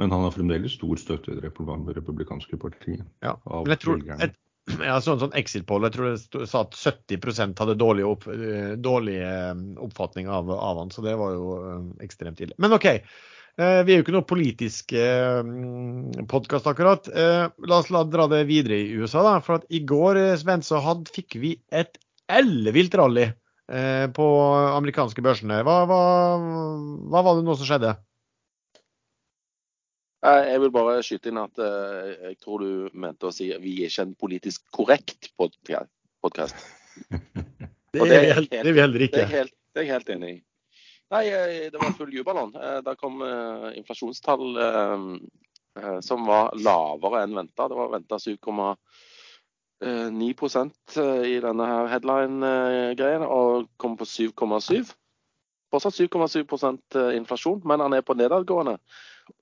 men 0.00 0.12
han 0.12 0.26
har 0.26 0.34
fremdeles 0.34 0.76
stor 0.76 1.00
støtte 1.00 1.32
i 1.32 1.38
det 1.38 1.48
republikanske 1.48 2.60
partiet. 2.60 3.06
Ja, 3.24 3.38
men 3.46 3.72
jeg 3.72 3.82
tror, 3.84 4.04
jeg, 4.04 4.34
ja, 4.82 4.98
sånn, 5.02 5.20
sånn 5.22 5.34
Exit-poll. 5.38 5.86
Jeg 5.86 5.94
tror 5.94 6.12
det 6.12 6.48
sa 6.50 6.64
at 6.64 6.76
70 6.76 7.56
hadde 7.58 7.78
dårlig, 7.78 8.04
opp, 8.08 8.28
eh, 8.32 8.74
dårlig 8.80 9.18
eh, 9.22 9.54
oppfatning 9.84 10.28
av, 10.30 10.50
av, 10.54 10.82
han, 10.82 10.92
så 10.94 11.04
det 11.04 11.16
var 11.18 11.34
jo 11.36 11.56
eh, 11.58 11.82
ekstremt 12.06 12.40
ille. 12.44 12.56
Men 12.58 12.76
OK. 12.78 12.88
Vi 13.58 13.90
er 13.90 13.96
jo 13.96 14.04
ikke 14.04 14.12
noe 14.14 14.22
politisk 14.22 14.92
podkast 16.30 16.68
akkurat. 16.70 17.08
La 17.10 17.78
oss 17.80 17.88
la 17.90 18.04
dra 18.06 18.28
det 18.30 18.44
videre 18.46 18.76
i 18.78 18.92
USA. 18.94 19.24
da, 19.26 19.32
for 19.42 19.64
I 19.74 19.80
går 19.82 20.20
Sven, 20.38 20.62
så 20.62 20.78
had, 20.84 21.10
fikk 21.10 21.34
vi 21.42 21.56
et 21.74 21.98
ellevilt 22.30 22.94
rally 22.94 23.24
på 24.14 24.28
amerikanske 24.78 25.24
børsene. 25.26 25.58
Hva, 25.66 25.80
hva, 25.90 25.98
hva 27.10 27.24
var 27.26 27.40
det 27.40 27.48
nå 27.48 27.58
som 27.58 27.66
skjedde? 27.66 27.96
Jeg 30.18 30.58
vil 30.64 30.72
bare 30.74 30.96
skyte 31.06 31.30
inn 31.30 31.38
at 31.38 31.60
uh, 31.62 32.08
jeg 32.26 32.34
tror 32.42 32.58
du 32.64 32.90
mente 32.98 33.28
å 33.28 33.34
si 33.34 33.52
at 33.54 33.62
vi 33.62 33.84
er 33.84 33.86
ikke 33.86 34.02
en 34.08 34.16
politisk 34.18 34.64
korrekt 34.74 35.28
podkast. 35.38 36.58
det, 37.94 38.02
det, 38.02 38.58
er 38.58 38.66
vi 38.66 38.82
heller 38.82 39.00
ikke. 39.06 39.14
Det 39.14 39.22
er, 39.22 39.30
helt, 39.36 39.54
det 39.70 39.78
er 39.78 39.86
jeg 39.86 39.94
helt 39.94 40.10
enig 40.16 40.30
i. 40.32 40.34
Nei, 41.14 41.24
eh, 41.32 41.70
det 41.72 41.78
var 41.80 41.96
full 41.96 42.12
jubelån. 42.12 42.52
Eh, 42.58 42.80
Da 42.84 42.92
kom 42.98 43.14
inflasjonstall 43.78 44.44
som 46.02 46.26
var 46.26 46.50
lavere 46.58 47.22
enn 47.22 47.38
venta. 47.38 47.68
Det 47.70 47.78
var 47.78 47.88
venta 47.92 48.18
7,9% 48.18 50.98
i 51.30 51.38
denne 51.44 51.66
headline-greien, 51.92 53.22
og 53.22 53.70
kom 53.78 53.94
på 54.00 54.04
7,7. 54.10 54.90
Fortsatt 55.70 55.94
7,7% 55.94 56.98
inflasjon, 57.14 57.62
men 57.62 57.78
han 57.86 57.94
er 57.94 58.02
på 58.02 58.18
nedadgående. 58.18 58.82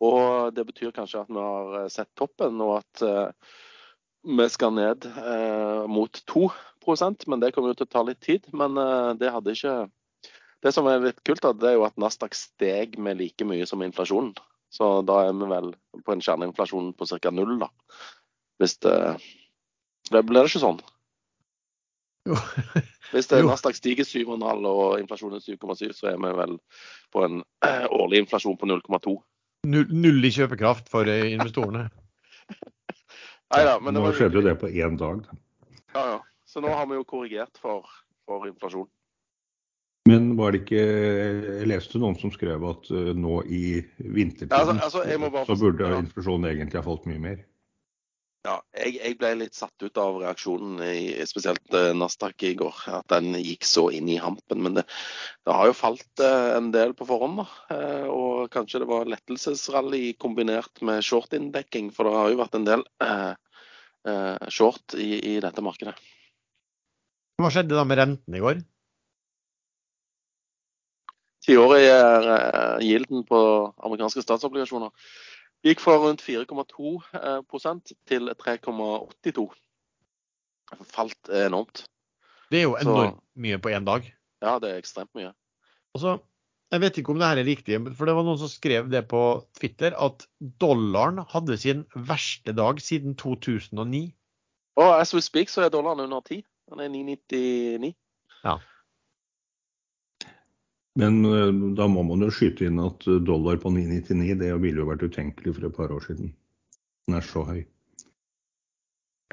Og 0.05 0.55
det 0.55 0.67
betyr 0.69 0.95
kanskje 0.95 1.23
at 1.23 1.31
vi 1.31 1.41
har 1.41 1.79
eh, 1.81 1.91
sett 1.93 2.11
toppen, 2.19 2.61
og 2.65 2.81
at 2.81 3.05
uh, 3.07 3.55
vi 4.27 4.49
skal 4.53 4.75
ned 4.77 5.07
uh, 5.17 5.87
mot 5.91 6.23
2% 6.33 7.27
men 7.31 7.43
det 7.43 7.53
kommer 7.55 7.73
jo 7.73 7.79
til 7.81 7.89
å 7.89 7.95
ta 7.95 8.03
litt 8.07 8.21
tid. 8.23 8.47
Men 8.55 8.79
det 9.19 9.33
hadde 9.35 9.55
ikke 9.55 9.77
Det 10.63 10.73
som 10.73 10.87
er 10.87 11.03
litt 11.03 11.19
kult, 11.27 11.45
det 11.61 11.69
er 11.69 11.75
jo 11.77 11.87
at 11.87 11.99
Nasdaq 12.01 12.35
steg 12.35 12.95
med 12.99 13.19
like 13.19 13.45
mye 13.45 13.67
som 13.67 13.83
inflasjonen. 13.83 14.35
Så 14.73 15.03
da 15.07 15.21
er 15.27 15.35
vi 15.35 15.49
vel 15.51 15.73
på 16.07 16.15
en 16.15 16.23
kjerneinflasjon 16.23 16.93
på 16.97 17.07
ca. 17.11 17.31
null, 17.31 17.59
da. 17.61 17.69
Hvis 18.59 18.79
det 18.87 19.19
Det 20.11 20.23
blir 20.23 20.47
det 20.47 20.53
ikke 20.53 20.63
sånn? 20.63 20.79
Jo. 22.27 22.39
Hvis 23.13 23.29
det 23.31 23.43
Nasdaq 23.47 23.75
stiger 23.79 24.07
7,5 24.07 24.67
og 24.71 24.99
inflasjonen 25.01 25.39
er 25.39 25.45
7,7, 25.45 25.93
så 25.95 26.11
er 26.11 26.19
vi 26.23 26.33
vel 26.41 26.59
på 27.15 27.23
en 27.27 27.43
årlig 27.91 28.25
inflasjon 28.25 28.59
på 28.59 28.71
0,2 28.71 29.17
null, 29.67 30.25
i 30.25 30.33
kjøpekraft 30.35 30.91
for 30.93 31.09
investorene. 31.09 31.35
investorene. 31.35 31.89
Neida, 33.55 33.77
men 33.83 33.95
nå 33.95 34.11
skjedde 34.17 34.41
jo 34.41 34.47
det 34.47 34.57
på 34.61 34.71
én 34.71 34.99
dag. 35.01 35.27
Ja, 35.95 36.05
ja. 36.17 36.19
Så 36.47 36.63
nå 36.63 36.71
har 36.73 36.87
vi 36.89 36.99
jo 36.99 37.05
korrigert 37.09 37.59
for, 37.61 37.89
for 38.27 38.47
inflasjon. 38.49 38.89
Men 40.07 40.29
var 40.39 40.55
det 40.55 40.63
ikke 40.63 40.83
Jeg 40.83 41.67
leste 41.67 41.99
noen 41.99 42.15
som 42.21 42.31
skrev 42.31 42.63
at 42.69 42.89
uh, 42.95 43.11
nå 43.19 43.41
i 43.51 43.81
vintertiden 43.99 44.55
altså, 44.79 45.03
altså, 45.03 45.31
bare, 45.35 45.45
så 45.49 45.57
burde 45.59 45.91
inflasjonen 45.99 46.51
egentlig 46.53 46.79
ha 46.79 46.85
falt 46.87 47.09
mye 47.11 47.23
mer. 47.23 47.41
Ja, 48.47 48.61
jeg, 48.79 49.01
jeg, 49.01 49.17
ble 49.19 49.33
litt 49.41 49.57
satt 49.59 49.83
ut 49.83 49.99
av 49.99 50.21
reaksjonen, 50.21 50.79
i, 50.87 51.09
spesielt 51.27 51.75
uh, 51.75 51.91
Nasdaq 51.99 52.45
i 52.47 52.53
går. 52.59 52.85
At 53.01 53.09
den 53.11 53.35
gikk 53.41 53.67
så 53.67 53.89
inn 53.95 54.07
i 54.13 54.21
hampen. 54.23 54.63
Men 54.63 54.77
det, 54.79 54.85
det 55.43 55.57
har 55.57 55.67
jo 55.67 55.75
falt 55.75 56.23
uh, 56.23 56.55
en 56.55 56.71
del 56.75 56.95
på 56.95 57.09
forhånd. 57.09 57.41
da, 57.43 57.47
uh, 57.75 58.07
Og 58.13 58.53
kanskje 58.55 58.85
det 58.85 58.91
var 58.93 59.11
lettelsesrally 59.11 60.13
kombinert 60.23 60.79
med 60.87 61.03
short-inndekking. 61.07 61.91
For 61.97 62.07
det 62.07 62.15
har 62.21 62.31
jo 62.33 62.41
vært 62.45 62.61
en 62.61 62.71
del 62.71 62.87
short 64.55 64.95
i, 64.95 65.17
i, 65.19 65.31
dette 65.43 65.63
markedet. 65.67 65.97
Hva 67.43 67.49
skjedde 67.51 67.75
da 67.75 67.83
med 67.83 67.99
renten 67.99 68.37
i 68.39 68.43
går? 68.45 68.61
Tiårig 71.43 71.89
uh, 71.91 72.79
gilden 72.79 73.27
på 73.27 73.41
amerikanske 73.83 74.23
statsobligasjoner 74.23 74.95
gikk 75.67 75.83
fra 75.83 75.97
rundt 76.01 76.23
4,2 76.25 76.95
eh, 77.19 77.91
til 78.09 78.33
3,82. 78.43 79.47
Falt 80.93 81.31
enormt. 81.31 81.85
Det 82.51 82.61
er 82.61 82.69
jo 82.69 82.77
enormt 82.79 83.19
Så, 83.19 83.41
mye 83.43 83.59
på 83.63 83.73
én 83.75 83.87
dag. 83.87 84.07
Ja, 84.45 84.59
det 84.63 84.71
er 84.71 84.81
ekstremt 84.81 85.13
mye. 85.19 85.33
Altså, 85.97 86.19
Jeg 86.75 86.83
vet 86.83 86.97
ikke 86.99 87.13
om 87.15 87.21
det 87.21 87.29
her 87.29 87.39
er 87.39 87.47
riktig, 87.47 87.77
for 87.95 88.09
det 88.09 88.15
var 88.17 88.25
noen 88.27 88.41
som 88.41 88.51
skrev 88.51 88.89
det 88.91 89.05
på 89.07 89.21
Twitter, 89.55 89.95
at 90.03 90.25
dollaren 90.59 91.21
hadde 91.31 91.55
sin 91.63 91.85
verste 91.95 92.51
dag 92.59 92.81
siden 92.83 93.15
2009. 93.15 94.01
Og 94.77 94.91
as 95.01 95.15
we 95.15 95.23
speak 95.23 95.49
så 95.49 95.63
er 95.63 95.71
dollaren 95.71 96.03
under 96.03 96.21
10. 96.27 96.43
Den 96.67 96.83
er 96.83 96.91
9,99. 96.91 97.93
Ja. 98.43 98.57
Men 100.97 101.23
eh, 101.29 101.55
da 101.79 101.87
må 101.93 102.05
man 102.09 102.25
jo 102.25 102.33
skyte 102.33 102.69
inn 102.69 102.83
at 102.83 103.07
dollar 103.29 103.61
på 103.63 103.73
9,99 103.75 104.37
det 104.41 104.53
ville 104.63 104.83
jo 104.83 104.91
vært 104.91 105.07
utenkelig 105.07 105.57
for 105.57 105.69
et 105.69 105.79
par 105.79 105.95
år 105.95 106.05
siden. 106.09 106.35
Den 107.07 107.19
er 107.21 107.27
så 107.27 107.45
høy. 107.47 107.65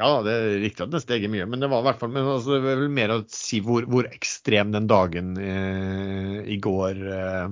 Ja, 0.01 0.23
det 0.25 0.33
er 0.33 0.55
riktig 0.63 0.87
at 0.87 0.93
den 0.93 1.01
steger 1.03 1.29
mye, 1.29 1.45
men 1.45 1.61
det 1.61 1.69
var 1.69 1.83
i 1.83 1.85
hvert 1.85 1.99
fall 2.01 2.09
men 2.09 2.25
altså, 2.25 2.55
det 2.55 2.63
er 2.63 2.79
vel 2.81 2.93
mer 2.93 3.11
å 3.13 3.19
si 3.29 3.59
hvor, 3.61 3.85
hvor 3.85 4.07
ekstrem 4.09 4.71
den 4.73 4.87
dagen 4.89 5.35
eh, 5.37 6.39
i 6.49 6.57
går 6.61 7.01
eh, 7.13 7.51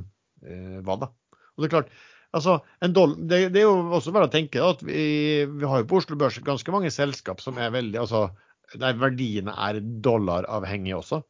eh 0.50 0.80
var. 0.88 1.04
da. 1.04 1.12
Og 1.54 1.62
Det 1.62 1.70
er 1.70 1.74
klart, 1.76 1.92
altså, 2.34 2.58
dollar, 2.82 3.20
det, 3.20 3.42
det, 3.54 3.62
er 3.62 3.68
jo 3.68 3.92
også 4.00 4.14
bare 4.16 4.30
å 4.30 4.34
tenke 4.34 4.58
da, 4.58 4.72
at 4.74 4.82
vi, 4.88 5.04
vi, 5.52 5.68
har 5.70 5.84
jo 5.84 5.90
på 5.92 6.02
Oslo 6.02 6.18
Børs 6.18 6.40
ganske 6.42 6.74
mange 6.74 6.90
selskap 6.94 7.44
som 7.46 7.62
er 7.62 7.76
veldig, 7.78 8.00
altså, 8.02 8.32
der 8.74 8.98
verdiene 8.98 9.54
er 9.54 9.78
dollaravhengige 10.02 10.98
også. 10.98 11.22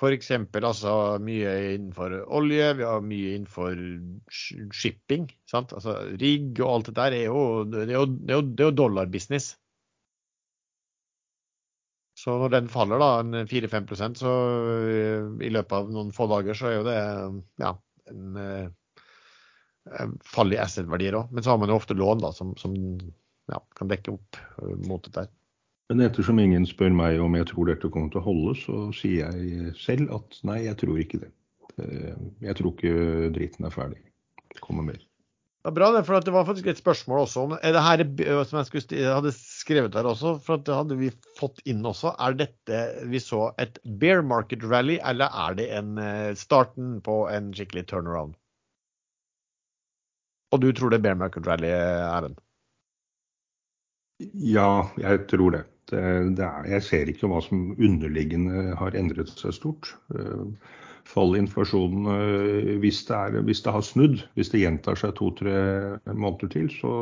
F.eks. 0.00 0.30
altså 0.56 0.92
mye 1.20 1.50
innenfor 1.74 2.14
olje, 2.32 2.70
vi 2.78 2.86
har 2.88 3.02
mye 3.04 3.34
innenfor 3.36 3.76
shipping. 4.32 5.28
sant? 5.50 5.74
Altså 5.76 5.98
Rigg 6.20 6.60
og 6.64 6.70
alt 6.72 6.88
det 6.88 6.96
der 6.96 7.16
er 7.18 7.26
jo, 7.26 7.42
jo, 7.68 8.06
jo, 8.30 8.40
jo 8.62 8.70
dollarbusiness. 8.72 9.52
Så 12.20 12.36
når 12.40 12.52
den 12.52 12.68
faller 12.72 13.00
da 13.00 13.10
en 13.20 13.44
4-5% 13.48 14.20
så 14.20 14.32
eh, 14.88 15.28
i 15.46 15.52
løpet 15.52 15.76
av 15.76 15.92
noen 15.92 16.12
få 16.16 16.26
dager, 16.32 16.56
så 16.56 16.68
er 16.68 16.74
jo 16.74 16.86
det 16.88 16.96
ja, 17.62 17.70
en, 18.12 18.36
en 18.36 18.40
eh, 20.00 20.16
fall 20.28 20.52
i 20.52 20.60
asset-verdier 20.60 21.16
òg. 21.20 21.32
Men 21.32 21.44
så 21.44 21.54
har 21.54 21.60
man 21.62 21.72
jo 21.72 21.78
ofte 21.80 21.96
lån 21.96 22.24
da, 22.24 22.32
som, 22.36 22.52
som 22.60 22.76
ja, 23.52 23.60
kan 23.76 23.92
dekke 23.92 24.16
opp 24.16 24.40
eh, 24.40 24.76
mot 24.88 25.04
det 25.06 25.14
der. 25.16 25.30
Men 25.90 26.04
ettersom 26.06 26.38
ingen 26.38 26.62
spør 26.70 26.92
meg 26.94 27.18
om 27.18 27.34
jeg 27.34 27.48
tror 27.50 27.66
dette 27.66 27.88
kommer 27.90 28.12
til 28.12 28.20
å 28.20 28.28
holde, 28.28 28.52
så 28.60 28.80
sier 28.94 29.34
jeg 29.34 29.72
selv 29.74 30.12
at 30.20 30.36
nei, 30.46 30.60
jeg 30.68 30.78
tror 30.78 31.00
ikke 31.02 31.18
det. 31.24 31.30
Eh, 31.82 32.18
jeg 32.46 32.58
tror 32.60 32.76
ikke 32.76 33.30
driten 33.34 33.66
er 33.66 33.74
ferdig. 33.74 33.98
Det 34.54 34.62
kommer 34.62 34.86
mer. 34.86 35.00
Det 35.60 35.68
er 35.68 35.74
bra, 35.76 35.88
det, 35.92 36.04
for 36.06 36.22
det 36.24 36.32
var 36.32 36.46
faktisk 36.48 36.70
et 36.70 36.78
spørsmål 36.78 37.24
også 37.24 37.42
om 37.42 37.50
er 37.58 37.74
det 37.74 37.82
her 37.84 38.02
som 38.48 38.60
jeg, 38.60 38.68
skulle, 38.70 39.00
jeg 39.02 39.12
hadde 39.12 39.32
skrevet 39.36 39.98
her 39.98 40.06
også, 40.08 40.36
for 40.46 40.62
det 40.64 40.76
hadde 40.78 40.96
vi 40.96 41.10
fått 41.36 41.58
inn 41.68 41.82
også. 41.84 42.14
Er 42.22 42.38
dette 42.38 42.78
vi 43.10 43.20
så 43.20 43.50
et 43.60 43.82
bear 44.00 44.22
market 44.22 44.62
rally, 44.70 45.00
eller 45.10 45.34
er 45.42 45.58
det 45.58 45.66
en 45.74 45.98
eh, 46.00 46.30
starten 46.38 47.00
på 47.04 47.24
en 47.34 47.50
skikkelig 47.56 47.88
turnaround? 47.90 48.38
Og 50.54 50.62
du 50.62 50.70
tror 50.70 50.94
det 50.94 51.02
er 51.02 51.08
bear 51.10 51.18
market 51.18 51.50
rally, 51.50 51.74
Erlend? 51.74 52.38
Ja, 54.38 54.86
jeg 55.00 55.26
tror 55.28 55.58
det. 55.58 55.66
Eh, 55.96 56.28
er, 56.30 56.68
jeg 56.74 56.86
ser 56.86 57.10
ikke 57.10 57.30
hva 57.30 57.40
som 57.44 57.72
underliggende 57.78 58.76
har 58.78 58.96
endret 58.98 59.32
seg 59.32 59.54
stort. 59.56 59.92
Eh, 60.14 60.70
fall 61.10 61.34
i 61.34 61.40
inflasjonen, 61.42 62.08
eh, 62.14 62.72
hvis 62.82 63.02
det, 63.08 63.16
er, 63.16 63.42
hvis 63.46 63.62
det, 63.64 63.74
har 63.74 63.84
snudd, 63.84 64.24
hvis 64.38 64.52
det 64.52 64.62
gjentar 64.62 64.98
seg 65.00 65.14
to-tre 65.18 65.54
måneder 66.12 66.52
til, 66.52 66.70
så, 66.80 66.94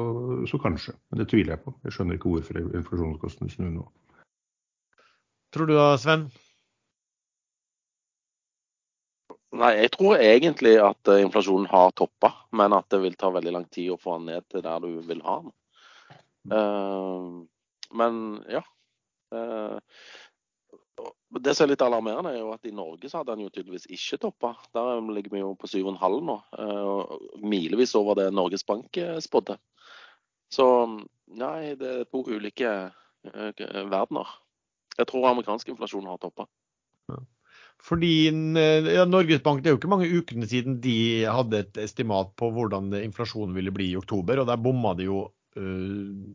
så, 0.49 0.61
kanskje. 0.62 0.97
Men 1.11 1.22
det 1.22 1.30
tviler 1.32 1.57
jeg 1.57 1.64
på. 1.64 1.74
Jeg 1.84 1.97
skjønner 1.97 2.18
ikke 2.18 2.34
hvorfor 2.34 2.61
inflasjonskostnadene 2.64 3.57
snur 3.57 3.72
nå. 3.78 3.89
Tror 5.55 5.68
du 5.68 5.74
da, 5.76 5.91
Sven? 6.01 6.28
Nei, 9.59 9.70
Jeg 9.80 9.93
tror 9.95 10.20
egentlig 10.20 10.74
at 10.84 11.09
inflasjonen 11.16 11.70
har 11.70 11.95
toppa, 11.97 12.34
men 12.53 12.74
at 12.76 12.89
det 12.93 13.01
vil 13.01 13.16
ta 13.16 13.30
veldig 13.32 13.55
lang 13.55 13.64
tid 13.72 13.95
å 13.95 14.01
få 14.01 14.18
den 14.18 14.28
ned 14.34 14.45
til 14.53 14.64
der 14.64 14.84
du 14.84 14.91
vil 15.09 15.22
ha 15.24 15.39
den. 15.41 15.55
Uh, 16.49 17.45
men 17.97 18.20
ja, 18.49 18.62
det 21.39 21.55
som 21.55 21.64
er 21.64 21.72
litt 21.72 21.85
alarmerende, 21.85 22.33
er 22.33 22.41
jo 22.41 22.53
at 22.55 22.66
i 22.66 22.74
Norge 22.74 23.11
så 23.11 23.20
hadde 23.20 23.35
han 23.37 23.45
jo 23.45 23.51
tydeligvis 23.53 23.89
ikke 23.95 24.20
toppa. 24.24 24.55
Der 24.74 25.03
ligger 25.14 25.37
vi 25.37 25.43
jo 25.43 25.55
på 25.59 25.70
7,5 25.70 26.18
nå. 26.26 26.37
Eh, 26.64 27.16
milevis 27.45 27.95
over 27.99 28.18
det 28.18 28.31
Norges 28.35 28.66
Bank 28.66 28.97
eh, 29.01 29.18
spådde. 29.22 29.59
Så 30.53 30.66
nei, 31.29 31.74
det 31.79 31.91
er 31.93 32.09
to 32.09 32.24
ulike 32.24 32.70
verdener. 33.29 34.31
Jeg 34.97 35.09
tror 35.11 35.29
amerikansk 35.29 35.68
inflasjon 35.68 36.09
har 36.09 36.20
toppa. 36.22 36.49
Fordi 37.85 38.12
ja, 38.26 39.05
Norges 39.07 39.43
Bank, 39.45 39.62
Det 39.62 39.70
er 39.70 39.76
jo 39.76 39.79
ikke 39.79 39.91
mange 39.93 40.09
ukene 40.11 40.49
siden 40.51 40.81
de 40.83 41.26
hadde 41.31 41.61
et 41.62 41.76
estimat 41.79 42.33
på 42.39 42.49
hvordan 42.51 42.91
inflasjonen 43.05 43.55
ville 43.55 43.70
bli 43.74 43.93
i 43.93 43.99
oktober, 44.01 44.41
og 44.41 44.49
der 44.49 44.59
bomma 44.59 44.97
de 44.99 45.07
jo 45.07 45.20
uh, 45.29 46.33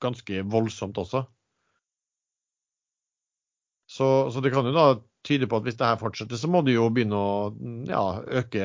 ganske 0.00 0.40
voldsomt 0.48 0.96
også. 1.02 1.26
Så, 3.96 4.28
så, 4.32 4.40
det 4.44 4.50
kan 4.52 4.66
jo 4.68 4.74
da 4.76 4.86
tyde 5.26 5.48
på 5.48 5.56
at 5.58 5.64
hvis 5.66 5.78
det 5.80 5.88
her 5.88 5.98
fortsetter, 6.00 6.36
så 6.38 6.48
må 6.52 6.58
de 6.66 6.72
jo 6.76 6.92
begynne 6.92 7.16
å 7.16 7.52
ja, 7.88 8.04
øke 8.42 8.62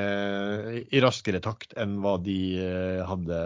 i 0.84 1.02
raskere 1.04 1.40
takt 1.44 1.74
enn 1.80 1.94
hva 2.04 2.14
de 2.22 2.40
eh, 2.60 3.02
hadde 3.08 3.38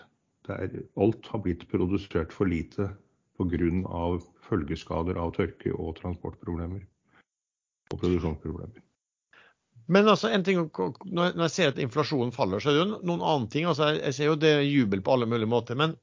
Er, 0.49 0.69
alt 0.97 1.27
har 1.29 1.43
blitt 1.45 1.67
produsert 1.71 2.33
for 2.33 2.49
lite 2.49 2.91
pga. 3.39 4.19
følgeskader 4.49 5.19
av 5.21 5.35
tørke 5.37 5.75
og 5.77 5.97
transportproblemer 6.01 6.81
og 7.93 8.01
produksjonsproblemer. 8.01 8.88
Men 9.89 10.09
altså, 10.13 10.29
en 10.29 10.45
ting, 10.45 10.61
når 10.69 11.39
jeg 11.47 11.55
ser 11.55 11.73
at 11.73 11.81
inflasjonen 11.81 12.33
faller, 12.35 12.61
så 12.61 12.71
er 12.71 12.77
det 12.77 12.83
jo 12.83 12.99
noen 13.09 13.23
annen 13.25 13.49
ting. 13.53 13.65
Altså, 13.71 13.95
jeg 13.97 14.17
ser 14.17 14.29
jo 14.29 14.37
det 14.41 14.51
er 14.59 14.67
jubel 14.69 15.01
på 15.05 15.15
alle 15.15 15.29
mulige 15.31 15.49
måter. 15.49 15.79
men 15.79 15.97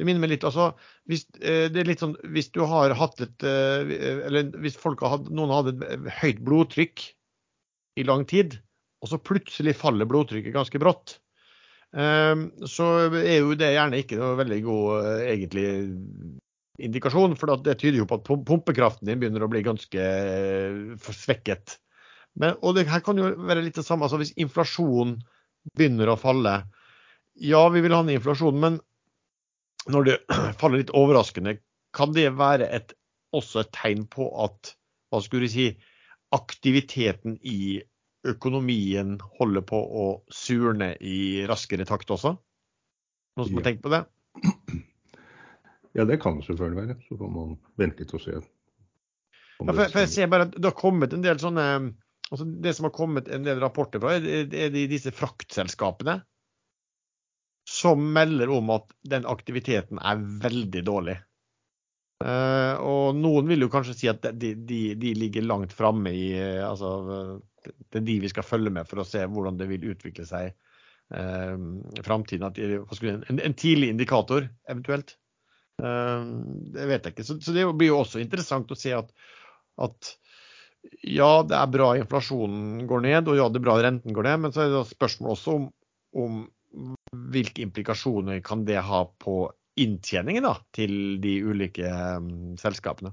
det 0.00 0.06
minner 0.08 0.24
meg 0.24 0.32
litt, 0.32 0.44
altså, 0.48 0.70
hvis, 1.10 1.26
eh, 1.40 1.66
det 1.72 1.82
er 1.82 1.88
litt 1.90 2.02
sånn, 2.02 2.14
hvis 2.32 2.48
du 2.54 2.62
har 2.68 2.94
hatt 2.96 3.20
et 3.20 3.44
eh, 3.44 3.90
Eller 4.26 4.48
hvis 4.62 4.78
folk 4.80 5.02
har 5.04 5.18
hatt, 5.18 5.28
noen 5.30 5.52
hatt 5.52 5.68
et 5.74 6.06
høyt 6.22 6.40
blodtrykk 6.46 7.04
i 8.00 8.06
lang 8.08 8.24
tid, 8.28 8.56
og 9.04 9.10
så 9.12 9.20
plutselig 9.20 9.76
faller 9.76 10.08
blodtrykket 10.08 10.56
ganske 10.56 10.80
brått, 10.80 11.18
eh, 11.92 12.34
så 12.64 12.88
er 13.20 13.42
jo 13.42 13.52
det 13.58 13.74
gjerne 13.74 14.00
ikke 14.00 14.20
noe 14.20 14.40
veldig 14.40 14.60
god 14.64 15.10
egentlig 15.28 15.66
indikasjon. 16.82 17.36
For 17.36 17.60
det 17.60 17.76
tyder 17.82 18.00
jo 18.00 18.08
på 18.08 18.18
at 18.18 18.32
pumpekraften 18.48 19.10
din 19.10 19.20
begynner 19.20 19.44
å 19.44 19.52
bli 19.52 19.64
ganske 19.66 20.08
svekket. 21.12 21.76
Men, 22.40 22.56
og 22.64 22.76
det 22.76 22.86
her 22.88 23.02
kan 23.04 23.18
jo 23.20 23.32
være 23.36 23.64
litt 23.64 23.76
det 23.76 23.84
samme. 23.86 24.06
altså 24.06 24.20
Hvis 24.20 24.34
inflasjonen 24.40 25.18
begynner 25.76 26.12
å 26.12 26.18
falle 26.20 26.62
Ja, 27.40 27.62
vi 27.72 27.82
vil 27.84 27.94
ha 27.96 28.02
ned 28.04 28.20
inflasjonen, 28.20 28.60
men 28.60 28.80
når 29.92 30.08
det 30.08 30.18
faller 30.60 30.82
litt 30.82 30.94
overraskende, 30.96 31.56
kan 31.96 32.12
det 32.16 32.30
være 32.38 32.68
et, 32.72 32.94
også 33.36 33.64
et 33.64 33.72
tegn 33.76 34.06
på 34.10 34.28
at 34.44 34.74
hva 35.12 35.20
skulle 35.20 35.48
du 35.48 35.52
si, 35.52 35.72
aktiviteten 36.32 37.36
i 37.44 37.82
økonomien 38.28 39.18
holder 39.40 39.64
på 39.66 39.76
å 39.76 40.06
surne 40.32 40.92
i 41.04 41.42
raskere 41.48 41.84
takt 41.88 42.12
også? 42.14 42.36
Noen 43.36 43.48
som 43.48 43.60
har 43.60 43.68
tenkt 43.68 43.84
på 43.84 43.92
det? 43.92 44.04
Ja, 45.92 46.06
det 46.08 46.22
kan 46.22 46.38
det 46.38 46.46
selvfølgelig 46.46 46.86
være. 46.86 46.94
Så 47.04 47.16
får 47.20 47.28
man 47.28 47.50
vente 47.76 48.00
litt 48.00 48.14
og 48.16 48.22
se. 48.24 48.32
Ja, 48.32 48.44
for, 49.60 49.76
for, 49.76 49.98
jeg 50.00 50.08
ser 50.08 50.30
bare 50.32 50.46
at 50.48 50.54
det 50.56 50.64
har 50.64 50.78
kommet 50.78 51.12
en 51.12 51.24
del 51.24 51.36
sånne 51.42 51.66
altså 52.32 52.46
Det 52.64 52.72
som 52.76 52.88
har 52.88 52.94
kommet 52.96 53.28
en 53.28 53.44
del 53.44 53.60
rapporter 53.60 54.00
fra, 54.00 54.16
er, 54.16 54.48
er 54.48 54.72
disse 54.72 55.12
fraktselskapene 55.14 56.22
som 57.68 58.00
melder 58.14 58.50
om 58.50 58.72
at 58.74 58.88
den 59.06 59.26
aktiviteten 59.28 60.00
er 60.02 60.22
veldig 60.42 60.82
dårlig. 60.86 61.18
Uh, 62.22 62.78
og 62.86 63.18
noen 63.18 63.48
vil 63.50 63.64
jo 63.64 63.70
kanskje 63.70 63.96
si 63.98 64.10
at 64.10 64.26
de, 64.38 64.52
de, 64.54 64.82
de 64.98 65.14
ligger 65.18 65.42
langt 65.42 65.72
framme 65.74 66.12
i 66.14 66.28
uh, 66.38 66.68
altså, 66.68 67.40
Det 67.58 67.98
er 67.98 68.04
de 68.06 68.18
vi 68.22 68.30
skal 68.30 68.46
følge 68.46 68.70
med 68.70 68.86
for 68.86 69.02
å 69.02 69.06
se 69.06 69.24
hvordan 69.26 69.58
det 69.58 69.66
vil 69.72 69.88
utvikle 69.90 70.26
seg 70.28 70.52
uh, 70.52 71.56
i 71.98 72.04
framtiden. 72.06 72.46
En, 73.26 73.42
en, 73.42 73.58
tidlig 73.58 73.90
indikator, 73.94 74.46
eventuelt. 74.70 75.16
Uh, 75.82 76.46
det 76.74 76.86
vet 76.90 77.08
jeg 77.08 77.16
ikke. 77.16 77.26
Så, 77.26 77.40
så, 77.42 77.54
det 77.56 77.66
blir 77.74 77.90
jo 77.90 78.02
også 78.04 78.22
interessant 78.22 78.70
å 78.70 78.78
se 78.78 78.94
at, 78.94 79.10
at 79.82 80.14
ja, 81.02 81.30
det 81.46 81.56
er 81.58 81.72
bra 81.72 81.92
inflasjonen 81.98 82.84
går 82.90 83.04
ned, 83.06 83.30
og 83.30 83.38
ja, 83.38 83.48
det 83.50 83.60
er 83.60 83.66
bra 83.66 83.78
renten 83.82 84.16
går 84.16 84.28
ned. 84.28 84.44
Men 84.44 84.54
så 84.54 84.64
er 84.64 84.72
det 84.74 84.84
spørsmål 84.90 85.34
også 85.36 85.56
om, 85.58 85.66
om 86.18 86.44
hvilke 87.32 87.64
implikasjoner 87.66 88.40
kan 88.44 88.64
det 88.68 88.80
ha 88.86 89.04
på 89.22 89.44
inntjeningen 89.82 90.44
da, 90.44 90.56
til 90.76 90.94
de 91.22 91.38
ulike 91.48 91.88
um, 91.88 92.54
selskapene. 92.60 93.12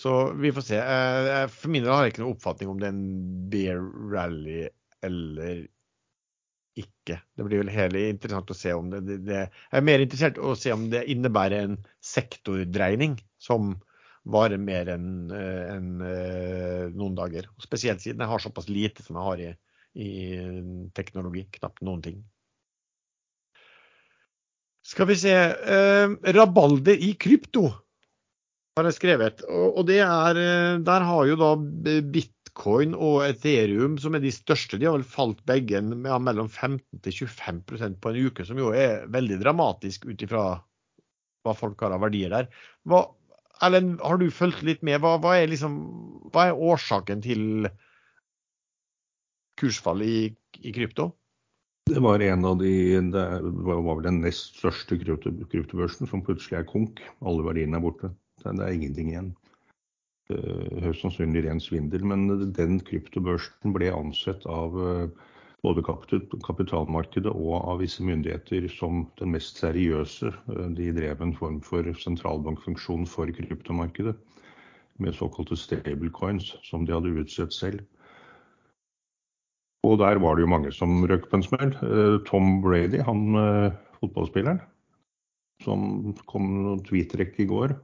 Så 0.00 0.32
vi 0.36 0.50
får 0.52 0.64
se. 0.66 0.78
Eh, 0.80 1.44
for 1.48 1.72
min 1.72 1.84
del 1.84 1.92
har 1.94 2.04
jeg 2.04 2.14
ikke 2.14 2.24
noen 2.24 2.34
oppfatning 2.34 2.72
om 2.72 2.80
det 2.80 2.90
er 2.90 2.96
en 2.96 3.46
bear 3.52 3.84
rally 4.12 4.66
eller 5.04 5.62
ikke. 6.76 7.20
Det 7.36 7.46
blir 7.46 7.62
vel 7.62 7.70
hele 7.72 8.08
interessant 8.10 8.50
å 8.50 8.56
se 8.58 8.72
om 8.74 8.90
det, 8.90 9.04
det, 9.06 9.20
det, 9.28 9.44
Jeg 9.46 9.78
er 9.78 9.86
mer 9.86 10.02
interessert 10.02 10.40
å 10.42 10.56
se 10.58 10.74
om 10.74 10.88
det 10.92 11.04
innebærer 11.12 11.68
en 11.68 11.78
sektordreining 12.04 13.16
som 13.44 13.74
varer 14.24 14.60
mer 14.60 14.88
enn 14.94 15.08
en, 15.30 15.88
eh, 16.00 16.86
noen 16.96 17.16
dager. 17.18 17.50
Spesielt 17.60 18.00
siden 18.00 18.24
jeg 18.24 18.32
har 18.32 18.42
såpass 18.42 18.70
lite 18.72 19.04
som 19.04 19.18
jeg 19.20 19.28
har 19.28 19.42
i, 19.44 19.50
i 20.00 20.12
teknologi. 20.96 21.44
Knapt 21.58 21.84
noen 21.84 22.04
ting. 22.04 22.22
Skal 24.84 25.08
vi 25.08 25.16
se 25.16 25.32
eh, 25.32 26.14
Rabalder 26.36 27.00
i 27.00 27.14
krypto 27.20 27.68
har 28.74 28.88
jeg 28.88 28.96
skrevet. 28.96 29.44
Og, 29.46 29.80
og 29.80 29.86
det 29.88 30.00
er 30.02 30.40
eh, 30.40 30.82
Der 30.84 31.06
har 31.06 31.26
jo 31.28 31.38
da 31.40 31.52
bitcoin 32.02 32.94
og 32.96 33.22
Ethereum, 33.28 33.98
som 34.02 34.16
er 34.16 34.24
de 34.24 34.32
største, 34.34 34.80
de 34.80 34.88
har 34.88 34.96
vel 34.96 35.06
falt 35.06 35.42
begge 35.46 35.82
med 35.84 36.10
mellom 36.26 36.48
15 36.50 37.02
til 37.04 37.28
25% 37.28 38.00
på 38.00 38.12
en 38.12 38.22
uke, 38.28 38.46
som 38.46 38.58
jo 38.60 38.72
er 38.76 39.06
veldig 39.14 39.40
dramatisk 39.42 40.08
ut 40.10 40.26
ifra 40.26 40.46
hva 41.44 41.52
folk 41.56 41.80
har 41.84 41.94
av 41.94 42.02
verdier 42.06 42.32
der. 42.32 42.48
Hva, 42.88 43.04
Erlend, 43.62 44.00
har 44.02 44.18
du 44.18 44.30
fulgt 44.34 44.64
litt 44.66 44.82
med? 44.82 45.00
Hva, 45.02 45.16
hva, 45.22 45.36
er 45.38 45.50
liksom, 45.50 45.76
hva, 46.34 46.48
er 46.48 46.64
årsaken 46.72 47.22
til 47.24 47.68
kursfallet 49.60 50.10
i, 50.10 50.22
i 50.66 50.74
krypto? 50.74 51.12
Det 51.86 52.00
var 52.00 52.22
en 52.24 52.44
av 52.48 52.56
de 52.62 52.72
Det 53.12 53.24
var 53.68 53.82
vel 53.84 54.06
den 54.06 54.22
nest 54.24 54.56
største 54.58 54.96
kryptobørsen 54.98 56.08
som 56.08 56.24
plutselig 56.24 56.62
er 56.62 56.68
konk. 56.68 57.02
Alle 57.20 57.44
verdiene 57.44 57.76
er 57.78 57.84
borte. 57.84 58.10
Det 58.40 58.54
er 58.56 58.72
ingenting 58.72 59.12
igjen. 59.12 59.34
Høyst 60.32 61.04
sannsynlig 61.04 61.44
ren 61.44 61.60
svindel. 61.60 62.06
Men 62.08 62.26
den 62.56 62.80
kryptobørsen 62.88 63.76
ble 63.76 63.92
ansett 63.92 64.46
av 64.48 64.80
eh, 64.80 65.30
både 65.64 65.84
kapitalmarkedet 66.44 67.32
og 67.32 67.54
av 67.56 67.80
visse 67.80 68.04
myndigheter 68.04 68.66
som 68.72 69.04
den 69.20 69.32
mest 69.34 69.60
seriøse. 69.62 70.32
Eh, 70.52 70.68
de 70.76 70.92
drev 70.96 71.22
en 71.24 71.34
form 71.36 71.60
for 71.64 71.88
sentralbankfunksjon 72.04 73.06
for 73.08 73.32
kryptomarkedet 73.32 74.14
med 75.02 75.16
såkalte 75.16 75.56
stablecoins, 75.58 76.52
som 76.62 76.84
de 76.86 76.94
hadde 76.94 77.16
utsett 77.18 77.54
selv. 77.54 77.82
Og 79.84 79.98
der 80.00 80.20
var 80.22 80.36
det 80.36 80.44
jo 80.44 80.52
mange 80.52 80.70
som 80.72 81.02
røk 81.04 81.26
på 81.30 81.40
en 81.40 81.46
smell. 81.46 81.72
Eh, 81.84 82.20
Tom 82.28 82.60
Brady, 82.64 83.00
han 83.04 83.40
eh, 83.40 83.80
fotballspilleren, 84.00 84.60
som 85.64 86.12
kom 86.28 86.50
noen 86.60 86.84
tweetrekk 86.84 87.40
i 87.40 87.48
går. 87.48 87.76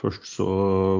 Først 0.00 0.26
så 0.26 0.48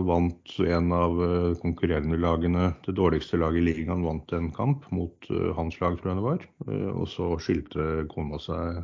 vant 0.06 0.54
en 0.60 0.92
av 0.92 1.18
konkurrerende 1.62 2.18
lagene, 2.20 2.70
det 2.84 2.94
dårligste 2.98 3.40
laget 3.40 3.62
i 3.62 3.66
ligaen, 3.70 4.04
vant 4.04 4.32
en 4.36 4.50
kamp 4.54 4.84
mot 4.94 5.28
hans 5.56 5.78
lag, 5.80 5.96
tror 5.98 6.12
jeg 6.12 6.20
det 6.20 6.26
var. 6.26 6.46
Og 6.92 7.06
så 7.08 7.30
skilte 7.40 7.86
kona, 8.12 8.40
seg, 8.42 8.82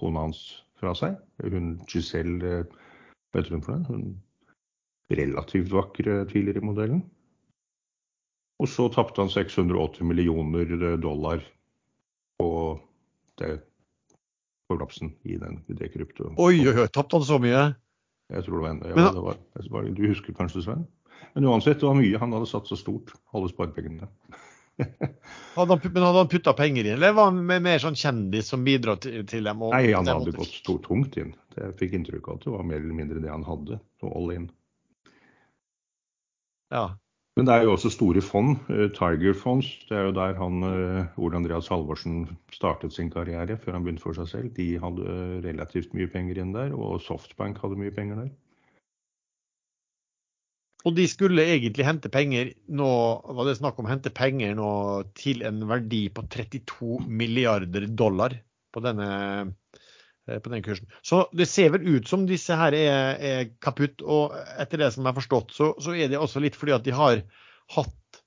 kona 0.00 0.26
hans 0.26 0.40
fra 0.80 0.94
seg. 0.96 1.18
Hun 1.44 1.74
Giselle, 1.90 2.64
vet 3.36 3.50
du 3.50 3.58
hun 3.58 3.66
for 3.66 3.76
det? 3.76 3.92
Hun 3.92 4.08
relativt 5.12 5.72
vakre 5.72 6.22
tidligere 6.30 6.64
modellen. 6.64 7.04
Og 8.62 8.70
så 8.70 8.88
tapte 8.92 9.20
han 9.20 9.32
680 9.32 10.06
millioner 10.06 10.96
dollar 11.02 11.42
på 12.38 12.50
det 13.40 13.58
kollapsen 14.70 15.12
i, 15.22 15.36
den, 15.36 15.60
det 15.68 15.90
krypto. 15.92 16.30
Oi, 16.38 16.62
oi, 16.64 16.76
oi, 16.84 16.88
tapte 16.88 17.18
han 17.18 17.26
så 17.26 17.40
mye? 17.42 17.64
Jeg 18.32 18.46
tror 18.46 18.56
det 18.56 18.64
var, 18.64 18.88
ja, 18.88 19.10
det 19.12 19.22
var, 19.24 19.40
det 19.54 19.70
var 19.72 19.88
Du 19.92 20.06
husker 20.08 20.36
kanskje, 20.36 20.64
Sven? 20.64 20.86
Men 21.34 21.46
uansett, 21.50 21.80
det 21.80 21.86
var 21.86 21.96
mye. 21.98 22.18
Han 22.18 22.32
hadde 22.32 22.48
satt 22.48 22.68
så 22.70 22.78
stort, 22.78 23.12
alle 23.36 23.50
sparepengene. 23.50 24.08
hadde 25.54 25.76
han, 25.76 25.80
men 25.84 26.02
hadde 26.02 26.22
han 26.22 26.30
putta 26.32 26.54
penger 26.56 26.88
inn, 26.88 26.96
eller 26.96 27.14
var 27.14 27.30
han 27.30 27.44
mer 27.46 27.82
sånn 27.82 27.98
kjendis 27.98 28.50
som 28.50 28.64
bidro 28.66 28.96
til, 29.02 29.20
til 29.30 29.46
dem? 29.46 29.62
Nei, 29.70 29.86
han 29.92 30.08
hadde 30.10 30.34
gått 30.34 30.56
stort, 30.56 30.86
tungt 30.88 31.18
inn. 31.20 31.34
Jeg 31.54 31.76
fikk 31.78 31.94
inntrykk 31.98 32.28
av 32.28 32.40
at 32.40 32.46
det 32.46 32.54
var 32.56 32.68
mer 32.70 32.80
eller 32.82 32.98
mindre 32.98 33.22
det 33.22 33.30
han 33.30 33.46
hadde. 33.46 33.78
Så 34.00 34.10
all 34.10 34.34
in. 34.34 34.48
Ja. 36.74 36.86
Men 37.34 37.48
det 37.48 37.54
er 37.54 37.64
jo 37.66 37.72
også 37.74 37.90
store 37.90 38.22
fond. 38.22 38.60
Eh, 38.70 38.86
Tiger 38.94 39.34
Fonds, 39.34 39.66
det 39.88 39.96
er 39.98 40.06
jo 40.06 40.14
der 40.14 40.36
han 40.38 40.62
eh, 40.68 41.18
Ole 41.18 41.40
Andreas 41.40 41.66
Halvorsen 41.72 42.28
startet 42.54 42.94
sin 42.94 43.10
karriere 43.10 43.56
før 43.58 43.74
han 43.74 43.86
begynte 43.86 44.04
for 44.04 44.14
seg 44.14 44.30
selv. 44.30 44.52
De 44.54 44.68
hadde 44.78 45.08
eh, 45.10 45.40
relativt 45.48 45.96
mye 45.98 46.10
penger 46.12 46.38
igjen 46.38 46.54
der, 46.54 46.70
og 46.78 47.02
Softbank 47.02 47.58
hadde 47.62 47.80
mye 47.80 47.94
penger 47.94 48.22
der. 48.22 48.30
Og 50.84 50.94
de 50.94 51.08
skulle 51.08 51.46
egentlig 51.48 51.86
hente 51.88 52.12
penger 52.12 52.52
nå, 52.76 52.88
var 53.24 53.48
det 53.48 53.56
snakk 53.58 53.78
om 53.80 53.88
å 53.88 53.94
hente 53.94 54.12
penger 54.14 54.54
nå 54.54 54.70
til 55.16 55.42
en 55.48 55.62
verdi 55.66 56.04
på 56.12 56.26
32 56.28 56.98
milliarder 57.08 57.88
dollar 57.88 58.36
på 58.74 58.82
denne, 58.84 59.08
på 60.24 60.52
den 60.52 60.62
kursen. 60.64 60.88
Så 61.04 61.24
det 61.36 61.46
ser 61.50 61.74
vel 61.74 61.84
ut 61.96 62.08
som 62.08 62.26
disse 62.28 62.56
her 62.56 62.76
er, 62.76 63.18
er 63.18 63.50
kaputt. 63.64 64.02
Og 64.02 64.36
etter 64.60 64.80
det 64.80 64.92
som 64.94 65.04
jeg 65.04 65.12
har 65.12 65.18
forstått, 65.18 65.52
så, 65.56 65.72
så, 65.82 65.96
er 65.96 66.12
det 66.12 66.20
også 66.20 66.42
litt 66.44 66.56
fordi 66.58 66.76
at 66.76 66.86
de 66.86 66.94
har 66.96 67.20
hatt 67.74 68.22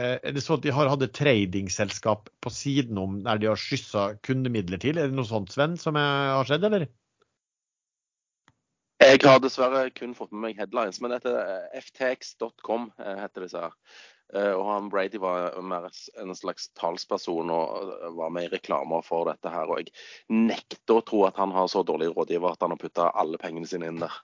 eh, 0.00 0.18
Er 0.18 0.34
det 0.34 0.42
sånn 0.42 0.60
at 0.60 0.66
de 0.66 0.74
har 0.74 0.90
hatt 0.90 1.04
et 1.06 1.14
tradingselskap 1.16 2.30
på 2.42 2.54
siden 2.54 2.98
om 2.98 3.20
der 3.26 3.42
de 3.42 3.52
har 3.52 3.60
skyssa 3.60 4.12
kundemidler 4.26 4.82
til? 4.82 4.98
Er 4.98 5.10
det 5.10 5.18
noe 5.18 5.28
sånt, 5.28 5.54
Sven, 5.54 5.78
som 5.80 5.98
har 6.00 6.48
skjedd, 6.48 6.66
eller? 6.70 6.88
Jeg 9.02 9.18
har 9.26 9.40
dessverre 9.42 9.88
kun 9.90 10.12
fått 10.14 10.30
med 10.30 10.44
meg 10.44 10.58
headlines, 10.60 11.00
men 11.02 11.10
dette 11.10 11.30
ftx.com 11.74 12.90
eh, 13.02 13.16
heter 13.18 13.46
disse 13.46 13.62
her. 13.62 13.74
Eh, 14.32 14.52
og 14.52 14.64
han 14.64 14.88
Brady 14.88 15.18
var 15.20 15.58
mer 15.60 15.90
en 16.20 16.34
slags 16.36 16.70
talsperson 16.78 17.50
og 17.52 17.90
eh, 17.92 18.12
var 18.16 18.30
med 18.32 18.46
i 18.48 18.52
reklamer 18.54 19.04
for 19.04 19.28
dette 19.28 19.50
her. 19.52 19.68
Og 19.68 19.82
jeg 19.82 19.92
nekter 20.32 21.00
å 21.00 21.04
tro 21.04 21.24
at 21.28 21.40
han 21.40 21.52
har 21.52 21.68
så 21.68 21.84
dårlig 21.84 22.12
rådgiver 22.14 22.54
at 22.54 22.64
han 22.64 22.72
har 22.72 22.80
putta 22.80 23.10
alle 23.12 23.40
pengene 23.42 23.68
sine 23.68 23.90
inn 23.92 24.00
der. 24.00 24.14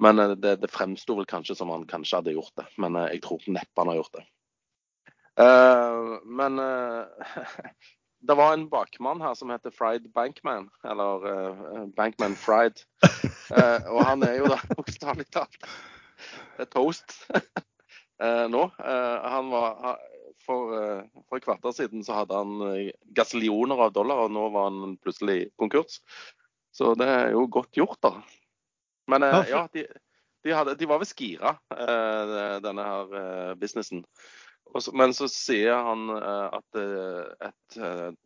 Men 0.00 0.22
eh, 0.22 0.36
det, 0.40 0.56
det 0.62 0.72
fremsto 0.72 1.18
vel 1.18 1.28
kanskje 1.28 1.58
som 1.60 1.72
han 1.74 1.84
kanskje 1.90 2.22
hadde 2.22 2.36
gjort 2.38 2.54
det. 2.62 2.70
Men 2.80 2.96
jeg 3.04 3.20
tror 3.26 3.44
neppe 3.52 3.84
han 3.84 3.92
har 3.92 4.00
gjort 4.00 4.16
det. 4.20 4.24
Uh, 5.34 6.22
men 6.30 6.60
uh, 6.62 7.10
det 8.28 8.36
var 8.38 8.52
en 8.54 8.68
bakmann 8.70 9.18
her 9.20 9.34
som 9.34 9.50
heter 9.50 9.74
Fried 9.74 10.06
Bankman, 10.14 10.68
eller 10.86 11.26
uh, 11.26 11.80
Bankman 11.98 12.38
Fried. 12.38 12.84
og 13.92 14.00
han 14.06 14.22
er 14.24 14.38
jo 14.38 14.48
da 14.54 14.60
bokstavelig 14.78 15.26
talt 15.34 15.58
toast. 16.70 17.18
Eh, 18.22 18.48
nå. 18.48 18.62
Eh, 18.78 19.30
han 19.30 19.50
var, 19.50 19.98
for, 20.46 20.74
eh, 20.82 21.02
for 21.28 21.38
et 21.38 21.46
kvarter 21.46 21.74
siden 21.74 22.04
så 22.06 22.20
hadde 22.20 22.38
han 22.38 22.92
gasillioner 23.16 23.86
av 23.86 23.92
dollar, 23.96 24.26
og 24.26 24.34
nå 24.34 24.48
var 24.54 24.70
han 24.70 24.96
plutselig 25.02 25.50
konkurs. 25.60 26.00
Så 26.74 26.94
det 26.98 27.08
er 27.10 27.34
jo 27.34 27.46
godt 27.50 27.74
gjort, 27.78 28.00
da. 28.02 28.16
Men 29.10 29.26
ja, 29.46 29.66
de, 29.72 29.84
de, 30.42 30.54
hadde, 30.54 30.78
de 30.80 30.88
var 30.88 30.98
ved 31.02 31.10
Skira, 31.10 31.52
denne 32.64 32.86
her 32.86 33.52
businessen. 33.60 34.00
men 34.96 35.12
så 35.14 35.28
sier 35.28 35.76
han 35.76 36.08
at 36.16 36.78
et 36.80 37.76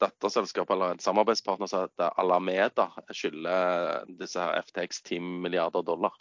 datterselskap 0.01 0.71
eller 0.71 0.95
et 0.95 1.03
samarbeidspartner 1.03 1.69
sa 1.69 1.83
at 1.89 2.07
Alameda 2.23 2.87
skylder 3.11 4.07
disse 4.23 4.39
her 4.39 4.63
FTX 4.63 5.03
10 5.03 5.21
milliarder 5.43 5.83
dollar. 5.83 6.15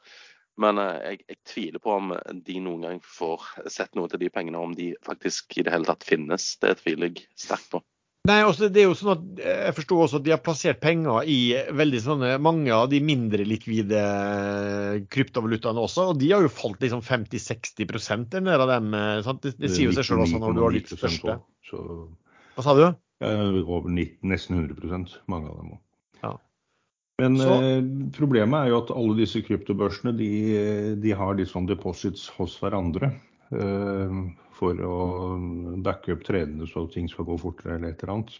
Men 0.57 0.81
jeg, 0.81 1.19
jeg, 1.27 1.37
tviler 1.45 1.81
på 1.83 1.91
om 1.93 2.15
de 2.47 2.55
noen 2.63 2.87
gang 2.87 3.03
får 3.05 3.43
sett 3.69 3.93
noe 3.97 4.09
til 4.09 4.23
de 4.23 4.31
pengene, 4.33 4.57
om 4.57 4.73
de 4.77 4.91
faktisk 5.05 5.59
i 5.59 5.65
det 5.67 5.75
hele 5.75 5.85
tatt 5.89 6.07
finnes. 6.07 6.49
Det 6.61 6.79
tviler 6.81 7.11
jeg 7.11 7.27
sterkt 7.37 7.69
på. 7.75 7.83
Nei, 8.27 8.41
også, 8.43 8.65
altså, 8.65 8.67
det 8.73 8.81
er 8.81 8.87
jo 8.87 8.95
sånn 8.97 9.11
at 9.13 9.41
Jeg 9.45 9.75
forstår 9.77 10.01
også 10.03 10.19
at 10.19 10.23
de 10.25 10.31
har 10.33 10.41
plassert 10.43 10.79
penger 10.83 11.29
i 11.31 11.39
veldig 11.79 11.99
sånne, 12.03 12.31
mange 12.43 12.73
av 12.75 12.89
de 12.91 12.99
mindre 13.03 13.45
likvide 13.47 14.01
kryptovalutaene 15.13 15.83
også. 15.83 16.09
Og 16.11 16.19
de 16.19 16.31
har 16.33 16.43
jo 16.43 16.51
falt 16.51 16.83
liksom 16.83 17.03
50-60 17.05 18.17
en 18.17 18.49
del 18.49 18.65
av 18.65 18.71
dem. 18.73 18.89
Eh, 18.97 19.21
sant? 19.25 19.43
Det, 19.45 19.55
det 19.61 19.71
sier 19.71 19.91
jo 19.91 19.95
seg 19.95 20.09
selv 20.09 20.25
også 20.25 20.41
når 20.43 20.57
du 20.57 20.63
har 20.65 20.75
litt 20.75 20.91
største. 20.91 21.37
Så... 21.69 21.83
Hva 22.57 22.65
sa 22.65 22.75
du? 22.75 22.85
Over 23.23 23.89
90, 23.93 24.19
nesten 24.29 24.59
100% 24.59 25.15
mange 25.31 25.51
av 25.53 25.61
dem 25.61 25.75
òg. 25.77 25.81
Ja. 26.25 26.33
Men 27.21 27.39
eh, 27.41 27.79
problemet 28.13 28.59
er 28.59 28.71
jo 28.71 28.81
at 28.83 28.91
alle 28.93 29.15
disse 29.17 29.41
kryptobørsene 29.45 30.13
de, 30.17 30.31
de 31.01 31.15
har 31.17 31.37
litt 31.37 31.49
sånn 31.49 31.69
deposits 31.69 32.27
hos 32.37 32.57
hverandre. 32.61 33.09
Eh, 33.49 34.19
for 34.57 34.81
å 34.81 34.97
backe 35.85 36.15
opp 36.15 36.25
tredene 36.27 36.67
så 36.69 36.87
ting 36.93 37.09
skal 37.09 37.27
gå 37.27 37.37
fortere 37.41 37.77
eller 37.77 37.93
et 37.93 38.03
eller 38.03 38.13
annet. 38.17 38.37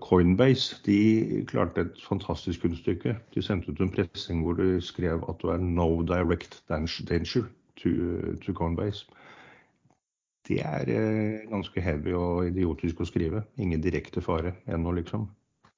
Coinbase 0.00 0.78
de 0.86 1.44
klarte 1.48 1.84
et 1.84 2.00
fantastisk 2.00 2.64
kunststykke. 2.64 3.18
De 3.36 3.42
sendte 3.44 3.72
ut 3.72 3.82
en 3.84 3.92
pressing 3.92 4.40
hvor 4.44 4.56
de 4.56 4.78
skrev 4.84 5.24
at 5.28 5.44
det 5.44 5.52
er 5.52 5.60
'no 5.60 5.88
direct 6.08 6.62
danger 6.72 7.50
to, 7.76 7.90
to 8.40 8.52
Coinbase'. 8.52 9.04
Det 10.48 10.60
er 10.60 10.88
eh, 10.88 11.48
ganske 11.48 11.80
heavy 11.80 12.12
og 12.12 12.46
idiotisk 12.48 13.00
å 13.00 13.08
skrive. 13.08 13.44
Ingen 13.56 13.80
direkte 13.80 14.20
fare 14.20 14.54
ennå, 14.68 14.92
liksom. 14.92 15.28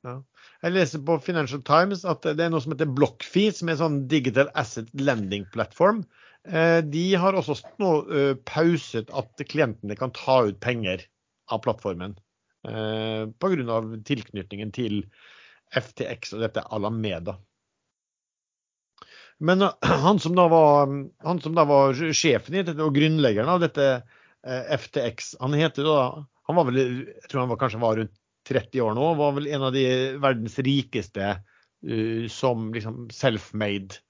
Ja. 0.07 0.21
Jeg 0.63 0.75
leser 0.77 1.03
på 1.07 1.17
Financial 1.25 1.63
Times 1.67 2.05
at 2.07 2.27
det 2.27 2.45
er 2.45 2.53
noe 2.53 2.63
som 2.63 2.75
heter 2.75 2.91
BlockFi, 2.95 3.49
som 3.55 3.69
er 3.69 3.77
en 3.77 3.83
sånn 3.83 3.99
digital 4.11 4.51
asset 4.59 4.93
lending 4.95 5.47
platform. 5.55 6.05
Eh, 6.47 6.79
de 6.87 7.07
har 7.19 7.35
også 7.35 7.57
nå 7.83 7.93
eh, 8.07 8.35
pauset 8.47 9.11
at 9.11 9.43
klientene 9.51 9.97
kan 9.99 10.15
ta 10.15 10.45
ut 10.47 10.61
penger 10.63 11.03
av 11.51 11.65
plattformen 11.65 12.15
eh, 12.69 13.27
pga. 13.43 13.81
tilknytningen 14.07 14.71
til 14.75 15.03
FTX 15.75 16.37
og 16.37 16.45
dette 16.47 16.63
Alameda. 16.71 17.37
Men 19.43 19.67
han 20.07 20.23
som 20.23 20.39
da 20.39 20.47
var, 20.53 20.95
som 21.43 21.59
da 21.59 21.67
var 21.67 21.99
sjefen 22.15 22.55
i 22.55 22.63
dette, 22.63 22.79
og 22.79 22.95
grunnleggeren 22.95 23.51
av 23.51 23.67
dette 23.67 23.91
FTX, 24.47 25.35
han 25.43 25.57
heter 25.59 25.83
da 25.83 26.01
Han 26.47 26.55
var 26.55 26.69
vel, 26.69 26.77
jeg 26.79 27.27
tror 27.27 27.41
han 27.43 27.49
var, 27.51 27.59
kanskje 27.59 27.81
var 27.83 27.97
rundt 27.99 28.15
30 28.47 28.83
år 28.85 28.97
nå, 28.97 29.13
var 29.19 29.37
vel 29.37 29.49
en 29.51 29.69
av 29.69 29.75
de 29.75 29.85
verdens 30.23 30.59
rikeste 30.65 31.37
uh, 31.37 32.27
som 32.33 32.69
liksom 32.75 33.07
self-made 33.15 34.03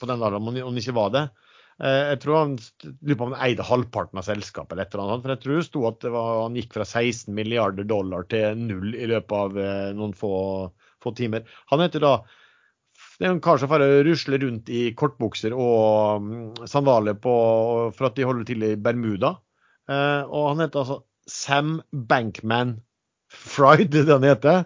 på 0.00 0.08
den 0.10 0.22
dagen, 0.22 0.40
om 0.40 0.54
han 0.54 0.80
ikke 0.80 0.96
var 0.96 1.10
det. 1.14 1.24
Uh, 1.82 2.14
jeg 2.14 2.20
tror 2.22 2.40
han 2.40 2.54
lurer 3.00 3.18
på 3.18 3.26
om 3.26 3.34
han 3.34 3.44
eide 3.48 3.66
halvparten 3.66 4.20
av 4.20 4.28
selskapet. 4.28 4.72
eller 4.74 4.86
et 4.86 4.94
eller 4.94 5.04
annet, 5.04 5.26
for 5.26 5.34
Jeg 5.34 5.42
tror 5.42 5.58
det 5.58 5.66
sto 5.68 5.84
at 5.90 6.00
det 6.04 6.14
var, 6.14 6.30
han 6.44 6.56
gikk 6.60 6.78
fra 6.78 6.88
16 6.88 7.34
milliarder 7.34 7.88
dollar 7.90 8.26
til 8.30 8.64
null 8.64 8.94
i 8.94 9.10
løpet 9.10 9.36
av 9.40 9.60
uh, 9.60 9.92
noen 9.98 10.16
få, 10.16 10.32
få 11.04 11.14
timer. 11.18 11.46
Han 11.72 11.84
heter 11.84 12.04
da 12.04 12.16
det 13.18 13.26
er 13.26 13.30
en 13.30 13.42
kar 13.42 13.58
som 13.58 13.70
rusler 13.70 14.40
rundt 14.42 14.70
i 14.70 14.88
kortbukser 14.98 15.54
og 15.54 16.22
mm, 16.22 16.66
sandaler 16.70 17.14
på, 17.14 17.34
for 17.94 18.08
at 18.08 18.16
de 18.16 18.26
holder 18.26 18.46
til 18.48 18.64
i 18.66 18.70
Bermuda. 18.78 19.30
Og 19.86 20.46
han 20.48 20.62
heter 20.62 20.80
altså 20.80 20.96
Sam 21.30 21.76
Bankman 21.90 22.74
Fried, 23.34 23.92
det 23.94 24.08
han 24.08 24.26
heter. 24.26 24.64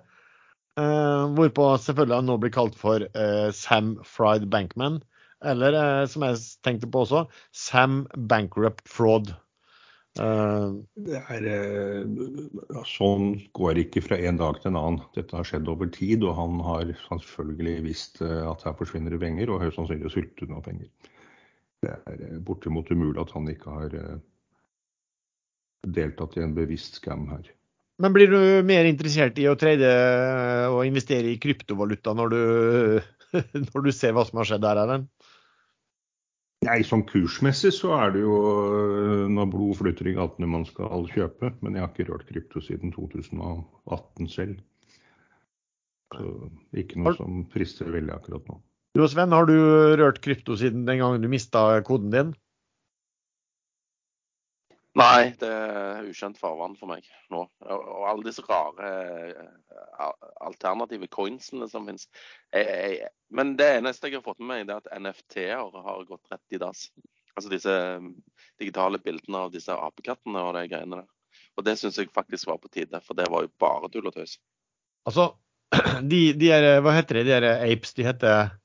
hvorpå 0.79 1.65
selvfølgelig 1.83 2.15
han 2.21 2.29
nå 2.31 2.37
blir 2.39 2.53
kalt 2.55 2.77
for 2.79 3.03
Sam 3.57 3.97
Fried 4.07 4.47
Bankman. 4.53 5.01
Eller 5.47 5.77
uh, 5.77 6.07
som 6.11 6.25
jeg 6.27 6.41
tenkte 6.67 6.89
på 6.91 7.05
også, 7.05 7.27
Sam 7.55 8.07
Bankrupt 8.31 8.89
Fraud. 8.91 9.31
Uh, 10.19 10.81
det 11.07 11.21
er, 11.31 11.45
uh, 11.47 12.81
sånn 12.89 13.37
går 13.55 13.85
ikke 13.85 14.03
fra 14.03 14.19
en 14.19 14.41
dag 14.41 14.59
til 14.59 14.73
en 14.73 14.81
annen. 14.81 15.05
Dette 15.15 15.37
har 15.39 15.47
skjedd 15.47 15.71
over 15.71 15.91
tid, 15.95 16.27
og 16.27 16.35
han 16.41 16.59
har 16.67 16.91
selvfølgelig 17.13 17.77
visst 17.87 18.19
uh, 18.25 18.49
at 18.51 18.67
her 18.67 18.75
forsvinner 18.81 19.15
det 19.15 19.23
penger, 19.23 19.53
og 19.53 19.63
høyst 19.63 19.79
sannsynlig 19.79 20.11
sultet 20.15 20.49
unna 20.49 20.65
penger. 20.65 20.91
Det 21.87 21.95
er 22.11 22.43
bortimot 22.43 22.91
umulig 22.91 23.21
at 23.23 23.31
han 23.37 23.47
ikke 23.53 23.71
har 23.71 23.93
deltatt 25.87 26.35
i 26.35 26.43
en 26.43 26.57
bevisst 26.57 26.99
scam 26.99 27.29
her. 27.31 27.45
Men 27.99 28.15
blir 28.15 28.31
du 28.31 28.41
mer 28.67 28.87
interessert 28.87 29.39
i 29.43 29.49
å 29.51 29.57
trade 29.59 29.89
og 30.71 30.85
investere 30.87 31.33
i 31.33 31.39
kryptovaluta 31.43 32.15
når 32.15 32.35
du, 32.35 32.43
når 33.67 33.87
du 33.87 33.91
ser 33.95 34.15
hva 34.15 34.23
som 34.29 34.39
har 34.39 34.51
skjedd 34.53 34.65
der, 34.67 34.83
Erlend? 34.85 35.09
Nei, 36.67 36.81
sånn 36.83 37.05
kursmessig 37.07 37.71
så 37.77 37.93
er 37.95 38.17
det 38.17 38.25
jo 38.25 38.39
øh, 38.43 39.27
når 39.31 39.51
blod 39.53 39.77
flytter 39.79 40.09
i 40.11 40.15
gatene 40.17 40.49
man 40.51 40.65
skal 40.67 41.07
kjøpe. 41.11 41.53
Men 41.63 41.77
jeg 41.77 41.85
har 41.85 41.93
ikke 41.93 42.09
rørt 42.09 42.27
krypto 42.31 42.63
siden 42.63 42.95
2018 42.97 44.31
selv. 44.33 44.59
Så 46.15 46.33
ikke 46.83 46.99
noe 46.99 47.15
som 47.19 47.45
frister 47.53 47.91
veldig 47.95 48.15
akkurat 48.15 48.51
nå. 48.51 48.59
Du 48.97 49.05
og 49.05 49.11
Sven, 49.13 49.35
har 49.37 49.47
du 49.47 49.55
rørt 50.01 50.19
krypto 50.25 50.57
siden 50.59 50.87
den 50.89 50.99
gangen 51.03 51.23
du 51.23 51.31
mista 51.31 51.63
koden 51.87 52.11
din? 52.15 52.35
Nei, 54.97 55.35
det 55.39 55.49
er 55.53 56.07
ukjent 56.09 56.39
farvann 56.41 56.75
for 56.79 56.91
meg 56.91 57.05
nå. 57.31 57.43
Og 57.61 58.07
alle 58.09 58.25
disse 58.25 58.43
rare 58.47 58.89
eh, 59.29 60.09
alternative 60.41 61.11
coinsene 61.13 61.69
som 61.71 61.87
finnes. 61.87 62.09
Men 63.29 63.53
det 63.61 63.69
eneste 63.77 64.09
jeg 64.09 64.19
har 64.19 64.25
fått 64.25 64.41
med 64.41 64.51
meg, 64.51 64.65
er 64.73 64.81
at 64.81 64.91
NFT-er 64.97 65.77
har 65.85 66.09
gått 66.09 66.33
rett 66.33 66.57
i 66.57 66.61
dass. 66.63 66.89
Altså 67.39 67.53
disse 67.53 67.75
mm, 68.03 68.15
digitale 68.59 68.99
bildene 68.99 69.45
av 69.47 69.53
disse 69.55 69.71
apekattene 69.71 70.43
og 70.43 70.57
de 70.57 70.65
greiene 70.73 71.03
der. 71.03 71.11
Og 71.59 71.67
det 71.67 71.77
syns 71.79 71.99
jeg 72.01 72.11
faktisk 72.15 72.49
var 72.49 72.59
på 72.63 72.71
tide, 72.73 72.99
for 73.05 73.19
det 73.19 73.29
var 73.31 73.45
jo 73.45 73.53
bare 73.63 73.91
tull 73.93 74.09
og 74.11 74.17
tøys. 74.17 74.39
Altså, 75.07 75.31
de, 76.11 76.23
de 76.39 76.51
er, 76.55 76.71
hva 76.83 76.97
heter 76.97 77.21
de, 77.21 77.29
de 77.29 77.37
er 77.37 77.47
apes? 77.69 77.95
De 77.95 78.07
heter 78.07 78.57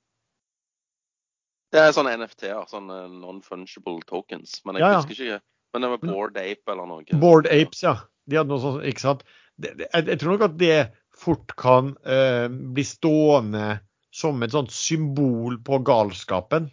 Det 1.73 1.81
er 1.81 1.93
sånne 1.93 2.15
NFT-er, 2.21 2.65
sånne 2.69 3.03
non-fungible 3.11 4.01
tokens. 4.09 4.61
Men 4.65 4.79
jeg 4.79 4.85
ja, 4.85 4.93
ja. 4.95 5.01
husker 5.01 5.19
ikke 5.19 5.41
men 5.73 5.85
det 5.85 5.93
var 5.95 6.03
Bored 6.03 6.37
Ape 6.37 6.73
eller 6.73 6.89
noe? 6.89 7.21
Bored 7.21 7.49
Apes, 7.49 7.81
ja. 7.85 7.97
De 8.29 8.39
hadde 8.39 8.53
noe 8.53 8.61
sånt, 8.61 8.85
ikke 8.87 9.03
sant. 9.03 9.25
Jeg, 9.63 9.87
jeg, 9.97 10.19
tror 10.21 10.35
nok 10.35 10.45
at 10.47 10.55
det 10.61 10.77
fort 11.13 11.53
kan 11.59 11.91
uh, 12.07 12.47
bli 12.49 12.85
stående 12.87 13.79
som 14.13 14.41
et 14.45 14.53
sånt 14.53 14.73
symbol 14.73 15.57
på 15.65 15.79
galskapen 15.85 16.69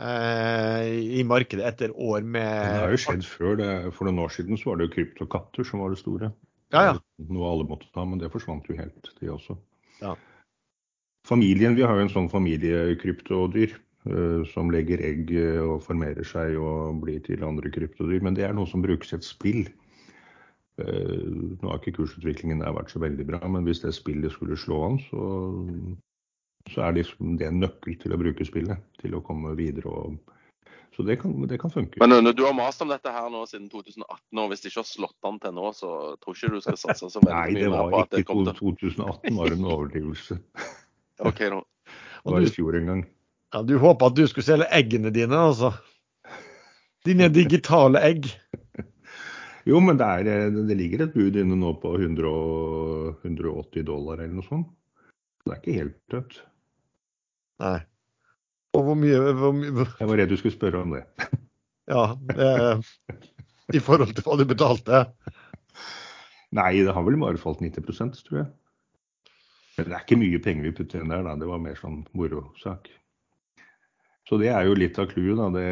uh, 0.00 0.82
i 0.86 1.22
markedet 1.26 1.66
etter 1.66 1.94
år 1.94 2.22
med 2.22 2.46
Det 2.46 2.82
har 2.82 2.94
jo 2.94 3.02
skjedd 3.02 3.26
før. 3.26 3.58
Det, 3.60 3.70
for 3.96 4.08
noen 4.08 4.24
år 4.26 4.34
siden 4.34 4.60
så 4.60 4.70
var 4.70 4.80
det 4.80 4.88
jo 4.88 4.94
kryptokatter 4.96 5.66
som 5.66 5.82
var 5.82 5.94
det 5.94 6.00
store. 6.02 6.30
Ja, 6.74 6.82
ja. 6.90 6.94
Noe 7.30 7.50
alle 7.50 7.66
måtte 7.68 7.90
ta, 7.94 8.04
men 8.06 8.22
det 8.22 8.32
forsvant 8.32 8.66
jo 8.70 8.78
helt, 8.78 9.12
de 9.20 9.30
også. 9.32 9.58
Ja. 10.02 10.16
Familien, 11.26 11.74
Vi 11.74 11.82
har 11.82 11.98
jo 11.98 12.06
en 12.06 12.12
sånn 12.12 12.30
familiekryptodyr. 12.30 13.74
Eh, 14.06 14.44
som 14.52 14.70
legger 14.70 15.00
egg 15.02 15.32
eh, 15.34 15.58
og 15.64 15.80
formerer 15.82 16.26
seg 16.26 16.54
og 16.62 17.00
blir 17.02 17.18
til 17.26 17.42
andre 17.42 17.72
kryptodyr. 17.74 18.22
Men 18.22 18.36
det 18.38 18.44
er 18.46 18.54
noe 18.54 18.68
som 18.70 18.84
brukes 18.84 19.10
i 19.10 19.18
et 19.18 19.26
spill. 19.26 19.64
Eh, 20.78 21.24
nå 21.26 21.72
har 21.72 21.80
ikke 21.80 21.96
kursutviklingen 21.98 22.62
der 22.62 22.76
vært 22.76 22.92
så 22.94 23.02
veldig 23.02 23.26
bra, 23.26 23.40
men 23.50 23.66
hvis 23.66 23.82
det 23.82 23.96
spillet 23.96 24.34
skulle 24.34 24.58
slå 24.60 24.82
an, 24.90 25.00
så, 25.08 25.26
så 26.70 26.86
er 26.86 26.98
det, 26.98 27.08
det 27.40 27.48
en 27.48 27.60
nøkkel 27.64 27.98
til 28.02 28.14
å 28.14 28.20
bruke 28.20 28.46
spillet. 28.46 28.84
Til 29.02 29.18
å 29.18 29.24
komme 29.26 29.56
videre. 29.58 29.90
Og, 29.90 30.36
så 30.94 31.02
det 31.08 31.18
kan, 31.24 31.34
det 31.50 31.58
kan 31.60 31.74
funke. 31.74 31.98
Men 31.98 32.30
du 32.30 32.44
har 32.46 32.54
mast 32.56 32.86
om 32.86 32.92
dette 32.92 33.10
her 33.10 33.26
nå 33.32 33.42
siden 33.50 33.66
2018, 33.72 34.06
og 34.38 34.52
hvis 34.52 34.62
det 34.62 34.70
ikke 34.70 34.84
har 34.84 34.90
slått 34.92 35.28
an 35.32 35.42
til 35.42 35.58
nå, 35.58 35.72
så 35.74 35.90
tror 36.22 36.38
ikke 36.38 36.54
du 36.54 36.62
skal 36.62 36.78
satse 36.84 37.10
så 37.10 37.24
veldig 37.26 37.58
mye 37.58 37.74
mer 37.74 37.90
på 37.90 38.04
at 38.06 38.14
det 38.14 38.22
kom 38.28 38.46
til 38.46 38.54
Nei, 38.54 38.54
det 38.54 38.70
var 38.70 38.86
ikke 38.86 38.94
2018, 38.94 39.42
var 39.42 39.58
en 39.58 39.68
overdrivelse. 39.74 40.40
ok, 41.26 41.46
nå. 41.56 41.62
Det 42.22 42.34
var 42.34 42.46
i 42.46 42.54
fjor 42.54 42.78
en 42.78 42.90
gang. 42.94 43.06
Ja, 43.54 43.62
Du 43.62 43.76
håper 43.78 44.10
at 44.10 44.16
du 44.18 44.24
skulle 44.28 44.46
selge 44.46 44.68
eggene 44.74 45.12
dine, 45.14 45.38
altså? 45.50 45.72
Dine 47.06 47.28
digitale 47.40 48.02
egg? 48.04 48.28
Jo, 49.66 49.80
men 49.82 49.98
det, 49.98 50.06
er, 50.06 50.50
det 50.54 50.76
ligger 50.78 51.06
et 51.06 51.14
bud 51.14 51.36
inne 51.40 51.58
nå 51.58 51.72
på 51.82 51.94
100, 51.98 52.32
180 53.26 53.86
dollar 53.86 54.20
eller 54.22 54.36
noe 54.38 54.46
sånt. 54.46 54.68
Det 55.46 55.54
er 55.54 55.60
ikke 55.60 55.78
helt 55.80 55.96
dødt. 56.10 56.38
Nei. 57.62 57.78
Og 58.76 58.84
hvor 58.84 58.98
mye, 58.98 59.18
hvor 59.38 59.54
mye 59.56 59.86
Jeg 59.86 60.08
var 60.10 60.18
redd 60.20 60.30
du 60.30 60.36
skulle 60.38 60.56
spørre 60.56 60.84
om 60.84 60.96
det. 60.98 61.04
Ja, 61.86 62.16
det, 62.18 62.46
i 63.70 63.78
forhold 63.78 64.10
til 64.16 64.24
hva 64.26 64.34
du 64.40 64.42
betalte? 64.50 65.04
Nei, 66.58 66.72
det 66.82 66.90
har 66.96 67.04
vel 67.06 67.18
bare 67.22 67.38
falt 67.38 67.60
90% 67.62 68.24
tror 68.26 68.40
jeg. 68.40 68.48
Men 69.76 69.86
det 69.86 69.94
er 69.94 70.02
ikke 70.02 70.18
mye 70.18 70.40
penger 70.42 70.66
vi 70.66 70.72
putter 70.80 71.04
inn 71.04 71.12
der, 71.14 71.22
da. 71.22 71.36
Det 71.38 71.46
var 71.46 71.62
mer 71.62 71.78
sånn 71.78 72.00
morosak. 72.18 72.90
Så 74.28 74.38
det 74.42 74.50
er 74.50 74.66
jo 74.66 74.74
litt 74.74 74.98
av 74.98 75.06
clouet. 75.10 75.54
Det, 75.54 75.66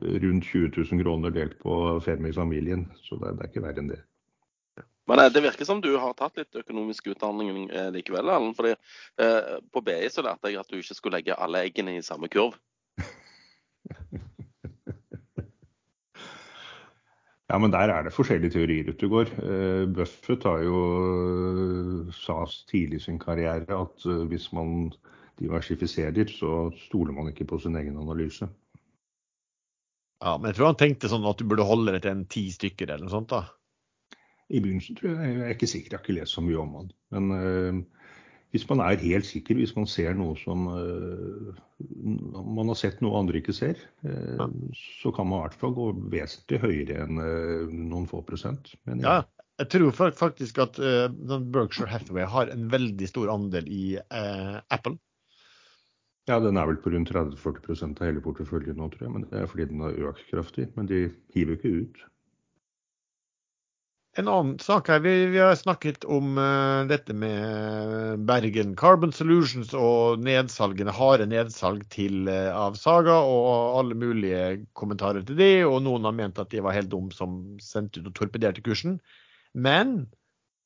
rundt 0.00 0.44
20 0.46 0.70
000 0.76 1.02
kroner 1.02 1.34
delt 1.34 1.58
på 1.62 1.74
fem 2.04 2.26
i 2.26 2.32
familien. 2.32 2.86
Så 3.02 3.18
det, 3.18 3.34
det 3.38 3.46
er 3.46 3.50
ikke 3.50 3.64
verre 3.64 3.82
enn 3.82 3.90
det. 3.90 4.00
Men 5.10 5.24
det 5.34 5.42
virker 5.42 5.66
som 5.66 5.80
du 5.82 5.90
har 5.98 6.14
tatt 6.14 6.36
litt 6.38 6.54
økonomisk 6.60 7.08
utdanning 7.10 7.66
likevel, 7.96 8.28
Erlend. 8.30 8.54
fordi 8.54 8.76
eh, 8.76 9.56
På 9.74 9.82
BI 9.82 10.04
så 10.12 10.22
lærte 10.22 10.52
jeg 10.52 10.60
at 10.60 10.70
du 10.70 10.78
ikke 10.78 10.94
skulle 10.94 11.18
legge 11.18 11.34
alle 11.34 11.64
eggene 11.66 11.96
i 11.98 12.04
samme 12.06 12.30
kurv. 12.30 12.58
Ja, 17.50 17.56
men 17.58 17.72
der 17.74 17.90
er 17.90 18.04
det 18.06 18.12
forskjellige 18.14 18.54
teorier 18.54 18.92
ute 18.92 19.08
og 19.08 19.10
går. 19.10 19.30
Buffett 19.90 20.44
har 20.46 20.60
jo 20.62 20.82
sa 22.14 22.44
tidlig 22.70 23.00
i 23.00 23.02
sin 23.08 23.16
karriere 23.18 23.74
at 23.74 24.04
hvis 24.30 24.52
man 24.54 24.92
diversifiserer, 25.40 26.28
så 26.32 26.68
stoler 26.86 27.16
man 27.16 27.32
ikke 27.32 27.48
på 27.48 27.58
sin 27.62 27.78
egen 27.80 27.98
analyse. 28.00 28.48
Ja, 30.20 30.36
men 30.36 30.50
jeg 30.50 30.58
tror 30.58 30.72
han 30.74 30.80
tenkte 30.80 31.08
sånn 31.08 31.24
at 31.28 31.40
du 31.40 31.48
burde 31.48 31.64
holde 31.64 31.94
det 31.96 32.02
til 32.04 32.12
en 32.12 32.26
ti 32.28 32.44
stykker 32.52 32.90
eller 32.90 33.06
noe 33.06 33.14
sånt, 33.14 33.32
da. 33.32 33.46
I 34.50 34.60
begynnelsen 34.60 34.98
tror 34.98 35.14
jeg 35.14 35.32
jeg 35.32 35.46
er 35.46 35.54
ikke 35.54 35.70
sikker, 35.70 35.92
jeg 35.92 35.98
har 35.98 36.04
ikke 36.04 36.18
lest 36.18 36.36
så 36.36 36.44
mye 36.44 36.60
om 36.60 36.76
han. 36.76 36.92
Men 37.14 37.32
øh, 37.36 37.80
hvis 38.52 38.66
man 38.68 38.82
er 38.84 39.00
helt 39.00 39.28
sikker, 39.28 39.56
hvis 39.56 39.72
man 39.76 39.86
ser 39.88 40.16
noe 40.18 40.34
som 40.40 40.66
øh, 40.74 41.52
man 41.80 42.72
har 42.72 42.78
sett 42.78 43.00
noe 43.04 43.20
andre 43.22 43.40
ikke 43.40 43.54
ser, 43.56 43.80
øh, 44.04 44.40
ja. 44.42 44.48
så 44.76 45.12
kan 45.14 45.30
man 45.30 45.40
i 45.40 45.44
hvert 45.46 45.60
fall 45.62 45.76
gå 45.78 45.90
vesentlig 46.12 46.60
høyere 46.66 47.06
enn 47.06 47.20
noen 47.88 48.08
få 48.10 48.24
prosent. 48.26 48.74
Men, 48.84 49.04
ja. 49.06 49.20
ja. 49.20 49.46
Jeg 49.60 49.68
tror 49.74 50.12
faktisk 50.16 50.56
at 50.62 50.78
Berkshire 51.52 51.90
Hathaway 51.92 52.24
har 52.24 52.48
en 52.48 52.62
veldig 52.72 53.08
stor 53.10 53.28
andel 53.28 53.66
i 53.68 53.82
Apple. 54.08 54.94
Ja, 56.28 56.36
den 56.42 56.58
er 56.60 56.68
vel 56.68 56.78
på 56.82 56.92
rundt 56.92 57.10
30-40% 57.10 58.00
av 58.00 58.10
hele 58.10 58.22
porteføljen 58.24 58.76
nå, 58.78 58.90
tror 58.92 59.06
jeg. 59.06 59.12
Men 59.16 59.26
det 59.30 59.40
er 59.40 59.50
fordi 59.50 59.68
den 59.70 59.84
har 59.84 59.96
økt 60.10 60.26
kraftig. 60.30 60.68
Men 60.76 60.88
de 60.90 61.06
hiver 61.34 61.56
ikke 61.56 61.72
ut. 61.80 62.02
En 64.18 64.26
annen 64.28 64.56
sak 64.58 64.88
her. 64.90 65.00
Vi, 65.04 65.12
vi 65.30 65.38
har 65.38 65.54
snakket 65.54 66.04
om 66.10 66.34
uh, 66.38 66.82
dette 66.90 67.14
med 67.14 68.24
Bergen 68.26 68.74
Carbon 68.78 69.14
Solutions 69.14 69.70
og 69.78 70.24
nedsalgene, 70.26 70.92
harde 70.92 71.28
nedsalg 71.30 71.84
til, 71.94 72.26
uh, 72.26 72.50
av 72.58 72.78
Saga 72.78 73.20
og 73.22 73.78
alle 73.78 73.94
mulige 73.94 74.64
kommentarer 74.74 75.22
til 75.26 75.38
det. 75.38 75.52
Og 75.64 75.78
noen 75.86 76.08
har 76.08 76.16
ment 76.18 76.42
at 76.42 76.50
de 76.50 76.62
var 76.66 76.74
helt 76.74 76.90
dumme 76.90 77.14
som 77.14 77.40
sendte 77.62 78.02
ut 78.02 78.10
og 78.10 78.16
torpederte 78.18 78.66
kursen. 78.66 78.98
Men 79.54 80.02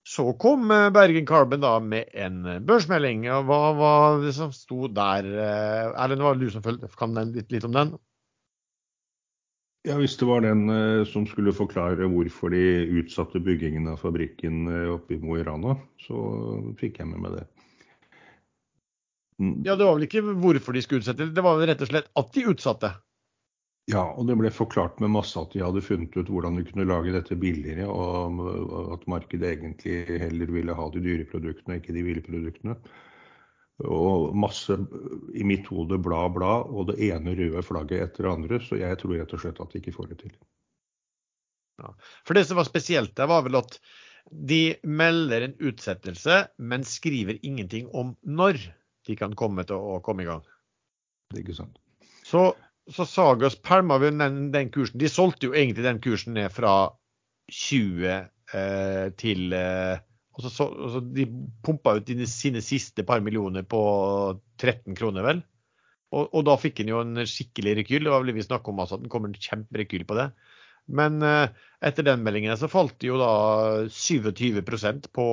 så 0.04 0.32
kom 0.36 0.70
eh, 0.70 0.90
Bergen 0.92 1.26
Carbon 1.26 1.62
da 1.64 1.78
med 1.80 2.10
en 2.12 2.42
eh, 2.44 2.60
børsmelding. 2.60 3.24
Hva 3.48 3.60
var 3.78 4.18
det 4.20 4.34
som 4.36 4.52
sto 4.52 4.88
der? 4.92 5.24
Eh, 5.24 5.94
Erlend, 5.96 6.24
var 6.24 6.36
det 6.36 6.44
du 6.44 6.52
som 6.52 6.64
følte, 6.64 6.90
kan 7.00 7.16
litt, 7.32 7.48
litt 7.52 7.64
om 7.64 7.72
den? 7.72 7.94
Ja, 9.84 9.96
Hvis 10.00 10.16
det 10.16 10.24
var 10.24 10.40
den 10.40 10.64
som 11.04 11.26
skulle 11.28 11.52
forklare 11.52 12.06
hvorfor 12.08 12.54
de 12.54 12.62
utsatte 13.02 13.36
byggingen 13.44 13.90
av 13.92 13.98
fabrikken 14.00 14.62
oppe 14.88 15.12
i 15.12 15.18
Mo 15.20 15.36
i 15.36 15.42
Rana, 15.44 15.74
så 16.00 16.16
fikk 16.80 17.02
jeg 17.02 17.10
med 17.10 17.20
meg 17.20 17.34
det. 17.36 17.42
Ja, 19.66 19.74
Det 19.76 19.84
var 19.84 19.98
vel 19.98 20.06
ikke 20.06 20.22
hvorfor 20.24 20.72
de 20.72 20.80
skulle 20.80 21.04
utsette, 21.04 21.28
det 21.36 21.44
var 21.44 21.60
rett 21.60 21.84
og 21.84 21.90
slett 21.90 22.08
at 22.16 22.32
de 22.32 22.46
utsatte? 22.54 22.94
Ja, 23.92 24.02
og 24.16 24.24
det 24.28 24.36
ble 24.40 24.48
forklart 24.48 25.00
med 25.02 25.12
masse 25.12 25.36
at 25.36 25.52
de 25.52 25.60
hadde 25.60 25.82
funnet 25.84 26.14
ut 26.16 26.30
hvordan 26.32 26.56
de 26.56 26.62
kunne 26.64 26.86
lage 26.88 27.12
dette 27.12 27.36
billigere, 27.36 27.84
og 27.84 28.40
at 28.94 29.04
markedet 29.12 29.50
egentlig 29.50 30.20
heller 30.22 30.52
ville 30.54 30.76
ha 30.78 30.86
de 30.94 31.02
dyre 31.04 31.26
produktene, 31.28 31.76
ikke 31.82 31.96
de 31.96 32.04
ville 32.06 32.24
produktene. 32.24 32.78
Og 33.84 34.30
masse 34.38 34.76
i 35.36 35.44
mitt 35.44 35.68
hode 35.68 35.98
bla, 36.00 36.22
bla, 36.32 36.54
og 36.64 36.88
det 36.92 36.96
ene 37.10 37.34
røde 37.36 37.64
flagget 37.66 38.06
etter 38.06 38.24
det 38.24 38.32
andre. 38.32 38.60
Så 38.62 38.78
jeg 38.80 39.00
tror 39.00 39.16
rett 39.18 39.36
og 39.36 39.42
slett 39.42 39.60
at 39.60 39.72
de 39.74 39.82
ikke 39.82 39.96
får 39.96 40.12
det 40.12 40.18
til. 40.22 40.34
Ja. 41.82 41.90
For 42.24 42.38
det 42.38 42.46
som 42.48 42.60
var 42.60 42.68
spesielt 42.70 43.16
der, 43.18 43.28
var 43.28 43.44
vel 43.44 43.58
at 43.58 43.80
de 44.30 44.78
melder 44.86 45.44
en 45.44 45.56
utsettelse, 45.60 46.44
men 46.56 46.86
skriver 46.88 47.42
ingenting 47.42 47.90
om 47.92 48.14
når 48.22 48.62
de 49.04 49.16
kan 49.18 49.34
komme 49.36 49.66
til 49.68 49.76
å 49.76 49.98
komme 50.06 50.24
i 50.24 50.30
gang. 50.30 50.46
Det 51.28 51.42
er 51.42 51.44
ikke 51.44 51.58
sant. 51.58 51.76
Så 52.24 52.54
så 52.92 53.06
Sagas 53.08 53.56
pælma 53.56 53.98
vi 53.98 54.10
den, 54.12 54.50
den, 54.52 54.70
kursen. 54.70 55.00
De 55.00 55.08
solgte 55.08 55.48
jo 55.48 55.54
egentlig 55.56 55.84
den 55.86 56.00
kursen 56.04 56.36
ned 56.36 56.52
fra 56.52 56.92
20 57.52 58.10
eh, 58.10 59.06
til 59.20 59.56
eh, 59.56 60.02
og 60.34 60.42
så, 60.42 60.66
og 60.66 60.88
så 60.90 61.00
De 61.14 61.26
pumpa 61.62 61.94
ut 61.98 62.10
sine 62.28 62.62
siste 62.64 63.04
par 63.06 63.22
millioner 63.22 63.62
på 63.62 63.80
13 64.58 64.96
kroner, 64.98 65.22
vel. 65.22 65.42
Og, 66.14 66.28
og 66.30 66.44
da 66.46 66.56
fikk 66.58 66.82
han 66.82 66.90
jo 66.90 67.02
en 67.02 67.22
skikkelig 67.26 67.76
rekyl. 67.80 68.02
Det 68.04 68.12
var 68.12 68.24
vel 68.24 68.34
vi 68.34 68.46
snakka 68.46 68.72
om 68.72 68.82
altså, 68.82 68.98
at 68.98 69.04
den 69.04 69.12
kommer 69.12 69.30
en 69.30 69.38
kjemperekyl 69.38 70.04
på 70.08 70.18
det. 70.18 70.28
Men 70.86 71.22
eh, 71.24 71.54
etter 71.86 72.06
den 72.06 72.24
meldingen 72.26 72.58
så 72.60 72.70
falt 72.70 72.98
det 73.00 73.12
jo 73.12 73.20
da 73.20 73.30
27% 73.88 75.08
på, 75.14 75.28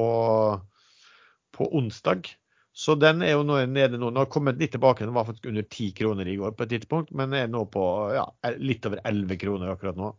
på 1.58 1.70
onsdag. 1.82 2.32
Så 2.74 2.96
den 2.96 3.22
er 3.26 3.36
jo 3.36 3.44
nå 3.44 3.58
nede 3.68 4.00
nå. 4.00 4.10
Den 4.10 4.22
har 4.22 4.30
kommet 4.32 4.60
litt 4.62 4.72
tilbake. 4.76 5.06
Den 5.06 5.16
var 5.16 5.28
faktisk 5.28 5.50
under 5.52 5.66
10 5.68 5.92
kroner 5.98 6.28
i 6.28 6.38
går 6.40 6.54
på 6.56 6.66
et 6.66 6.74
tidspunkt, 6.78 7.12
men 7.12 7.34
er 7.36 7.50
nå 7.52 7.66
på 7.72 7.86
ja, 8.16 8.26
litt 8.58 8.86
over 8.88 9.02
11 9.04 9.40
kroner 9.42 9.74
akkurat 9.74 10.00
nå. 10.00 10.14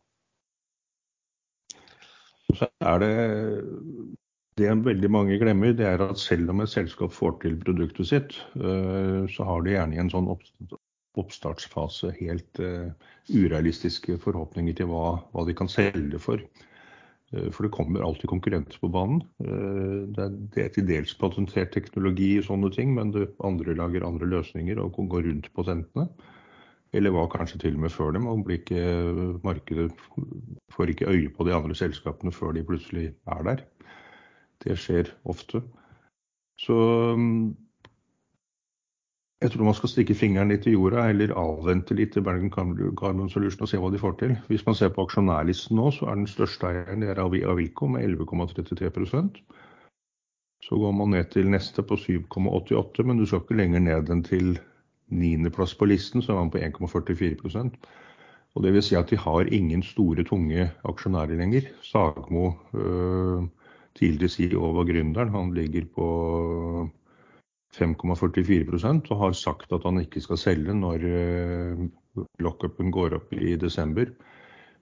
Så 2.53 2.69
er 2.85 3.01
det 3.01 3.13
det 4.61 4.73
veldig 4.85 5.09
mange 5.09 5.39
glemmer, 5.41 5.73
det 5.73 5.87
er 5.89 6.03
at 6.05 6.21
selv 6.21 6.51
om 6.53 6.61
et 6.61 6.69
selskap 6.69 7.15
får 7.17 7.39
til 7.45 7.55
produktet 7.61 8.09
sitt, 8.11 8.35
eh, 8.61 9.23
så 9.33 9.47
har 9.49 9.63
de 9.65 9.73
gjerne 9.73 9.97
i 9.97 10.03
en 10.03 10.13
sånn 10.13 10.29
oppstartsfase 10.29 12.13
helt 12.19 12.61
eh, 12.61 12.93
urealistiske 13.33 14.19
forhåpninger 14.21 14.77
til 14.77 14.91
hva, 14.93 15.23
hva 15.33 15.47
de 15.49 15.57
kan 15.57 15.73
selge 15.73 16.21
for. 16.21 16.45
Eh, 17.33 17.49
for 17.53 17.67
det 17.67 17.73
kommer 17.75 18.05
alltid 18.05 18.31
konkurrenter 18.31 18.79
på 18.81 18.91
banen. 18.93 19.23
Eh, 19.45 20.29
det 20.53 20.65
er 20.67 20.71
til 20.75 20.87
dels 20.89 21.15
patentert 21.19 21.73
teknologi 21.75 22.35
og 22.41 22.47
sånne 22.51 22.73
ting, 22.75 22.95
men 22.97 23.15
andre 23.45 23.77
lager 23.79 24.07
andre 24.07 24.29
løsninger 24.29 24.81
og 24.83 25.01
går 25.01 25.29
rundt 25.29 25.51
patentene. 25.57 26.09
Eller 26.93 27.15
var 27.15 27.31
kanskje 27.33 27.59
til 27.63 27.77
og 27.79 27.87
med 27.87 27.93
før 27.93 28.13
dem. 28.13 28.27
og 28.29 28.51
ikke, 28.53 28.81
Markedet 29.43 29.93
får 30.71 30.93
ikke 30.93 31.09
øye 31.09 31.31
på 31.33 31.45
de 31.49 31.55
andre 31.57 31.75
selskapene 31.75 32.33
før 32.33 32.53
de 32.53 32.65
plutselig 32.69 33.15
er 33.27 33.43
der. 33.43 33.63
Det 34.61 34.77
skjer 34.77 35.09
ofte. 35.25 35.63
Så 36.61 36.77
jeg 39.43 39.51
tror 39.51 39.67
man 39.67 39.75
skal 39.75 39.91
stikke 39.91 40.15
fingeren 40.15 40.53
litt 40.53 40.67
i 40.71 40.75
jorda 40.77 41.09
eller 41.11 41.33
avvente 41.39 41.97
litt 41.99 42.13
til 42.15 42.23
Bergen 42.27 42.51
Carbon 42.55 43.31
Solution 43.33 43.65
og 43.67 43.71
se 43.71 43.81
hva 43.83 43.91
de 43.91 43.99
får 43.99 44.15
til. 44.21 44.35
Hvis 44.47 44.63
man 44.69 44.77
ser 44.79 44.93
på 44.95 45.03
aksjonærlisten 45.03 45.79
nå, 45.79 45.89
så 45.97 46.07
er 46.11 46.21
den 46.21 46.31
største 46.31 46.69
eieren 46.69 47.03
der 47.03 47.19
Avilco 47.23 47.89
med 47.91 48.07
11,33% 48.07 49.43
Så 50.63 50.79
går 50.79 50.95
man 50.95 51.11
ned 51.11 51.33
til 51.35 51.51
neste 51.51 51.83
på 51.83 51.99
7,88, 51.99 53.03
men 53.03 53.19
du 53.19 53.27
skal 53.27 53.43
ikke 53.43 53.59
lenger 53.59 53.83
ned 53.83 54.15
enn 54.15 54.23
til 54.23 54.55
niendeplass 55.11 55.75
på 55.75 55.91
listen, 55.91 56.23
så 56.23 56.37
er 56.37 56.45
man 56.45 56.53
på 56.55 56.63
1,44% 56.63 57.75
Og 58.55 58.63
det 58.63 58.73
vil 58.73 58.83
si 58.85 58.95
at 58.95 59.11
de 59.11 59.19
har 59.19 59.51
ingen 59.51 59.83
store, 59.83 60.23
tunge 60.25 60.71
aksjonærer 60.85 61.35
lenger. 61.35 61.67
Sagmo, 61.83 62.53
øh, 62.75 63.49
tidligere 63.99 64.29
CEO 64.29 64.71
var 64.77 64.87
gründeren, 64.87 65.35
han 65.35 65.55
ligger 65.55 65.89
på 65.95 66.09
5,44 67.77 69.13
og 69.13 69.19
har 69.23 69.35
sagt 69.37 69.73
at 69.73 69.87
han 69.89 70.03
ikke 70.03 70.21
skal 70.21 70.41
selge 70.41 70.75
når 70.77 71.07
eh, 71.09 71.83
lockupen 72.45 72.93
går 72.93 73.17
opp 73.21 73.33
i 73.33 73.57
desember. 73.57 74.13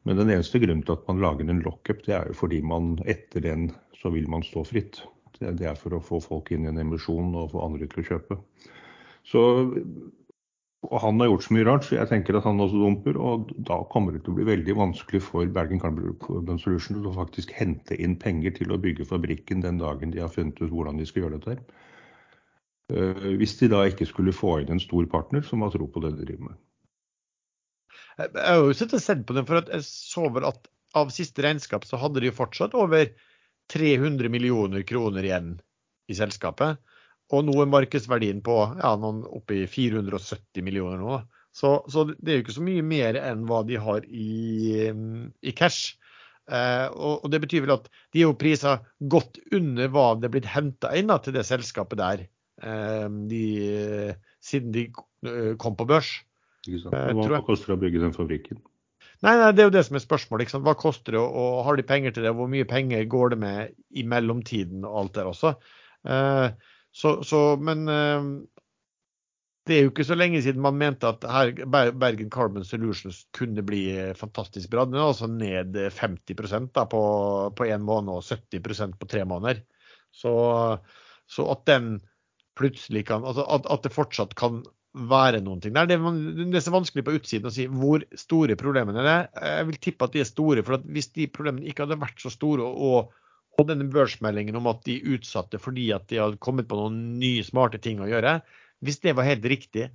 Men 0.08 0.16
den 0.16 0.32
eneste 0.32 0.58
grunnen 0.58 0.82
til 0.82 0.96
at 0.96 1.06
man 1.08 1.20
lager 1.22 1.46
en 1.46 1.62
lockup, 1.62 2.02
det 2.06 2.16
er 2.16 2.30
jo 2.30 2.38
fordi 2.38 2.60
man 2.64 2.96
etter 3.04 3.44
den 3.44 3.70
så 4.00 4.10
vil 4.14 4.28
man 4.32 4.42
stå 4.46 4.64
fritt. 4.64 5.02
Det 5.40 5.66
er 5.66 5.76
for 5.78 5.96
å 5.96 6.04
få 6.04 6.20
folk 6.24 6.50
inn 6.52 6.66
i 6.66 6.70
en 6.72 6.80
emisjon 6.80 7.34
og 7.36 7.52
få 7.52 7.62
andre 7.64 7.88
til 7.88 8.02
å 8.02 8.08
kjøpe. 8.08 8.38
Så, 9.28 9.42
han 10.90 11.20
har 11.20 11.28
gjort 11.28 11.44
så 11.44 11.54
mye 11.54 11.66
rart, 11.68 11.84
så 11.84 11.98
jeg 11.98 12.08
tenker 12.08 12.38
at 12.38 12.46
han 12.48 12.60
også 12.60 12.80
dumper. 12.80 13.18
Og 13.20 13.52
da 13.68 13.82
kommer 13.92 14.16
det 14.16 14.22
til 14.24 14.32
å 14.32 14.38
bli 14.38 14.48
veldig 14.48 14.76
vanskelig 14.78 15.20
for 15.26 15.48
Bergen 15.52 15.80
Carbon 15.80 16.60
Solution 16.60 17.04
å 17.04 17.14
faktisk 17.16 17.52
hente 17.56 17.96
inn 18.00 18.16
penger 18.20 18.56
til 18.56 18.72
å 18.72 18.80
bygge 18.80 19.08
fabrikken 19.08 19.64
den 19.64 19.80
dagen 19.80 20.12
de 20.14 20.24
har 20.24 20.32
funnet 20.32 20.60
ut 20.60 20.72
hvordan 20.72 21.00
de 21.00 21.08
skal 21.08 21.26
gjøre 21.26 21.40
dette. 21.44 21.84
Eh, 22.90 23.30
hvis 23.38 23.56
de 23.60 23.70
da 23.70 23.84
ikke 23.88 24.08
skulle 24.08 24.34
få 24.34 24.58
inn 24.62 24.74
en 24.74 24.82
stor 24.82 25.06
partner 25.10 25.44
som 25.46 25.62
har 25.64 25.72
tro 25.74 25.86
på 25.90 26.02
det 26.04 26.14
de 26.16 26.26
driver 26.26 26.50
med. 26.50 26.60
Jeg 28.20 28.44
har 28.44 28.60
jo 28.60 28.76
sett 28.76 28.94
og 28.96 29.02
sett 29.02 29.24
på 29.26 29.36
det, 29.36 29.46
for 29.48 29.62
jeg 29.62 29.86
så 29.86 30.26
vel 30.34 30.48
at 30.50 30.70
av 30.98 31.12
siste 31.14 31.44
regnskap 31.44 31.86
så 31.86 32.00
hadde 32.02 32.20
de 32.20 32.28
jo 32.28 32.36
fortsatt 32.36 32.74
over 32.76 33.12
300 33.72 34.28
millioner 34.32 34.82
kroner 34.86 35.24
igjen 35.24 35.52
i 36.10 36.16
selskapet. 36.18 36.80
Og 37.30 37.46
nå 37.46 37.54
er 37.62 37.70
markedsverdien 37.70 38.42
på 38.42 38.56
ja, 38.80 38.90
noen 38.98 39.22
oppi 39.30 39.62
470 39.70 40.66
millioner 40.66 40.98
nå. 40.98 41.20
Så, 41.54 41.76
så, 41.90 42.04
det 42.10 42.32
er 42.32 42.38
jo 42.38 42.44
ikke 42.44 42.58
så 42.58 42.66
mye 42.66 42.82
mer 42.86 43.18
enn 43.18 43.46
hva 43.46 43.62
de 43.66 43.78
har 43.82 44.04
i, 44.06 44.90
i 44.90 45.54
cash. 45.54 45.94
Eh, 46.50 46.86
og, 46.90 47.22
og, 47.22 47.30
det 47.30 47.40
betyr 47.46 47.64
vel 47.64 47.76
at 47.76 47.86
de 48.10 48.22
er 48.22 48.26
jo 48.26 48.38
priser 48.38 48.82
godt 49.14 49.38
under 49.54 49.90
hva 49.94 50.12
det 50.18 50.26
er 50.26 50.34
blitt 50.34 50.50
henta 50.50 50.90
inn 50.98 51.14
til 51.22 51.36
det 51.36 51.46
selskapet 51.46 52.02
der 52.02 52.26
de, 52.60 53.44
siden 54.44 54.74
de 54.74 54.86
eh, 55.26 55.54
kom 55.60 55.76
på 55.78 55.86
børs. 55.88 56.10
Hva 56.66 57.40
koster 57.46 57.72
det 57.72 57.78
å 57.78 57.80
bygge 57.80 58.02
den 58.02 58.16
fabrikken? 58.16 58.60
Nei, 59.20 59.34
nei, 59.36 59.50
det 59.52 59.62
er 59.62 59.68
jo 59.68 59.74
det 59.74 59.84
som 59.84 59.98
er 59.98 60.04
spørsmålet. 60.04 60.52
Hva 60.64 60.76
koster 60.80 61.16
det, 61.16 61.20
og 61.20 61.62
har 61.66 61.76
de 61.76 61.84
penger 61.88 62.14
til 62.16 62.24
det? 62.24 62.32
Hvor 62.36 62.48
mye 62.52 62.68
penger 62.68 63.04
går 63.10 63.34
det 63.34 63.40
med 63.42 63.74
i 63.92 64.04
mellomtiden 64.08 64.86
og 64.88 64.96
alt 65.02 65.18
der 65.18 65.28
også? 65.28 65.54
Uh, 66.08 66.48
så, 66.96 67.18
så, 67.28 67.40
men 67.60 67.84
uh, 67.84 68.30
det 69.68 69.76
er 69.76 69.84
jo 69.84 69.92
ikke 69.92 70.06
så 70.08 70.16
lenge 70.16 70.40
siden 70.42 70.64
man 70.64 70.78
mente 70.80 71.08
at 71.08 71.24
her, 71.28 71.52
Bergen 71.68 72.30
Carbon 72.32 72.64
Solutions 72.64 73.22
kunne 73.36 73.64
bli 73.66 73.84
fantastisk 74.16 74.72
bra. 74.72 74.86
Den 74.88 74.96
er 74.96 75.10
altså 75.10 75.28
ned 75.30 75.76
50 75.76 76.72
da, 76.74 76.86
på, 76.88 77.02
én 77.68 77.76
en 77.76 77.84
måned 77.84 78.16
og 78.16 78.24
70% 78.24 78.96
på 79.00 79.10
tre 79.10 79.26
måneder. 79.28 79.60
Så, 80.16 80.32
så, 81.28 81.46
at 81.52 81.66
den 81.68 82.00
plutselig 82.60 83.06
kan 83.08 83.24
altså 83.26 83.46
at, 83.48 83.66
at, 83.72 83.82
det 83.86 83.94
fortsatt 83.94 84.36
kan 84.38 84.60
være 85.10 85.40
noen 85.44 85.62
ting 85.62 85.74
der. 85.76 85.86
Det, 85.86 85.98
det 86.40 86.58
er 86.58 86.64
så 86.64 86.74
vanskelig 86.74 87.04
på 87.06 87.14
utsiden 87.20 87.50
å 87.50 87.54
si 87.54 87.68
hvor 87.70 88.04
store 88.18 88.56
problemene 88.58 89.04
er. 89.04 89.28
Jeg 89.30 89.68
vil 89.68 89.80
tippe 89.86 90.06
at 90.06 90.16
de 90.16 90.24
er 90.24 90.28
store. 90.28 90.64
for 90.66 90.82
Hvis 90.82 91.12
de 91.14 91.28
problemene 91.30 91.70
ikke 91.70 91.86
hadde 91.86 92.00
vært 92.00 92.22
så 92.22 92.32
store, 92.34 92.66
og, 92.66 93.14
og 93.58 93.68
denne 93.68 93.86
børsmeldingen 93.92 94.58
om 94.58 94.66
at 94.72 94.82
de 94.88 94.98
utsatte 95.14 95.62
fordi 95.62 95.90
at 95.94 96.08
de 96.10 96.18
hadde 96.22 96.42
kommet 96.42 96.68
på 96.70 96.78
noen 96.80 96.98
nye, 97.22 97.46
smarte 97.46 97.82
ting 97.82 98.02
å 98.02 98.10
gjøre, 98.10 98.40
hvis 98.84 99.02
det 99.04 99.14
var 99.16 99.28
helt 99.28 99.46
riktig, 99.46 99.90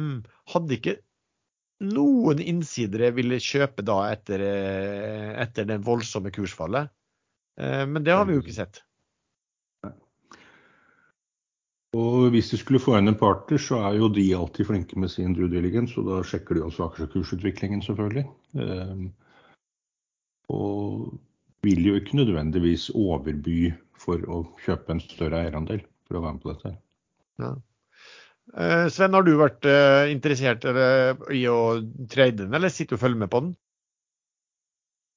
hmm, 0.00 0.22
hadde 0.54 0.76
ikke 0.78 0.96
noen 1.80 2.40
innsidere 2.44 3.10
ville 3.16 3.40
kjøpe 3.40 3.84
da 3.86 4.02
etter, 4.12 4.42
eh, 4.44 5.30
etter 5.42 5.68
det 5.68 5.80
voldsomme 5.84 6.32
kursfallet? 6.34 6.92
Eh, 7.60 7.84
men 7.88 8.04
det 8.04 8.16
har 8.16 8.28
vi 8.28 8.36
jo 8.36 8.44
ikke 8.44 8.56
sett. 8.56 8.82
Og 11.98 12.28
hvis 12.30 12.52
de 12.52 12.58
skulle 12.60 12.78
få 12.82 12.94
inn 12.98 13.10
en 13.10 13.18
partner, 13.18 13.58
så 13.58 13.80
er 13.88 13.96
jo 13.98 14.10
de 14.14 14.28
alltid 14.36 14.68
flinke 14.68 14.98
med 15.00 15.10
sin 15.10 15.32
due 15.34 15.50
diligence, 15.50 15.96
og 15.98 16.06
da 16.06 16.20
sjekker 16.26 16.54
de 16.54 16.62
også 16.68 16.86
aksjekursutviklingen, 16.86 17.82
selvfølgelig. 17.82 18.26
Eh, 18.62 19.00
og 20.54 21.08
vil 21.66 21.82
jo 21.88 21.96
ikke 21.98 22.20
nødvendigvis 22.20 22.90
overby 22.94 23.72
for 24.00 24.22
å 24.30 24.44
kjøpe 24.64 24.94
en 24.94 25.02
større 25.02 25.42
eierandel 25.42 25.82
for 26.06 26.18
å 26.18 26.22
være 26.24 26.36
med 26.36 26.44
på 26.44 26.52
dette. 26.54 26.72
Ja. 27.42 27.50
Eh, 28.54 28.86
Sven, 28.90 29.14
har 29.14 29.26
du 29.26 29.34
vært 29.38 29.66
eh, 29.68 30.12
interessert 30.14 30.64
i 30.66 31.42
å 31.50 31.58
trade 32.10 32.44
den, 32.44 32.54
eller 32.54 32.72
sitter 32.72 32.96
du 32.96 33.00
og 33.00 33.04
følger 33.04 33.22
med 33.24 33.34
på 33.34 33.42
den? 33.44 33.52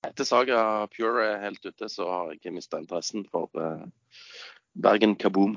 Etter 0.03 0.27
Saga 0.27 0.59
Pure 0.91 1.23
er 1.29 1.41
helt 1.45 1.63
ute, 1.63 1.87
så 1.89 2.09
har 2.09 2.29
jeg 2.31 2.41
ikke 2.41 2.57
mista 2.57 2.81
interessen 2.81 3.23
for 3.31 3.49
eh, 3.61 3.85
Bergen 4.73 5.15
Kaboom. 5.21 5.55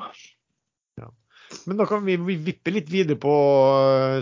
Ja. 1.00 1.10
Men 1.70 1.78
da 1.78 1.86
kan 1.86 2.02
vi, 2.06 2.16
vi 2.26 2.36
vippe 2.48 2.72
litt 2.74 2.88
videre 2.90 3.18
på 3.22 3.32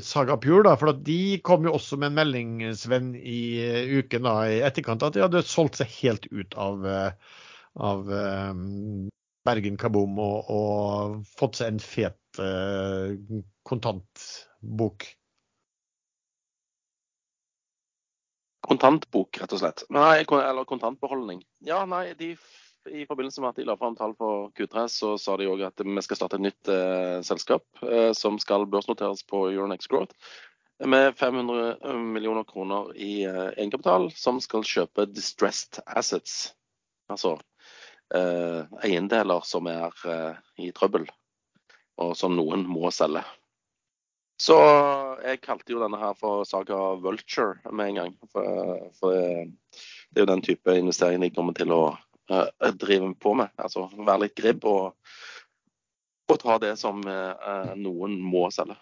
Saga 0.05 0.37
Pure, 0.41 0.67
da, 0.67 0.75
for 0.81 0.93
de 1.07 1.39
kom 1.47 1.65
jo 1.65 1.73
også 1.79 1.97
med 2.01 2.13
en 2.13 2.19
melding 2.19 2.53
Sven, 2.77 3.15
i 3.17 3.65
uken 4.01 4.27
da, 4.29 4.37
i 4.51 4.61
etterkant 4.67 5.07
at 5.07 5.17
de 5.17 5.25
hadde 5.25 5.45
solgt 5.49 5.81
seg 5.81 5.93
helt 6.03 6.29
ut 6.35 6.57
av, 6.61 6.85
av 7.81 8.13
Bergen 9.45 9.77
Kaboom 9.81 10.19
og, 10.21 10.51
og 10.53 11.19
fått 11.39 11.61
seg 11.61 11.75
en 11.75 11.83
fet 11.83 12.41
uh, 12.41 13.13
kontantbok? 13.69 15.07
Kontantbok, 18.65 19.37
rett 19.43 19.53
og 19.53 19.61
slett. 19.61 19.85
Nei, 19.93 20.23
eller 20.25 20.65
kontantbeholdning. 20.69 21.43
Ja, 21.69 21.83
nei, 21.89 22.07
de, 22.17 22.33
I 22.91 23.07
forbindelse 23.07 23.41
med 23.41 23.49
at 23.49 23.57
de 23.61 23.65
la 23.65 23.77
fram 23.81 23.97
tall 23.97 24.13
for 24.19 24.51
Q3, 24.59 24.87
så 24.93 25.15
sa 25.21 25.37
de 25.41 25.49
òg 25.49 25.63
at 25.65 25.81
vi 25.85 26.03
skal 26.05 26.19
starte 26.19 26.37
et 26.37 26.45
nytt 26.45 26.71
eh, 26.73 27.21
selskap 27.25 27.65
eh, 27.87 28.11
som 28.17 28.37
skal 28.43 28.67
børsnoteres 28.69 29.25
på 29.29 29.47
Euronex 29.53 29.89
Growth. 29.89 30.13
Med 30.85 31.17
500 31.17 31.77
eh, 31.81 31.97
millioner 31.97 32.45
kroner 32.45 32.93
i 32.97 33.25
eh, 33.25 33.51
egenkapital, 33.57 34.11
som 34.13 34.41
skal 34.45 34.67
kjøpe 34.69 35.09
distressed 35.13 35.81
assets. 35.87 36.53
Altså 37.09 37.39
eh, 38.15 38.65
eiendeler 38.85 39.47
som 39.49 39.69
er 39.71 40.05
eh, 40.05 40.43
i 40.67 40.73
trøbbel 40.77 41.09
og 42.03 42.17
som 42.19 42.35
noen 42.37 42.67
må 42.67 42.91
selge. 42.93 43.23
Så 44.41 44.57
jeg 45.23 45.39
kalte 45.45 45.77
jo 45.77 45.79
denne 45.79 46.01
her 46.01 46.17
for 46.19 46.43
Saga 46.49 46.77
Vulture 46.99 47.61
med 47.71 47.93
en 47.93 48.01
gang. 48.01 48.17
For, 48.33 48.89
for 48.99 49.15
det 49.15 50.19
er 50.19 50.25
jo 50.27 50.33
den 50.33 50.43
type 50.43 50.75
investering 50.75 51.23
de 51.23 51.31
kommer 51.31 51.55
til 51.55 51.71
å 51.71 51.85
uh, 52.33 52.73
drive 52.81 53.13
på 53.21 53.35
med. 53.39 53.53
Altså 53.61 53.87
være 53.95 54.25
litt 54.25 54.37
gribb 54.39 54.67
og, 54.71 54.95
og 56.31 56.41
ta 56.41 56.59
det 56.63 56.75
som 56.81 57.03
uh, 57.05 57.73
noen 57.77 58.19
må 58.23 58.49
selge. 58.55 58.77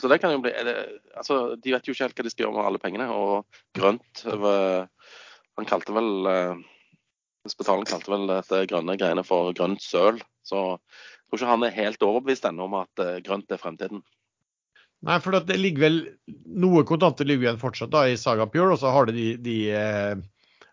Så 0.00 0.10
det 0.10 0.18
kan 0.18 0.32
jo 0.34 0.40
bli 0.42 0.50
det, 0.66 0.74
altså, 1.14 1.54
De 1.62 1.74
vet 1.74 1.86
jo 1.86 1.94
ikke 1.94 2.08
helt 2.08 2.16
hva 2.18 2.24
de 2.26 2.30
skal 2.32 2.46
gjøre 2.46 2.56
med 2.56 2.68
alle 2.68 2.82
pengene. 2.82 3.06
Og 3.14 3.60
grønt 3.76 4.24
uh, 4.26 4.88
Han 5.58 5.68
kalte 5.68 5.94
vel 5.94 6.08
Spetalen 7.50 7.86
kalte 7.86 8.10
vel 8.10 8.28
dette 8.30 8.64
grønne 8.70 8.94
greiene 8.98 9.24
for 9.26 9.50
grønt 9.58 9.82
søl. 9.82 10.20
Så 10.46 10.62
tror 10.78 11.38
ikke 11.38 11.50
han 11.50 11.64
er 11.66 11.74
helt 11.74 12.04
overbevist 12.06 12.44
ennå 12.46 12.68
om 12.68 12.76
at 12.78 13.02
grønt 13.26 13.50
er 13.50 13.58
fremtiden. 13.58 14.02
Nei, 15.02 15.18
for 15.18 15.34
det 15.34 15.58
ligger 15.58 15.82
vel 15.82 15.96
noe 16.62 16.84
kontanter 16.86 17.26
ligger 17.26 17.48
igjen 17.48 17.60
fortsatt 17.60 17.90
da 17.90 18.04
i 18.06 18.18
Saga 18.18 18.46
Pure, 18.46 18.76
og 18.76 18.78
så 18.78 18.92
har 18.94 19.08
det 19.08 19.16
de, 19.16 19.28
de 19.42 19.56
eh, 19.74 20.14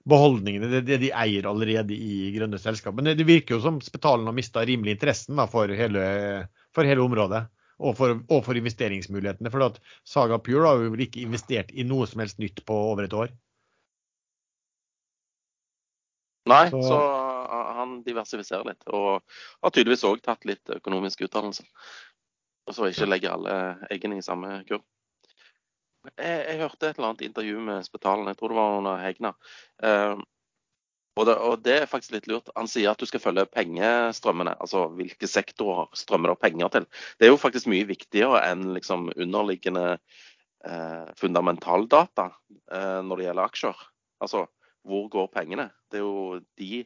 beholdningene, 0.08 0.70
det, 0.72 0.82
det, 0.88 0.98
de 1.04 1.12
eier 1.16 1.48
allerede 1.50 1.96
i 1.96 2.32
grønne 2.36 2.60
selskap. 2.62 2.96
Men 2.96 3.12
det, 3.12 3.28
virker 3.28 3.58
jo 3.58 3.64
som 3.64 3.80
Spetalen 3.84 4.30
har 4.30 4.36
mista 4.36 4.64
rimelig 4.66 4.98
interessen 4.98 5.40
da, 5.40 5.46
for, 5.52 5.72
hele, 5.76 6.04
for, 6.76 6.88
hele, 6.88 7.04
området. 7.04 7.46
Og 7.80 7.96
for, 7.96 8.18
og 8.28 8.42
for 8.44 8.60
investeringsmulighetene. 8.60 9.52
For 9.54 9.64
at 9.64 9.78
Saga 10.08 10.40
Pure 10.44 10.68
har 10.68 10.82
jo 10.84 10.98
ikke 11.00 11.24
investert 11.24 11.72
i 11.72 11.86
noe 11.88 12.08
som 12.12 12.20
helst 12.24 12.42
nytt 12.44 12.64
på 12.68 12.76
over 12.90 13.08
et 13.08 13.16
år. 13.16 13.32
Nei, 16.50 16.66
så, 16.74 16.82
så 16.84 17.00
han 17.80 18.00
diversifiserer 18.04 18.68
litt. 18.72 18.84
Og 18.92 19.22
har 19.64 19.74
tydeligvis 19.74 20.06
òg 20.10 20.22
tatt 20.26 20.48
litt 20.50 20.76
økonomisk 20.76 21.24
utdannelse. 21.28 21.66
Og 22.68 22.76
så 22.76 22.90
ikke 22.92 23.08
legger 23.10 23.36
alle 23.36 23.56
eggene 23.94 24.20
i 24.20 24.26
samme 24.26 24.60
kurv. 24.68 24.84
Jeg, 26.18 26.42
jeg, 26.46 26.58
hørte 26.64 26.90
et 26.90 26.98
eller 26.98 27.12
annet 27.12 27.24
intervju 27.28 27.62
med 27.70 27.86
Spetalen, 27.88 28.28
jeg 28.32 28.40
tror 28.40 28.54
det 28.54 28.60
var 28.60 28.76
under 28.80 29.02
Hegna. 29.04 29.32
Uh, 29.84 30.22
og, 31.20 31.26
det, 31.28 31.36
og 31.36 31.64
det, 31.66 31.76
er 31.82 31.90
faktisk 31.92 32.16
litt 32.16 32.30
lurt. 32.32 32.52
Han 32.56 32.70
sier 32.72 32.94
at 32.94 33.02
du 33.02 33.08
skal 33.10 33.24
følge 33.24 33.48
pengestrømmene. 33.52 34.56
Altså 34.64 34.86
hvilke 34.96 35.28
sektorer 35.28 35.90
strømmer 35.98 36.34
det 36.34 36.42
penger 36.44 36.72
til. 36.76 36.88
Det 37.20 37.28
er 37.28 37.34
jo 37.34 37.42
faktisk 37.42 37.68
mye 37.72 37.88
viktigere 37.90 38.44
enn 38.48 38.70
liksom 38.78 39.10
underliggende 39.16 39.88
uh, 39.98 41.10
fundamentaldata 41.20 42.30
uh, 42.32 43.02
når 43.04 43.20
det 43.20 43.28
gjelder 43.28 43.52
aksjer. 43.52 43.84
Altså 44.24 44.46
hvor 44.88 45.10
går 45.12 45.28
pengene? 45.34 45.68
Det 45.92 46.00
er 46.00 46.08
jo 46.08 46.40
de 46.58 46.86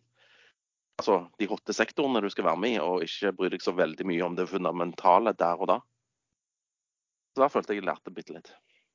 altså, 0.99 1.19
de 1.39 1.47
hotte 1.49 1.75
sektorene 1.75 2.21
du 2.23 2.29
skal 2.33 2.47
være 2.47 2.61
med 2.63 2.75
i, 2.75 2.81
og 2.81 3.05
ikke 3.05 3.33
bry 3.37 3.49
deg 3.53 3.63
så 3.63 3.73
veldig 3.75 4.07
mye 4.09 4.25
om 4.25 4.37
det 4.37 4.49
fundamentale 4.51 5.33
der 5.37 5.61
og 5.61 5.69
da. 5.71 5.79
Så 7.33 7.41
da 7.41 7.49
følte 7.49 7.73
jeg 7.73 7.81
jeg 7.81 7.89
lærte 7.89 8.13
bitte 8.13 8.35
litt. 8.35 8.51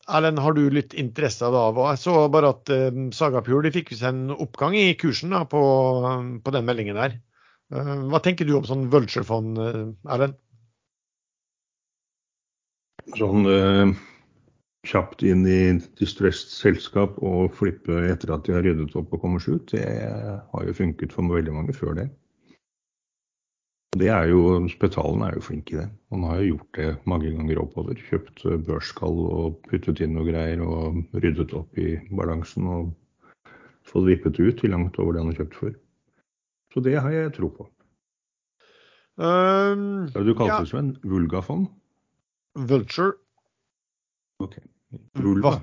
Erlend, 0.09 0.41
har 0.41 0.55
du 0.57 0.63
litt 0.73 0.95
interesse 0.97 1.45
av? 1.45 1.77
Jeg 1.91 2.01
så 2.01 2.15
bare 2.33 2.53
at 2.55 2.71
uh, 2.73 3.01
Sagapur 3.15 3.65
de 3.65 3.73
fikk 3.75 3.93
seg 3.93 4.09
en 4.11 4.37
oppgang 4.37 4.77
i 4.79 4.95
kursen 4.97 5.35
da, 5.37 5.43
på, 5.49 5.61
på, 6.45 6.55
den 6.55 6.69
meldingen 6.69 6.97
der. 6.97 7.19
Uh, 7.75 8.09
hva 8.09 8.21
tenker 8.25 8.49
du 8.49 8.55
om 8.57 8.69
sånn 8.69 8.87
vulture-fond, 8.93 9.61
uh, 9.61 9.83
Erlend? 10.09 10.39
Sånn 13.17 13.47
eh, 13.49 13.93
kjapt 14.89 15.23
inn 15.25 15.47
i 15.49 15.61
distressed 15.97 16.51
selskap 16.53 17.17
og 17.25 17.55
flippe 17.57 18.03
etter 18.11 18.35
at 18.35 18.45
de 18.45 18.53
har 18.53 18.67
ryddet 18.67 18.97
opp 19.01 19.15
og 19.17 19.23
kommer 19.23 19.41
seg 19.41 19.63
ut, 19.63 19.73
det 19.73 19.87
har 20.53 20.67
jo 20.67 20.77
funket 20.77 21.15
for 21.17 21.33
veldig 21.33 21.55
mange 21.57 21.77
før 21.77 21.97
det. 22.03 22.09
Det 23.99 24.09
er 24.13 24.29
jo, 24.31 24.43
Spetalen 24.71 25.23
er 25.27 25.35
jo 25.39 25.43
flink 25.43 25.73
i 25.73 25.79
det. 25.81 25.89
Han 26.13 26.25
har 26.29 26.41
jo 26.43 26.53
gjort 26.53 26.79
det 26.79 26.89
mange 27.09 27.33
ganger 27.35 27.61
oppover. 27.63 27.99
Kjøpt 28.11 28.45
børsskall 28.67 29.19
og 29.27 29.59
puttet 29.71 30.03
inn 30.05 30.15
noe 30.15 30.29
greier 30.29 30.63
og 30.63 31.01
ryddet 31.17 31.55
opp 31.57 31.81
i 31.81 31.97
balansen 32.15 32.69
og 32.71 32.93
fått 33.89 34.07
vippet 34.07 34.39
ut 34.39 34.61
til 34.61 34.75
langt 34.75 34.99
over 35.01 35.17
det 35.17 35.25
han 35.25 35.33
har 35.33 35.41
kjøpt 35.41 35.59
for. 35.59 35.75
Så 36.75 36.85
det 36.85 36.99
har 37.01 37.15
jeg 37.15 37.35
tro 37.39 37.51
på. 37.57 37.67
Um, 39.19 40.07
du 40.15 40.31
kalte 40.37 40.61
det, 40.61 40.69
som 40.69 40.71
Sven? 40.71 40.91
Vulgafond? 41.03 41.67
Vulture. 42.55 43.17
Ok. 44.39 44.61
Vulva. 45.19 45.57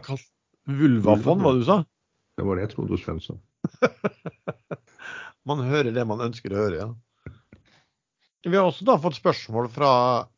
Vulvafond, 0.68 1.46
hva 1.46 1.54
du 1.56 1.64
sa? 1.68 1.80
Det 2.36 2.44
var 2.44 2.58
det 2.58 2.66
jeg 2.66 2.74
trodde 2.74 3.00
Sven 3.00 3.22
sa. 3.24 3.38
man 5.50 5.64
hører 5.70 5.96
det 5.96 6.04
man 6.10 6.26
ønsker 6.26 6.52
å 6.52 6.66
høre, 6.66 6.82
ja. 6.82 6.90
Vi 8.46 8.54
har 8.54 8.68
også 8.68 8.86
da 8.86 9.00
fått 9.02 9.18
spørsmål 9.18 9.68
fra 9.74 9.92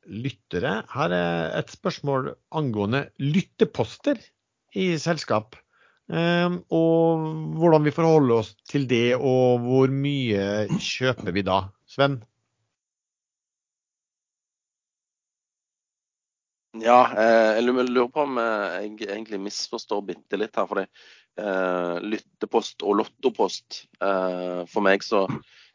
lyttere. 0.08 0.82
Her 0.94 1.14
er 1.16 1.58
et 1.60 1.72
spørsmål 1.74 2.30
angående 2.56 3.10
lytteposter 3.20 4.22
i 4.80 4.94
selskap. 5.02 5.58
Um, 6.08 6.62
og 6.72 7.26
hvordan 7.60 7.84
vi 7.84 7.92
forholder 7.92 8.38
oss 8.38 8.54
til 8.72 8.88
det, 8.88 9.18
og 9.20 9.60
hvor 9.66 9.92
mye 9.92 10.70
kjøper 10.80 11.36
vi 11.36 11.44
da? 11.44 11.66
Sven? 11.84 12.22
Ja, 16.80 17.02
jeg 17.58 17.66
lurer 17.68 18.10
på 18.14 18.24
om 18.24 18.40
jeg 18.40 19.08
egentlig 19.10 19.40
misforstår 19.50 20.04
bitte 20.14 20.40
litt 20.40 20.56
her. 20.56 20.68
fordi 20.70 20.86
eh, 20.86 21.96
lyttepost 22.04 22.84
og 22.86 23.00
lottopost 23.02 23.86
eh, 24.04 24.62
For 24.70 24.86
meg 24.86 25.06
så 25.06 25.26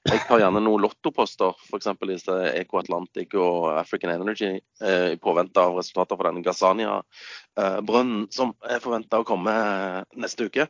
Jeg 0.03 0.24
tar 0.26 0.40
gjerne 0.42 0.59
noen 0.64 0.82
lottoposter, 0.82 1.55
f.eks. 1.68 1.86
i 1.86 2.16
Eco 2.59 2.80
Atlantic 2.80 3.36
og 3.38 3.68
African 3.76 4.11
Energy, 4.16 4.57
eh, 4.82 5.12
i 5.14 5.20
påvente 5.22 5.62
av 5.62 5.76
resultater 5.78 6.18
fra 6.18 6.32
den 6.32 6.42
Gazania-brønnen 6.42 8.26
som 8.34 8.50
er 8.66 8.82
forventa 8.82 9.20
å 9.22 9.26
komme 9.28 9.55
neste 10.18 10.48
uke. 10.50 10.66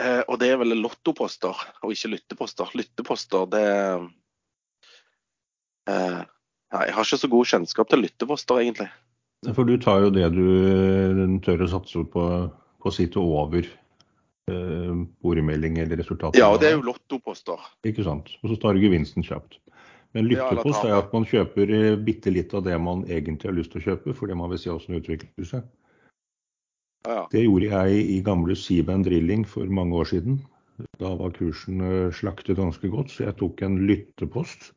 Eh, 0.00 0.22
og 0.24 0.40
det 0.40 0.54
er 0.54 0.58
vel 0.62 0.72
lottoposter, 0.80 1.60
og 1.84 1.92
ikke 1.92 2.14
lytteposter. 2.14 2.72
Lytteposter, 2.80 3.44
det 3.52 3.68
eh, 5.92 6.20
Jeg 6.74 6.96
har 6.96 7.04
ikke 7.04 7.20
så 7.20 7.30
god 7.30 7.52
kjennskap 7.52 7.92
til 7.92 8.06
lytteposter, 8.06 8.64
egentlig. 8.64 8.88
For 9.52 9.68
du 9.68 9.76
tar 9.76 10.00
jo 10.00 10.14
det 10.16 10.32
du 10.32 11.38
tør 11.44 11.66
å 11.66 11.72
satse 11.76 12.08
på 12.08 12.28
på 12.84 12.92
å 12.92 13.24
over 13.40 13.68
eh, 14.50 14.94
boremelding 15.24 15.78
eller 15.82 16.00
resultat. 16.00 16.38
Ja, 16.38 16.50
og 16.52 16.60
det 16.62 16.70
er 16.70 16.78
jo 16.78 16.86
lottoposter. 16.90 17.60
Ikke 17.86 18.06
sant. 18.06 18.32
Og 18.42 18.52
så 18.52 18.58
tar 18.60 18.74
du 18.74 18.84
gevinsten 18.84 19.26
kjapt. 19.26 19.60
Men 20.14 20.28
lyttepost 20.30 20.84
er 20.86 20.94
at 20.96 21.14
man 21.14 21.26
kjøper 21.26 21.70
eh, 21.74 21.94
bitte 21.98 22.30
litt 22.30 22.54
av 22.54 22.62
det 22.66 22.76
man 22.78 23.02
egentlig 23.10 23.50
har 23.50 23.56
lyst 23.56 23.74
til 23.74 23.82
å 23.82 23.86
kjøpe, 23.88 24.14
fordi 24.14 24.36
man 24.38 24.52
vil 24.52 24.60
se 24.62 24.70
hvordan 24.70 24.94
det 24.94 25.02
utvikler 25.02 25.48
seg. 25.48 25.64
Ja. 27.04 27.24
Det 27.32 27.42
gjorde 27.42 27.68
jeg 27.72 28.04
i 28.14 28.20
gamle 28.24 28.56
Seaband 28.56 29.04
Drilling 29.08 29.42
for 29.48 29.68
mange 29.68 29.98
år 29.98 30.08
siden. 30.14 30.38
Da 31.02 31.10
var 31.18 31.34
kursen 31.34 31.82
eh, 31.82 32.14
slaktet 32.14 32.58
ganske 32.60 32.88
godt, 32.90 33.10
så 33.10 33.26
jeg 33.26 33.38
tok 33.42 33.62
en 33.66 33.80
lyttepost 33.90 34.70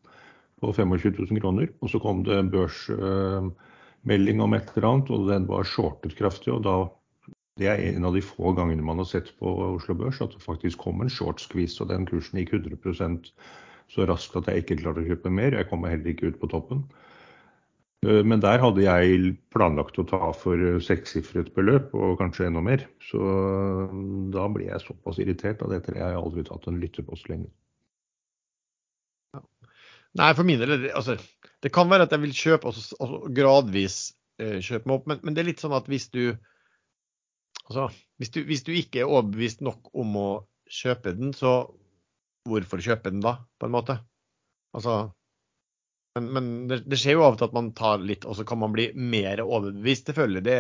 på 0.61 0.74
25 0.74 1.13
000 1.30 1.41
kroner. 1.41 1.70
Og 1.86 1.93
så 1.93 2.01
kom 2.01 2.24
det 2.26 2.41
børsmelding 2.53 4.41
om 4.41 4.57
et 4.57 4.74
eller 4.74 4.89
annet, 4.89 5.13
og 5.13 5.30
den 5.30 5.47
var 5.49 5.70
shortet 5.70 6.18
kraftig. 6.18 6.53
Og 6.53 6.65
da 6.65 6.80
det 7.58 7.70
er 7.72 7.84
en 7.89 8.05
av 8.08 8.16
de 8.16 8.24
få 8.24 8.53
gangene 8.58 8.86
man 8.86 9.01
har 9.01 9.08
sett 9.10 9.32
på 9.39 9.53
Oslo 9.74 9.95
Børs 9.97 10.22
at 10.24 10.36
det 10.36 10.43
faktisk 10.43 10.84
kom 10.86 11.01
en 11.03 11.12
short 11.12 11.41
squeeze, 11.43 11.80
og 11.84 11.91
den 11.91 12.08
kursen 12.10 12.39
gikk 12.41 12.55
100% 12.58 13.32
så 13.93 14.08
raskt 14.08 14.36
at 14.36 14.49
jeg 14.51 14.64
ikke 14.64 14.82
klarte 14.82 15.03
å 15.03 15.08
kjøpe 15.08 15.32
mer. 15.32 15.55
Jeg 15.55 15.70
kommer 15.70 15.93
heller 15.93 16.12
ikke 16.12 16.32
ut 16.32 16.39
på 16.41 16.49
toppen. 16.51 16.84
Eh, 18.05 18.24
men 18.28 18.41
der 18.43 18.60
hadde 18.62 18.84
jeg 18.84 19.36
planlagt 19.53 19.99
å 19.99 20.05
ta 20.08 20.32
for 20.38 20.82
sekssifret 20.84 21.53
beløp, 21.55 21.95
og 21.95 22.18
kanskje 22.22 22.49
enda 22.49 22.64
mer. 22.64 22.84
Så 23.10 23.22
eh, 23.22 23.95
da 24.36 24.49
blir 24.53 24.70
jeg 24.70 24.84
såpass 24.84 25.22
irritert 25.24 25.64
at 25.66 25.74
etter 25.80 25.95
det 25.95 26.03
har 26.03 26.14
jeg 26.16 26.26
aldri 26.26 26.45
tatt 26.47 26.68
en 26.70 26.82
lytterpost 26.84 27.32
lenger. 27.32 27.49
Nei, 30.18 30.32
for 30.34 30.47
min 30.47 30.58
del 30.58 30.88
altså, 30.97 31.18
Det 31.62 31.70
kan 31.74 31.89
være 31.91 32.08
at 32.08 32.14
jeg 32.16 32.24
vil 32.24 32.32
kjøpe 32.34 32.72
og 33.03 33.26
gradvis 33.38 33.97
eh, 34.41 34.60
kjøpe 34.64 34.89
meg 34.89 34.95
opp, 34.95 35.10
men, 35.10 35.20
men, 35.24 35.36
det 35.36 35.43
er 35.43 35.49
litt 35.51 35.64
sånn 35.64 35.76
at 35.78 35.89
hvis 35.91 36.08
du 36.14 36.24
Altså, 37.68 37.89
hvis 38.20 38.32
du, 38.32 38.41
hvis 38.47 38.63
du 38.63 38.72
ikke 38.76 39.03
er 39.03 39.11
overbevist 39.11 39.63
nok 39.65 39.91
om 39.97 40.15
å 40.20 40.30
kjøpe 40.72 41.13
den, 41.18 41.34
så 41.36 41.59
hvorfor 42.47 42.84
kjøpe 42.84 43.11
den 43.11 43.24
da, 43.24 43.38
på 43.59 43.68
en 43.68 43.76
måte? 43.76 43.97
Altså, 44.78 45.01
men, 46.18 46.30
men 46.34 46.49
det, 46.70 46.80
det, 46.89 46.97
skjer 46.99 47.18
jo 47.18 47.26
av 47.28 47.36
og 47.36 47.41
til 47.41 47.49
at 47.49 47.55
man 47.57 47.70
tar 47.78 48.01
litt, 48.01 48.26
og 48.26 48.38
så 48.39 48.45
kan 48.47 48.61
man 48.61 48.74
bli 48.74 48.88
mer 48.97 49.41
overbevist. 49.43 50.09
Selvfølgelig, 50.09 50.43
det 50.47 50.57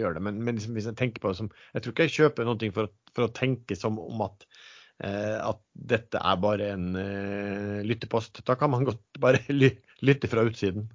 gjør 0.00 0.18
det. 0.18 0.22
Men, 0.26 0.40
men 0.44 0.58
liksom, 0.58 0.76
hvis 0.76 0.88
jeg 0.90 0.98
tenker 0.98 1.22
på 1.22 1.32
det 1.32 1.40
som 1.40 1.50
Jeg 1.72 1.84
tror 1.84 1.94
ikke 1.94 2.08
jeg 2.08 2.16
kjøper 2.18 2.48
noe 2.48 2.70
for, 2.74 2.94
for, 3.14 3.26
å 3.26 3.34
tenke 3.36 3.78
som 3.78 4.00
om 4.02 4.24
at, 4.26 4.46
eh, 5.06 5.38
at 5.38 5.62
dette 5.94 6.20
er 6.20 6.42
bare 6.42 6.72
en 6.74 6.88
eh, 7.00 7.78
lyttepost. 7.86 8.42
Da 8.44 8.58
kan 8.60 8.74
man 8.74 8.84
godt 8.90 9.22
bare 9.22 9.40
lytte 10.08 10.30
fra 10.30 10.44
utsiden. 10.50 10.90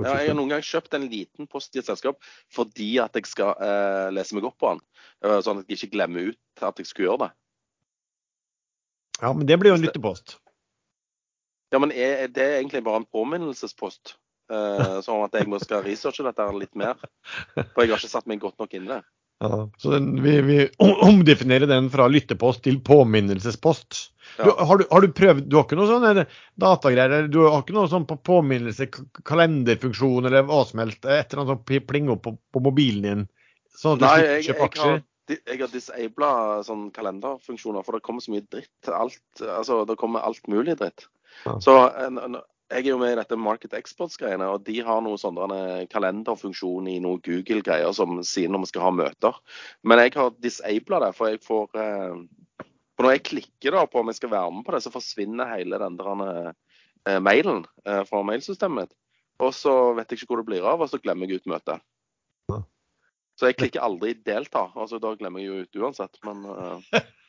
Ja, 0.00 0.14
jeg 0.22 0.32
har 0.32 0.38
noen 0.38 0.52
gang 0.54 0.64
kjøpt 0.64 0.94
en 0.96 1.04
liten 1.10 1.48
post 1.50 1.76
i 1.76 1.82
et 1.82 1.88
selskap 1.88 2.20
fordi 2.54 2.94
at 3.02 3.16
jeg 3.18 3.28
skal 3.28 3.52
eh, 3.60 4.08
lese 4.14 4.36
meg 4.36 4.46
opp 4.48 4.56
på 4.62 4.72
den. 4.72 4.82
Eh, 5.24 5.38
sånn 5.44 5.60
at 5.60 5.68
jeg 5.68 5.80
ikke 5.80 5.98
glemmer 5.98 6.32
ut 6.32 6.64
at 6.64 6.80
jeg 6.80 6.88
skulle 6.88 7.10
gjøre 7.10 7.26
det. 7.26 7.30
Ja, 9.22 9.30
men 9.36 9.46
det 9.46 9.58
blir 9.60 9.74
jo 9.74 9.78
en 9.78 9.84
lyttepost. 9.84 10.38
Ja, 11.72 11.80
men 11.80 11.92
er, 11.92 12.26
det 12.28 12.42
er 12.44 12.58
egentlig 12.58 12.82
bare 12.84 13.00
en 13.02 13.08
påminnelsespost. 13.08 14.16
Eh, 14.52 14.98
sånn 15.04 15.24
at 15.24 15.36
jeg 15.38 15.48
må 15.48 15.60
skal 15.62 15.84
researche 15.86 16.24
dette 16.26 16.48
litt 16.56 16.74
mer. 16.76 16.98
For 17.54 17.84
jeg 17.84 17.92
har 17.94 18.00
ikke 18.00 18.12
satt 18.12 18.28
meg 18.28 18.42
godt 18.42 18.58
nok 18.60 18.74
inn 18.76 18.88
i 18.88 18.94
det. 18.96 19.02
Ja, 19.42 19.70
så 19.76 19.90
den, 19.90 20.22
vi, 20.22 20.40
vi, 20.40 20.68
omdefinerer 20.78 21.66
den 21.66 21.90
fra 21.90 22.06
lyttepost 22.08 22.62
til 22.62 22.78
påminnelsespost. 22.84 23.96
Ja. 24.38 24.44
Du, 24.44 24.50
har, 24.50 24.78
du, 24.78 24.84
har, 24.90 25.02
du, 25.02 25.12
prøvd 25.12 25.48
Du 25.50 25.56
har 25.58 25.64
ikke 25.66 25.76
noe 25.76 25.88
sånn 25.90 26.20
datagreier? 26.62 27.26
Du 27.28 27.40
har 27.42 27.58
ikke 27.64 27.74
noe 27.74 27.90
sånn 27.90 28.06
på 28.08 28.16
påminnelse, 28.22 28.86
kalenderfunksjon 29.28 30.30
eller 30.30 30.46
hva 30.46 30.62
som 30.68 30.84
helst? 30.84 31.02
Et 31.02 31.26
eller 31.26 31.42
annet 31.42 31.56
som 31.56 31.82
plinger 31.90 32.14
opp 32.14 32.22
på, 32.28 32.36
på, 32.54 32.62
mobilen 32.62 33.08
din? 33.08 33.26
Sånn 33.74 33.98
at 33.98 34.04
du 34.04 34.06
Nei, 34.06 34.14
jeg, 34.22 34.46
jeg, 34.46 34.58
aksjer? 34.68 35.02
jeg 35.34 35.60
har 35.64 35.74
disabla 35.74 36.30
sånn 36.68 36.86
kalenderfunksjoner, 36.94 37.82
for 37.82 37.98
det 37.98 38.06
kommer 38.06 38.22
så 38.22 38.36
mye 38.36 38.46
dritt. 38.46 38.92
Alt, 38.94 39.24
altså, 39.42 39.82
det 39.90 39.98
kommer 39.98 40.22
alt 40.22 40.46
mulig 40.52 40.78
dritt. 40.78 41.08
Ja. 41.42 41.58
Så 41.64 41.76
jeg 42.72 42.86
er 42.86 42.90
jo 42.92 42.98
med 43.00 43.12
i 43.14 43.18
dette 43.18 43.36
Market 43.38 43.74
Experts-greiene, 43.76 44.46
og 44.48 44.64
de 44.66 44.78
har 44.84 45.02
noe 45.04 45.18
sånn 45.20 45.38
kalenderfunksjon 45.92 46.88
i 46.90 46.98
noe 47.04 47.20
Google-greier 47.24 47.92
som 47.96 48.20
sier 48.26 48.52
når 48.52 48.64
vi 48.64 48.70
skal 48.72 48.86
ha 48.86 48.92
møter. 49.02 49.38
Men 49.84 50.02
jeg 50.02 50.14
har 50.16 50.32
disabla 50.42 51.02
det, 51.04 51.12
for 51.18 51.32
jeg 51.32 51.42
får 51.44 51.82
eh, 51.82 52.16
For 52.92 53.06
når 53.06 53.16
jeg 53.16 53.24
klikker 53.30 53.72
da 53.76 53.86
på 53.88 54.02
om 54.02 54.10
jeg 54.12 54.18
skal 54.20 54.34
være 54.34 54.52
med 54.52 54.66
på 54.66 54.74
det, 54.74 54.82
så 54.84 54.92
forsvinner 54.92 55.54
hele 55.54 55.80
den 55.80 55.96
der 56.00 56.24
eh, 57.08 57.20
mailen 57.24 57.64
eh, 57.88 58.02
fra 58.08 58.20
mailsystemet 58.26 58.82
mitt. 58.82 58.92
Og 59.42 59.54
så 59.56 59.72
vet 59.96 60.12
jeg 60.12 60.20
ikke 60.20 60.34
hvor 60.34 60.42
det 60.42 60.50
blir 60.50 60.68
av, 60.68 60.84
og 60.84 60.90
så 60.92 61.00
glemmer 61.02 61.26
jeg 61.26 61.40
ut 61.40 61.50
møtet. 61.50 61.82
Så 63.40 63.48
jeg 63.48 63.56
klikker 63.56 63.82
aldri 63.82 64.12
'delta'. 64.14 64.70
altså 64.76 65.00
Da 65.00 65.14
glemmer 65.16 65.40
jeg 65.40 65.48
jo 65.48 65.62
ut 65.64 65.80
uansett, 65.82 66.20
men 66.24 66.44
uh... 66.46 66.78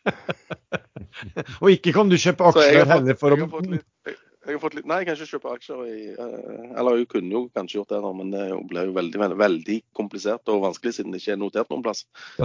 Og 1.63 1.71
ikke 1.71 1.93
kan 1.95 2.09
du 2.11 2.17
kjøpe 2.19 2.51
aksjer 2.51 2.85
heller 2.89 3.17
for 3.17 3.33
å 3.33 3.47
jeg 4.43 4.57
har 4.57 4.59
fått 4.59 4.73
litt, 4.75 4.87
nei, 4.89 4.99
jeg 5.01 5.07
kan 5.07 5.17
ikke 5.17 5.37
kjøpe 5.37 5.51
aksjer 5.55 5.83
i 5.87 5.99
uh, 6.17 6.73
Eller 6.79 6.99
jeg 6.99 7.07
kunne 7.13 7.31
jo 7.31 7.43
kanskje 7.55 7.79
gjort 7.79 7.93
det, 7.93 8.01
da, 8.03 8.09
men 8.17 8.33
det 8.33 8.47
ble 8.69 8.83
jo 8.89 8.95
veldig, 8.97 9.21
veldig, 9.21 9.37
veldig, 9.39 9.77
komplisert 9.95 10.51
og 10.51 10.65
vanskelig 10.65 10.97
siden 10.97 11.13
det 11.13 11.21
ikke 11.21 11.37
er 11.37 11.39
notert 11.39 11.71
noen 11.71 11.85
plass. 11.85 12.03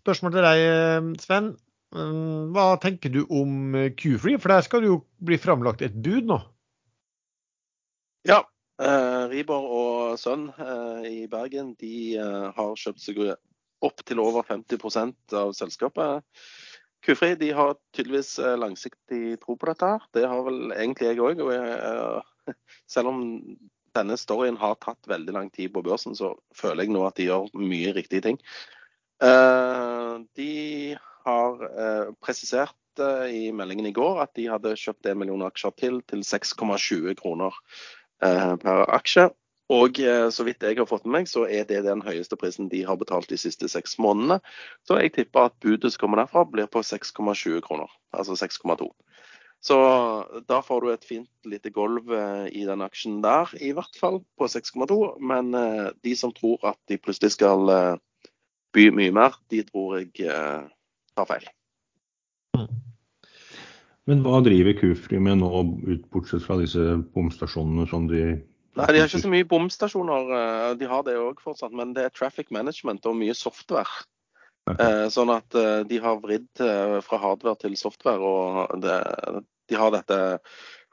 Spørsmål 0.00 0.36
til 0.36 0.46
deg, 0.46 0.62
eh, 0.68 1.10
Sven. 1.24 1.50
Mm, 1.90 2.54
hva 2.54 2.76
tenker 2.78 3.10
du 3.10 3.24
om 3.26 3.74
Q-Free? 3.98 4.38
For 4.38 4.54
der 4.54 4.62
skal 4.62 4.84
det 4.84 4.92
jo 4.92 5.00
bli 5.26 5.40
framlagt 5.42 5.82
et 5.82 5.96
bud 5.98 6.30
nå? 6.30 6.38
Ja. 8.28 8.44
Eh, 8.80 9.22
Ribor 9.32 9.66
og 9.66 10.20
Sønn 10.22 10.46
eh, 10.54 11.08
i 11.10 11.26
Bergen 11.28 11.74
de 11.82 12.14
har 12.16 12.78
kjøpt 12.78 13.02
seg 13.02 13.18
opp 13.84 14.04
til 14.06 14.22
over 14.22 14.46
50% 14.46 15.36
av 15.36 15.50
selskapet. 15.58 16.22
Kufri 17.06 17.34
de 17.40 17.50
har 17.56 17.76
tydeligvis 17.96 18.38
eh, 18.38 18.56
langsiktig 18.60 19.38
tro 19.42 19.56
på 19.56 19.70
dette. 19.70 19.86
her. 19.86 20.08
Det 20.16 20.26
har 20.28 20.42
vel 20.46 20.74
egentlig 20.74 21.10
jeg 21.10 21.22
òg. 21.24 21.40
Og 21.44 22.54
selv 22.94 23.12
om 23.12 23.22
denne 23.96 24.18
storyen 24.20 24.58
har 24.60 24.76
tatt 24.82 25.08
veldig 25.10 25.34
lang 25.34 25.48
tid 25.54 25.72
på 25.74 25.82
børsen, 25.86 26.14
så 26.14 26.34
føler 26.56 26.84
jeg 26.84 26.94
nå 26.94 27.06
at 27.06 27.16
de 27.18 27.30
gjør 27.30 27.48
mye 27.58 27.94
riktige 27.96 28.26
ting. 28.28 28.38
Uh, 29.20 30.22
de 30.38 30.96
har 31.26 31.58
presisert 32.24 32.76
i 33.28 33.50
meldingen 33.52 33.90
i 33.90 33.92
går 33.96 34.22
at 34.22 34.32
de 34.36 34.46
hadde 34.48 34.72
kjøpt 34.76 35.08
1 35.10 35.18
million 35.20 35.44
aksjer 35.44 35.74
til 35.76 35.98
til 36.08 36.24
6,20 36.24 37.14
kroner 37.20 37.54
per 38.20 38.80
aksje. 38.96 39.26
Og 39.70 40.00
eh, 40.02 40.28
så 40.34 40.44
vidt 40.46 40.64
jeg 40.66 40.80
har 40.80 40.88
fått 40.90 41.04
med 41.06 41.20
meg, 41.20 41.28
så 41.30 41.44
er 41.46 41.66
det 41.68 41.84
den 41.86 42.02
høyeste 42.02 42.38
prisen 42.38 42.70
de 42.72 42.82
har 42.86 42.98
betalt 42.98 43.30
de 43.30 43.38
siste 43.38 43.68
seks 43.70 43.96
månedene. 44.02 44.40
Så 44.88 44.98
jeg 44.98 45.14
tipper 45.14 45.46
at 45.46 45.58
budet 45.62 45.92
som 45.94 46.02
kommer 46.02 46.24
derfra, 46.24 46.42
blir 46.48 46.66
på 46.70 46.82
6,20 46.82 47.62
kroner. 47.66 47.92
Altså 48.10 48.34
6,2. 48.34 48.90
Så 49.60 49.76
da 50.48 50.62
får 50.64 50.82
du 50.82 50.90
et 50.90 51.04
fint 51.04 51.30
lite 51.46 51.70
gulv 51.70 52.10
eh, 52.16 52.48
i 52.50 52.64
den 52.66 52.82
aksjen 52.82 53.20
der, 53.22 53.52
i 53.60 53.70
hvert 53.76 53.94
fall 54.00 54.22
på 54.40 54.50
6,2. 54.50 54.98
Men 55.22 55.54
eh, 55.54 55.94
de 56.02 56.16
som 56.18 56.34
tror 56.34 56.58
at 56.72 56.80
de 56.90 56.98
plutselig 56.98 57.36
skal 57.36 57.70
by 58.74 58.90
mye 58.94 59.14
mer, 59.14 59.38
de 59.50 59.62
tror 59.66 60.00
jeg 60.00 60.26
tar 61.14 61.26
feil. 61.26 61.46
Men 64.08 64.22
hva 64.24 64.40
driver 64.42 64.74
Kufri 64.78 65.20
med 65.22 65.38
nå, 65.42 65.48
bortsett 66.10 66.42
fra 66.42 66.56
disse 66.58 66.96
bomstasjonene 67.14 67.86
som 67.90 68.08
de 68.10 68.40
Nei, 68.78 68.86
de 68.94 69.00
har 69.00 69.08
ikke 69.08 69.24
så 69.24 69.30
mye 69.30 69.48
bomstasjoner. 69.50 70.28
Eh, 70.36 70.72
de 70.78 70.88
har 70.90 71.02
det 71.06 71.18
òg 71.18 71.42
fortsatt, 71.42 71.74
men 71.76 71.94
det 71.96 72.06
er 72.06 72.14
traffic 72.14 72.52
management 72.54 73.06
og 73.10 73.18
mye 73.18 73.34
software. 73.34 74.04
Okay. 74.68 74.76
Eh, 74.84 75.06
sånn 75.10 75.32
at 75.34 75.56
eh, 75.58 75.80
de 75.90 75.98
har 76.02 76.20
vridd 76.22 76.62
fra 77.02 77.18
hardware 77.18 77.58
til 77.64 77.74
software, 77.80 78.20
og 78.22 78.78
det, 78.84 79.00
de 79.70 79.78
har 79.80 79.90
dette 79.94 80.20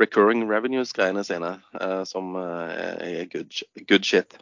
recurring 0.01 0.45
revenues-greiene 0.49 1.23
sine 1.25 1.55
som 2.05 2.35
er 2.37 3.25
good, 3.33 3.63
good, 3.89 4.05
shit. 4.05 4.37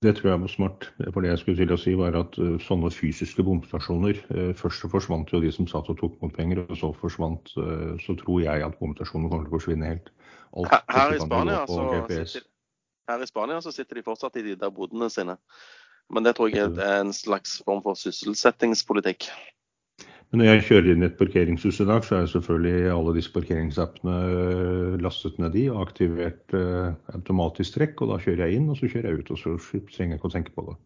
Det 0.00 0.14
tror 0.16 0.30
jeg 0.30 0.40
var 0.40 0.52
smart. 0.52 0.86
For 1.12 1.20
det 1.20 1.32
jeg 1.32 1.40
skulle 1.42 1.58
til 1.60 1.74
å 1.74 1.80
si 1.80 1.92
var 1.98 2.16
at 2.16 2.38
sånne 2.64 2.88
fysiske 2.94 3.44
bomstasjoner 3.44 4.20
Først 4.56 4.84
så 4.84 4.88
forsvant 4.88 5.32
jo 5.34 5.42
de 5.42 5.50
som 5.52 5.68
satt 5.68 5.90
og 5.92 5.98
tok 6.00 6.14
mot 6.22 6.32
penger, 6.32 6.62
og 6.64 6.78
så 6.78 6.92
forsvant 6.96 7.52
Så 7.52 8.16
tror 8.22 8.40
jeg 8.46 8.64
at 8.64 8.78
bomstasjonene 8.80 9.32
kommer 9.32 9.44
til 9.44 9.52
å 9.52 9.56
forsvinne 9.58 9.90
helt. 9.90 10.08
Alt 10.56 10.72
Her, 10.72 10.84
her, 10.94 11.16
i 11.16 11.20
Spania, 11.20 11.60
så 11.68 11.90
sitter, 12.08 12.48
her 13.08 13.22
i 13.24 13.28
Spania 13.28 13.60
så 13.64 13.72
sitter 13.74 13.98
de 13.98 14.06
fortsatt 14.06 14.36
i 14.38 14.44
de 14.46 14.56
der 14.60 14.72
bodene 14.74 15.10
sine. 15.12 15.38
Men 16.12 16.24
det 16.24 16.36
tror 16.36 16.52
jeg 16.52 16.72
er 16.80 17.02
en 17.02 17.12
slags 17.12 17.58
form 17.66 17.82
for 17.84 17.98
sysselsettingspolitikk. 17.98 19.28
Men 20.28 20.42
når 20.42 20.48
jeg 20.48 20.64
kjører 20.68 20.90
inn 20.92 21.04
i 21.04 21.08
et 21.08 21.16
parkeringshus 21.16 21.78
i 21.80 21.86
dag, 21.88 22.04
så 22.04 22.18
er 22.18 22.26
selvfølgelig 22.28 22.90
alle 22.92 23.14
disse 23.16 23.32
parkeringsappene 23.32 24.16
øh, 24.28 24.96
lastet 25.00 25.38
ned 25.40 25.56
i 25.56 25.68
og 25.72 25.80
aktivert 25.86 26.56
øh, 26.56 26.92
automatisk 27.16 27.78
trekk. 27.78 28.02
Og 28.04 28.12
da 28.12 28.18
kjører 28.20 28.44
jeg 28.44 28.58
inn, 28.58 28.68
og 28.68 28.76
så 28.76 28.90
kjører 28.92 29.08
jeg 29.08 29.22
ut. 29.22 29.32
Og 29.32 29.40
så 29.40 29.54
trenger 29.94 30.16
jeg 30.16 30.20
ikke 30.20 30.28
å 30.28 30.34
tenke 30.36 30.52
på 30.56 30.66
det. 30.68 30.76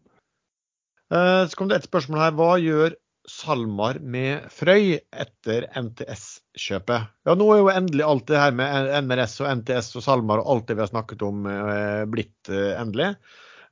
Eh, 1.10 1.42
Så 1.50 1.58
kom 1.58 1.72
det 1.72 1.80
et 1.80 1.90
spørsmål 1.90 2.22
her. 2.22 2.36
Hva 2.38 2.52
gjør 2.62 2.94
SalMar 3.28 4.00
med 4.02 4.48
Frøy 4.50 4.96
etter 4.98 5.68
NTS-kjøpet? 5.78 7.10
Ja, 7.28 7.36
nå 7.38 7.48
er 7.54 7.62
jo 7.62 7.72
endelig 7.72 8.06
alt 8.06 8.26
det 8.30 8.40
her 8.40 8.54
med 8.58 8.90
NRS 9.06 9.38
og 9.44 9.50
NTS 9.60 9.92
og 10.00 10.06
SalMar 10.06 10.42
og 10.42 10.54
alt 10.54 10.68
det 10.68 10.78
vi 10.78 10.84
har 10.84 10.92
snakket 10.92 11.24
om, 11.26 11.46
eh, 11.46 12.04
blitt 12.10 12.50
eh, 12.50 12.72
endelig. 12.80 13.12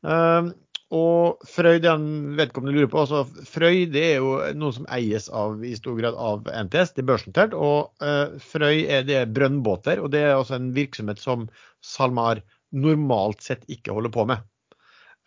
Eh, 0.07 0.53
Og 0.91 1.45
Frøy, 1.47 1.79
den 1.79 2.35
vedkommende 2.35 2.75
lurer 2.75 2.89
på, 2.91 3.05
altså 3.05 3.47
Frøy 3.47 3.85
det 3.95 4.01
er 4.09 4.17
jo 4.19 4.33
noe 4.59 4.75
som 4.75 4.89
eies 4.91 5.29
av, 5.31 5.61
i 5.63 5.77
stor 5.79 5.95
grad 6.01 6.17
av 6.19 6.49
NTS, 6.51 6.97
det 6.97 7.05
er 7.05 7.11
børsnotert. 7.13 7.55
Og 7.55 8.03
eh, 8.03 8.33
Frøy 8.43 8.83
er 8.91 9.05
det 9.07 9.21
er 9.21 9.31
brønnbåter, 9.31 10.03
og 10.03 10.11
det 10.11 10.25
er 10.25 10.35
altså 10.35 10.59
en 10.59 10.73
virksomhet 10.75 11.23
som 11.23 11.47
SalMar 11.87 12.43
normalt 12.75 13.47
sett 13.47 13.63
ikke 13.71 13.95
holder 13.95 14.15
på 14.15 14.27
med. 14.33 14.43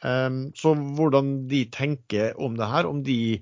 Um, 0.04 0.50
så 0.60 0.74
hvordan 0.76 1.46
de 1.48 1.64
tenker 1.72 2.36
om 2.44 2.58
det 2.60 2.68
her, 2.68 2.90
om 2.90 3.00
de 3.08 3.40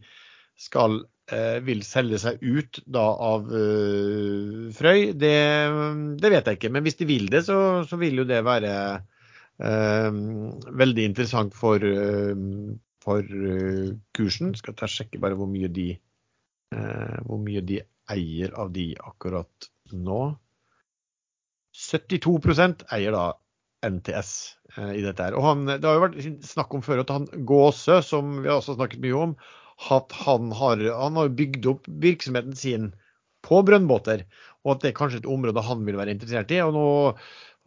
skal 0.61 0.99
eh, 1.31 1.57
vil 1.65 1.81
selge 1.85 2.19
seg 2.21 2.41
ut 2.43 2.81
da 2.85 3.05
av 3.29 3.49
eh, 3.55 4.67
Frøy, 4.77 5.11
det, 5.17 5.37
det 6.21 6.33
vet 6.33 6.49
jeg 6.49 6.59
ikke. 6.59 6.73
Men 6.75 6.85
hvis 6.85 6.99
de 7.01 7.09
vil 7.09 7.29
det, 7.33 7.45
så, 7.47 7.57
så 7.87 7.99
vil 8.01 8.21
jo 8.21 8.27
det 8.29 8.43
være 8.45 8.75
eh, 8.99 10.21
veldig 10.83 11.07
interessant 11.09 11.57
for, 11.57 11.85
for 13.01 13.35
kursen. 14.17 14.55
Skal 14.59 14.77
ta 14.77 14.89
sjekke 14.89 15.21
bare 15.21 15.39
hvor 15.39 15.51
mye 15.51 15.71
de 15.71 15.91
hvor 16.71 17.35
mye 17.43 17.59
de 17.67 17.81
eier 18.13 18.53
av 18.55 18.69
de 18.71 18.93
akkurat 19.03 19.65
nå. 19.91 20.21
72% 21.75 22.85
eier 22.95 23.11
da 23.11 23.25
NTS 23.83 24.29
i 24.95 25.01
dette 25.03 25.25
her. 25.25 25.35
Og 25.35 25.43
han, 25.43 25.65
det 25.67 25.83
har 25.83 25.97
jo 25.97 26.03
vært 26.05 26.47
snakk 26.47 26.77
om 26.77 26.85
før 26.85 27.03
at 27.03 27.11
han 27.11 27.27
Gåsø, 27.49 27.97
som 28.07 28.37
vi 28.37 28.47
har 28.47 28.61
også 28.61 28.77
snakket 28.77 29.03
mye 29.03 29.19
om, 29.19 29.35
at 29.89 30.13
han 30.23 30.51
har, 30.53 30.81
han 30.93 31.17
har 31.17 31.31
bygd 31.37 31.67
opp 31.71 31.87
virksomheten 32.03 32.57
sin 32.57 32.91
på 33.41 33.61
brønnbåter, 33.65 34.25
og 34.61 34.75
at 34.75 34.83
det 34.83 34.91
er 34.91 34.97
kanskje 34.99 35.23
et 35.23 35.29
område 35.29 35.63
han 35.65 35.81
vil 35.87 35.97
være 35.97 36.13
interessert 36.13 36.51
i. 36.53 36.61
og 36.61 36.75
nå 36.75 36.85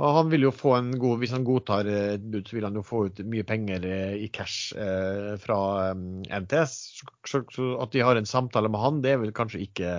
han 0.02 0.30
vil 0.30 0.48
jo 0.48 0.50
få 0.50 0.72
en 0.74 0.90
god, 0.98 1.20
Hvis 1.20 1.30
han 1.30 1.44
godtar 1.46 1.86
et 1.86 2.22
bud, 2.22 2.48
så 2.48 2.56
vil 2.56 2.64
han 2.66 2.74
jo 2.74 2.82
få 2.82 3.04
ut 3.06 3.20
mye 3.30 3.44
penger 3.46 3.84
eh, 3.86 4.16
i 4.24 4.28
cash 4.28 4.74
eh, 4.74 5.36
fra 5.38 5.58
eh, 5.92 6.40
NTS. 6.40 6.74
Så, 7.22 7.44
så, 7.54 7.68
at 7.78 7.92
de 7.94 8.02
har 8.02 8.18
en 8.18 8.26
samtale 8.26 8.68
med 8.68 8.82
han, 8.82 9.00
det 9.02 9.12
er 9.12 9.22
vel 9.22 9.30
kanskje 9.32 9.62
ikke 9.62 9.92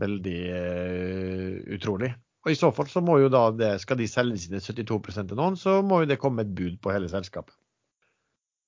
veldig 0.00 0.40
eh, 0.56 1.60
utrolig. 1.76 2.14
Og 2.46 2.54
I 2.54 2.56
så 2.56 2.72
fall 2.72 2.88
så 2.88 3.04
må 3.04 3.18
jo 3.20 3.28
da 3.28 3.50
det, 3.52 3.74
skal 3.82 4.00
de 4.00 4.08
selge 4.08 4.40
sine 4.40 4.62
72 4.64 5.20
til 5.20 5.36
noen, 5.36 5.60
så 5.60 5.82
må 5.84 6.00
jo 6.00 6.08
det 6.08 6.20
komme 6.22 6.46
et 6.46 6.54
bud 6.56 6.80
på 6.80 6.94
hele 6.94 7.10
selskapet. 7.12 7.52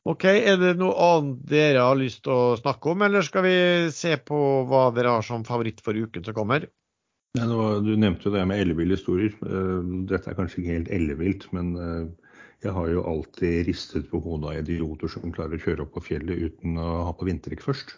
OK, 0.03 0.25
er 0.27 0.57
det 0.59 0.73
noe 0.81 0.95
annet 0.99 1.43
dere 1.47 1.83
har 1.87 1.99
lyst 1.99 2.25
til 2.27 2.35
å 2.35 2.57
snakke 2.59 2.91
om, 2.91 3.05
eller 3.07 3.23
skal 3.23 3.45
vi 3.47 3.57
se 3.95 4.17
på 4.19 4.39
hva 4.67 4.89
dere 4.95 5.13
har 5.15 5.27
som 5.27 5.45
favoritt 5.47 5.79
for 5.85 5.95
uken 5.95 6.25
som 6.27 6.35
kommer? 6.35 6.67
Ja, 7.39 7.47
var, 7.47 7.79
du 7.81 7.95
nevnte 7.97 8.27
jo 8.29 8.35
det 8.35 8.43
med 8.51 8.61
elleville 8.61 8.99
historier. 8.99 9.33
Eh, 9.47 9.93
Dette 10.11 10.33
er 10.33 10.37
kanskje 10.37 10.61
ikke 10.61 10.75
helt 10.75 10.91
ellevilt, 10.93 11.47
men 11.57 11.71
eh, 11.79 12.35
jeg 12.67 12.75
har 12.77 12.91
jo 12.91 13.05
alltid 13.09 13.63
ristet 13.71 14.11
på 14.11 14.21
hodet 14.23 14.51
av 14.51 14.59
idioter 14.67 15.11
som 15.11 15.33
klarer 15.35 15.57
å 15.57 15.63
kjøre 15.63 15.87
opp 15.87 15.95
på 15.97 16.05
fjellet 16.11 16.51
uten 16.51 16.77
å 16.83 16.89
ha 17.07 17.15
på 17.17 17.29
vinterdekk 17.31 17.63
først. 17.65 17.97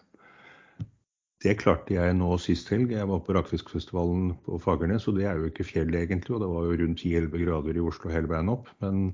Det 1.44 1.56
klarte 1.60 1.97
jeg 1.97 2.16
nå 2.16 2.31
sist 2.40 2.70
helg. 2.72 2.93
Jeg 2.94 3.09
var 3.10 3.24
på 3.24 3.35
Rakfiskfestivalen 3.36 4.31
på 4.47 4.60
Fagernes, 4.62 5.09
og 5.10 5.18
det 5.18 5.26
er 5.28 5.40
jo 5.40 5.51
ikke 5.51 5.66
fjell 5.68 5.93
egentlig. 5.98 6.36
Og 6.36 6.40
det 6.40 6.52
var 6.52 6.68
jo 6.68 6.78
rundt 6.81 7.02
10-11 7.02 7.43
grader 7.43 7.76
i 7.81 7.85
Oslo 7.85 8.12
hele 8.12 8.31
veien 8.31 8.52
opp. 8.52 8.70
Men 8.85 9.10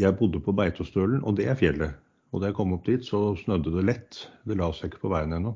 jeg 0.00 0.16
bodde 0.18 0.40
på 0.42 0.54
Beitostølen, 0.56 1.22
og 1.24 1.36
det 1.38 1.48
er 1.50 1.58
fjellet. 1.58 1.96
Og 2.32 2.40
da 2.40 2.48
jeg 2.48 2.56
kom 2.56 2.72
opp 2.76 2.86
dit, 2.88 3.04
så 3.04 3.34
snødde 3.36 3.74
det 3.74 3.84
lett. 3.84 4.20
Det 4.48 4.56
la 4.56 4.70
seg 4.72 4.90
ikke 4.90 5.04
på 5.04 5.12
veien 5.12 5.34
ennå. 5.36 5.52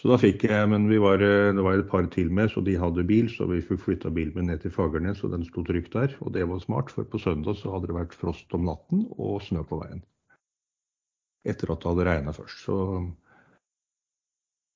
Så 0.00 0.10
da 0.10 0.16
fikk 0.18 0.42
jeg, 0.48 0.68
men 0.68 0.88
var, 1.00 1.22
det 1.22 1.62
var 1.62 1.78
et 1.78 1.90
par 1.90 2.06
til 2.10 2.32
med, 2.34 2.50
så 2.50 2.60
de 2.66 2.74
hadde 2.78 3.06
bil. 3.06 3.28
Så 3.30 3.46
vi 3.50 3.62
fikk 3.64 3.84
flytta 3.84 4.10
bilen 4.14 4.34
min 4.36 4.50
ned 4.50 4.64
til 4.64 4.74
Fagernes, 4.74 5.22
og 5.24 5.36
den 5.36 5.46
sto 5.46 5.62
trygt 5.66 5.94
der. 5.94 6.16
Og 6.20 6.34
det 6.34 6.48
var 6.50 6.62
smart, 6.64 6.90
for 6.92 7.06
på 7.06 7.20
søndag 7.22 7.60
så 7.60 7.72
hadde 7.76 7.92
det 7.92 7.98
vært 8.00 8.16
frost 8.18 8.58
om 8.58 8.66
natten 8.66 9.06
og 9.14 9.38
snø 9.46 9.62
på 9.68 9.78
veien. 9.84 10.02
Etter 11.46 11.70
at 11.70 11.84
det 11.84 11.92
hadde 11.92 12.08
regna 12.08 12.34
først. 12.34 12.64
Så 12.66 12.76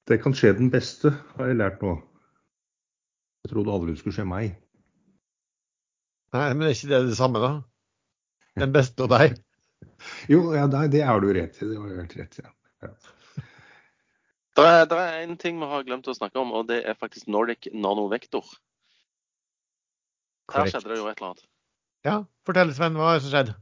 det 0.08 0.20
kan 0.22 0.36
skje 0.36 0.54
den 0.56 0.70
beste, 0.72 1.12
har 1.34 1.50
jeg 1.50 1.58
lært 1.58 1.82
nå. 1.84 1.98
Jeg 3.44 3.52
trodde 3.52 3.74
aldri 3.74 3.92
det 3.92 4.00
skulle 4.00 4.16
skje 4.16 4.28
meg. 4.28 4.54
Nei, 6.36 6.46
men 6.54 6.68
er 6.68 6.76
ikke 6.76 6.92
det 6.92 7.02
det 7.08 7.18
samme, 7.18 7.42
da? 7.42 7.52
Den 8.64 8.74
beste 8.74 9.06
av 9.06 9.12
deg? 9.14 9.38
Jo, 10.30 10.42
ja, 10.54 10.66
det, 10.66 11.02
har 11.06 11.20
du 11.22 11.30
rett 11.34 11.62
i. 11.62 11.66
Det 11.66 11.78
har 11.78 11.88
du 11.88 11.98
helt 11.98 12.16
rett 12.18 12.38
i. 12.38 12.44
Ja. 12.44 12.54
Ja. 12.86 12.94
Det 14.58 14.64
er, 14.66 14.88
det 14.90 14.96
er 14.98 15.20
en 15.22 15.36
ting 15.38 15.58
vi 15.60 15.66
har 15.70 15.84
glemt 15.86 16.08
å 16.10 16.16
snakke 16.16 16.40
om, 16.40 16.50
og 16.56 16.66
det 16.70 16.80
er 16.90 16.98
faktisk 16.98 17.28
Nordic 17.30 17.70
Nanovektor. 17.70 18.46
Her 20.50 20.66
skjedde 20.66 20.90
det 20.90 20.98
jo 20.98 21.06
et 21.06 21.20
eller 21.20 21.30
annet. 21.30 21.44
Ja, 22.06 22.16
fortell 22.46 22.72
Sven, 22.74 22.96
hva 22.98 23.12
er 23.12 23.18
det 23.18 23.26
som 23.26 23.34
skjedde? 23.34 23.54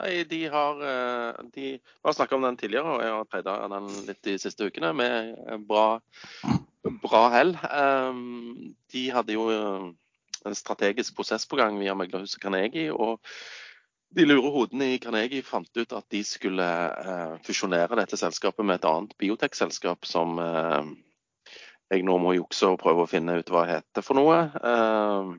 Nei, 0.00 0.12
de 0.30 0.40
har 0.52 0.84
eh, 0.86 1.40
de, 1.54 1.66
Vi 1.82 2.08
har 2.08 2.16
snakka 2.16 2.36
om 2.36 2.46
den 2.46 2.58
tidligere, 2.60 2.94
og 2.94 3.02
jeg 3.04 3.14
har 3.16 3.26
preida 3.28 3.56
den 3.72 3.88
litt 4.06 4.20
de 4.26 4.36
siste 4.40 4.68
ukene 4.70 4.92
med 4.96 5.66
bra, 5.68 6.00
bra 7.02 7.24
hell. 7.34 7.56
Um, 7.66 8.70
de 8.94 9.08
hadde 9.12 9.36
jo 9.36 9.48
en 9.50 10.56
strategisk 10.56 11.18
prosess 11.18 11.44
på 11.48 11.58
gang 11.60 11.76
via 11.80 11.96
meglerhuset 11.98 12.40
Carnegie. 12.40 12.92
og 12.92 13.20
de 14.10 14.26
lure 14.26 14.50
hodene 14.50 14.94
i 14.94 14.98
Carnegie 14.98 15.42
fant 15.46 15.76
ut 15.76 15.92
at 15.94 16.06
de 16.10 16.22
skulle 16.26 16.66
eh, 16.66 17.36
fusjonere 17.46 17.98
dette 18.00 18.18
selskapet 18.18 18.66
med 18.66 18.80
et 18.80 18.88
annet 18.88 19.14
biotekselskap 19.22 20.08
som 20.08 20.40
eh, 20.42 20.90
jeg 21.94 22.06
nå 22.06 22.16
må 22.22 22.34
jukse 22.34 22.72
og 22.72 22.80
prøve 22.82 23.04
å 23.04 23.10
finne 23.10 23.38
ut 23.38 23.50
hva 23.50 23.66
heter 23.68 24.04
for 24.06 24.18
noe. 24.18 24.40
Eh, 24.50 25.30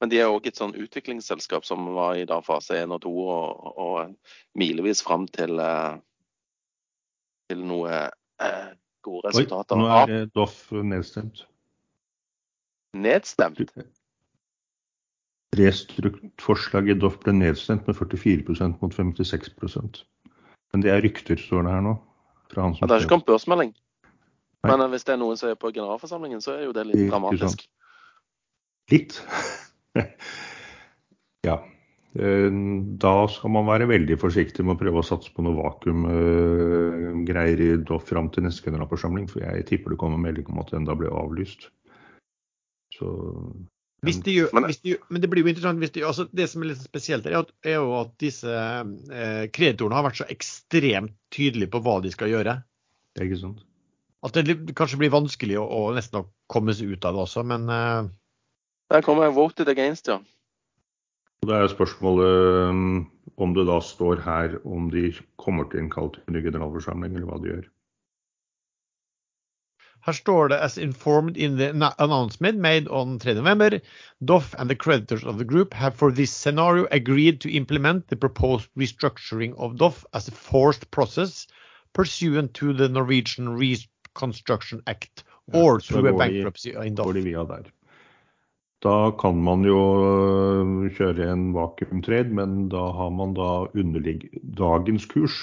men 0.00 0.10
de 0.10 0.18
er 0.18 0.32
òg 0.32 0.48
et 0.48 0.58
sånn 0.58 0.74
utviklingsselskap 0.80 1.66
som 1.68 1.90
var 1.94 2.16
i 2.18 2.26
da 2.26 2.40
fase 2.42 2.78
1 2.80 2.96
og 2.96 3.02
2 3.04 3.14
og, 3.28 3.70
og 3.84 4.58
milevis 4.58 5.04
fram 5.04 5.26
til, 5.28 5.60
til 7.52 7.66
noe 7.68 7.98
gode 9.04 9.28
Oi, 9.28 9.28
resultater. 9.28 9.76
nå 9.76 9.90
er 9.92 10.30
Doff 10.32 10.70
nedstemt. 10.72 11.44
Nedstemt. 12.96 13.60
Restrukt-forslaget 15.58 16.94
i 16.94 17.00
Doff 17.02 17.16
ble 17.24 17.32
nedstemt 17.34 17.88
med 17.88 17.96
44% 17.98 18.76
mot 18.78 18.92
56% 18.94 20.04
Men 20.70 20.84
det 20.84 20.92
er 20.92 21.02
rykter, 21.02 21.40
står 21.40 21.64
det 21.66 21.72
her 21.74 21.82
nå. 21.82 21.96
Fra 22.52 22.68
han 22.68 22.76
Ja, 22.78 22.86
det 22.86 22.94
har 22.94 23.02
ikke 23.02 23.14
kommet 23.16 23.30
børsmelding. 23.30 23.72
Nei. 24.60 24.68
Men 24.70 24.84
eh, 24.84 24.90
hvis 24.92 25.06
det 25.08 25.14
er 25.16 25.22
noen 25.22 25.38
som 25.40 25.48
er 25.50 25.58
på 25.58 25.72
generalforsamlingen, 25.74 26.40
så 26.44 26.50
er 26.54 26.62
jo 26.68 26.74
det 26.76 26.84
litt 26.86 27.00
Ikke 27.00 27.12
dramatisk. 27.14 27.58
Litt. 28.92 29.12
ja. 31.48 31.56
Eh, 32.14 32.50
Da 33.02 33.14
skal 33.34 33.50
man 33.54 33.70
være 33.70 33.90
veldig 33.90 34.16
forsiktig 34.22 34.62
med 34.66 34.74
å 34.76 34.80
prøve 34.84 34.98
å 35.02 35.08
satse 35.10 35.30
på 35.34 35.40
noe 35.46 35.58
vakuumgreier 35.58 37.58
i 37.66 37.68
Doff 37.90 38.04
fram 38.10 38.28
til 38.30 38.42
neste 38.46 38.62
generalforsamling, 38.68 39.26
for 39.30 39.38
jeg 39.46 39.66
tipper 39.70 39.88
det 39.94 40.00
kommer 40.02 40.18
melding 40.22 40.46
om 40.52 40.62
at 40.62 40.70
den 40.74 40.86
da 40.86 40.94
ble 40.98 41.08
avlyst. 41.10 41.60
Så 42.94 43.06
de 44.02 44.32
gjør, 44.32 44.52
Men- 44.56 44.64
hvis 44.64 44.80
de, 44.80 44.94
gjør- 44.94 45.10
men 45.10 45.20
det 45.22 45.30
blir 45.30 45.42
jo 45.44 45.48
interessant 45.50 45.78
hvis 45.78 45.92
de, 45.92 46.04
altså 46.08 46.28
Det 46.32 46.48
som 46.48 46.62
er 46.62 46.70
litt 46.72 46.82
spesielt, 46.82 47.26
er, 47.26 47.38
at, 47.38 47.50
er 47.64 47.74
jo 47.76 48.00
at 48.00 48.12
disse 48.18 48.48
eh, 48.48 49.46
kreditorene 49.52 49.94
har 49.98 50.06
vært 50.08 50.20
så 50.22 50.28
ekstremt 50.32 51.12
tydelige 51.30 51.70
på 51.70 51.82
hva 51.84 52.00
de 52.02 52.10
skal 52.10 52.32
gjøre. 52.32 52.62
det 53.14 53.22
er 53.22 53.28
ikke 53.28 53.42
sant. 53.42 53.60
At 54.22 54.36
det 54.36 54.74
kanskje 54.76 54.98
blir 55.00 55.12
vanskelig 55.12 55.56
å, 55.60 55.64
å 55.64 55.94
nesten 55.96 56.20
å 56.20 56.28
komme 56.48 56.74
seg 56.76 56.92
ut 56.92 57.04
av 57.04 57.14
det 57.16 57.24
også, 57.24 57.44
men 57.44 57.68
eh, 57.68 58.08
Der 58.90 59.02
kommer 59.02 59.30
voted 59.30 59.68
against, 59.68 60.08
ja. 60.08 60.18
Det 61.40 61.56
er 61.56 61.70
spørsmålet 61.72 62.68
um, 62.68 63.06
om 63.40 63.54
det 63.56 63.64
da 63.68 63.78
står 63.80 64.20
her 64.20 64.58
om 64.68 64.90
de 64.92 65.08
kommer 65.40 65.64
til 65.70 65.80
innkalt 65.80 66.18
til 66.20 66.36
ny 66.36 66.42
generalforsamling, 66.44 67.14
eller 67.16 67.28
hva 67.30 67.38
de 67.40 67.48
gjør. 67.48 67.68
Her 70.02 70.12
står 70.12 70.48
det 70.48 70.56
as 70.56 70.78
informed 70.78 71.36
in 71.36 71.56
the 71.56 71.94
announcement 71.98 72.58
made 72.58 72.88
on 72.88 73.18
3 73.18 73.34
November, 73.34 73.80
Doff 74.24 74.54
and 74.58 74.70
the 74.70 74.74
creditors 74.74 75.24
of 75.24 75.38
the 75.38 75.44
group 75.44 75.74
have 75.74 75.94
for 75.94 76.10
this 76.10 76.30
scenario 76.30 76.86
agreed 76.90 77.40
to 77.40 77.50
implement 77.50 78.08
the 78.08 78.16
proposed 78.16 78.68
restructuring 78.76 79.54
of 79.58 79.76
Doff 79.76 80.04
as 80.14 80.28
a 80.28 80.30
forced 80.30 80.90
process 80.90 81.46
pursuant 81.92 82.54
to 82.54 82.72
the 82.72 82.88
Norwegian 82.88 83.48
Reconstruction 83.48 84.82
Act 84.86 85.24
or 85.52 85.74
ja, 85.74 85.78
through 85.78 86.08
a 86.08 86.16
bankruptcy 86.16 86.72
in 86.74 86.94
Doff. 86.94 87.06
Går 87.06 87.12
de 87.14 87.20
via 87.20 87.44
der. 87.44 87.64
Da 88.80 89.12
kan 89.20 89.36
man 89.44 89.64
jo 89.68 89.76
øh, 90.00 90.86
kjøre 90.96 91.26
en 91.28 91.50
vakuumtrade, 91.52 92.32
men 92.32 92.68
da 92.72 92.86
har 92.96 93.10
man 93.12 93.34
da 93.36 93.48
underligg... 93.76 94.24
Dagens 94.56 95.04
kurs 95.10 95.36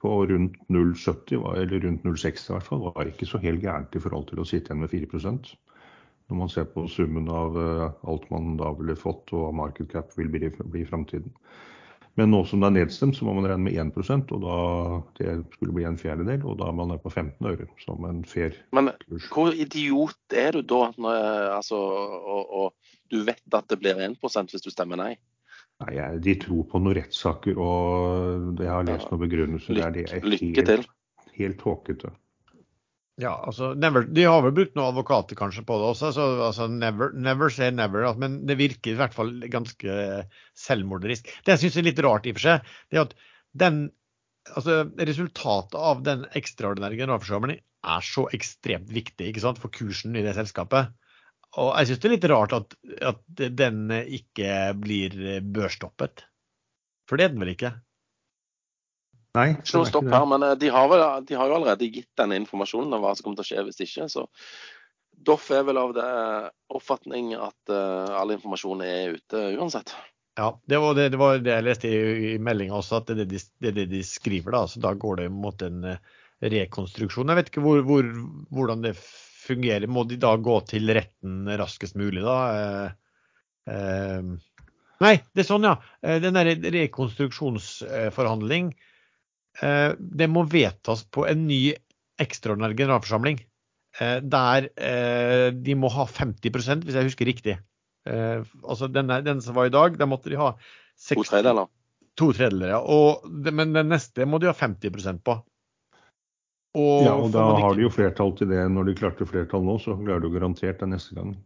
på 0.00 0.22
rundt 0.30 0.56
0,70, 0.72 1.44
eller 1.60 1.84
rundt 1.84 2.06
0,60 2.08 2.48
i 2.48 2.54
hvert 2.54 2.68
fall, 2.70 2.86
var 2.86 3.10
ikke 3.10 3.28
så 3.28 3.40
helt 3.42 3.60
gærent 3.60 3.94
i 3.94 4.00
forhold 4.00 4.30
til 4.30 4.40
å 4.40 4.46
sitte 4.48 4.72
igjen 4.72 4.80
med 4.86 4.94
4% 4.94 5.52
Når 6.28 6.40
man 6.40 6.48
ser 6.52 6.64
på 6.72 6.86
summen 6.88 7.28
av 7.28 7.60
øh, 7.60 7.84
alt 8.08 8.24
man 8.32 8.56
da 8.56 8.72
ville 8.80 8.96
fått 8.96 9.36
og 9.36 9.52
market 9.60 9.92
cap 9.92 10.16
vil 10.16 10.32
bli 10.32 10.48
i 10.80 10.88
framtiden. 10.88 11.32
Men 12.18 12.32
nå 12.34 12.40
som 12.50 12.62
det 12.64 12.66
er 12.66 12.74
nedstemt, 12.80 13.14
så 13.14 13.26
må 13.28 13.36
man 13.36 13.46
regne 13.46 13.68
med 13.68 13.76
1 13.78 14.32
og 14.34 14.40
da 14.42 14.56
det 15.20 15.36
skulle 15.54 15.74
bli 15.76 15.84
en 15.86 15.98
fjerdedel. 16.00 16.42
Og 16.50 16.56
da 16.58 16.66
er 16.66 16.74
man 16.74 16.90
nede 16.90 17.02
på 17.04 17.12
15 17.12 17.46
øre 17.46 17.68
som 17.84 18.04
en 18.08 18.24
fair 18.26 18.56
Men 18.74 18.90
kurs. 19.04 19.28
hvor 19.30 19.54
idiot 19.54 20.34
er 20.34 20.58
du 20.58 20.62
da, 20.66 20.88
når, 20.98 21.20
altså, 21.54 21.78
og, 21.78 22.54
og 22.62 22.94
du 23.14 23.22
vet 23.28 23.54
at 23.54 23.70
det 23.70 23.78
blir 23.78 24.02
1% 24.08 24.50
hvis 24.54 24.66
du 24.66 24.70
stemmer 24.74 24.98
nei? 24.98 25.12
Nei, 25.78 25.92
jeg, 25.94 26.22
De 26.26 26.34
tror 26.42 26.64
på 26.72 26.80
noen 26.82 26.98
rettssaker, 26.98 27.58
og 27.62 28.58
jeg 28.58 28.72
har 28.72 28.88
lest 28.88 29.12
noen 29.12 29.22
begrunnelser 29.22 29.78
der. 29.78 29.94
Det 29.94 30.08
er 30.10 30.26
Lykke 30.26 30.64
til. 30.66 30.82
helt, 30.82 30.90
helt 31.38 31.62
tåkete. 31.62 32.10
Ja, 33.18 33.32
altså, 33.48 33.72
never, 33.74 34.04
De 34.14 34.22
har 34.30 34.42
vel 34.44 34.54
brukt 34.54 34.76
noen 34.78 34.92
advokater 34.92 35.38
kanskje 35.38 35.64
på 35.66 35.76
det 35.80 35.86
også, 35.90 36.12
så 36.14 36.26
altså, 36.46 36.68
never, 36.70 37.10
never 37.18 37.50
say 37.50 37.72
never. 37.74 38.04
altså, 38.06 38.22
Men 38.22 38.36
det 38.46 38.58
virker 38.60 38.92
i 38.92 38.98
hvert 39.00 39.16
fall 39.16 39.32
ganske 39.50 39.96
selvmorderisk. 40.58 41.32
Det 41.42 41.56
jeg 41.56 41.64
syns 41.64 41.80
er 41.80 41.88
litt 41.88 42.02
rart, 42.06 42.28
i 42.28 42.34
og 42.34 42.38
for 42.38 42.46
seg, 42.46 42.68
det 42.86 43.00
er 43.00 43.08
at 43.08 43.16
den, 43.58 43.80
altså, 44.54 44.78
resultatet 45.10 45.74
av 45.90 46.04
den 46.06 46.22
ekstraordinære 46.38 47.00
generalforsamlingen 47.00 47.64
er 47.88 48.06
så 48.06 48.28
ekstremt 48.34 48.90
viktig 48.94 49.32
ikke 49.32 49.42
sant, 49.42 49.58
for 49.62 49.74
kursen 49.74 50.14
i 50.18 50.22
det 50.22 50.36
selskapet. 50.38 50.94
Og 51.58 51.72
jeg 51.74 51.90
syns 51.90 52.00
det 52.04 52.08
er 52.08 52.14
litt 52.14 52.30
rart 52.30 52.54
at, 52.54 52.78
at 53.14 53.44
den 53.58 53.90
ikke 54.04 54.54
blir 54.78 55.18
børstoppet. 55.42 56.22
For 57.08 57.18
det 57.18 57.26
er 57.26 57.34
den 57.34 57.42
vel 57.42 57.54
ikke? 57.56 57.74
Nei, 59.38 59.48
Ikke 59.54 59.78
noe 59.78 59.88
stopp 59.90 60.10
her, 60.10 60.26
men 60.30 60.44
eh, 60.46 60.56
de 60.58 60.72
har, 60.74 60.90
vel, 60.90 61.04
de 61.28 61.38
har 61.38 61.50
jo 61.50 61.56
allerede 61.60 61.90
gitt 61.92 62.10
denne 62.18 62.38
informasjonen 62.42 62.96
om 62.96 63.04
hva 63.04 63.14
som 63.14 63.26
kommer 63.26 63.40
til 63.40 63.46
å 63.46 63.50
skje 63.52 63.66
hvis 63.68 63.82
ikke. 63.86 64.10
Så 64.12 64.26
Doff 65.28 65.48
er 65.54 65.64
vel 65.66 65.78
av 65.80 65.96
det 65.96 66.10
oppfatning 66.70 67.32
at 67.34 67.72
uh, 67.74 68.14
all 68.20 68.30
informasjon 68.36 68.84
er 68.86 69.16
ute 69.18 69.40
uansett. 69.58 69.90
Ja, 70.38 70.52
det 70.70 70.78
var 70.78 70.94
det, 70.94 71.08
det, 71.10 71.18
var 71.18 71.40
det 71.42 71.50
jeg 71.50 71.64
leste 71.66 71.88
i, 71.90 71.96
i 72.34 72.38
meldinga 72.38 72.76
også, 72.78 73.00
at 73.00 73.08
det 73.10 73.16
er 73.16 73.24
det, 73.24 73.40
de, 73.58 73.72
det 73.74 73.86
de 73.90 74.02
skriver. 74.06 74.54
da, 74.54 74.60
så 74.70 74.78
Da 74.84 74.92
går 74.94 75.24
det 75.24 75.28
mot 75.34 75.62
en 75.66 75.82
eh, 75.90 75.98
rekonstruksjon. 76.54 77.32
Jeg 77.32 77.38
vet 77.40 77.50
ikke 77.50 77.64
hvor, 77.64 77.82
hvor, 77.86 78.06
hvordan 78.54 78.84
det 78.86 78.94
fungerer. 79.48 79.86
Må 79.90 80.04
de 80.06 80.16
da 80.22 80.36
gå 80.38 80.60
til 80.70 80.86
retten 80.94 81.48
raskest 81.58 81.98
mulig, 81.98 82.22
da? 82.22 82.36
Eh, 82.54 82.88
eh, 83.74 84.22
nei, 85.02 85.14
det 85.34 85.42
er 85.42 85.50
sånn, 85.50 85.66
ja. 85.66 85.74
Eh, 86.06 86.18
Den 86.22 86.38
der 86.38 86.52
rekonstruksjonsforhandling, 86.78 88.70
eh, 88.70 88.87
det 89.58 90.28
må 90.30 90.44
vedtas 90.46 91.02
på 91.10 91.24
en 91.26 91.46
ny 91.48 91.72
ekstraordinær 92.22 92.76
generalforsamling. 92.78 93.40
Eh, 93.98 94.20
der 94.22 94.68
eh, 94.76 95.48
de 95.54 95.74
må 95.78 95.90
ha 95.90 96.06
50 96.06 96.84
hvis 96.84 96.94
jeg 96.94 97.08
husker 97.08 97.28
riktig. 97.28 97.56
Eh, 98.08 98.44
altså 98.62 98.88
denne, 98.92 99.20
den 99.26 99.42
som 99.42 99.56
var 99.58 99.68
i 99.68 99.74
dag, 99.74 99.98
der 99.98 100.10
måtte 100.10 100.30
de 100.30 100.38
ha 100.38 100.52
To 100.98 101.22
60 101.22 101.30
tredjedeler. 101.30 101.68
To 102.18 102.32
tredjedeler, 102.34 102.72
ja. 102.74 102.78
Og, 102.82 103.26
men 103.54 103.74
den 103.76 103.92
neste 103.92 104.26
må 104.26 104.40
de 104.42 104.50
ha 104.50 104.54
50% 104.56 105.22
på. 105.26 105.36
Og, 106.78 107.04
Ja, 107.06 107.14
og 107.14 107.30
da 107.34 107.44
man 107.46 107.62
har 107.62 107.76
de 107.78 107.86
jo 107.86 107.92
flertall 107.94 108.34
til 108.38 108.50
det. 108.50 108.64
Når 108.74 108.90
de 108.90 108.96
klarte 108.98 109.26
flertall 109.26 109.62
nå, 109.66 109.78
så 109.82 109.94
klarer 109.98 110.24
du 110.24 110.32
garantert 110.34 110.82
det 110.82 110.90
neste 110.90 111.14
gang. 111.18 111.36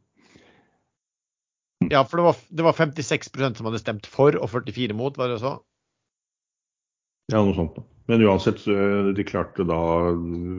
Ja, 1.90 2.00
for 2.08 2.20
det 2.20 2.24
var, 2.24 2.40
det 2.48 2.64
var 2.64 2.78
56% 2.78 3.58
som 3.58 3.68
hadde 3.68 3.82
stemt 3.82 4.08
for, 4.08 4.36
og 4.38 4.48
44 4.52 4.96
mot, 4.96 5.16
var 5.20 5.32
det 5.32 5.40
så? 5.42 5.58
Ja, 7.30 7.40
noe 7.40 7.54
sånt. 7.54 7.78
Men 8.10 8.22
uansett, 8.26 8.64
de 9.16 9.24
klarte 9.24 9.64
da 9.64 9.78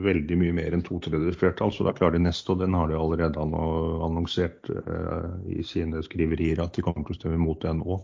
veldig 0.04 0.36
mye 0.40 0.54
mer 0.56 0.74
enn 0.74 0.84
to 0.84 0.96
tredjedels 1.04 1.36
flertall, 1.38 1.72
så 1.74 1.84
da 1.84 1.92
klarer 1.96 2.16
de 2.16 2.24
neste, 2.24 2.54
og 2.54 2.62
den 2.62 2.76
har 2.76 2.88
de 2.88 2.96
allerede 2.96 3.40
annonsert 3.40 4.70
eh, 4.72 5.26
i 5.52 5.64
sine 5.66 6.00
skriverier 6.06 6.62
at 6.64 6.74
de 6.74 6.84
kommer 6.86 7.04
til 7.04 7.14
å 7.14 7.18
stemme 7.18 7.36
imot 7.36 7.60
det 7.66 7.74
nå. 7.78 7.98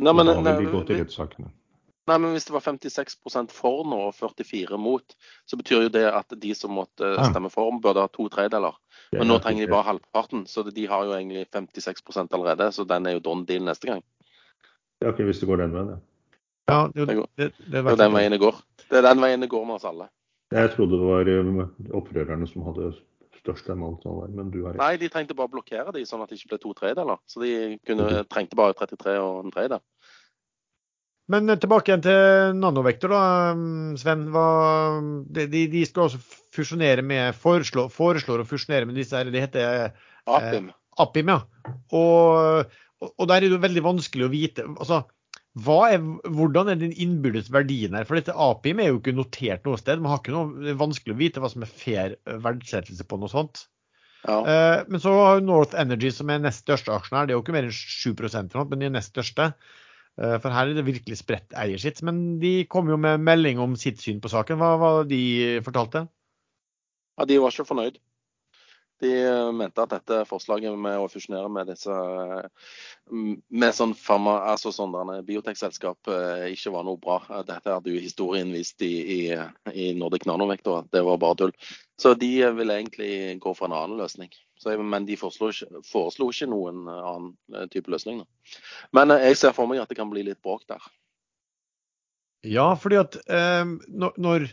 Nei, 0.00 0.14
men, 0.16 0.32
da 0.32 0.54
vil 0.56 0.70
de 0.70 0.72
gå 0.72 0.80
til 0.88 1.02
nei, 2.08 2.16
men 2.16 2.32
hvis 2.32 2.48
det 2.48 2.54
var 2.56 2.64
56% 2.64 3.52
for 3.54 3.84
nå 3.86 3.98
og 4.08 4.16
44 4.16 4.80
mot, 4.80 5.14
så 5.44 5.58
betyr 5.60 5.84
jo 5.86 5.92
det 5.92 6.06
at 6.08 6.32
de 6.32 6.54
som 6.56 6.72
måtte 6.74 7.12
stemme 7.28 7.52
for, 7.52 7.76
burde 7.84 8.02
ha 8.02 8.10
to 8.10 8.26
tredjedeler. 8.32 8.78
Men 9.12 9.28
nå 9.28 9.36
er 9.36 9.44
trenger 9.44 9.68
de 9.68 9.74
bare 9.74 9.90
halvparten, 9.90 10.46
så 10.48 10.64
de 10.64 10.88
har 10.88 11.04
jo 11.06 11.12
egentlig 11.18 11.44
56% 11.52 12.32
allerede. 12.32 12.72
Så 12.72 12.88
den 12.88 13.06
er 13.06 13.18
jo 13.18 13.26
don 13.28 13.44
deal 13.46 13.68
neste 13.68 13.92
gang. 13.92 14.02
Ja, 15.04 15.12
ikke 15.12 15.28
hvis 15.28 15.44
det 15.44 15.50
går 15.50 15.60
den 15.60 15.76
veien, 15.76 15.92
ja. 15.92 16.00
Ja, 16.70 16.88
det, 16.94 17.06
Det 17.06 17.16
det, 17.36 17.52
det, 17.72 17.80
er 17.82 17.96
den 17.96 18.12
veien 18.14 18.32
det 18.32 18.40
går. 18.42 18.58
Det 18.88 18.98
er 19.00 19.06
den 19.08 19.20
veien 19.24 19.40
det 19.42 19.48
går 19.50 19.64
med 19.66 19.74
oss 19.80 19.84
alle. 19.88 20.08
Jeg 20.52 20.70
trodde 20.74 20.98
det 21.00 21.08
var 21.08 21.28
eh, 21.32 21.90
opprørerne 21.96 22.46
som 22.48 22.66
hadde 22.68 22.92
størst 23.42 23.64
stemmeantall 23.64 24.20
der, 24.22 24.34
men 24.36 24.50
du 24.52 24.60
har 24.64 24.74
ikke. 24.76 24.82
Nei, 24.84 24.96
de 25.00 25.08
trengte 25.10 25.34
bare 25.34 25.50
å 25.50 25.54
blokkere 25.56 25.94
de, 25.96 26.04
sånn 26.06 26.22
at 26.22 26.30
det 26.30 26.38
ikke 26.38 26.52
ble 26.52 26.58
to 26.62 26.74
tredeler. 26.78 27.18
Så 27.26 27.40
de 27.42 27.52
kunne, 27.86 28.04
Mhm. 28.06 28.28
trengte 28.30 28.58
bare 28.58 28.76
33 28.78 29.16
og 29.18 29.44
en 29.44 29.54
tredjedel. 29.54 29.80
Men 31.32 31.48
eh, 31.50 31.56
tilbake 31.56 31.88
igjen 31.90 32.02
til 32.04 32.54
Nanovektor, 32.60 33.08
da, 33.14 33.22
Sven. 33.98 34.28
Hva, 34.34 34.46
de, 35.32 35.46
de 35.50 35.64
de 35.72 35.82
skal 35.88 36.04
også 36.08 36.20
fusjonere 36.54 37.02
med 37.02 37.34
foreslå, 37.38 37.88
Foreslår 37.90 38.42
å 38.44 38.46
fusjonere 38.48 38.86
med 38.86 38.98
disse 39.00 39.16
her, 39.16 39.30
det 39.32 39.42
heter 39.48 39.92
Apim. 40.26 40.70
Apim, 41.00 41.28
ja. 41.32 41.40
Og, 41.96 42.66
og, 43.00 43.12
og 43.16 43.28
der 43.30 43.36
er 43.40 43.46
det 43.48 43.54
jo 43.56 43.62
veldig 43.62 43.82
vanskelig 43.86 44.26
å 44.28 44.32
vite. 44.32 44.66
altså 44.76 45.02
er, 45.52 45.98
hvordan 46.32 46.70
er 46.72 46.80
den 46.80 46.94
innbyrdes 46.96 47.50
verdien 47.52 47.94
her? 47.98 48.06
For 48.08 48.16
dette 48.16 48.36
Apim 48.36 48.80
er 48.80 48.92
jo 48.92 49.00
ikke 49.00 49.16
notert 49.16 49.66
noe 49.68 49.80
sted. 49.80 50.00
Man 50.00 50.14
har 50.14 50.22
ikke 50.22 50.34
noe, 50.34 50.54
det 50.64 50.72
er 50.72 50.80
vanskelig 50.80 51.16
å 51.16 51.20
vite 51.20 51.42
hva 51.42 51.50
som 51.52 51.66
er 51.66 51.70
fair 51.70 52.16
verdsettelse 52.24 53.06
på 53.08 53.20
noe 53.20 53.32
sånt. 53.32 53.66
Ja. 54.22 54.38
Uh, 54.46 54.78
men 54.86 55.02
så 55.02 55.12
har 55.18 55.38
jo 55.38 55.46
North 55.48 55.74
Energy, 55.78 56.12
som 56.14 56.30
er 56.30 56.40
nest 56.44 56.62
største 56.62 56.94
aksjonær, 56.94 57.26
det 57.26 57.34
er 57.34 57.40
jo 57.40 57.42
ikke 57.42 57.56
mer 57.56 57.66
enn 57.66 57.74
7 57.74 58.12
eller 58.14 58.50
noe, 58.52 58.68
men 58.70 58.84
de 58.84 58.88
er 58.88 58.94
nest 58.94 59.12
største. 59.12 59.50
Eh, 60.20 60.36
for 60.44 60.52
her 60.52 60.68
er 60.68 60.76
det 60.76 60.84
virkelig 60.84 61.16
spredt 61.22 61.54
eier 61.56 61.80
sitt. 61.80 62.02
Men 62.04 62.38
de 62.42 62.66
kom 62.70 62.90
jo 62.92 62.98
med 63.00 63.22
melding 63.24 63.60
om 63.62 63.76
sitt 63.80 64.02
syn 64.02 64.20
på 64.20 64.30
saken. 64.32 64.60
Hva 64.60 64.74
var 64.80 65.06
de 65.08 65.22
fortalte? 65.64 66.06
ja, 67.18 67.28
de 67.28 67.38
var 67.40 67.52
ikke 67.52 67.68
fornøyd. 67.68 68.00
De 69.02 69.10
eh, 69.18 69.52
mente 69.56 69.82
at 69.82 69.92
dette 69.96 70.22
forslaget 70.28 70.76
med 70.78 71.00
å 71.00 71.08
fusjonere 71.10 71.50
med 71.52 71.72
disse 71.72 71.92
eh, 71.92 72.68
med 73.48 73.74
sånn 73.76 73.92
farma, 73.96 74.38
altså 74.52 74.72
sånn 74.74 74.94
biotekselskap 75.26 76.10
eh, 76.12 76.46
ikke 76.54 76.72
var 76.74 76.86
noe 76.86 77.00
bra. 77.00 77.18
Eh, 77.28 77.42
Dette 77.48 77.74
hadde 77.74 77.92
jo 77.92 78.02
historien 78.02 78.52
vist 78.54 78.82
i, 78.84 78.92
i, 79.16 79.20
i 79.72 79.90
Nordic 79.98 80.26
Nanovektor, 80.28 80.82
at 80.82 80.92
det 80.94 81.04
var 81.06 81.20
bare 81.22 81.38
tull. 81.40 81.54
Så 82.00 82.14
de 82.18 82.30
eh, 82.42 82.54
ville 82.56 82.78
egentlig 82.80 83.12
gå 83.42 83.54
for 83.58 83.68
en 83.68 83.76
annen 83.78 84.00
løsning. 84.00 84.32
Så, 84.62 84.76
men 84.78 85.06
de 85.08 85.18
foreslo 85.18 85.50
ikke, 85.50 85.82
foreslo 85.88 86.30
ikke 86.30 86.50
noen 86.52 86.84
annen 86.86 87.32
eh, 87.54 87.68
type 87.72 87.92
løsning. 87.92 88.22
Da. 88.22 88.58
Men 88.98 89.14
eh, 89.14 89.28
jeg 89.30 89.40
ser 89.42 89.56
for 89.56 89.70
meg 89.70 89.82
at 89.82 89.92
det 89.92 89.98
kan 89.98 90.10
bli 90.12 90.24
litt 90.28 90.42
bråk 90.44 90.66
der. 90.70 90.90
Ja, 92.46 92.72
fordi 92.78 92.98
at 92.98 93.20
eh, 93.30 93.64
når 94.18 94.50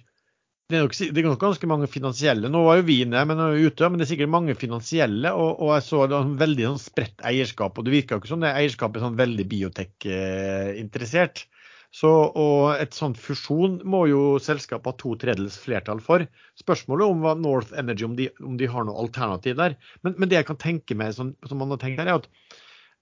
det 0.69 0.77
er, 0.77 0.83
nok, 0.85 0.93
det 0.93 1.17
er 1.17 1.25
nok 1.25 1.41
ganske 1.41 1.67
mange 1.69 1.87
finansielle. 1.89 2.49
Nå 2.53 2.59
var 2.61 2.77
jo 2.77 2.83
vi 2.85 2.99
inne, 3.01 3.23
men, 3.25 3.39
ute, 3.57 3.87
men 3.89 3.97
det 3.97 4.05
er 4.05 4.09
sikkert 4.11 4.29
mange 4.29 4.53
finansielle. 4.53 5.31
Og, 5.33 5.63
og 5.65 5.71
jeg 5.73 5.85
så 5.87 6.03
det 6.05 6.13
var 6.13 6.35
veldig 6.43 6.67
sånn 6.67 6.83
spredt 6.83 7.23
eierskap. 7.25 7.73
Og 7.73 7.87
det 7.87 7.95
virka 7.95 8.19
ikke 8.19 8.29
som 8.29 8.43
det 8.45 8.51
eierskapet 8.53 8.99
er 8.99 9.07
sånn 9.07 9.17
veldig 9.17 9.45
biotek-interessert. 9.49 11.41
Så, 11.89 12.11
og 12.37 12.77
et 12.77 12.93
sånt 12.93 13.17
fusjon 13.17 13.79
må 13.81 14.03
jo 14.11 14.21
selskapet 14.45 14.91
ha 14.91 14.97
to 15.01 15.15
tredjedels 15.17 15.57
flertall 15.57 16.05
for. 16.05 16.27
Spørsmålet 16.61 17.15
om 17.15 17.25
hva 17.25 17.33
North 17.39 17.73
Energy 17.73 18.05
om 18.05 18.13
de, 18.19 18.29
om 18.45 18.53
de 18.61 18.69
har 18.69 18.85
noe 18.85 19.01
alternativ 19.07 19.57
der. 19.57 19.73
Men, 20.05 20.19
men 20.21 20.29
det 20.29 20.37
jeg 20.37 20.51
kan 20.51 20.61
tenke 20.61 20.93
meg, 20.99 21.17
som, 21.17 21.33
som 21.49 21.57
man 21.63 21.73
har 21.73 21.81
tenkt 21.81 22.03
her, 22.03 22.13
er 22.13 22.21
at 22.21 22.29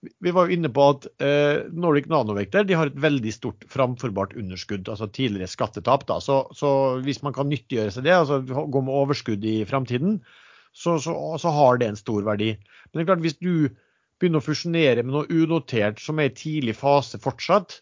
vi 0.01 0.31
var 0.31 0.47
jo 0.47 0.57
inne 0.57 0.69
på 0.73 0.83
at 0.91 1.07
eh, 1.23 1.65
Nordic 1.73 2.05
Nanovekter 2.11 2.65
de 2.67 2.75
har 2.77 2.91
et 2.91 2.99
veldig 3.01 3.31
stort 3.33 3.65
framforbart 3.71 4.35
underskudd, 4.37 4.85
altså 4.89 5.09
tidligere 5.09 5.49
skattetap. 5.49 6.05
Da. 6.09 6.19
Så, 6.23 6.43
så 6.57 6.69
hvis 7.05 7.23
man 7.25 7.35
kan 7.35 7.49
nyttiggjøre 7.49 7.93
seg 7.95 8.05
det, 8.05 8.13
altså 8.13 8.41
gå 8.45 8.83
med 8.83 8.93
overskudd 8.93 9.45
i 9.47 9.59
framtiden, 9.69 10.19
så, 10.77 10.99
så, 11.01 11.15
så 11.41 11.53
har 11.55 11.81
det 11.81 11.89
en 11.89 11.99
stor 11.99 12.25
verdi. 12.27 12.53
Men 12.87 12.99
det 12.99 13.03
er 13.03 13.09
klart 13.09 13.25
hvis 13.25 13.41
du 13.41 13.53
begynner 14.17 14.41
å 14.41 14.45
fusjonere 14.45 15.03
med 15.05 15.15
noe 15.15 15.43
unotert 15.43 16.01
som 16.01 16.21
er 16.21 16.29
i 16.29 16.37
tidlig 16.37 16.77
fase 16.77 17.19
fortsatt, 17.21 17.79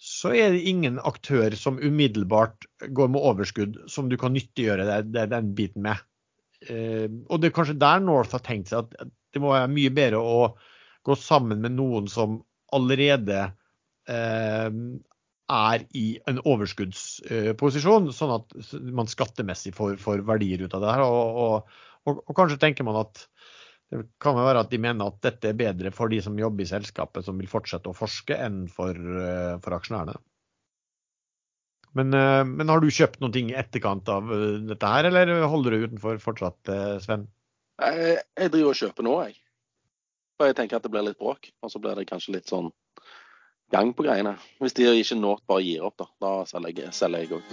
så 0.00 0.32
er 0.32 0.54
det 0.54 0.64
ingen 0.64 0.96
aktør 1.04 1.52
som 1.60 1.76
umiddelbart 1.76 2.64
går 2.96 3.12
med 3.12 3.20
overskudd 3.20 3.82
som 3.92 4.08
du 4.08 4.16
kan 4.20 4.32
nyttiggjøre 4.32 4.86
deg 4.88 5.12
den, 5.28 5.52
biten 5.56 5.84
med. 5.84 6.00
Eh, 6.64 7.08
og 7.28 7.40
det 7.40 7.50
er 7.50 7.56
kanskje 7.56 7.80
der 7.80 8.00
North 8.04 8.32
har 8.32 8.44
tenkt 8.44 8.72
seg 8.72 8.88
at 8.88 9.12
det 9.30 9.42
må 9.44 9.52
være 9.52 9.68
mye 9.72 9.92
bedre 9.92 10.20
å 10.24 10.38
gå 11.06 11.16
sammen 11.18 11.62
med 11.64 11.76
noen 11.76 12.08
som 12.10 12.40
allerede 12.74 13.38
eh, 14.08 14.68
er 15.50 15.84
i 15.96 16.06
en 16.30 16.40
overskuddsposisjon, 16.46 18.10
sånn 18.14 18.34
at 18.36 18.54
man 18.94 19.10
skattemessig 19.10 19.72
får, 19.76 19.96
får 20.02 20.22
verdier 20.28 20.62
ut 20.64 20.76
av 20.76 20.84
det 20.84 20.92
her. 20.94 21.04
Og, 21.06 21.40
og, 21.44 21.80
og, 22.06 22.22
og 22.26 22.36
kanskje 22.38 22.60
tenker 22.62 22.86
man 22.86 23.02
at 23.02 23.26
Det 23.90 24.04
kan 24.22 24.36
være 24.38 24.60
at 24.62 24.70
de 24.70 24.78
mener 24.78 25.08
at 25.10 25.16
dette 25.24 25.48
er 25.50 25.56
bedre 25.58 25.90
for 25.90 26.12
de 26.12 26.20
som 26.22 26.36
jobber 26.38 26.62
i 26.62 26.70
selskapet 26.70 27.26
som 27.26 27.40
vil 27.40 27.50
fortsette 27.50 27.90
å 27.90 27.96
forske, 27.96 28.36
enn 28.38 28.68
for, 28.70 28.94
eh, 28.94 29.56
for 29.64 29.74
aksjonærene. 29.74 30.14
Men, 31.98 32.14
eh, 32.14 32.44
men, 32.46 32.70
har 32.70 32.78
du 32.78 32.86
kjøpt 32.86 33.18
noe 33.18 33.34
i 33.34 33.56
etterkant 33.58 34.06
av 34.14 34.30
eh, 34.30 34.60
dette 34.68 34.92
her, 34.92 35.08
eller 35.10 35.42
holder 35.42 35.74
du 35.74 35.88
utenfor 35.88 36.22
fortsatt, 36.22 36.70
Sven? 37.02 37.26
Jeg, 37.82 38.20
jeg 38.38 38.54
driver 38.54 38.70
og 38.70 38.78
kjøper 38.78 39.08
nå, 39.08 39.16
jeg. 39.26 39.40
Og 40.40 40.48
jeg 40.48 40.56
tenker 40.56 40.78
at 40.78 40.84
det 40.86 40.90
blir 40.92 41.04
litt 41.04 41.18
bråk. 41.20 41.50
Og 41.60 41.68
så 41.72 41.80
blir 41.82 41.98
det 41.98 42.08
kanskje 42.08 42.32
litt 42.38 42.48
sånn 42.48 42.70
gang 43.70 43.92
på 43.92 44.06
greiene. 44.06 44.38
Hvis 44.58 44.72
de 44.78 44.88
ikke 44.88 45.18
nå 45.20 45.34
bare 45.50 45.66
gir 45.66 45.84
opp, 45.84 46.00
da. 46.00 46.06
Da 46.24 46.30
selger 46.48 46.88
jeg 46.88 47.28
òg. 47.36 47.44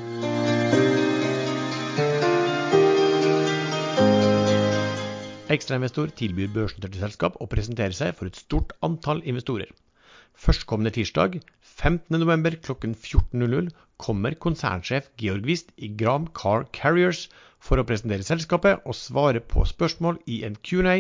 Ekstrainvestor 5.52 6.12
tilbyr 6.20 6.50
børsnoterte 6.56 7.00
selskap 7.00 7.38
å 7.44 7.48
presentere 7.52 7.96
seg 7.96 8.16
for 8.16 8.32
et 8.32 8.40
stort 8.40 8.74
antall 8.84 9.22
investorer. 9.28 9.70
Førstkommende 10.38 10.92
tirsdag, 10.96 11.40
15.11. 11.78 12.58
kl. 12.66 12.76
14.00 12.94 13.70
kommer 13.98 14.38
konsernsjef 14.46 15.10
Georg 15.22 15.46
Wist 15.50 15.74
i 15.78 15.90
Gram 16.00 16.28
Car 16.38 16.66
Carriers 16.74 17.28
for 17.60 17.82
å 17.82 17.86
presentere 17.88 18.26
selskapet 18.26 18.86
og 18.86 18.98
svare 18.98 19.42
på 19.54 19.66
spørsmål 19.66 20.20
i 20.30 20.42
en 20.48 20.58
Q&A 20.62 20.98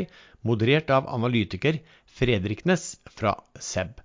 moderert 0.47 0.91
av 0.93 1.09
analytiker 1.09 1.79
Fredrik 2.19 2.65
Ness 2.69 2.95
fra 3.09 3.35
SEB. 3.59 3.97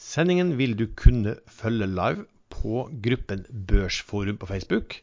Sendingen 0.00 0.56
vil 0.56 0.76
du 0.76 0.86
kunne 0.96 1.36
følge 1.60 1.88
live 1.92 2.24
på 2.50 2.86
gruppen 3.04 3.44
Børsforum 3.68 4.40
på 4.40 4.48
Facebook 4.48 5.00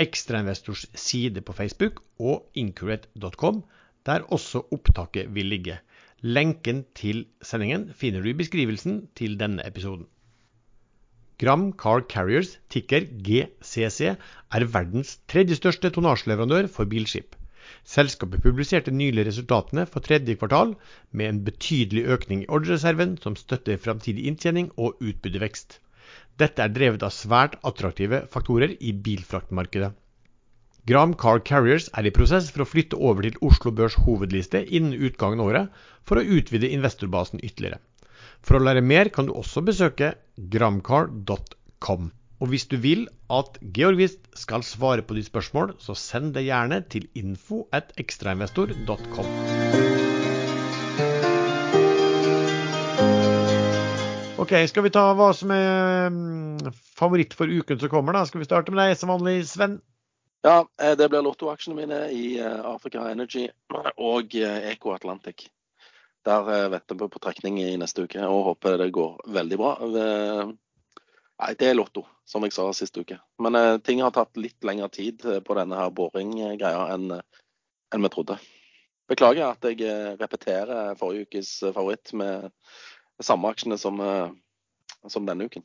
ekstrainvestors 0.00 0.86
side 0.96 1.42
på 1.44 1.52
Facebook 1.52 2.00
og 2.18 2.48
incurate.com, 2.54 3.62
der 4.06 4.24
også 4.32 4.62
opptaket 4.72 5.34
vil 5.34 5.50
ligge. 5.52 5.76
Lenken 6.22 6.82
til 6.92 7.22
sendingen 7.40 7.86
finner 7.96 8.20
du 8.20 8.28
i 8.28 8.36
beskrivelsen 8.36 9.06
til 9.16 9.38
denne 9.40 9.64
episoden. 9.64 10.04
Gram 11.40 11.70
Car 11.72 12.02
Carriers, 12.04 12.58
ticker 12.68 13.06
GCC, 13.24 14.10
er 14.52 14.66
verdens 14.74 15.14
tredje 15.32 15.56
største 15.56 15.88
tonnasjeleverandør 15.94 16.68
for 16.68 16.84
bilskip. 16.84 17.38
Selskapet 17.88 18.42
publiserte 18.44 18.92
nylig 18.92 19.24
resultatene 19.30 19.86
for 19.88 20.04
tredje 20.04 20.36
kvartal, 20.36 20.74
med 21.12 21.30
en 21.30 21.40
betydelig 21.46 22.04
økning 22.12 22.44
i 22.44 22.50
ordrereserven 22.52 23.16
som 23.24 23.38
støtter 23.40 23.80
framtidig 23.80 24.26
inntjening 24.28 24.68
og 24.76 25.00
utbyttevekst. 25.00 25.78
Dette 26.36 26.66
er 26.66 26.76
drevet 26.76 27.06
av 27.06 27.16
svært 27.16 27.56
attraktive 27.64 28.26
faktorer 28.28 28.76
i 28.76 28.92
bilfraktmarkedet. 28.92 29.94
Gram 30.90 31.12
Car 31.14 31.38
Carriers 31.46 31.84
er 31.94 32.08
i 32.08 32.10
prosess 32.10 32.48
for 32.50 32.64
å 32.64 32.66
flytte 32.66 32.98
over 32.98 33.22
til 33.22 33.36
Oslo 33.46 33.70
Børs 33.70 33.94
hovedliste 34.08 34.64
innen 34.74 34.96
utgangen 35.06 35.38
av 35.38 35.50
året, 35.52 35.68
for 36.02 36.18
å 36.18 36.24
utvide 36.26 36.66
investorbasen 36.74 37.38
ytterligere. 37.46 37.78
For 38.42 38.58
å 38.58 38.62
lære 38.64 38.82
mer 38.82 39.10
kan 39.14 39.28
du 39.28 39.36
også 39.38 39.62
besøke 39.62 40.16
gramcar.com. 40.50 42.08
Og 42.40 42.50
hvis 42.50 42.66
du 42.72 42.74
vil 42.82 43.04
at 43.30 43.60
Georg 43.76 44.00
Wist 44.00 44.24
skal 44.34 44.64
svare 44.66 45.04
på 45.06 45.14
ditt 45.14 45.28
spørsmål, 45.28 45.76
så 45.78 45.94
send 45.94 46.32
det 46.34 46.48
gjerne 46.48 46.80
til 46.90 47.06
info 47.14 47.68
at 47.76 47.92
ekstrainvestor.com. 48.00 49.30
Ok, 54.42 54.56
Skal 54.72 54.88
vi 54.88 54.90
ta 54.90 55.06
hva 55.14 55.30
som 55.36 55.54
er 55.54 56.10
mm, 56.10 56.74
favoritt 56.98 57.38
for 57.38 57.46
uken 57.46 57.78
som 57.78 57.92
kommer? 57.92 58.18
da? 58.18 58.24
Skal 58.26 58.42
vi 58.42 58.50
starte 58.50 58.74
med 58.74 58.82
deg 58.82 58.98
som 58.98 59.14
vanlig, 59.14 59.44
Sven? 59.46 59.78
Ja, 60.42 60.68
eh, 60.82 60.96
det 60.96 61.08
blir 61.08 61.22
lottoaksjene 61.22 61.76
mine 61.76 61.98
i 62.16 62.38
eh, 62.40 62.60
Africa 62.64 63.04
Energy 63.10 63.44
og 63.96 64.34
eh, 64.34 64.70
Eco 64.72 64.94
Atlantic. 64.94 65.50
Der 66.24 66.68
venter 66.68 66.96
vi 67.00 67.08
på 67.08 67.20
trekning 67.20 67.58
i 67.62 67.76
neste 67.80 68.04
uke 68.04 68.24
og 68.28 68.44
håper 68.50 68.76
det 68.80 68.90
går 68.92 69.22
veldig 69.32 69.56
bra. 69.56 69.70
Nei, 69.88 71.52
det 71.56 71.70
er 71.70 71.78
Lotto, 71.78 72.02
som 72.28 72.44
jeg 72.44 72.52
sa 72.52 72.66
sist 72.76 72.98
uke. 73.00 73.16
Men 73.40 73.80
ting 73.80 74.02
har 74.04 74.12
tatt 74.12 74.36
litt 74.36 74.60
lengre 74.68 74.90
tid 74.92 75.24
på 75.24 75.56
denne 75.56 75.78
her 75.80 75.88
boring-greia 75.96 76.82
enn, 76.92 77.14
enn 77.16 78.04
vi 78.04 78.12
trodde. 78.12 78.36
Beklager 79.08 79.46
at 79.48 79.64
jeg 79.64 80.20
repeterer 80.20 80.92
forrige 81.00 81.30
ukes 81.30 81.54
favoritt 81.72 82.12
med 82.12 82.50
samme 83.24 83.54
aksjene 83.56 83.80
som, 83.80 84.04
som 85.08 85.24
denne 85.24 85.48
uken. 85.48 85.64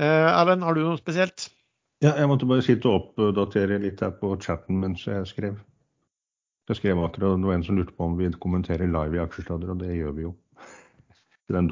Eh, 0.00 0.32
har 0.32 0.48
du 0.56 0.80
noe 0.80 0.96
spesielt? 0.96 1.50
Ja, 1.98 2.12
jeg 2.14 2.28
måtte 2.30 2.46
bare 2.46 2.62
sitte 2.62 2.86
og 2.86 3.08
oppdatere 3.18 3.80
litt 3.82 3.98
her 4.04 4.12
på 4.20 4.30
chatten 4.38 4.76
mens 4.78 5.02
jeg 5.06 5.24
skrev. 5.26 5.56
Jeg 6.70 6.76
skrev 6.78 7.00
akkurat, 7.02 7.40
Det 7.40 7.48
var 7.48 7.54
en 7.56 7.64
som 7.64 7.76
lurte 7.76 7.96
på 7.96 8.04
om 8.04 8.18
vi 8.18 8.28
kommenterer 8.38 8.86
live 8.86 9.16
i 9.16 9.22
aksjestader, 9.22 9.70
og 9.72 9.80
det 9.80 9.96
gjør 9.96 10.12
vi 10.14 10.22
jo. 10.22 10.34
Den 11.50 11.66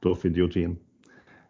Doff-idiotien. 0.00 0.78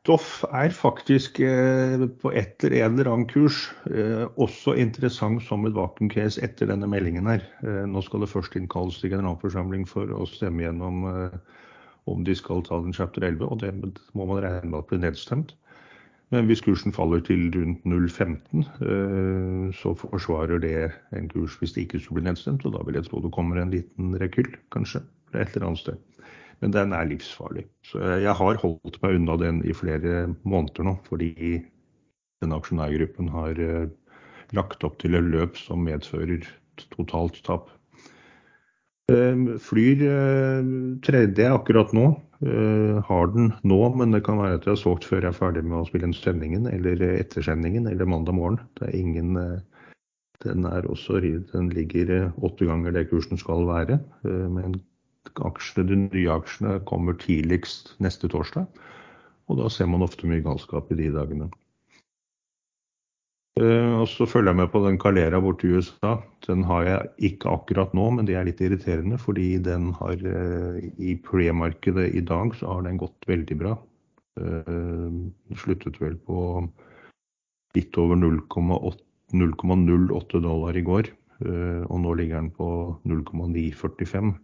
Doff 0.09 0.44
er 0.51 0.70
faktisk 0.73 1.39
eh, 1.44 2.09
på 2.23 2.32
et 2.32 2.65
eller 2.65 2.86
en 2.86 2.94
eller 2.98 3.12
annen 3.12 3.28
kurs 3.28 3.69
eh, 3.93 4.24
også 4.40 4.74
interessant 4.81 5.43
som 5.44 5.66
et 5.69 5.77
vakuumcase 5.77 6.40
etter 6.43 6.66
denne 6.73 6.89
meldingen 6.89 7.28
her. 7.28 7.44
Eh, 7.62 7.85
nå 7.86 8.01
skal 8.02 8.24
det 8.24 8.32
først 8.32 8.57
innkalles 8.57 8.98
til 8.98 9.12
generalforsamling 9.12 9.85
for 9.86 10.09
å 10.09 10.24
stemme 10.27 10.65
gjennom 10.65 11.05
eh, 11.12 11.36
om 12.11 12.24
de 12.24 12.35
skal 12.35 12.65
ta 12.66 12.81
den 12.81 12.97
chapter 12.97 13.23
11, 13.28 13.44
og 13.44 13.61
det 13.61 13.70
må 14.16 14.24
man 14.24 14.40
regne 14.43 14.73
med 14.73 14.81
at 14.81 14.89
blir 14.90 15.05
nedstemt. 15.05 15.55
Men 16.31 16.47
hvis 16.47 16.62
kursen 16.62 16.94
faller 16.94 17.23
til 17.27 17.48
rundt 17.55 17.82
0,15, 17.90 18.62
eh, 18.86 19.65
så 19.74 19.94
forsvarer 19.98 20.61
det 20.62 20.93
en 21.16 21.27
kurs 21.32 21.57
hvis 21.59 21.74
det 21.74 21.86
ikke 21.86 21.98
skulle 21.98 22.20
bli 22.20 22.28
nedstemt. 22.28 22.66
Og 22.66 22.77
da 22.77 22.85
vil 22.86 23.01
jeg 23.01 23.09
tro 23.09 23.23
det 23.24 23.32
kommer 23.35 23.59
en 23.59 23.73
liten 23.74 24.15
rekyll, 24.20 24.52
kanskje, 24.70 25.02
fra 25.31 25.43
et 25.43 25.57
eller 25.57 25.73
annet 25.73 25.82
sted. 25.82 25.98
Men 26.61 26.77
den 26.77 26.94
er 26.94 27.09
livsfarlig. 27.09 27.65
Så 27.89 27.98
jeg 28.23 28.36
har 28.36 28.62
holdt 28.62 29.01
meg 29.02 29.16
unna 29.19 29.36
den 29.40 29.62
i 29.66 29.74
flere 29.74 30.28
måneder 30.44 30.86
nå, 30.86 30.94
fordi 31.09 31.32
denne 32.40 32.61
aksjonærgruppen 32.61 33.32
har 33.35 33.59
eh, 33.59 33.90
lagt 34.57 34.86
opp 34.86 35.01
til 35.02 35.19
et 35.19 35.27
løp 35.35 35.59
som 35.59 35.82
medfører 35.82 36.47
totalt 36.94 37.43
tap. 37.47 37.73
Ehm, 39.11 39.47
flyr 39.59 40.03
eh, 40.07 40.66
tredje 41.07 41.49
akkurat 41.51 41.93
nå. 41.97 42.11
Eh, 42.41 43.01
har 43.05 43.32
den 43.35 43.51
nå, 43.69 43.81
men 43.99 44.15
det 44.15 44.23
kan 44.24 44.39
være 44.41 44.57
at 44.57 44.66
jeg 44.69 44.73
har 44.73 44.81
solgt 44.81 45.05
før 45.09 45.27
jeg 45.27 45.32
er 45.35 45.37
ferdig 45.37 45.65
med 45.66 45.81
å 45.81 45.89
spille 45.89 46.09
inn 46.09 46.16
sendingen, 46.16 46.69
eller 46.70 47.03
ettersendingen, 47.19 47.89
eller 47.91 48.09
mandag 48.09 48.39
morgen. 48.39 48.61
Det 48.78 48.89
er 48.89 48.97
ingen 49.01 49.37
eh, 49.41 49.59
Den 50.41 50.65
er 50.65 50.87
også 50.89 51.20
Den 51.20 51.69
ligger 51.69 52.32
åtte 52.41 52.65
ganger 52.65 52.93
det 52.93 53.11
kursen 53.11 53.37
skal 53.37 53.66
være. 53.69 53.99
Men 54.24 54.78
aksjene, 55.37 55.85
de 55.85 55.97
nye 56.01 56.32
aksjene 56.32 56.78
kommer 56.89 57.12
tidligst 57.12 57.93
neste 58.01 58.27
torsdag. 58.27 58.65
Og 59.49 59.59
da 59.59 59.69
ser 59.69 59.85
man 59.93 60.01
ofte 60.01 60.27
mye 60.27 60.41
galskap 60.41 60.89
i 60.91 60.97
de 60.97 61.11
dagene. 61.12 61.51
Eh, 63.59 63.93
og 63.98 64.06
så 64.09 64.28
følger 64.31 64.52
jeg 64.52 64.60
med 64.60 64.70
på 64.70 64.82
den 64.85 64.98
Calera 65.01 65.40
borte 65.43 65.66
i 65.66 65.74
USA. 65.74 66.16
Den 66.47 66.62
har 66.68 66.86
jeg 66.86 67.32
ikke 67.32 67.51
akkurat 67.51 67.94
nå, 67.97 68.06
men 68.16 68.28
det 68.28 68.36
er 68.39 68.47
litt 68.47 68.62
irriterende. 68.62 69.18
Fordi 69.20 69.59
den 69.64 69.90
har 69.98 70.16
eh, 70.16 70.90
i 71.02 71.16
pre-markedet 71.24 72.10
i 72.14 72.22
dag 72.27 72.55
så 72.59 72.77
har 72.77 72.86
den 72.86 73.01
gått 73.01 73.31
veldig 73.31 73.56
bra. 73.60 73.77
Eh, 74.40 75.09
sluttet 75.59 75.98
vel 76.02 76.16
på 76.27 76.36
litt 77.77 77.98
over 78.02 78.18
0,08 78.18 80.43
dollar 80.43 80.77
i 80.77 80.86
går. 80.86 81.16
Og 81.40 81.97
nå 82.02 82.10
ligger 82.18 82.43
den 82.43 82.51
på 82.52 82.66
0,945 83.09 84.35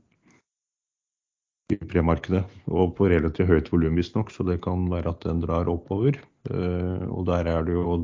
i 1.74 1.76
premarkedet. 1.90 2.46
Og 2.72 2.94
på 2.96 3.10
relativt 3.12 3.50
høyt 3.50 3.68
volum 3.68 3.98
visstnok, 4.00 4.32
så 4.32 4.46
det 4.48 4.62
kan 4.64 4.86
være 4.88 5.12
at 5.12 5.26
den 5.26 5.42
drar 5.42 5.68
oppover. 5.68 6.16
Og 6.48 7.26
der 7.28 7.50
er 7.52 7.66
det 7.66 7.76
jo 7.76 7.98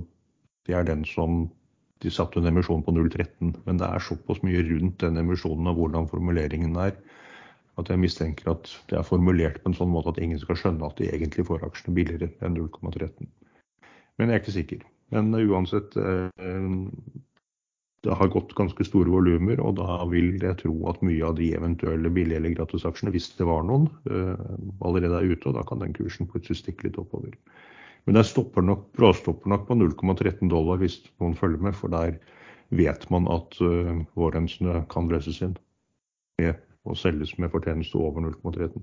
det 0.69 0.77
er 0.79 0.87
den 0.87 1.05
som 1.09 1.47
de 2.03 2.11
satte 2.11 2.41
en 2.41 2.51
emisjon 2.51 2.83
på 2.83 2.95
0,13. 2.95 3.53
Men 3.67 3.81
det 3.81 3.89
er 3.89 4.03
såpass 4.03 4.43
mye 4.47 4.63
rundt 4.67 5.03
den 5.03 5.21
emisjonen 5.23 5.71
og 5.71 5.79
hvordan 5.79 6.09
formuleringen 6.11 6.77
er, 6.83 6.97
at 7.81 7.89
jeg 7.89 8.03
mistenker 8.03 8.53
at 8.53 8.71
det 8.91 8.99
er 8.99 9.07
formulert 9.07 9.63
på 9.63 9.71
en 9.71 9.77
sånn 9.79 9.93
måte 9.93 10.13
at 10.13 10.21
ingen 10.23 10.41
skal 10.43 10.59
skjønne 10.59 10.89
at 10.89 10.99
de 11.01 11.09
egentlig 11.09 11.47
får 11.49 11.65
aksjene 11.67 11.97
billigere 11.97 12.31
enn 12.45 12.59
0,13. 12.59 13.31
Men 14.19 14.29
jeg 14.29 14.35
er 14.35 14.43
ikke 14.43 14.59
sikker. 14.59 14.83
Men 15.13 15.33
uansett, 15.37 15.97
eh, 15.97 16.51
det 18.03 18.19
har 18.19 18.33
gått 18.35 18.55
ganske 18.59 18.85
store 18.85 19.13
volumer, 19.13 19.61
og 19.63 19.77
da 19.79 20.01
vil 20.11 20.35
jeg 20.43 20.59
tro 20.65 20.75
at 20.91 21.03
mye 21.07 21.23
av 21.27 21.37
de 21.39 21.53
eventuelle 21.57 22.11
billige 22.11 22.41
eller 22.41 22.57
gratisaksjene, 22.57 23.13
hvis 23.15 23.31
det 23.39 23.47
var 23.47 23.63
noen, 23.69 23.87
eh, 24.11 24.47
allerede 24.83 25.21
er 25.21 25.33
ute. 25.33 25.49
Og 25.49 25.55
da 25.55 25.63
kan 25.69 25.85
den 25.85 25.95
kursen 25.97 26.29
plutselig 26.29 26.61
stikke 26.61 26.89
litt 26.89 26.99
oppover. 26.99 27.37
Men 28.05 28.19
den 28.19 28.27
stopper 28.27 28.65
nok, 28.67 28.89
bråstopper 28.97 29.51
nok 29.53 29.67
på 29.69 29.77
0,13 29.79 30.49
dollar 30.51 30.81
hvis 30.83 30.99
noen 31.23 31.37
følger 31.39 31.63
med, 31.63 31.77
for 31.79 31.93
der 31.93 32.17
vet 32.75 33.05
man 33.15 33.29
at 33.31 33.59
uh, 33.63 34.01
vårrensene 34.19 34.83
kan 34.93 35.11
løses 35.13 35.43
inn 35.45 35.55
med, 36.41 36.59
og 36.89 36.99
selges 36.99 37.37
med 37.39 37.53
fortjeneste 37.53 38.01
over 38.01 38.25
0,13. 38.27 38.83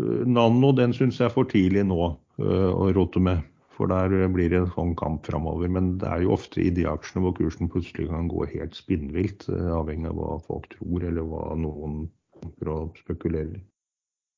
Uh, 0.00 0.22
Nano 0.24 0.72
den 0.76 0.94
syns 0.96 1.20
jeg 1.20 1.28
er 1.28 1.34
for 1.34 1.50
tidlig 1.50 1.84
nå 1.90 2.00
uh, 2.14 2.70
å 2.72 2.92
rote 2.96 3.20
med. 3.20 3.44
For 3.74 3.90
der 3.90 4.28
blir 4.30 4.52
det 4.52 4.60
en 4.60 4.70
sånn 4.70 4.92
kamp 4.94 5.26
framover. 5.26 5.66
Men 5.66 5.96
det 5.98 6.06
er 6.06 6.22
jo 6.22 6.36
ofte 6.36 6.62
i 6.62 6.70
de 6.70 6.86
aksjene 6.86 7.24
hvor 7.24 7.34
kursen 7.34 7.66
plutselig 7.72 8.06
kan 8.06 8.28
gå 8.30 8.46
helt 8.54 8.78
spinnvilt, 8.78 9.48
uh, 9.50 9.74
avhengig 9.80 10.12
av 10.12 10.20
hva 10.20 10.36
folk 10.46 10.70
tror, 10.76 11.02
eller 11.02 11.26
hva 11.28 11.48
noen 11.58 12.04
å 12.44 12.78
spekulere 13.00 13.58
i. 13.58 13.64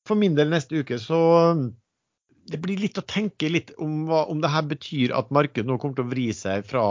For 0.07 0.17
min 0.19 0.35
del 0.35 0.49
neste 0.49 0.81
uke 0.81 0.97
så 1.01 1.19
det 2.47 2.59
blir 2.63 2.79
litt 2.79 2.99
å 2.99 3.05
tenke 3.07 3.49
litt 3.51 3.73
om 3.83 4.05
hva 4.07 4.25
om 4.31 4.41
det 4.43 4.51
her 4.53 4.65
betyr 4.69 5.13
at 5.15 5.31
markedet 5.35 5.67
nå 5.67 5.77
kommer 5.81 5.99
til 5.99 6.07
å 6.07 6.11
vri 6.11 6.27
seg 6.35 6.65
fra 6.67 6.85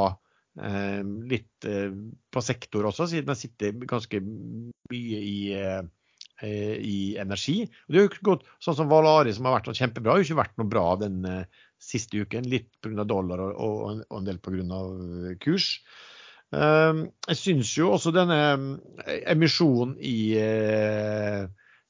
eh, 0.60 1.02
litt 1.30 1.68
eh, 1.68 1.92
på 2.32 2.42
sektor 2.44 2.88
også, 2.90 3.08
siden 3.12 3.32
jeg 3.32 3.46
sitter 3.46 3.86
ganske 3.88 4.20
mye 4.22 5.20
i, 5.20 5.38
eh, 5.56 6.74
i 6.76 6.98
energi. 7.20 7.62
Det 7.88 7.96
har 7.96 8.06
jo 8.06 8.12
ikke 8.12 8.28
gått 8.30 8.44
sånn 8.60 8.76
som 8.82 8.90
Valari, 8.92 9.32
som 9.36 9.48
har 9.48 9.58
vært 9.58 9.72
kjempebra, 9.78 10.12
har 10.16 10.22
jo 10.22 10.28
ikke 10.28 10.42
vært 10.42 10.60
noe 10.60 10.72
bra 10.76 10.86
den 11.00 11.24
eh, 11.30 11.64
siste 11.82 12.20
uken. 12.20 12.48
Litt 12.52 12.70
pga. 12.84 13.06
dollar 13.08 13.46
og, 13.48 13.56
og, 13.56 14.04
og, 14.10 14.18
en 14.20 14.28
del 14.28 14.40
pga. 14.44 14.82
kurs. 15.42 15.70
Eh, 16.52 17.04
jeg 17.32 17.40
syns 17.40 17.72
jo 17.78 17.94
også 17.96 18.12
denne 18.16 18.40
eh, 19.06 19.22
emisjonen 19.32 19.96
i 20.04 20.18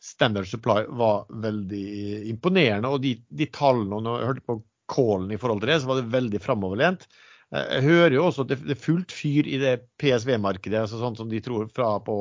Standard 0.06 0.46
Supply 0.46 0.84
var 0.98 1.26
veldig 1.42 1.86
imponerende. 2.30 2.90
Og 2.92 3.02
de, 3.02 3.16
de 3.26 3.48
tallene, 3.52 3.98
når 4.04 4.20
jeg 4.20 4.30
hørte 4.30 4.46
på 4.46 4.60
callen 4.92 5.32
i 5.34 5.38
forhold 5.40 5.62
til 5.62 5.72
det, 5.72 5.80
så 5.82 5.90
var 5.90 6.00
det 6.00 6.12
veldig 6.12 6.42
framoverlent. 6.42 7.08
Eh, 7.54 7.64
jeg 7.78 7.86
hører 7.88 8.16
jo 8.18 8.28
også 8.28 8.46
at 8.46 8.54
det, 8.54 8.60
er 8.74 8.84
fullt 8.84 9.14
fyr 9.14 9.48
i 9.50 9.58
det 9.62 9.74
PSV-markedet, 10.02 10.84
altså 10.84 11.00
sånn 11.02 11.18
som 11.18 11.30
de 11.30 11.42
tror 11.44 11.66
fra 11.74 11.96
på, 12.06 12.18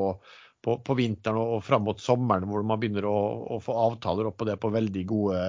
på, 0.66 0.80
på 0.86 0.98
vinteren 0.98 1.40
og, 1.42 1.58
og 1.58 1.66
fram 1.66 1.86
mot 1.88 2.02
sommeren, 2.02 2.48
hvor 2.50 2.66
man 2.68 2.82
begynner 2.82 3.08
å, 3.10 3.20
å, 3.58 3.62
få 3.64 3.78
avtaler 3.86 4.32
opp 4.32 4.40
på 4.42 4.50
det 4.50 4.58
på 4.62 4.74
veldig 4.74 5.06
gode, 5.12 5.46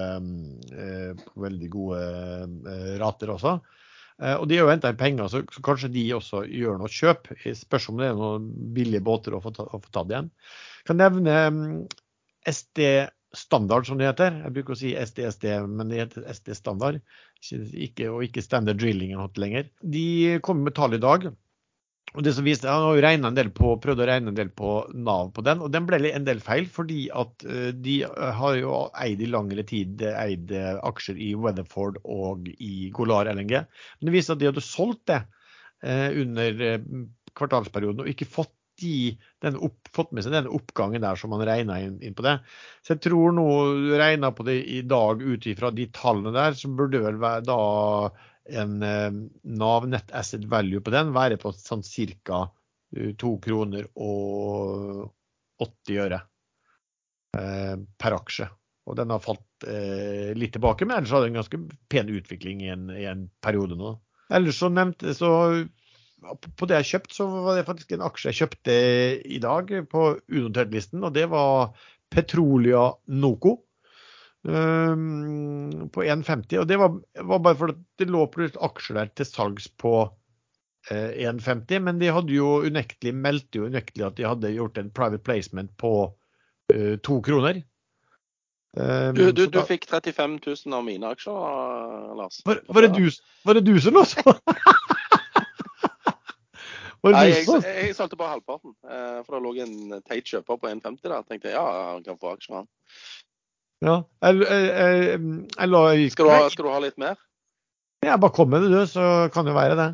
eh, 0.77 1.11
på 1.25 1.47
veldig 1.47 1.73
gode 1.73 2.05
eh, 2.05 2.95
rater 3.01 3.33
også. 3.37 3.59
Og 4.17 4.47
de 4.49 4.55
har 4.57 4.63
jo 4.65 4.71
henta 4.71 4.89
inn 4.89 4.97
penger, 4.97 5.27
så, 5.29 5.43
kanskje 5.61 5.91
de 5.93 6.03
også 6.15 6.39
gjør 6.49 6.79
noe 6.79 6.89
kjøp. 6.89 7.27
Spørs 7.53 7.83
om 7.91 7.99
det 8.01 8.07
er 8.07 8.15
noen 8.17 8.47
billige 8.73 9.03
båter 9.05 9.35
å 9.37 9.41
få, 9.43 9.51
ta, 9.53 9.67
å 9.69 9.77
få 9.77 9.91
tatt 9.93 10.09
igjen. 10.09 10.31
Jeg 10.79 10.87
kan 10.89 10.97
nevne 10.97 11.35
SD 12.47 13.07
standard, 13.35 13.87
som 13.87 13.99
det 13.99 14.07
heter. 14.07 14.39
Jeg 14.45 14.55
bruker 14.55 14.75
å 14.75 14.79
si 14.79 14.93
SD-SD, 14.95 15.49
men 15.69 15.91
det 15.91 15.99
heter 16.01 16.27
SD 16.31 16.53
standard. 16.57 17.01
Ikke, 17.51 18.09
og 18.13 18.23
ikke 18.25 18.43
standard 18.45 18.79
drilling 18.81 19.13
lenger. 19.37 19.67
De 19.83 20.39
kommer 20.45 20.69
med 20.69 20.77
tall 20.77 20.97
i 20.97 21.03
dag. 21.03 21.27
Og 22.15 22.23
det 22.23 22.31
som 22.33 22.45
viste, 22.47 22.69
Han 22.71 22.85
har 22.85 22.95
jo 22.95 23.27
en 23.27 23.35
del 23.35 23.49
på, 23.51 23.75
prøvd 23.83 24.01
å 24.01 24.07
regne 24.07 24.31
en 24.31 24.37
del 24.37 24.49
på 24.49 24.87
Nav 24.95 25.33
på 25.35 25.43
den, 25.43 25.59
og 25.59 25.71
den 25.71 25.85
ble 25.85 26.09
en 26.09 26.25
del 26.25 26.39
feil. 26.39 26.65
Fordi 26.65 27.09
at 27.11 27.43
uh, 27.45 27.71
de 27.75 27.99
har 28.07 28.55
jo 28.57 28.87
eid 28.95 29.21
i 29.21 29.29
langere 29.29 29.67
tid 29.67 30.01
eid 30.01 30.51
aksjer 30.55 31.19
i 31.19 31.33
Weatherford 31.35 31.99
og 32.03 32.47
i 32.47 32.89
Golar 32.95 33.29
LNG. 33.33 33.59
Men 33.99 34.09
det 34.09 34.15
viste 34.15 34.33
at 34.33 34.41
de 34.41 34.49
hadde 34.49 34.65
solgt 34.65 35.05
det 35.11 35.23
under 35.77 36.79
kvartalsperioden 37.37 38.01
og 38.01 38.07
ikke 38.09 38.25
fått 38.25 38.56
de, 38.81 39.17
opp, 39.55 39.91
fått 39.95 40.13
med 40.15 40.25
seg 40.25 40.35
den 40.35 40.49
oppgangen 40.51 41.03
der 41.03 41.19
som 41.19 41.33
man 41.33 41.43
regna 41.47 41.79
inn, 41.83 41.97
inn, 42.03 42.15
på 42.17 42.25
det. 42.25 42.37
Så 42.85 42.95
jeg 42.95 43.03
tror 43.07 43.35
nå 43.35 43.47
regna 43.99 44.31
på 44.35 44.45
det 44.47 44.59
i 44.73 44.81
dag 44.87 45.21
ut 45.23 45.47
ifra 45.49 45.71
de 45.75 45.87
tallene 45.95 46.33
der, 46.35 46.57
så 46.57 46.71
burde 46.71 47.03
vel 47.03 47.19
være 47.21 47.45
da 47.47 47.59
en 48.47 48.77
eh, 48.83 49.11
Nav 49.59 49.87
Net 49.91 50.13
Asset 50.15 50.45
Value 50.47 50.83
på 50.83 50.93
den 50.93 51.11
være 51.15 51.39
på 51.41 51.53
sånn 51.55 51.83
ca. 51.83 52.45
2 52.95 53.33
kroner 53.43 53.89
og 53.99 55.09
80 55.59 55.97
øre 56.05 56.21
eh, 57.35 57.75
per 57.99 58.15
aksje. 58.15 58.47
Og 58.87 58.95
den 58.95 59.11
har 59.11 59.23
falt 59.23 59.67
eh, 59.67 60.31
litt 60.37 60.53
tilbake, 60.55 60.87
men 60.87 61.01
ellers 61.01 61.11
hadde 61.11 61.27
det 61.27 61.33
en 61.33 61.41
ganske 61.41 61.59
pen 61.91 62.11
utvikling 62.13 62.63
i 62.63 62.71
en, 62.71 62.87
i 62.95 63.03
en 63.09 63.25
periode 63.43 63.75
nå. 63.75 63.97
Ellers 64.31 64.59
så 64.61 64.69
nevnte 64.71 65.15
så 65.15 65.31
på 66.35 66.67
det 66.69 66.81
jeg 66.81 66.89
kjøpte, 66.91 67.15
så 67.15 67.27
var 67.31 67.57
det 67.57 67.67
faktisk 67.67 67.93
en 67.95 68.03
aksje 68.07 68.31
jeg 68.31 68.39
kjøpte 68.41 68.75
i 69.27 69.39
dag 69.43 69.71
på 69.91 70.09
unotert-listen, 70.27 71.05
og 71.05 71.15
det 71.15 71.27
var 71.31 71.71
Petrolia 72.13 72.89
Noco. 73.07 73.57
Um, 74.47 75.89
på 75.91 76.05
1,50. 76.05 76.59
Og 76.61 76.67
det 76.69 76.77
var, 76.79 76.93
var 77.19 77.39
bare 77.43 77.57
fordi 77.59 77.73
det 77.99 78.07
lå 78.07 78.21
plutselig 78.31 78.61
aksjer 78.63 78.95
der 78.95 79.09
til 79.17 79.27
salgs 79.27 79.65
på 79.81 79.93
eh, 80.91 81.25
1,50, 81.27 81.81
men 81.83 81.99
de 81.99 82.13
hadde 82.15 82.31
jo 82.31 82.61
unektelig 82.63 83.11
meldte 83.17 83.59
jo 83.59 83.67
unektelig 83.67 84.05
at 84.07 84.19
de 84.19 84.27
hadde 84.29 84.53
gjort 84.55 84.79
en 84.79 84.93
private 84.93 85.19
placement 85.25 85.73
på 85.81 85.91
eh, 86.73 86.95
to 87.03 87.19
kroner. 87.25 87.59
Um, 88.77 89.15
du, 89.17 89.25
du, 89.31 89.47
da, 89.47 89.49
du, 89.57 89.61
fikk 89.65 89.87
35 89.89 90.37
000 90.45 90.77
av 90.77 90.85
mine 90.85 91.11
aksjer, 91.11 91.33
Lars. 92.15 92.39
Var, 92.45 92.61
var, 92.69 92.85
det, 92.85 92.93
du, 92.93 93.09
var 93.47 93.57
det 93.57 93.65
du 93.65 93.75
som 93.81 93.97
lå 93.97 94.05
så? 94.05 94.37
Nei, 97.13 97.27
jeg, 97.31 97.45
jeg, 97.63 97.93
solgte 97.97 98.17
bare 98.19 98.35
halvparten. 98.35 98.73
Eh, 98.87 99.19
for 99.25 99.37
det 99.37 99.43
lå 99.45 99.53
en 99.63 100.01
teit 100.07 100.27
kjøper 100.27 100.59
på 100.59 100.69
1,50 100.71 100.99
der. 101.05 101.23
Tenkte 101.27 101.51
jeg 101.51 101.55
ja, 101.57 101.63
han 101.93 102.03
kan 102.05 102.19
få 102.19 102.33
aksjer, 102.35 102.61
han. 102.61 102.69
Ja, 103.85 103.95
jeg, 104.25 104.41
jeg, 104.41 105.21
jeg, 105.53 106.11
skal, 106.11 106.25
du 106.25 106.31
ha, 106.33 106.49
skal, 106.49 106.65
du 106.65 106.71
ha, 106.73 106.79
litt 106.81 106.97
mer? 106.97 107.19
Ja, 108.05 108.15
bare 108.17 108.33
kom 108.33 108.49
med 108.49 108.65
det, 108.65 108.71
du, 108.73 108.79
så 108.89 109.27
kan 109.33 109.45
det 109.45 109.53
være 109.57 109.77
det. 109.77 109.89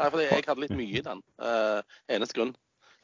Nei, 0.00 0.08
for 0.08 0.22
jeg 0.24 0.44
hadde 0.46 0.64
litt 0.64 0.76
mye 0.76 1.00
i 1.00 1.04
den. 1.04 1.20
Uh, 1.42 1.82
eneste 2.12 2.38
grunn. 2.38 2.54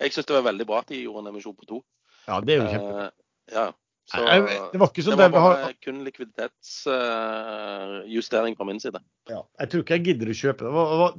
Jeg 0.01 0.15
syns 0.15 0.29
det 0.31 0.37
var 0.39 0.47
veldig 0.49 0.67
bra 0.69 0.81
at 0.81 0.89
de 0.93 1.03
gjorde 1.03 1.27
en 1.27 1.33
emisjon 1.33 1.57
på 1.59 1.69
to. 1.69 1.83
Ja, 2.29 2.41
det 2.41 2.55
er 2.55 2.63
jo 2.63 2.73
kjempe. 2.73 3.05
Uh, 3.05 3.53
ja. 3.53 3.67
Så, 4.09 4.23
det 4.25 4.81
var 4.81 4.89
ikke 4.89 5.03
sånn 5.05 5.19
det 5.19 5.27
var 5.27 5.33
bare 5.35 5.65
har... 5.67 5.75
kun 5.85 5.99
likviditetsjustering 6.07 8.55
fra 8.57 8.65
min 8.65 8.81
side. 8.81 8.97
Ja, 9.29 9.43
jeg 9.61 9.69
tror 9.69 9.83
ikke 9.85 9.97
jeg 9.99 10.07
gidder 10.07 10.31
å 10.33 10.37
kjøpe 10.39 10.65
det. 10.65 10.71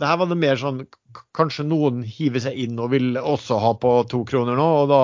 Det 0.02 0.07
her 0.10 0.18
var 0.18 0.28
det 0.32 0.41
mer 0.41 0.57
sånn 0.57 0.80
Kanskje 1.38 1.70
noen 1.70 2.02
hiver 2.06 2.40
seg 2.41 2.57
inn 2.61 2.80
og 2.82 2.90
vil 2.94 3.18
også 3.18 3.57
ha 3.61 3.72
på 3.82 4.03
to 4.10 4.26
kroner 4.30 4.56
nå. 4.57 4.68
og 4.84 4.88
da, 4.90 5.02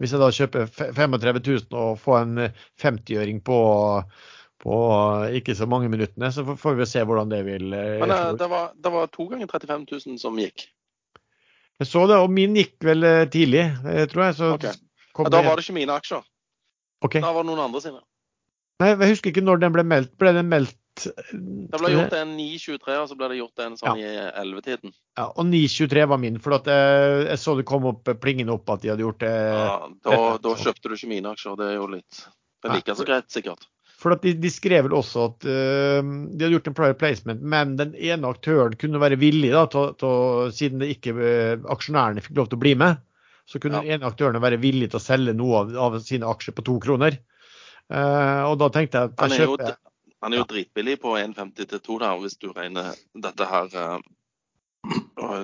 Hvis 0.00 0.12
jeg 0.16 0.22
da 0.22 0.30
kjøper 0.38 0.62
35 0.96 1.40
000 1.44 1.80
og 1.80 2.00
får 2.00 2.16
en 2.22 2.34
50-øring 2.80 3.38
på, 3.44 3.58
på 4.64 4.74
ikke 5.36 5.54
så 5.58 5.66
mange 5.68 5.88
minuttene, 5.92 6.28
så 6.32 6.40
får 6.56 6.72
vi 6.80 6.86
se 6.88 7.00
hvordan 7.04 7.28
det 7.32 7.42
vil 7.48 7.72
eh, 7.76 8.00
Men 8.00 8.08
det, 8.40 8.48
var, 8.52 8.64
det 8.72 8.90
var 8.96 9.04
to 9.12 9.22
ganger 9.32 9.48
35 9.52 9.84
000 9.92 10.18
som 10.24 10.34
gikk? 10.40 10.58
Jeg 11.76 11.86
så 11.88 12.06
det, 12.08 12.16
og 12.16 12.30
min 12.32 12.56
gikk 12.56 12.76
vel 12.84 13.04
eh, 13.04 13.28
tidlig, 13.28 13.76
tror 14.12 14.22
jeg. 14.24 14.34
Så 14.40 14.46
okay. 14.56 14.72
ja, 14.72 14.76
da 15.28 15.38
var 15.44 15.54
det 15.56 15.62
ikke 15.66 15.80
mine 15.82 15.94
aksjer? 16.00 16.22
Okay. 17.04 17.20
Da 17.20 17.32
var 17.32 17.44
det 17.44 17.50
noen 17.50 17.64
andre 17.68 17.82
sine. 17.84 18.02
Nei, 18.82 18.92
Jeg 18.92 19.14
husker 19.14 19.32
ikke 19.32 19.44
når 19.44 19.62
den 19.62 19.74
ble 19.74 19.84
meldt. 19.88 20.12
Ble 20.20 20.32
den 20.36 20.48
meldt 20.52 21.06
Det 21.06 21.76
ble 21.80 21.92
gjort 21.92 22.16
en 22.16 22.34
9.23, 22.38 22.96
og 23.02 23.06
så 23.10 23.18
ble 23.18 23.30
det 23.32 23.38
gjort 23.40 23.62
en 23.64 23.76
sånn 23.80 24.00
ja. 24.00 24.08
i 24.08 24.26
11-tiden. 24.44 24.96
Ja, 25.18 25.28
og 25.28 25.48
9.23 25.48 26.08
var 26.12 26.20
min, 26.20 26.40
for 26.40 26.56
jeg, 26.56 27.22
jeg, 27.26 27.38
så 27.40 27.56
det 27.58 27.66
kom 27.68 27.88
opp 27.92 28.10
plingende 28.22 28.56
opp 28.56 28.72
at 28.72 28.84
de 28.84 28.92
hadde 28.92 29.04
gjort 29.04 29.22
det. 29.24 29.32
Ja, 29.32 29.78
Da, 30.08 30.18
da 30.44 30.58
kjøpte 30.60 30.92
du 30.92 30.98
ikke 30.98 31.12
mine 31.12 31.32
aksjer. 31.32 31.56
Det 31.60 31.72
er 31.72 31.80
jo 31.80 31.88
litt 31.96 32.20
Det 32.20 32.70
er 32.70 32.78
like 32.78 32.96
så 32.96 33.08
greit, 33.08 33.28
sikkert. 33.32 33.68
For 33.96 34.12
de, 34.20 34.34
de, 34.36 34.50
skrev 34.52 34.84
vel 34.84 34.94
også 34.98 35.22
at 35.30 35.46
uh, 35.48 36.04
de 36.04 36.44
hadde 36.44 36.52
gjort 36.52 36.68
en 36.68 36.76
prior 36.76 36.96
placement, 37.00 37.40
men 37.40 37.78
den 37.80 37.94
ene 37.96 38.28
aktøren 38.28 38.76
kunne 38.76 39.00
være 39.00 39.16
villig, 39.20 39.54
da, 39.54 39.64
til, 39.72 39.94
til, 40.00 40.52
siden 40.52 40.84
det 40.84 40.92
ikke 40.98 41.16
uh, 41.16 41.64
aksjonærene 41.72 42.24
fikk 42.24 42.36
lov 42.36 42.50
til 42.52 42.60
å 42.60 42.64
bli 42.66 42.74
med 42.76 43.00
så 43.46 43.60
kunne 43.62 43.82
ja. 43.84 43.94
en 43.94 44.02
av 44.02 44.12
aktørene 44.12 44.42
være 44.42 44.58
villig 44.62 44.90
til 44.90 44.98
å 44.98 45.04
selge 45.04 45.34
noe 45.36 45.62
av, 45.62 45.72
av 45.86 45.98
sine 46.02 46.28
aksjer 46.28 46.56
på 46.56 46.66
to 46.66 46.76
kroner. 46.82 47.18
Uh, 47.86 48.42
og 48.50 48.56
da 48.58 48.70
tenkte 48.74 48.98
jeg 48.98 49.12
at 49.12 49.20
jeg 49.30 49.44
kjøper 49.44 49.76
Han 50.24 50.34
er 50.34 50.40
jo 50.40 50.46
dritbillig 50.50 50.96
på 51.04 51.12
1,50 51.20 51.68
til 51.70 51.82
2 51.86 51.98
der, 52.02 52.22
hvis 52.24 52.38
du 52.42 52.48
regner 52.50 52.96
dette 53.14 53.46
her 53.46 53.68
uh, 53.78 55.42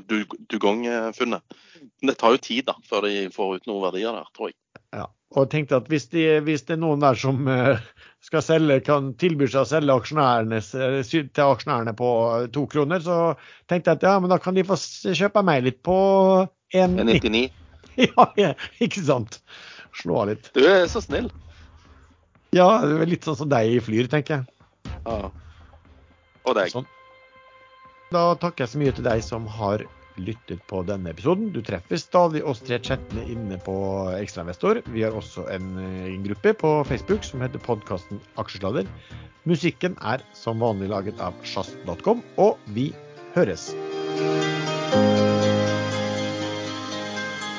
dugongfunnet. 0.50 1.58
Men 2.02 2.10
det 2.10 2.16
tar 2.18 2.34
jo 2.34 2.42
tid 2.42 2.66
da, 2.72 2.74
før 2.88 3.06
de 3.06 3.28
får 3.34 3.60
ut 3.60 3.70
noen 3.70 3.86
verdier 3.86 4.18
der, 4.18 4.26
tror 4.34 4.50
jeg. 4.50 4.58
Ja, 4.96 5.06
og 5.36 5.44
jeg 5.44 5.52
tenkte 5.54 5.78
at 5.78 5.86
hvis, 5.92 6.08
de, 6.10 6.26
hvis 6.42 6.66
det 6.66 6.74
er 6.74 6.82
noen 6.82 7.04
der 7.04 7.20
som 7.20 7.46
uh, 7.46 7.78
skal 8.24 8.42
selge, 8.42 8.82
kan 8.88 9.12
tilby 9.20 9.46
seg 9.46 9.62
å 9.62 9.70
selge 9.76 9.94
aksjonærene, 10.02 10.58
til 11.06 11.46
aksjonærene 11.46 11.94
på 11.98 12.10
to 12.56 12.66
kroner, 12.74 13.06
så 13.06 13.22
tenkte 13.70 13.94
jeg 13.94 14.02
at 14.02 14.10
ja, 14.10 14.18
men 14.18 14.34
da 14.34 14.42
kan 14.42 14.58
de 14.58 14.66
få 14.66 14.80
kjøpe 15.14 15.46
meg 15.46 15.68
litt 15.68 15.82
på 15.86 15.96
1,99. 16.74 17.50
ja, 18.42 18.52
ikke 18.82 19.04
sant. 19.06 19.40
Slå 19.96 20.22
av 20.22 20.32
litt. 20.32 20.50
Du 20.56 20.62
er 20.64 20.86
så 20.90 21.02
snill. 21.04 21.30
Ja, 22.52 22.82
det 22.84 22.98
er 23.00 23.08
litt 23.08 23.24
sånn 23.24 23.38
som 23.38 23.48
deg 23.52 23.78
i 23.78 23.80
Flyr, 23.80 24.10
tenker 24.12 24.40
jeg. 24.40 24.92
Ja. 25.06 25.32
Og 26.42 26.56
deg. 26.58 26.72
Sånn. 26.72 26.88
Da 28.12 28.32
takker 28.40 28.66
jeg 28.66 28.72
så 28.74 28.80
mye 28.82 28.94
til 28.96 29.06
deg 29.06 29.24
som 29.24 29.46
har 29.48 29.84
lyttet 30.20 30.60
på 30.68 30.82
denne 30.84 31.12
episoden. 31.14 31.48
Du 31.54 31.62
treffer 31.64 32.00
stadig 32.00 32.42
oss 32.44 32.60
tre 32.64 32.76
chattene 32.82 33.24
inne 33.32 33.56
på 33.64 33.74
Ekstrainvestor. 34.18 34.82
Vi 34.92 35.04
har 35.06 35.16
også 35.16 35.46
en, 35.52 35.72
en, 35.80 36.20
gruppe 36.26 36.52
på 36.60 36.74
Facebook 36.88 37.24
som 37.24 37.44
heter 37.44 37.62
podkasten 37.64 38.20
Aksjesladder. 38.40 38.88
Musikken 39.48 39.96
er 40.04 40.22
som 40.36 40.60
vanlig 40.62 40.92
laget 40.92 41.24
av 41.24 41.36
sjazz.com, 41.46 42.22
og 42.36 42.60
vi 42.76 42.90
høres. 43.34 43.70